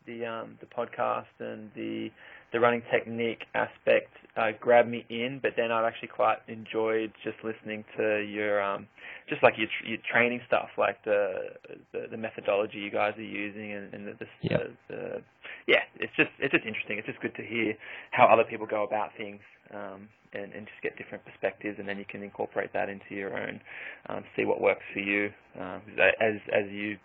the 0.05 0.25
um, 0.25 0.57
the 0.59 0.67
podcast 0.67 1.25
and 1.39 1.71
the 1.75 2.11
the 2.55 2.61
running 2.61 2.81
technique 2.89 3.43
aspect 3.53 4.11
uh, 4.37 4.51
grabbed 4.61 4.89
me 4.89 5.05
in, 5.09 5.39
but 5.43 5.51
then 5.57 5.73
I've 5.73 5.83
actually 5.83 6.07
quite 6.07 6.37
enjoyed 6.47 7.11
just 7.21 7.35
listening 7.43 7.83
to 7.97 8.19
your 8.23 8.63
um, 8.63 8.87
just 9.27 9.43
like 9.43 9.55
your 9.57 9.67
your 9.85 9.97
training 10.09 10.39
stuff, 10.47 10.69
like 10.77 11.03
the 11.03 11.51
the, 11.91 12.07
the 12.11 12.15
methodology 12.17 12.77
you 12.77 12.89
guys 12.91 13.13
are 13.17 13.21
using, 13.21 13.73
and, 13.73 13.93
and 13.93 14.07
the, 14.07 14.13
the, 14.13 14.25
Yeah. 14.41 14.57
the, 14.87 14.95
the 14.95 15.21
yeah, 15.67 15.81
it's 15.99 16.13
just 16.15 16.29
it's 16.39 16.53
just 16.53 16.65
interesting. 16.65 16.97
It's 16.97 17.07
just 17.07 17.19
good 17.19 17.35
to 17.35 17.43
hear 17.43 17.73
how 18.11 18.25
other 18.27 18.45
people 18.45 18.65
go 18.65 18.83
about 18.85 19.09
things. 19.17 19.41
Um, 19.73 20.07
and, 20.33 20.51
and 20.51 20.67
just 20.67 20.81
get 20.83 20.97
different 20.97 21.23
perspectives, 21.23 21.79
and 21.79 21.87
then 21.87 21.97
you 21.97 22.03
can 22.03 22.21
incorporate 22.21 22.73
that 22.73 22.89
into 22.89 23.15
your 23.15 23.39
own, 23.39 23.61
um, 24.09 24.23
see 24.35 24.43
what 24.43 24.59
works 24.59 24.83
for 24.93 24.99
you. 24.99 25.31
Um, 25.57 25.81
as 26.19 26.35
as 26.53 26.69
you 26.71 26.97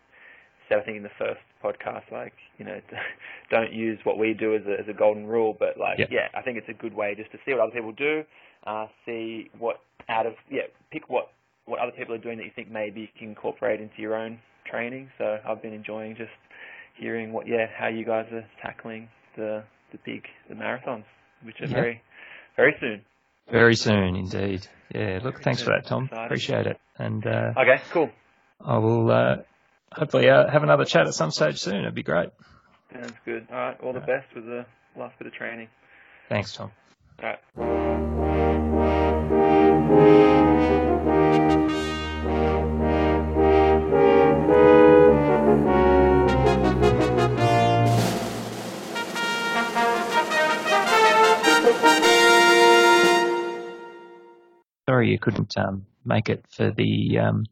said, 0.69 0.79
I 0.79 0.83
think 0.83 0.97
in 0.97 1.05
the 1.05 1.15
first 1.17 1.41
podcast, 1.63 2.11
like 2.13 2.33
you 2.59 2.65
know, 2.65 2.81
don't 3.51 3.73
use 3.73 3.99
what 4.05 4.19
we 4.19 4.35
do 4.35 4.55
as 4.55 4.63
a 4.67 4.81
as 4.81 4.89
a 4.89 4.93
golden 4.93 5.27
rule, 5.27 5.57
but 5.59 5.79
like 5.79 5.99
Yeah. 5.99 6.07
yeah, 6.11 6.29
I 6.35 6.43
think 6.43 6.59
it's 6.59 6.69
a 6.69 6.73
good 6.75 6.95
way 6.95 7.15
just 7.15 7.31
to 7.33 7.39
see 7.45 7.53
what 7.53 7.61
other 7.61 7.73
people 7.73 7.93
do, 7.93 8.25
uh, 8.67 8.87
see 9.07 9.51
what 9.59 9.81
out 10.09 10.27
of 10.27 10.35
yeah, 10.51 10.63
pick 10.91 11.09
what 11.09 11.31
what 11.67 11.79
other 11.81 11.93
people 11.93 12.15
are 12.15 12.19
doing 12.19 12.39
that 12.39 12.45
you 12.45 12.51
think 12.55 12.71
maybe 12.71 13.03
you 13.03 13.09
can 13.19 13.29
incorporate 13.29 13.81
into 13.81 14.01
your 14.03 14.15
own 14.17 14.39
training. 14.69 15.09
So 15.19 15.39
I've 15.47 15.63
been 15.63 15.73
enjoying 15.75 16.17
just 16.17 16.31
hearing 16.97 17.33
what 17.33 17.47
yeah 17.47 17.67
how 17.77 17.89
you 17.89 18.05
guys 18.05 18.27
are 18.33 18.45
tackling 18.63 19.09
the 19.37 19.63
the 19.93 19.99
big 20.05 20.25
the 20.49 20.55
marathons, 20.55 21.05
which 21.43 21.61
are 21.61 21.67
Yeah. 21.67 21.75
very 21.75 22.03
very 22.57 22.77
soon. 22.81 23.03
very 23.51 23.75
soon, 23.75 24.17
indeed. 24.17 24.67
Yeah. 24.95 25.21
Look, 25.23 25.41
thanks 25.43 25.63
for 25.63 25.71
that, 25.71 25.87
Tom. 25.87 26.05
Excited. 26.05 26.25
Appreciate 26.27 26.67
it. 26.67 26.81
And 26.99 27.27
uh, 27.27 27.53
Okay, 27.57 27.81
cool. 27.93 28.11
I 28.65 28.77
will 28.79 29.11
uh, 29.11 29.37
hopefully 29.93 30.29
uh, 30.29 30.49
have 30.49 30.63
another 30.63 30.85
chat 30.85 31.07
at 31.07 31.15
some 31.15 31.31
stage 31.31 31.59
soon. 31.59 31.77
It'd 31.77 31.95
be 31.95 32.03
great. 32.03 32.31
Sounds 32.93 33.13
good. 33.25 33.47
All 33.51 33.57
right, 33.57 33.81
all 33.81 33.93
the 33.93 34.01
best 34.01 34.35
with 34.35 34.45
the 34.47 34.67
last 34.97 35.19
bit 35.19 35.29
of 35.29 35.33
training. 35.33 35.69
Thanks, 36.29 36.53
Tom. 36.55 36.73
All 37.23 37.29
right. 37.29 37.39
Sorry 54.89 55.11
you 55.11 55.19
couldn't 55.21 55.57
um, 55.57 55.87
make 56.05 56.29
it 56.29 56.45
for 56.51 56.73
the 56.73 57.19
um, 57.19 57.47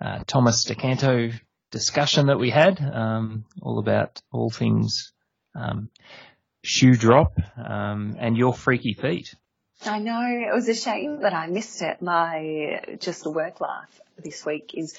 uh, 0.00 0.20
Thomas 0.26 0.66
DeCanto 0.66 1.32
discussion 1.70 2.26
that 2.26 2.38
we 2.38 2.50
had, 2.50 2.80
um, 2.80 3.44
all 3.62 3.78
about 3.78 4.20
all 4.32 4.50
things 4.50 5.12
um, 5.54 5.90
shoe 6.62 6.96
drop 6.96 7.38
um, 7.56 8.16
and 8.18 8.36
your 8.36 8.54
freaky 8.54 8.94
feet. 8.94 9.34
I 9.84 10.00
know 10.00 10.22
it 10.22 10.52
was 10.52 10.68
a 10.68 10.74
shame 10.74 11.20
that 11.20 11.32
I 11.32 11.46
missed 11.46 11.82
it. 11.82 12.02
My 12.02 12.80
just 13.00 13.22
the 13.22 13.30
work 13.30 13.60
life 13.60 14.00
this 14.16 14.44
week 14.44 14.72
is 14.74 14.96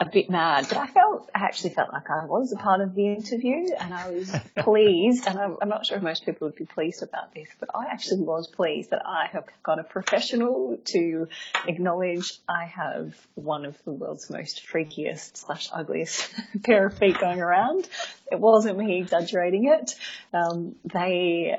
a 0.00 0.06
bit 0.06 0.30
mad, 0.30 0.66
but 0.66 0.78
I 0.78 0.86
felt 0.86 1.28
I 1.34 1.40
actually 1.40 1.70
felt 1.70 1.92
like 1.92 2.08
I 2.08 2.24
was 2.24 2.52
a 2.52 2.56
part 2.56 2.80
of 2.80 2.94
the 2.94 3.06
interview, 3.06 3.66
and 3.78 3.92
I 3.92 4.10
was 4.10 4.34
pleased. 4.56 5.26
And 5.26 5.38
I'm, 5.38 5.58
I'm 5.60 5.68
not 5.68 5.84
sure 5.84 5.98
if 5.98 6.02
most 6.02 6.24
people 6.24 6.48
would 6.48 6.56
be 6.56 6.64
pleased 6.64 7.02
about 7.02 7.34
this, 7.34 7.48
but 7.60 7.68
I 7.74 7.86
actually 7.90 8.22
was 8.22 8.48
pleased 8.48 8.90
that 8.90 9.02
I 9.04 9.28
have 9.30 9.44
got 9.62 9.78
a 9.78 9.84
professional 9.84 10.78
to 10.86 11.28
acknowledge 11.68 12.32
I 12.48 12.64
have 12.64 13.14
one 13.34 13.66
of 13.66 13.76
the 13.84 13.92
world's 13.92 14.30
most 14.30 14.66
freakiest 14.66 15.36
slash 15.36 15.68
ugliest 15.70 16.32
pair 16.62 16.86
of 16.86 16.96
feet 16.96 17.18
going 17.18 17.42
around. 17.42 17.86
It 18.32 18.40
wasn't 18.40 18.78
me 18.78 19.00
exaggerating 19.00 19.66
it. 19.66 19.94
Um, 20.32 20.76
they 20.84 21.58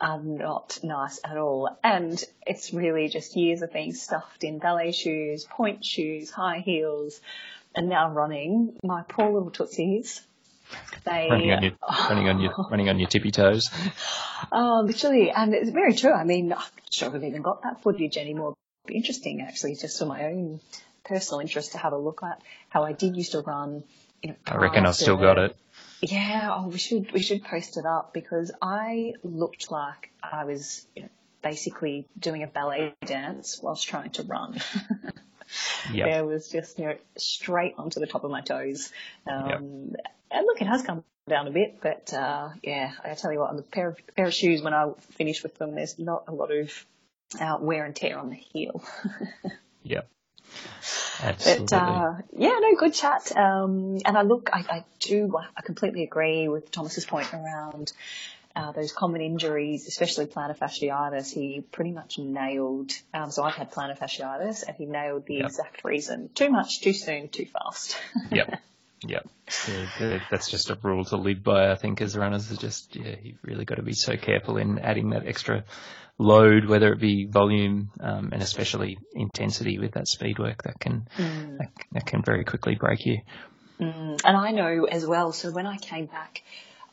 are 0.00 0.20
not 0.20 0.78
nice 0.82 1.20
at 1.24 1.36
all. 1.36 1.78
And 1.84 2.22
it's 2.46 2.72
really 2.72 3.08
just 3.08 3.36
years 3.36 3.60
of 3.60 3.72
being 3.72 3.92
stuffed 3.92 4.44
in 4.44 4.58
ballet 4.58 4.92
shoes, 4.92 5.46
pointe 5.48 5.84
shoes, 5.84 6.30
high 6.30 6.58
heels, 6.58 7.20
and 7.74 7.88
now 7.88 8.10
running. 8.10 8.76
My 8.82 9.02
poor 9.02 9.32
little 9.32 9.50
tootsies. 9.50 10.22
They 11.04 11.28
Running 11.30 11.52
on 11.52 11.62
your 11.62 11.72
uh, 11.82 12.06
running 12.08 12.28
on 12.28 12.40
your 12.40 12.54
running 12.70 12.88
on 12.88 12.98
your 12.98 13.08
tippy 13.08 13.30
toes. 13.30 13.70
Oh, 14.50 14.82
literally, 14.84 15.30
and 15.30 15.54
it's 15.54 15.70
very 15.70 15.94
true. 15.94 16.12
I 16.12 16.24
mean, 16.24 16.52
I'm 16.52 16.58
not 16.58 16.70
sure 16.90 17.14
I've 17.14 17.24
even 17.24 17.42
got 17.42 17.62
that 17.62 17.82
footage 17.82 18.16
anymore. 18.16 18.54
It'd 18.84 18.94
be 18.94 18.96
interesting, 18.96 19.40
actually, 19.40 19.76
just 19.76 19.98
for 19.98 20.06
my 20.06 20.24
own 20.26 20.60
personal 21.04 21.40
interest 21.40 21.72
to 21.72 21.78
have 21.78 21.92
a 21.92 21.98
look 21.98 22.22
at 22.22 22.40
how 22.68 22.84
I 22.84 22.92
did 22.92 23.16
used 23.16 23.32
to 23.32 23.40
run. 23.40 23.84
You 24.22 24.30
know, 24.30 24.36
I 24.46 24.56
reckon 24.56 24.86
I've 24.86 24.94
still 24.94 25.16
got 25.16 25.38
it. 25.38 25.56
Yeah, 26.00 26.52
oh, 26.56 26.68
we 26.68 26.78
should 26.78 27.12
we 27.12 27.22
should 27.22 27.44
post 27.44 27.76
it 27.76 27.86
up 27.86 28.12
because 28.12 28.50
I 28.60 29.14
looked 29.22 29.70
like 29.70 30.10
I 30.22 30.44
was 30.44 30.86
you 30.96 31.02
know, 31.02 31.08
basically 31.42 32.06
doing 32.18 32.42
a 32.42 32.46
ballet 32.46 32.94
dance 33.04 33.60
whilst 33.62 33.86
trying 33.86 34.10
to 34.10 34.22
run. 34.22 34.60
Yep. 35.92 36.08
There 36.08 36.24
was 36.24 36.48
just 36.48 36.78
you 36.78 36.86
know 36.86 36.96
straight 37.16 37.74
onto 37.78 38.00
the 38.00 38.06
top 38.06 38.24
of 38.24 38.30
my 38.30 38.40
toes. 38.40 38.92
Um, 39.26 39.94
And 40.30 40.46
look, 40.46 40.60
it 40.62 40.66
has 40.66 40.82
come 40.82 41.04
down 41.28 41.46
a 41.46 41.50
bit, 41.50 41.80
but 41.82 42.12
uh, 42.12 42.50
yeah, 42.62 42.92
I 43.04 43.14
tell 43.14 43.32
you 43.32 43.40
what, 43.40 43.50
on 43.50 43.56
the 43.56 43.62
pair 43.62 43.88
of 43.88 43.98
pair 44.16 44.26
of 44.26 44.34
shoes 44.34 44.62
when 44.62 44.74
I 44.74 44.92
finish 45.12 45.42
with 45.42 45.56
them, 45.56 45.74
there's 45.74 45.98
not 45.98 46.24
a 46.28 46.32
lot 46.32 46.50
of 46.50 46.86
uh, 47.40 47.58
wear 47.60 47.84
and 47.84 47.94
tear 47.94 48.18
on 48.18 48.30
the 48.30 48.36
heel. 48.36 48.82
Yep. 49.84 50.08
Absolutely. 51.22 51.66
But 51.70 51.76
uh, 51.76 52.14
yeah, 52.36 52.56
no, 52.60 52.76
good 52.76 52.94
chat. 52.94 53.36
Um, 53.36 53.98
and 54.04 54.16
I 54.16 54.22
look, 54.22 54.50
I, 54.52 54.60
I 54.68 54.84
do, 55.00 55.36
I 55.56 55.62
completely 55.62 56.04
agree 56.04 56.48
with 56.48 56.70
Thomas's 56.70 57.04
point 57.04 57.32
around 57.32 57.92
uh, 58.54 58.72
those 58.72 58.92
common 58.92 59.20
injuries, 59.20 59.86
especially 59.86 60.26
plantar 60.26 60.56
fasciitis. 60.56 61.32
He 61.32 61.62
pretty 61.72 61.92
much 61.92 62.18
nailed. 62.18 62.92
Um, 63.14 63.30
so 63.30 63.42
I've 63.42 63.54
had 63.54 63.72
plantar 63.72 63.98
fasciitis, 63.98 64.64
and 64.66 64.76
he 64.76 64.86
nailed 64.86 65.26
the 65.26 65.36
Yep. 65.36 65.46
exact 65.46 65.84
reason: 65.84 66.30
too 66.34 66.50
much, 66.50 66.80
too 66.80 66.92
soon, 66.92 67.28
too 67.28 67.46
fast. 67.46 67.96
yep. 68.30 68.60
Yep. 69.04 69.26
That- 69.98 70.22
that's 70.30 70.50
just 70.50 70.70
a 70.70 70.78
rule 70.82 71.04
to 71.06 71.16
live 71.16 71.42
by, 71.42 71.70
I 71.70 71.74
think, 71.74 72.00
as 72.00 72.16
runners. 72.16 72.50
Is 72.50 72.58
just, 72.58 72.94
yeah, 72.94 73.16
you've 73.22 73.42
really 73.42 73.64
got 73.64 73.76
to 73.76 73.82
be 73.82 73.94
so 73.94 74.16
careful 74.16 74.56
in 74.56 74.78
adding 74.78 75.10
that 75.10 75.26
extra 75.26 75.64
load, 76.18 76.66
whether 76.66 76.92
it 76.92 77.00
be 77.00 77.26
volume 77.26 77.90
um, 78.00 78.30
and 78.32 78.42
especially 78.42 78.98
intensity 79.14 79.78
with 79.78 79.92
that 79.92 80.06
speed 80.08 80.38
work, 80.38 80.62
that 80.64 80.78
can 80.78 81.08
mm. 81.16 81.58
that, 81.58 81.70
that, 81.92 82.06
can 82.06 82.22
very 82.22 82.44
quickly 82.44 82.74
break 82.74 83.04
you. 83.06 83.20
Mm. 83.80 84.20
And 84.24 84.36
I 84.36 84.52
know 84.52 84.84
as 84.84 85.06
well. 85.06 85.32
So 85.32 85.50
when 85.50 85.66
I 85.66 85.78
came 85.78 86.06
back 86.06 86.42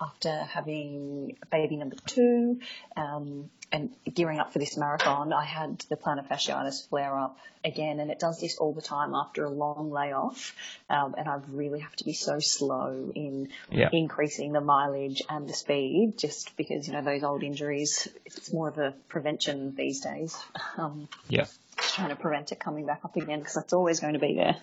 after 0.02 0.32
having 0.32 1.38
baby 1.52 1.76
number 1.76 1.96
two 2.06 2.60
um, 2.96 3.50
and 3.72 3.94
gearing 4.12 4.40
up 4.40 4.54
for 4.54 4.60
this 4.60 4.78
marathon, 4.78 5.34
I 5.34 5.46
had 5.46 5.80
the 5.90 5.96
plantar 5.96 6.28
fasciitis 6.28 6.88
flare 6.90 7.18
up 7.18 7.38
again, 7.64 8.00
and 8.00 8.10
it 8.10 8.20
does 8.20 8.40
this 8.40 8.58
all 8.58 8.74
the 8.74 8.82
time 8.82 9.14
after 9.14 9.44
a 9.44 9.50
long 9.50 9.92
layoff. 9.92 10.56
Um, 10.90 11.16
and 11.18 11.28
I 11.28 11.40
really 11.50 11.80
have 11.80 11.96
to 11.98 12.06
be 12.06 12.14
so 12.14 12.40
slow 12.40 13.12
in 13.14 13.50
yeah. 13.72 13.90
increasing 13.92 14.54
the 14.54 14.62
mileage 14.62 15.22
and 15.30 15.48
the 15.48 15.54
speed, 15.54 16.18
just 16.18 16.56
because 16.58 16.88
you 16.88 16.94
know 16.94 17.02
those 17.02 17.24
old 17.24 17.44
injuries. 17.44 18.08
It's 18.26 18.52
more 18.52 18.70
of 18.70 18.78
a 18.78 18.94
prevention 19.08 19.76
these 19.76 20.02
days. 20.02 20.38
Um, 20.78 21.10
yeah, 21.28 21.46
just 21.78 21.96
trying 21.96 22.10
to 22.10 22.16
prevent 22.16 22.52
it 22.52 22.60
coming 22.60 22.86
back 22.86 23.02
up 23.04 23.16
again 23.16 23.40
because 23.40 23.58
it's 23.58 23.74
always 23.74 24.00
going 24.00 24.14
to 24.14 24.20
be 24.20 24.36
there. 24.36 24.56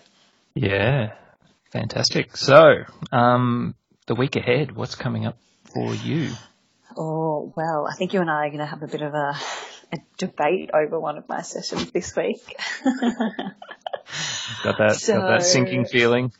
Yeah, 0.55 1.13
fantastic. 1.71 2.35
So, 2.35 2.83
um, 3.11 3.75
the 4.07 4.15
week 4.15 4.35
ahead, 4.35 4.75
what's 4.75 4.95
coming 4.95 5.25
up 5.25 5.37
for 5.65 5.93
you? 5.93 6.31
Oh, 6.95 7.53
well, 7.55 7.87
I 7.87 7.93
think 7.93 8.13
you 8.13 8.21
and 8.21 8.31
I 8.31 8.47
are 8.47 8.49
going 8.49 8.59
to 8.59 8.65
have 8.65 8.81
a 8.81 8.87
bit 8.87 9.01
of 9.01 9.13
a, 9.13 9.37
a 9.93 9.97
debate 10.17 10.71
over 10.73 10.99
one 10.99 11.17
of 11.17 11.29
my 11.29 11.41
sessions 11.41 11.91
this 11.91 12.15
week. 12.15 12.57
got 14.63 14.77
that, 14.79 14.95
so, 14.95 15.19
got 15.19 15.27
that 15.27 15.43
sinking 15.43 15.85
feeling. 15.85 16.31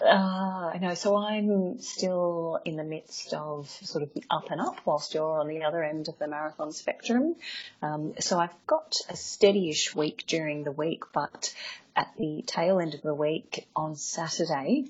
Uh, 0.00 0.70
I 0.74 0.78
know. 0.80 0.94
So 0.94 1.16
I'm 1.16 1.80
still 1.80 2.60
in 2.64 2.76
the 2.76 2.84
midst 2.84 3.34
of 3.34 3.68
sort 3.68 4.04
of 4.04 4.14
the 4.14 4.22
up 4.30 4.52
and 4.52 4.60
up 4.60 4.80
whilst 4.84 5.12
you're 5.12 5.40
on 5.40 5.48
the 5.48 5.64
other 5.64 5.82
end 5.82 6.06
of 6.08 6.16
the 6.20 6.28
marathon 6.28 6.70
spectrum. 6.70 7.34
Um, 7.82 8.14
so 8.20 8.38
I've 8.38 8.54
got 8.68 8.96
a 9.08 9.14
steadyish 9.14 9.96
week 9.96 10.22
during 10.28 10.62
the 10.62 10.70
week, 10.70 11.02
but 11.12 11.52
at 11.96 12.12
the 12.16 12.44
tail 12.46 12.78
end 12.78 12.94
of 12.94 13.02
the 13.02 13.14
week 13.14 13.66
on 13.74 13.96
Saturday, 13.96 14.84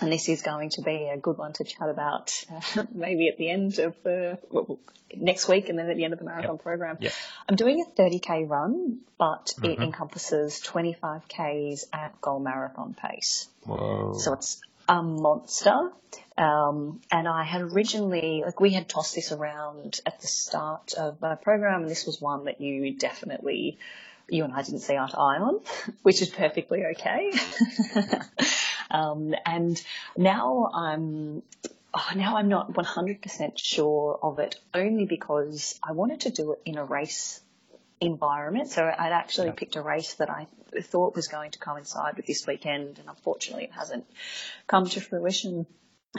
and 0.00 0.12
this 0.12 0.28
is 0.28 0.42
going 0.42 0.70
to 0.70 0.82
be 0.82 1.10
a 1.12 1.16
good 1.16 1.38
one 1.38 1.52
to 1.54 1.64
chat 1.64 1.88
about 1.88 2.44
uh, 2.52 2.84
maybe 2.94 3.28
at 3.28 3.38
the 3.38 3.50
end 3.50 3.78
of 3.78 3.94
the 4.02 4.38
well, 4.50 4.78
next 5.14 5.48
week 5.48 5.68
and 5.68 5.78
then 5.78 5.88
at 5.88 5.96
the 5.96 6.04
end 6.04 6.12
of 6.12 6.18
the 6.18 6.24
marathon 6.24 6.56
yep. 6.56 6.62
program. 6.62 6.98
Yep. 7.00 7.12
I'm 7.48 7.56
doing 7.56 7.84
a 7.86 8.00
30k 8.00 8.48
run, 8.48 8.98
but 9.18 9.52
mm-hmm. 9.56 9.64
it 9.64 9.78
encompasses 9.78 10.60
25k's 10.64 11.86
at 11.92 12.20
goal 12.20 12.40
marathon 12.40 12.94
pace. 12.94 13.48
Whoa. 13.64 14.14
So 14.18 14.34
it's 14.34 14.60
a 14.88 15.02
monster. 15.02 15.90
Um, 16.38 17.00
and 17.10 17.26
I 17.26 17.44
had 17.44 17.62
originally, 17.62 18.42
like, 18.44 18.60
we 18.60 18.70
had 18.70 18.88
tossed 18.88 19.14
this 19.14 19.32
around 19.32 20.00
at 20.04 20.20
the 20.20 20.26
start 20.26 20.92
of 20.94 21.20
my 21.20 21.34
program, 21.34 21.82
and 21.82 21.90
this 21.90 22.04
was 22.04 22.20
one 22.20 22.44
that 22.44 22.60
you 22.60 22.92
definitely, 22.92 23.78
you 24.28 24.44
and 24.44 24.52
I 24.52 24.62
didn't 24.62 24.80
see 24.80 24.96
eye 24.96 25.08
to 25.08 25.18
eye 25.18 25.38
on, 25.38 25.60
which 26.02 26.20
is 26.20 26.28
perfectly 26.28 26.84
okay. 26.92 27.32
Um, 28.90 29.34
and 29.44 29.82
now 30.16 30.70
I'm 30.72 31.42
oh, 31.94 32.08
now 32.14 32.36
I'm 32.36 32.48
not 32.48 32.72
100% 32.72 33.52
sure 33.56 34.18
of 34.22 34.38
it 34.38 34.56
only 34.74 35.06
because 35.06 35.78
I 35.82 35.92
wanted 35.92 36.20
to 36.22 36.30
do 36.30 36.52
it 36.52 36.60
in 36.64 36.78
a 36.78 36.84
race 36.84 37.40
environment. 38.00 38.68
So 38.68 38.84
I'd 38.84 39.12
actually 39.12 39.48
yeah. 39.48 39.54
picked 39.54 39.76
a 39.76 39.82
race 39.82 40.14
that 40.14 40.30
I 40.30 40.46
thought 40.82 41.16
was 41.16 41.28
going 41.28 41.52
to 41.52 41.58
coincide 41.58 42.16
with 42.16 42.26
this 42.26 42.46
weekend, 42.46 42.98
and 42.98 43.08
unfortunately, 43.08 43.64
it 43.64 43.72
hasn't 43.72 44.06
come 44.66 44.86
to 44.86 45.00
fruition. 45.00 45.66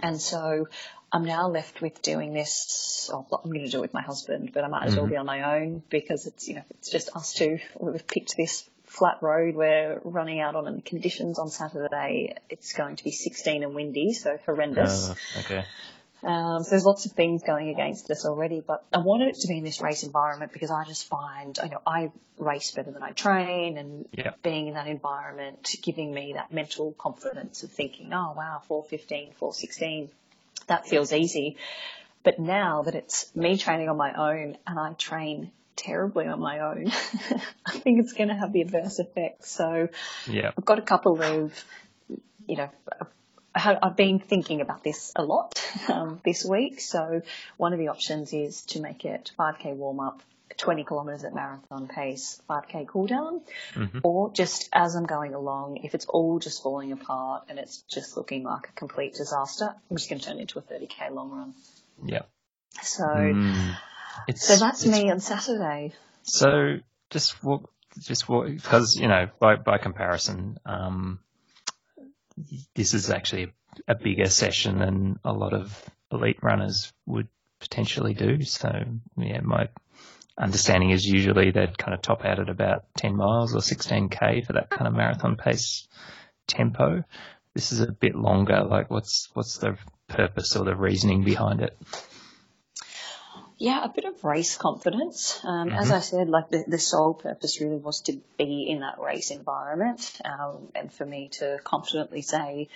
And 0.01 0.21
so 0.21 0.67
I'm 1.11 1.25
now 1.25 1.49
left 1.49 1.81
with 1.81 2.01
doing 2.01 2.33
this. 2.33 3.09
Oh, 3.11 3.25
I'm 3.43 3.51
going 3.51 3.65
to 3.65 3.71
do 3.71 3.77
it 3.79 3.81
with 3.81 3.93
my 3.93 4.01
husband, 4.01 4.51
but 4.53 4.63
I 4.63 4.67
might 4.67 4.85
as 4.85 4.95
well 4.95 5.05
mm-hmm. 5.05 5.13
be 5.13 5.17
on 5.17 5.25
my 5.25 5.59
own 5.59 5.81
because 5.89 6.27
it's 6.27 6.47
you 6.47 6.55
know 6.55 6.63
it's 6.71 6.89
just 6.89 7.15
us 7.15 7.33
two. 7.33 7.59
We've 7.79 8.05
picked 8.05 8.35
this 8.37 8.69
flat 8.97 9.17
road 9.21 9.55
we're 9.55 9.99
running 10.03 10.39
out 10.39 10.55
on 10.55 10.67
and 10.67 10.77
the 10.77 10.81
conditions 10.81 11.39
on 11.39 11.49
Saturday, 11.49 12.35
it's 12.49 12.73
going 12.73 12.95
to 12.95 13.03
be 13.03 13.11
16 13.11 13.63
and 13.63 13.75
windy, 13.75 14.13
so 14.13 14.37
horrendous. 14.45 15.09
Uh, 15.09 15.39
okay. 15.39 15.65
Um, 16.23 16.63
so 16.63 16.71
there's 16.71 16.83
lots 16.83 17.05
of 17.05 17.11
things 17.11 17.43
going 17.45 17.69
against 17.69 18.09
us 18.09 18.25
already, 18.25 18.61
but 18.65 18.83
I 18.91 18.97
wanted 18.97 19.29
it 19.29 19.35
to 19.41 19.47
be 19.47 19.57
in 19.57 19.63
this 19.63 19.81
race 19.81 20.01
environment 20.03 20.51
because 20.51 20.71
I 20.71 20.83
just 20.83 21.07
find, 21.07 21.57
you 21.63 21.69
know, 21.69 21.81
I 21.85 22.11
race 22.39 22.71
better 22.71 22.91
than 22.91 23.03
I 23.03 23.11
train 23.11 23.77
and 23.77 24.07
yeah. 24.11 24.31
being 24.41 24.67
in 24.67 24.73
that 24.73 24.87
environment 24.87 25.75
giving 25.83 26.11
me 26.11 26.33
that 26.33 26.51
mental 26.51 26.93
confidence 26.97 27.61
of 27.61 27.71
thinking, 27.71 28.11
oh 28.13 28.33
wow, 28.35 28.61
415, 28.67 29.33
416, 29.37 30.09
that 30.65 30.87
feels 30.87 31.13
easy. 31.13 31.57
But 32.23 32.39
now 32.39 32.81
that 32.83 32.95
it's 32.95 33.33
me 33.35 33.57
training 33.57 33.87
on 33.87 33.97
my 33.97 34.13
own 34.13 34.57
and 34.65 34.79
I 34.79 34.93
train 34.93 35.51
terribly 35.77 36.27
on 36.27 36.39
my 36.39 36.59
own, 36.59 36.87
I 37.65 37.71
think 37.71 37.99
it's 37.99 38.13
going 38.13 38.29
to 38.29 38.35
have 38.35 38.51
the 38.51 38.61
adverse 38.61 38.99
effects. 38.99 39.51
So 39.51 39.87
yeah. 40.27 40.51
I've 40.57 40.65
got 40.65 40.79
a 40.79 40.83
couple 40.83 41.21
of, 41.21 41.65
you 42.47 42.57
know, 42.57 42.69
I've 43.55 43.95
been 43.95 44.19
thinking 44.19 44.61
about 44.61 44.83
this 44.83 45.11
a 45.15 45.23
lot 45.23 45.63
um, 45.89 46.21
this 46.23 46.45
week. 46.45 46.79
So 46.81 47.21
one 47.57 47.73
of 47.73 47.79
the 47.79 47.87
options 47.87 48.33
is 48.33 48.61
to 48.67 48.81
make 48.81 49.05
it 49.05 49.31
5k 49.39 49.75
warm 49.75 49.99
up, 49.99 50.21
20 50.57 50.83
kilometres 50.83 51.23
at 51.23 51.33
marathon 51.33 51.87
pace, 51.87 52.41
5k 52.49 52.87
cool 52.87 53.07
down, 53.07 53.41
mm-hmm. 53.73 53.99
or 54.03 54.31
just 54.31 54.69
as 54.73 54.95
I'm 54.95 55.05
going 55.05 55.33
along, 55.33 55.77
if 55.83 55.93
it's 55.93 56.05
all 56.05 56.39
just 56.39 56.63
falling 56.63 56.91
apart 56.91 57.45
and 57.49 57.59
it's 57.59 57.83
just 57.83 58.17
looking 58.17 58.43
like 58.43 58.69
a 58.69 58.71
complete 58.73 59.13
disaster, 59.13 59.73
I'm 59.89 59.97
just 59.97 60.09
going 60.09 60.19
to 60.19 60.25
turn 60.25 60.37
it 60.37 60.41
into 60.41 60.59
a 60.59 60.61
30k 60.61 61.11
long 61.11 61.31
run. 61.31 61.53
Yeah. 62.05 62.23
So 62.81 63.03
mm. 63.03 63.77
It's, 64.27 64.45
so 64.45 64.57
that's 64.57 64.83
it's, 64.83 64.91
me 64.91 65.09
on 65.09 65.19
Saturday. 65.19 65.93
So 66.23 66.77
just 67.09 67.43
walk, 67.43 67.69
just 67.99 68.27
walk, 68.27 68.47
because, 68.47 68.95
you 68.95 69.07
know, 69.07 69.29
by, 69.39 69.55
by 69.55 69.77
comparison, 69.77 70.57
um, 70.65 71.19
this 72.75 72.93
is 72.93 73.09
actually 73.09 73.53
a 73.87 73.95
bigger 73.95 74.29
session 74.29 74.79
than 74.79 75.19
a 75.23 75.33
lot 75.33 75.53
of 75.53 75.83
elite 76.11 76.39
runners 76.41 76.93
would 77.05 77.27
potentially 77.59 78.13
do. 78.13 78.43
So 78.43 78.69
yeah, 79.17 79.41
my 79.41 79.69
understanding 80.37 80.91
is 80.91 81.05
usually 81.05 81.51
they'd 81.51 81.77
kind 81.77 81.93
of 81.93 82.01
top 82.01 82.23
out 82.23 82.39
at 82.39 82.49
about 82.49 82.85
10 82.97 83.15
miles 83.15 83.55
or 83.55 83.59
16k 83.59 84.45
for 84.45 84.53
that 84.53 84.69
kind 84.69 84.87
of 84.87 84.93
marathon 84.93 85.35
pace 85.35 85.87
tempo. 86.47 87.03
This 87.53 87.71
is 87.71 87.79
a 87.79 87.91
bit 87.91 88.15
longer. 88.15 88.63
Like 88.63 88.91
what's, 88.91 89.29
what's 89.33 89.57
the 89.57 89.77
purpose 90.07 90.55
or 90.55 90.65
the 90.65 90.75
reasoning 90.75 91.23
behind 91.23 91.61
it? 91.61 91.77
Yeah, 93.57 93.83
a 93.83 93.89
bit 93.89 94.05
of 94.05 94.23
race 94.23 94.55
confidence. 94.55 95.39
Um, 95.43 95.69
mm-hmm. 95.69 95.77
As 95.77 95.91
I 95.91 95.99
said, 95.99 96.29
like 96.29 96.49
the, 96.49 96.63
the 96.67 96.77
sole 96.77 97.13
purpose 97.13 97.59
really 97.59 97.77
was 97.77 98.01
to 98.01 98.19
be 98.37 98.67
in 98.69 98.81
that 98.81 98.99
race 98.99 99.31
environment 99.31 100.19
um, 100.23 100.69
and 100.75 100.93
for 100.93 101.05
me 101.05 101.29
to 101.33 101.59
confidently 101.63 102.21
say, 102.21 102.69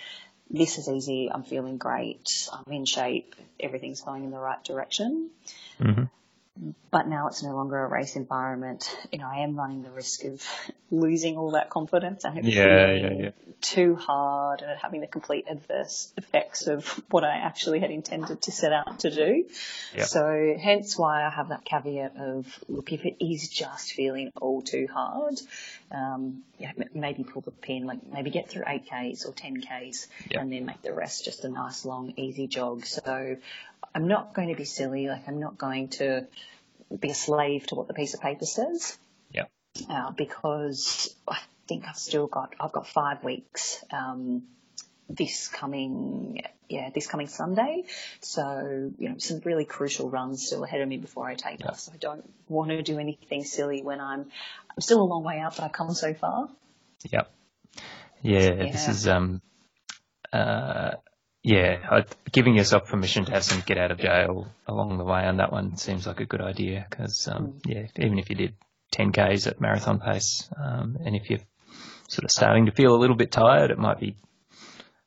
this 0.49 0.77
is 0.77 0.89
easy, 0.89 1.31
I'm 1.31 1.43
feeling 1.43 1.77
great, 1.77 2.49
I'm 2.51 2.73
in 2.73 2.85
shape, 2.85 3.35
everything's 3.59 4.01
going 4.01 4.25
in 4.25 4.31
the 4.31 4.39
right 4.39 4.61
direction. 4.63 5.29
Mm-hmm 5.79 6.03
but 6.91 7.07
now 7.07 7.27
it's 7.27 7.43
no 7.43 7.55
longer 7.55 7.83
a 7.83 7.87
race 7.87 8.15
environment. 8.15 8.95
You 9.11 9.19
know, 9.19 9.27
I 9.27 9.43
am 9.43 9.55
running 9.55 9.83
the 9.83 9.89
risk 9.89 10.23
of 10.25 10.45
losing 10.91 11.37
all 11.37 11.51
that 11.51 11.69
confidence 11.69 12.25
and 12.25 12.43
yeah, 12.45 12.91
yeah, 12.91 13.09
yeah. 13.11 13.29
too 13.61 13.95
hard 13.95 14.61
and 14.61 14.77
having 14.77 14.99
the 14.99 15.07
complete 15.07 15.45
adverse 15.49 16.11
effects 16.17 16.67
of 16.67 16.85
what 17.09 17.23
I 17.23 17.37
actually 17.37 17.79
had 17.79 17.91
intended 17.91 18.41
to 18.43 18.51
set 18.51 18.73
out 18.73 18.99
to 18.99 19.09
do. 19.09 19.45
Yep. 19.95 20.05
So 20.07 20.55
hence 20.59 20.97
why 20.97 21.23
I 21.25 21.29
have 21.29 21.49
that 21.49 21.63
caveat 21.63 22.17
of, 22.17 22.45
look, 22.67 22.91
if 22.91 23.05
it 23.05 23.23
is 23.25 23.47
just 23.47 23.93
feeling 23.93 24.31
all 24.41 24.61
too 24.61 24.87
hard, 24.91 25.39
um, 25.91 26.43
yeah, 26.59 26.73
maybe 26.93 27.23
pull 27.23 27.41
the 27.41 27.51
pin, 27.51 27.85
like 27.85 27.99
maybe 28.11 28.29
get 28.29 28.49
through 28.49 28.63
8Ks 28.63 29.25
or 29.25 29.31
10Ks 29.31 30.07
yep. 30.29 30.41
and 30.41 30.51
then 30.51 30.65
make 30.65 30.81
the 30.81 30.93
rest 30.93 31.23
just 31.23 31.45
a 31.45 31.49
nice 31.49 31.85
long 31.85 32.13
easy 32.17 32.47
jog. 32.47 32.85
So 32.85 33.37
I'm 33.95 34.07
not 34.09 34.33
going 34.33 34.49
to 34.49 34.55
be 34.55 34.65
silly. 34.65 35.07
Like 35.07 35.27
I'm 35.29 35.39
not 35.39 35.57
going 35.57 35.87
to 35.89 36.27
be 36.99 37.11
a 37.11 37.15
slave 37.15 37.65
to 37.67 37.75
what 37.75 37.87
the 37.87 37.93
piece 37.93 38.13
of 38.13 38.19
paper 38.19 38.45
says. 38.45 38.97
Yeah. 39.75 40.07
Uh, 40.07 40.11
because 40.11 41.15
I 41.27 41.39
think 41.67 41.85
I've 41.87 41.97
still 41.97 42.27
got 42.27 42.53
I've 42.59 42.71
got 42.71 42.87
five 42.87 43.23
weeks 43.23 43.83
um, 43.91 44.43
this 45.09 45.47
coming 45.47 46.41
yeah 46.69 46.89
this 46.93 47.07
coming 47.07 47.27
Sunday. 47.27 47.83
So 48.21 48.91
you 48.97 49.09
know 49.09 49.17
some 49.17 49.41
really 49.45 49.65
crucial 49.65 50.09
runs 50.09 50.45
still 50.45 50.63
ahead 50.63 50.81
of 50.81 50.87
me 50.87 50.97
before 50.97 51.27
I 51.27 51.35
take 51.35 51.65
off. 51.65 51.79
So 51.79 51.91
I 51.93 51.97
don't 51.97 52.29
want 52.49 52.71
to 52.71 52.81
do 52.81 52.99
anything 52.99 53.43
silly 53.43 53.81
when 53.81 53.99
I'm 53.99 54.21
I'm 54.69 54.81
still 54.81 55.01
a 55.01 55.03
long 55.03 55.23
way 55.23 55.39
out, 55.39 55.55
but 55.55 55.63
I've 55.63 55.71
come 55.71 55.93
so 55.93 56.13
far. 56.13 56.49
Yep. 57.09 57.31
Yeah, 58.21 58.39
yeah. 58.39 58.71
this 58.71 58.87
is 58.87 59.07
um 59.07 59.41
uh 60.33 60.91
yeah, 61.43 62.03
giving 62.31 62.55
yourself 62.55 62.87
permission 62.87 63.25
to 63.25 63.31
have 63.31 63.43
some 63.43 63.63
get 63.65 63.77
out 63.77 63.91
of 63.91 63.97
jail 63.97 64.47
along 64.67 64.97
the 64.97 65.03
way 65.03 65.25
on 65.25 65.37
that 65.37 65.51
one 65.51 65.75
seems 65.75 66.05
like 66.05 66.19
a 66.19 66.25
good 66.25 66.41
idea 66.41 66.85
because, 66.87 67.27
um, 67.27 67.47
mm. 67.47 67.61
yeah, 67.65 67.87
even 68.05 68.19
if 68.19 68.29
you 68.29 68.35
did 68.35 68.53
10Ks 68.91 69.47
at 69.47 69.61
marathon 69.61 69.99
pace, 69.99 70.49
um, 70.57 70.97
and 71.05 71.15
if 71.15 71.29
you're 71.29 71.39
sort 72.07 72.25
of 72.25 72.31
starting 72.31 72.65
to 72.65 72.71
feel 72.71 72.95
a 72.95 72.99
little 72.99 73.15
bit 73.15 73.31
tired, 73.31 73.71
it 73.71 73.77
might 73.77 73.99
be 73.99 74.15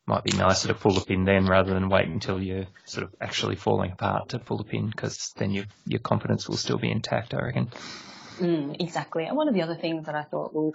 might 0.07 0.25
be 0.25 0.37
nicer 0.37 0.69
to 0.69 0.75
pull 0.75 0.93
the 0.93 1.01
pin 1.01 1.25
then 1.25 1.47
rather 1.47 1.73
than 1.73 1.89
wait 1.89 2.07
until 2.07 2.43
you're 2.43 2.67
sort 2.85 3.05
of 3.05 3.15
actually 3.21 3.57
falling 3.57 3.91
apart 3.91 4.29
to 4.31 4.39
pull 4.39 4.59
the 4.59 4.65
pin 4.65 4.91
because 4.91 5.33
then 5.37 5.51
your 5.51 5.65
your 5.87 6.01
confidence 6.01 6.49
will 6.49 6.57
still 6.57 6.79
be 6.79 6.91
intact, 6.91 7.35
I 7.35 7.39
reckon. 7.39 7.71
Mm, 8.39 8.81
exactly. 8.81 9.25
And 9.25 9.37
one 9.37 9.49
of 9.49 9.55
the 9.55 9.63
other 9.63 9.77
things 9.77 10.07
that 10.07 10.15
I 10.15 10.25
thought, 10.25 10.53
well, 10.55 10.75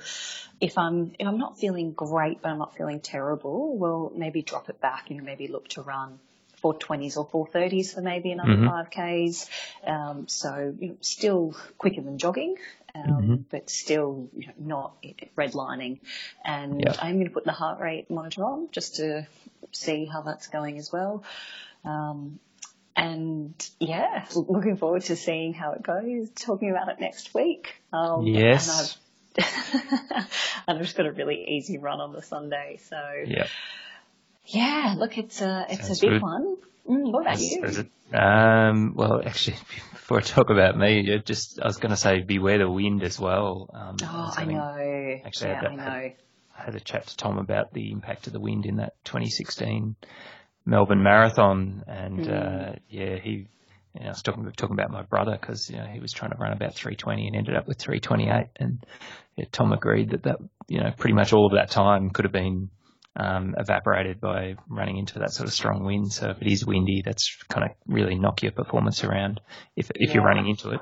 if 0.62 0.78
I'm 0.78 1.14
if 1.20 1.28
I'm 1.28 1.38
not 1.38 1.60
feeling 1.60 1.92
great 1.92 2.42
but 2.42 2.50
I'm 2.50 2.58
not 2.58 2.76
feeling 2.76 3.02
terrible, 3.02 3.78
well, 3.78 4.12
maybe 4.16 4.42
drop 4.42 4.70
it 4.70 4.82
back. 4.82 5.10
You 5.10 5.18
know, 5.18 5.24
maybe 5.24 5.48
look 5.48 5.68
to 5.70 5.82
run 5.82 6.20
420s 6.64 7.18
or 7.18 7.48
430s 7.48 7.94
for 7.94 8.02
maybe 8.02 8.32
another 8.32 8.56
mm-hmm. 8.56 9.00
5Ks. 9.00 9.50
Um, 9.86 10.28
so 10.28 10.74
you 10.80 10.90
know, 10.90 10.98
still 11.02 11.56
quicker 11.78 12.02
than 12.02 12.18
jogging, 12.18 12.56
um, 12.96 13.04
mm-hmm. 13.04 13.36
but 13.50 13.70
still 13.70 14.30
you 14.36 14.48
know, 14.48 14.54
not 14.60 15.04
redlining. 15.38 16.00
And 16.44 16.82
yep. 16.82 16.98
I'm 17.02 17.16
going 17.16 17.28
to 17.28 17.34
put 17.34 17.46
the 17.46 17.52
heart 17.52 17.80
rate 17.80 18.10
monitor 18.10 18.44
on 18.46 18.70
just 18.72 18.98
to 18.98 19.28
see 19.72 20.06
how 20.06 20.22
that's 20.22 20.48
going 20.48 20.78
as 20.78 20.92
well. 20.92 21.24
Um, 21.86 22.40
and 22.96 23.70
yeah, 23.80 24.26
looking 24.36 24.76
forward 24.78 25.04
to 25.04 25.16
seeing 25.16 25.54
how 25.54 25.72
it 25.72 25.84
goes. 25.84 26.30
Talking 26.32 26.72
about 26.72 26.90
it 26.90 27.00
next 27.00 27.34
week. 27.34 27.76
Um, 27.94 28.26
yes. 28.26 28.98
And 29.38 29.46
I've, 29.46 30.28
I've 30.68 30.82
just 30.82 30.98
got 30.98 31.06
a 31.06 31.12
really 31.12 31.46
easy 31.50 31.78
run 31.78 32.02
on 32.02 32.12
the 32.12 32.22
Sunday, 32.22 32.80
so 32.90 32.98
yeah. 33.26 33.48
Yeah, 34.46 34.96
look, 34.98 35.18
it's 35.18 35.42
a 35.42 35.68
it's 35.70 35.88
Sounds 35.88 36.04
a 36.04 36.08
big 36.08 36.14
good. 36.14 36.22
one. 36.22 36.58
Mm, 36.90 37.12
what 37.12 37.22
about 37.22 37.40
you? 37.40 37.86
Um, 38.14 38.94
well, 38.96 39.22
actually, 39.24 39.58
before 39.92 40.18
I 40.18 40.22
talk 40.22 40.50
about 40.50 40.78
me, 40.78 41.20
just 41.24 41.60
I 41.62 41.68
was 41.68 41.78
going 41.78 41.92
to 41.92 41.98
say 41.98 42.22
beware 42.22 42.58
the 42.58 42.70
wind 42.70 43.04
as 43.04 43.20
well. 43.20 43.70
Um, 43.74 43.98
oh, 44.02 44.34
I 44.36 44.46
know. 44.46 45.20
Actually, 45.24 45.52
yeah, 45.52 45.62
I, 45.62 45.68
I 45.68 45.76
know. 45.76 45.84
Had, 45.84 46.14
I 46.58 46.64
had 46.66 46.76
a 46.76 46.80
chat 46.80 47.08
to 47.08 47.18
Tom 47.18 47.38
about 47.38 47.74
the 47.74 47.92
impact 47.92 48.28
of 48.28 48.34
the 48.34 48.40
wind 48.40 48.66
in 48.66 48.78
that 48.78 48.94
2016 49.06 49.96
Melbourne 50.66 51.04
Marathon, 51.04 51.84
and 51.88 52.20
mm. 52.20 52.74
uh, 52.74 52.76
yeah, 52.90 53.18
he. 53.18 53.48
You 53.96 54.02
know, 54.02 54.08
I 54.08 54.10
was 54.10 54.22
talking 54.22 54.52
talking 54.56 54.76
about 54.76 54.92
my 54.92 55.02
brother 55.02 55.36
because 55.40 55.68
you 55.70 55.78
know 55.78 55.86
he 55.86 56.00
was 56.00 56.14
trying 56.14 56.32
to 56.32 56.38
run 56.38 56.54
about 56.54 56.76
320 56.76 57.28
and 57.28 57.36
ended 57.36 57.56
up 57.56 57.68
with 57.68 57.80
328, 57.80 58.50
and 58.58 58.86
yeah, 59.36 59.46
Tom 59.52 59.74
agreed 59.74 60.12
that 60.12 60.24
that 60.24 60.38
you 60.68 60.80
know 60.80 60.92
pretty 60.96 61.16
much 61.16 61.34
all 61.34 61.48
of 61.48 61.54
that 61.54 61.72
time 61.72 62.12
could 62.12 62.26
have 62.26 62.32
been 62.32 62.70
um, 63.16 63.56
evaporated 63.58 64.20
by 64.20 64.56
running 64.68 64.98
into 64.98 65.20
that 65.20 65.32
sort 65.32 65.48
of 65.48 65.54
strong 65.54 65.84
wind. 65.84 66.12
So 66.12 66.30
if 66.30 66.42
it 66.42 66.48
is 66.48 66.66
windy, 66.66 67.02
that's 67.04 67.38
kind 67.50 67.66
of 67.66 67.72
really 67.88 68.16
knock 68.16 68.44
your 68.44 68.52
performance 68.52 69.04
around 69.04 69.42
if 69.76 69.92
if 69.96 70.10
yeah. 70.10 70.16
you're 70.16 70.24
running 70.24 70.48
into 70.48 70.72
it. 70.72 70.82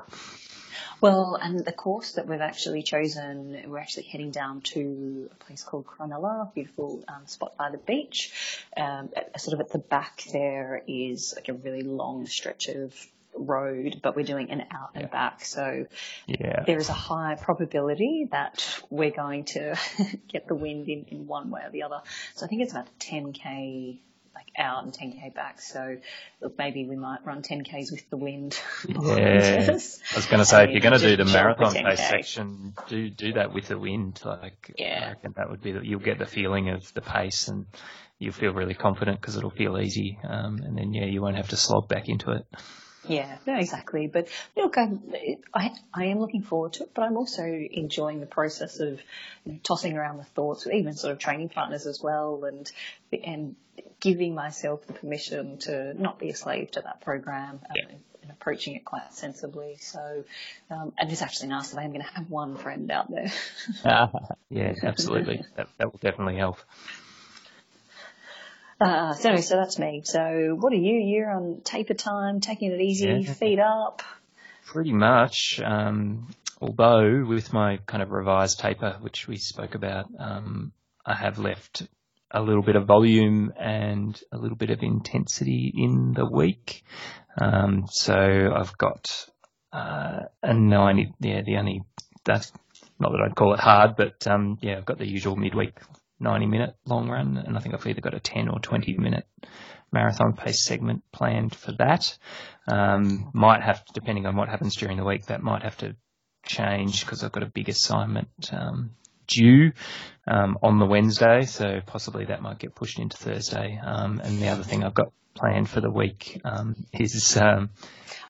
Well, 1.00 1.38
and 1.40 1.64
the 1.64 1.72
course 1.72 2.12
that 2.12 2.26
we've 2.26 2.40
actually 2.40 2.82
chosen, 2.82 3.56
we're 3.68 3.78
actually 3.78 4.04
heading 4.04 4.32
down 4.32 4.62
to 4.62 5.30
a 5.30 5.44
place 5.44 5.62
called 5.62 5.86
Cronulla, 5.86 6.42
a 6.42 6.52
beautiful 6.52 7.04
um, 7.06 7.24
spot 7.26 7.56
by 7.56 7.70
the 7.70 7.78
beach. 7.78 8.32
Um, 8.76 9.10
sort 9.36 9.54
of 9.54 9.60
at 9.60 9.70
the 9.70 9.78
back 9.78 10.24
there 10.32 10.82
is 10.88 11.34
like 11.36 11.48
a 11.48 11.52
really 11.52 11.82
long 11.82 12.26
stretch 12.26 12.68
of 12.68 12.94
road, 13.38 14.00
but 14.02 14.16
we're 14.16 14.24
doing 14.24 14.50
an 14.50 14.64
out 14.70 14.90
and 14.94 15.10
back. 15.10 15.44
So 15.44 15.86
yeah. 16.26 16.64
there 16.66 16.78
is 16.78 16.88
a 16.88 16.94
high 16.94 17.36
probability 17.40 18.28
that 18.32 18.82
we're 18.90 19.10
going 19.10 19.44
to 19.46 19.76
get 20.28 20.48
the 20.48 20.54
wind 20.54 20.88
in, 20.88 21.04
in 21.08 21.26
one 21.26 21.50
way 21.50 21.62
or 21.64 21.70
the 21.70 21.82
other. 21.82 22.00
So 22.34 22.46
I 22.46 22.48
think 22.48 22.62
it's 22.62 22.72
about 22.72 22.88
10k 22.98 24.00
like 24.38 24.52
out 24.56 24.84
and 24.84 24.92
10k 24.92 25.34
back. 25.34 25.60
So 25.60 25.96
look, 26.40 26.56
maybe 26.58 26.86
we 26.86 26.96
might 26.96 27.24
run 27.24 27.42
10ks 27.42 27.90
with 27.90 28.08
the 28.10 28.16
wind. 28.16 28.58
Yeah, 28.88 29.66
I 29.68 29.72
was 29.72 30.26
going 30.26 30.38
to 30.38 30.44
say 30.44 30.64
if 30.64 30.70
you're 30.70 30.80
going 30.80 30.98
to 30.98 31.16
do 31.16 31.16
the 31.16 31.30
marathon 31.30 31.74
pace 31.74 31.98
section, 31.98 32.74
do 32.88 33.10
do 33.10 33.32
that 33.34 33.52
with 33.52 33.68
the 33.68 33.78
wind. 33.78 34.20
Like, 34.24 34.74
yeah. 34.76 35.04
I 35.04 35.08
reckon 35.10 35.34
that 35.36 35.50
would 35.50 35.62
be 35.62 35.72
that 35.72 35.84
you'll 35.84 36.00
get 36.00 36.18
the 36.18 36.26
feeling 36.26 36.70
of 36.70 36.92
the 36.94 37.00
pace 37.00 37.48
and 37.48 37.66
you'll 38.18 38.32
feel 38.32 38.52
really 38.52 38.74
confident 38.74 39.20
because 39.20 39.36
it'll 39.36 39.50
feel 39.50 39.78
easy. 39.78 40.18
Um, 40.22 40.60
and 40.64 40.76
then 40.76 40.92
yeah, 40.92 41.06
you 41.06 41.22
won't 41.22 41.36
have 41.36 41.48
to 41.48 41.56
slog 41.56 41.88
back 41.88 42.08
into 42.08 42.32
it. 42.32 42.46
Yeah, 43.08 43.38
no, 43.46 43.56
exactly. 43.56 44.06
But 44.06 44.28
look, 44.56 44.76
I'm, 44.76 45.02
I, 45.54 45.72
I 45.92 46.06
am 46.06 46.20
looking 46.20 46.42
forward 46.42 46.74
to 46.74 46.84
it, 46.84 46.90
but 46.94 47.02
I'm 47.02 47.16
also 47.16 47.42
enjoying 47.42 48.20
the 48.20 48.26
process 48.26 48.80
of 48.80 49.00
you 49.44 49.52
know, 49.52 49.58
tossing 49.62 49.96
around 49.96 50.18
the 50.18 50.24
thoughts, 50.24 50.66
even 50.66 50.94
sort 50.94 51.12
of 51.12 51.18
training 51.18 51.48
partners 51.48 51.86
as 51.86 52.00
well, 52.02 52.44
and 52.44 52.70
and 53.24 53.56
giving 54.00 54.34
myself 54.34 54.86
the 54.86 54.92
permission 54.92 55.58
to 55.58 56.00
not 56.00 56.18
be 56.18 56.30
a 56.30 56.34
slave 56.34 56.70
to 56.72 56.82
that 56.82 57.00
program. 57.00 57.60
Um, 57.68 57.76
yeah. 57.76 57.82
And 58.22 58.32
approaching 58.32 58.74
it 58.74 58.84
quite 58.84 59.14
sensibly. 59.14 59.76
So, 59.80 60.24
um, 60.70 60.92
and 60.98 61.10
it's 61.10 61.22
actually 61.22 61.48
nice 61.48 61.70
that 61.70 61.80
I'm 61.80 61.92
going 61.92 62.04
to 62.04 62.10
have 62.12 62.28
one 62.28 62.56
friend 62.56 62.90
out 62.90 63.10
there. 63.10 63.32
yeah, 64.50 64.74
absolutely. 64.82 65.42
that, 65.56 65.68
that 65.78 65.92
will 65.92 66.00
definitely 66.02 66.36
help. 66.36 66.58
Uh, 68.80 69.12
so 69.14 69.36
so 69.36 69.56
that's 69.56 69.78
me. 69.78 70.02
So 70.04 70.56
what 70.58 70.72
are 70.72 70.76
you? 70.76 71.00
You're 71.00 71.30
on 71.30 71.60
taper 71.64 71.94
time, 71.94 72.40
taking 72.40 72.72
it 72.72 72.80
easy, 72.80 73.24
yeah. 73.26 73.32
feet 73.32 73.58
up. 73.58 74.02
Pretty 74.66 74.92
much. 74.92 75.60
Um, 75.64 76.28
although 76.60 77.24
with 77.26 77.52
my 77.52 77.78
kind 77.86 78.02
of 78.02 78.10
revised 78.10 78.60
taper, 78.60 78.98
which 79.00 79.26
we 79.26 79.36
spoke 79.36 79.74
about, 79.74 80.06
um, 80.18 80.72
I 81.04 81.14
have 81.14 81.38
left 81.38 81.88
a 82.30 82.42
little 82.42 82.62
bit 82.62 82.76
of 82.76 82.86
volume 82.86 83.52
and 83.58 84.20
a 84.30 84.36
little 84.36 84.56
bit 84.56 84.70
of 84.70 84.82
intensity 84.82 85.72
in 85.74 86.12
the 86.12 86.26
week. 86.26 86.84
Um, 87.40 87.86
so 87.88 88.52
I've 88.54 88.76
got 88.76 89.26
uh, 89.72 90.20
a 90.42 90.54
90. 90.54 91.14
Yeah, 91.20 91.42
the 91.42 91.56
only 91.56 91.82
that's 92.24 92.52
not 93.00 93.12
that 93.12 93.22
I'd 93.22 93.34
call 93.34 93.54
it 93.54 93.60
hard, 93.60 93.96
but 93.96 94.26
um, 94.26 94.58
yeah, 94.60 94.76
I've 94.76 94.84
got 94.84 94.98
the 94.98 95.08
usual 95.08 95.36
midweek 95.36 95.78
90 96.20 96.46
minute 96.46 96.76
long 96.84 97.08
run, 97.08 97.36
and 97.36 97.56
I 97.56 97.60
think 97.60 97.74
I've 97.74 97.86
either 97.86 98.00
got 98.00 98.14
a 98.14 98.20
10 98.20 98.48
or 98.48 98.58
20 98.58 98.96
minute 98.96 99.26
marathon 99.92 100.34
pace 100.34 100.64
segment 100.64 101.02
planned 101.12 101.54
for 101.54 101.72
that. 101.78 102.16
Um, 102.66 103.30
might 103.32 103.62
have, 103.62 103.84
to, 103.84 103.92
depending 103.92 104.26
on 104.26 104.36
what 104.36 104.48
happens 104.48 104.76
during 104.76 104.96
the 104.96 105.04
week, 105.04 105.26
that 105.26 105.42
might 105.42 105.62
have 105.62 105.76
to 105.78 105.96
change 106.44 107.04
because 107.04 107.24
I've 107.24 107.32
got 107.32 107.42
a 107.42 107.46
big 107.46 107.68
assignment 107.68 108.28
um, 108.52 108.90
due 109.26 109.72
um, 110.26 110.58
on 110.62 110.78
the 110.78 110.86
Wednesday, 110.86 111.44
so 111.44 111.80
possibly 111.86 112.26
that 112.26 112.42
might 112.42 112.58
get 112.58 112.74
pushed 112.74 112.98
into 112.98 113.16
Thursday. 113.16 113.80
Um, 113.82 114.20
and 114.22 114.38
the 114.38 114.48
other 114.48 114.62
thing 114.62 114.84
I've 114.84 114.94
got 114.94 115.12
planned 115.34 115.68
for 115.68 115.80
the 115.80 115.90
week 115.90 116.40
um, 116.44 116.86
is. 116.92 117.36
Um, 117.36 117.70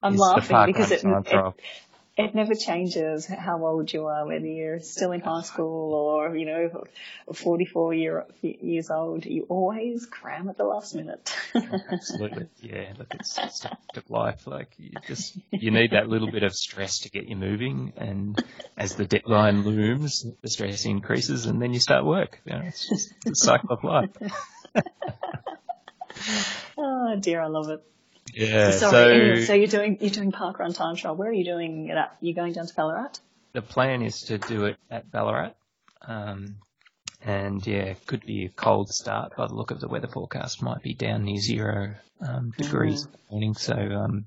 I'm 0.01 0.13
is 0.13 0.19
laughing 0.19 0.65
because 0.65 0.91
it, 0.91 1.03
it, 1.03 1.53
it 2.19 2.35
never 2.35 2.53
changes 2.53 3.25
how 3.25 3.65
old 3.65 3.93
you 3.93 4.07
are, 4.07 4.27
whether 4.27 4.45
you're 4.45 4.81
still 4.81 5.13
in 5.13 5.21
high 5.21 5.41
school 5.41 5.93
or, 5.93 6.35
you 6.35 6.45
know, 6.45 6.83
44 7.33 7.93
year, 7.93 8.25
years 8.41 8.89
old. 8.89 9.25
You 9.25 9.45
always 9.47 10.05
cram 10.05 10.49
at 10.49 10.57
the 10.57 10.65
last 10.65 10.93
minute. 10.95 11.33
Absolutely. 11.55 12.49
Yeah. 12.59 12.91
Look, 12.97 13.15
it's, 13.15 13.37
it's 13.37 13.65
life. 14.09 14.47
Like 14.47 14.67
you 14.77 14.91
just, 15.07 15.37
you 15.51 15.71
need 15.71 15.91
that 15.91 16.09
little 16.09 16.29
bit 16.29 16.43
of 16.43 16.53
stress 16.53 16.99
to 16.99 17.09
get 17.09 17.25
you 17.29 17.37
moving. 17.37 17.93
And 17.95 18.37
as 18.77 18.95
the 18.95 19.05
deadline 19.05 19.63
looms, 19.63 20.25
the 20.41 20.49
stress 20.49 20.83
increases 20.83 21.45
and 21.45 21.61
then 21.61 21.73
you 21.73 21.79
start 21.79 22.03
work. 22.03 22.41
You 22.43 22.51
know, 22.51 22.61
it's 22.65 22.89
just 22.89 23.13
the 23.23 23.33
cycle 23.33 23.71
of 23.71 23.83
life. 23.85 24.09
oh 26.77 27.15
dear, 27.17 27.39
I 27.39 27.47
love 27.47 27.69
it. 27.69 27.81
Yeah. 28.33 28.71
So, 28.71 28.91
so, 28.91 29.41
so, 29.41 29.53
you're 29.53 29.67
doing 29.67 29.97
you're 30.01 30.09
doing 30.09 30.31
parkrun 30.31 30.75
time 30.75 30.95
trial. 30.95 31.15
Where 31.15 31.29
are 31.29 31.33
you 31.33 31.45
doing 31.45 31.87
it 31.87 31.97
at? 31.97 32.17
You 32.21 32.33
going 32.33 32.53
down 32.53 32.67
to 32.67 32.73
Ballarat? 32.73 33.19
The 33.53 33.61
plan 33.61 34.01
is 34.03 34.21
to 34.23 34.37
do 34.37 34.65
it 34.65 34.77
at 34.89 35.11
Ballarat. 35.11 35.53
Um, 36.01 36.57
and 37.21 37.65
yeah, 37.65 37.93
could 38.05 38.25
be 38.25 38.45
a 38.45 38.49
cold 38.49 38.89
start 38.89 39.35
by 39.35 39.47
the 39.47 39.53
look 39.53 39.71
of 39.71 39.79
the 39.79 39.87
weather 39.87 40.07
forecast. 40.07 40.61
Might 40.61 40.81
be 40.81 40.93
down 40.93 41.23
near 41.23 41.39
zero 41.39 41.95
um, 42.21 42.51
degrees 42.57 43.05
mm. 43.05 43.31
morning. 43.31 43.53
So 43.55 43.73
um, 43.73 44.25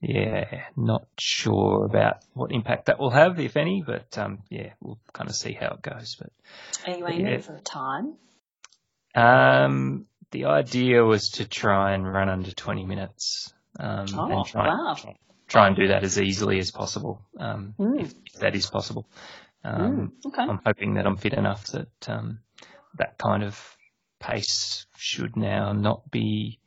yeah, 0.00 0.64
not 0.76 1.06
sure 1.18 1.84
about 1.84 2.22
what 2.34 2.52
impact 2.52 2.86
that 2.86 2.98
will 2.98 3.10
have, 3.10 3.40
if 3.40 3.56
any. 3.56 3.82
But 3.84 4.16
um, 4.18 4.40
yeah, 4.50 4.72
we'll 4.80 4.98
kind 5.12 5.30
of 5.30 5.36
see 5.36 5.52
how 5.52 5.68
it 5.68 5.82
goes. 5.82 6.16
But 6.16 6.30
are 6.86 6.98
you 6.98 7.06
aiming 7.08 7.26
yeah. 7.26 7.38
for 7.38 7.54
a 7.54 7.60
time? 7.60 8.14
Um, 9.14 10.06
the 10.30 10.46
idea 10.46 11.04
was 11.04 11.30
to 11.30 11.48
try 11.48 11.94
and 11.94 12.10
run 12.10 12.28
under 12.28 12.50
20 12.50 12.84
minutes. 12.84 13.52
Um, 13.78 14.06
oh, 14.14 14.38
and 14.38 14.46
try, 14.46 14.66
wow. 14.68 14.96
try, 14.98 15.16
try, 15.46 15.66
and 15.68 15.76
do 15.76 15.88
that 15.88 16.02
as 16.02 16.20
easily 16.20 16.58
as 16.58 16.70
possible, 16.70 17.22
um, 17.38 17.74
mm. 17.78 18.00
if, 18.00 18.12
if, 18.26 18.40
that 18.40 18.56
is 18.56 18.68
possible. 18.68 19.08
Um, 19.62 20.12
mm, 20.24 20.28
okay. 20.28 20.42
I'm 20.42 20.60
hoping 20.64 20.94
that 20.94 21.06
I'm 21.06 21.16
fit 21.16 21.34
enough 21.34 21.66
that 21.68 22.08
um, 22.08 22.40
that 22.96 23.18
kind 23.18 23.44
of 23.44 23.76
pace 24.18 24.86
should 24.96 25.36
now 25.36 25.72
not 25.72 26.10
be 26.10 26.58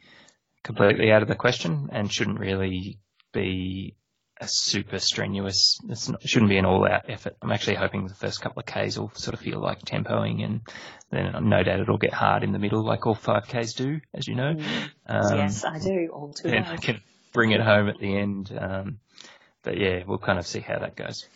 completely 0.63 1.11
out 1.11 1.21
of 1.21 1.27
the 1.27 1.35
question 1.35 1.89
and 1.91 2.11
shouldn't 2.11 2.39
really 2.39 2.99
be 3.33 3.95
a 4.41 4.47
super 4.47 4.99
strenuous. 4.99 5.79
Not, 5.83 6.23
it 6.23 6.29
shouldn't 6.29 6.49
be 6.49 6.57
an 6.57 6.65
all-out 6.65 7.09
effort. 7.09 7.37
I'm 7.41 7.51
actually 7.51 7.75
hoping 7.75 8.07
the 8.07 8.13
first 8.13 8.41
couple 8.41 8.59
of 8.59 8.65
k's 8.65 8.99
will 8.99 9.11
sort 9.13 9.35
of 9.35 9.39
feel 9.39 9.59
like 9.59 9.83
tempoing, 9.83 10.43
and 10.43 10.61
then 11.11 11.49
no 11.49 11.63
doubt 11.63 11.79
it'll 11.79 11.97
get 11.97 12.13
hard 12.13 12.43
in 12.43 12.51
the 12.51 12.59
middle, 12.59 12.83
like 12.83 13.05
all 13.05 13.15
five 13.15 13.47
k's 13.47 13.73
do, 13.73 14.01
as 14.13 14.27
you 14.27 14.35
know. 14.35 14.55
Mm. 14.55 14.89
Um, 15.05 15.37
yes, 15.37 15.63
I 15.63 15.79
do. 15.79 16.09
All 16.11 16.33
too 16.33 16.49
And 16.49 16.65
I 16.65 16.77
can 16.77 17.01
bring 17.33 17.51
it 17.51 17.61
home 17.61 17.87
at 17.87 17.99
the 17.99 18.17
end. 18.17 18.51
Um, 18.57 18.99
but 19.63 19.77
yeah, 19.77 20.03
we'll 20.05 20.17
kind 20.17 20.39
of 20.39 20.47
see 20.47 20.59
how 20.59 20.79
that 20.79 20.95
goes. 20.95 21.27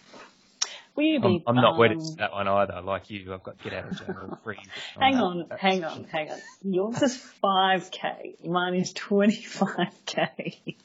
Will 0.95 1.03
you 1.03 1.19
be, 1.19 1.43
I'm, 1.45 1.57
I'm 1.57 1.61
not 1.61 1.73
um, 1.73 1.77
wedded 1.77 1.99
to 1.99 2.15
that 2.19 2.31
one 2.31 2.47
either. 2.47 2.81
Like 2.81 3.09
you, 3.09 3.33
I've 3.33 3.43
got 3.43 3.57
to 3.59 3.63
get 3.69 3.73
out 3.73 3.91
of 3.91 3.97
jail 3.97 4.39
free. 4.43 4.57
hang 4.99 5.17
on, 5.17 5.45
hang 5.57 5.83
on, 5.83 6.05
hang 6.05 6.31
on. 6.31 6.39
Yours 6.63 7.01
is 7.01 7.21
5k. 7.43 8.45
Mine 8.45 8.75
is 8.75 8.93
25k. 8.93 10.75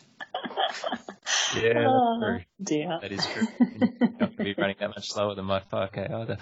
Yeah, 1.55 1.75
that's 1.75 1.87
Oh, 1.87 2.19
true. 2.21 2.41
dear. 2.63 2.99
That 3.03 3.13
is 3.13 3.27
true. 3.27 3.43
You're 3.59 3.91
not 4.01 4.19
going 4.19 4.33
to 4.39 4.45
be 4.45 4.55
running 4.55 4.77
that 4.81 4.89
much 4.91 5.09
slower 5.11 5.35
than 5.35 5.45
my 5.47 5.61
5k 5.61 6.11
either. 6.13 6.39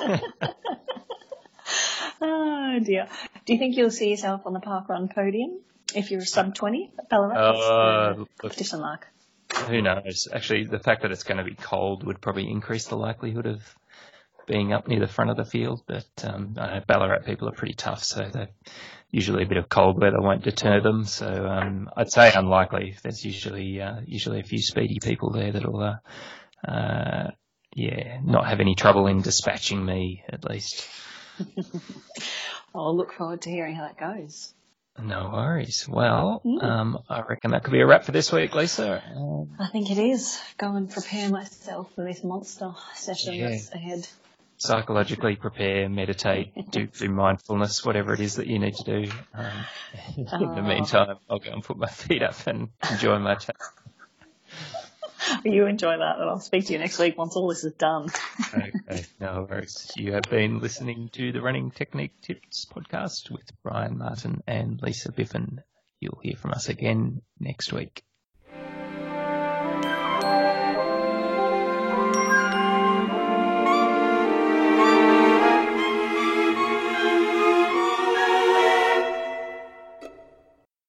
Oh 2.20 2.78
dear. 2.82 3.08
Do 3.46 3.52
you 3.52 3.58
think 3.58 3.76
you'll 3.76 3.90
see 3.90 4.10
yourself 4.10 4.42
on 4.46 4.52
the 4.54 4.60
parkrun 4.60 5.12
podium 5.14 5.60
if 5.94 6.10
you're 6.10 6.20
a 6.22 6.26
sub 6.26 6.54
20 6.54 6.92
at 6.98 7.08
Ballarat? 7.08 7.34
Uh, 7.36 7.52
What's 7.52 7.66
the 7.68 8.20
look, 8.20 8.28
competition 8.38 8.80
like? 8.80 9.06
who 9.68 9.82
knows? 9.82 10.28
Actually, 10.32 10.64
the 10.64 10.78
fact 10.78 11.02
that 11.02 11.10
it's 11.12 11.22
going 11.22 11.36
to 11.38 11.44
be 11.44 11.54
cold 11.54 12.04
would 12.04 12.20
probably 12.20 12.48
increase 12.50 12.86
the 12.86 12.96
likelihood 12.96 13.46
of 13.46 13.62
being 14.46 14.72
up 14.72 14.88
near 14.88 15.00
the 15.00 15.06
front 15.06 15.30
of 15.30 15.36
the 15.36 15.44
field. 15.44 15.82
But 15.86 16.06
um, 16.24 16.54
I 16.58 16.78
know 16.78 16.84
Ballarat 16.86 17.24
people 17.24 17.48
are 17.48 17.52
pretty 17.52 17.74
tough, 17.74 18.02
so 18.02 18.28
they 18.32 18.48
usually 19.10 19.44
a 19.44 19.46
bit 19.46 19.58
of 19.58 19.68
cold 19.68 20.00
weather 20.00 20.20
won't 20.20 20.42
deter 20.42 20.80
them. 20.80 21.04
So 21.04 21.26
um, 21.46 21.88
I'd 21.96 22.10
say 22.10 22.32
unlikely. 22.34 22.96
There's 23.02 23.24
usually 23.24 23.80
uh, 23.80 24.00
usually 24.06 24.40
a 24.40 24.44
few 24.44 24.60
speedy 24.60 24.98
people 25.02 25.30
there 25.30 25.52
that'll, 25.52 25.80
uh, 25.80 25.96
uh, 26.70 27.30
yeah, 27.74 28.20
not 28.24 28.46
have 28.46 28.60
any 28.60 28.74
trouble 28.74 29.06
in 29.06 29.22
dispatching 29.22 29.84
me 29.84 30.22
at 30.28 30.44
least. 30.44 30.86
I'll 32.74 32.96
look 32.96 33.12
forward 33.12 33.42
to 33.42 33.50
hearing 33.50 33.74
how 33.76 33.86
that 33.86 33.98
goes. 33.98 34.52
No 34.96 35.30
worries. 35.32 35.88
Well, 35.88 36.40
Mm. 36.44 36.62
um, 36.62 36.98
I 37.10 37.20
reckon 37.22 37.50
that 37.50 37.64
could 37.64 37.72
be 37.72 37.80
a 37.80 37.86
wrap 37.86 38.04
for 38.04 38.12
this 38.12 38.30
week, 38.30 38.54
Lisa. 38.54 39.02
Um, 39.16 39.56
I 39.58 39.66
think 39.66 39.90
it 39.90 39.98
is. 39.98 40.40
Go 40.56 40.74
and 40.76 40.88
prepare 40.88 41.30
myself 41.30 41.92
for 41.96 42.04
this 42.04 42.22
monster 42.22 42.72
session 42.94 43.34
Yeah. 43.34 43.48
that's 43.50 43.72
ahead. 43.72 44.06
Psychologically 44.66 45.36
prepare, 45.36 45.88
meditate, 45.88 46.52
do, 46.70 46.86
do 46.86 47.08
mindfulness, 47.08 47.84
whatever 47.84 48.12
it 48.14 48.20
is 48.20 48.36
that 48.36 48.46
you 48.46 48.58
need 48.58 48.74
to 48.76 48.84
do. 48.84 49.12
Um, 49.34 49.52
in 50.16 50.24
the 50.26 50.60
Oh. 50.60 50.62
meantime, 50.62 51.16
I'll 51.28 51.38
go 51.38 51.52
and 51.52 51.62
put 51.62 51.76
my 51.76 51.88
feet 51.88 52.22
up 52.22 52.46
and 52.46 52.68
enjoy 52.90 53.18
my 53.18 53.34
chat. 53.36 53.56
You 55.42 55.66
enjoy 55.66 55.96
that, 55.96 56.18
and 56.20 56.28
I'll 56.28 56.38
speak 56.38 56.66
to 56.66 56.74
you 56.74 56.78
next 56.78 56.98
week 56.98 57.16
once 57.16 57.34
all 57.34 57.48
this 57.48 57.64
is 57.64 57.72
done. 57.72 58.08
Okay, 58.54 59.06
no 59.18 59.46
worries. 59.48 59.90
You 59.96 60.12
have 60.12 60.24
been 60.24 60.60
listening 60.60 61.08
to 61.14 61.32
the 61.32 61.40
Running 61.40 61.70
Technique 61.70 62.20
Tips 62.20 62.66
podcast 62.66 63.30
with 63.30 63.50
Brian 63.62 63.96
Martin 63.96 64.42
and 64.46 64.78
Lisa 64.82 65.12
Biffin. 65.12 65.62
You'll 65.98 66.20
hear 66.22 66.36
from 66.36 66.50
us 66.50 66.68
again 66.68 67.22
next 67.40 67.72
week. 67.72 68.02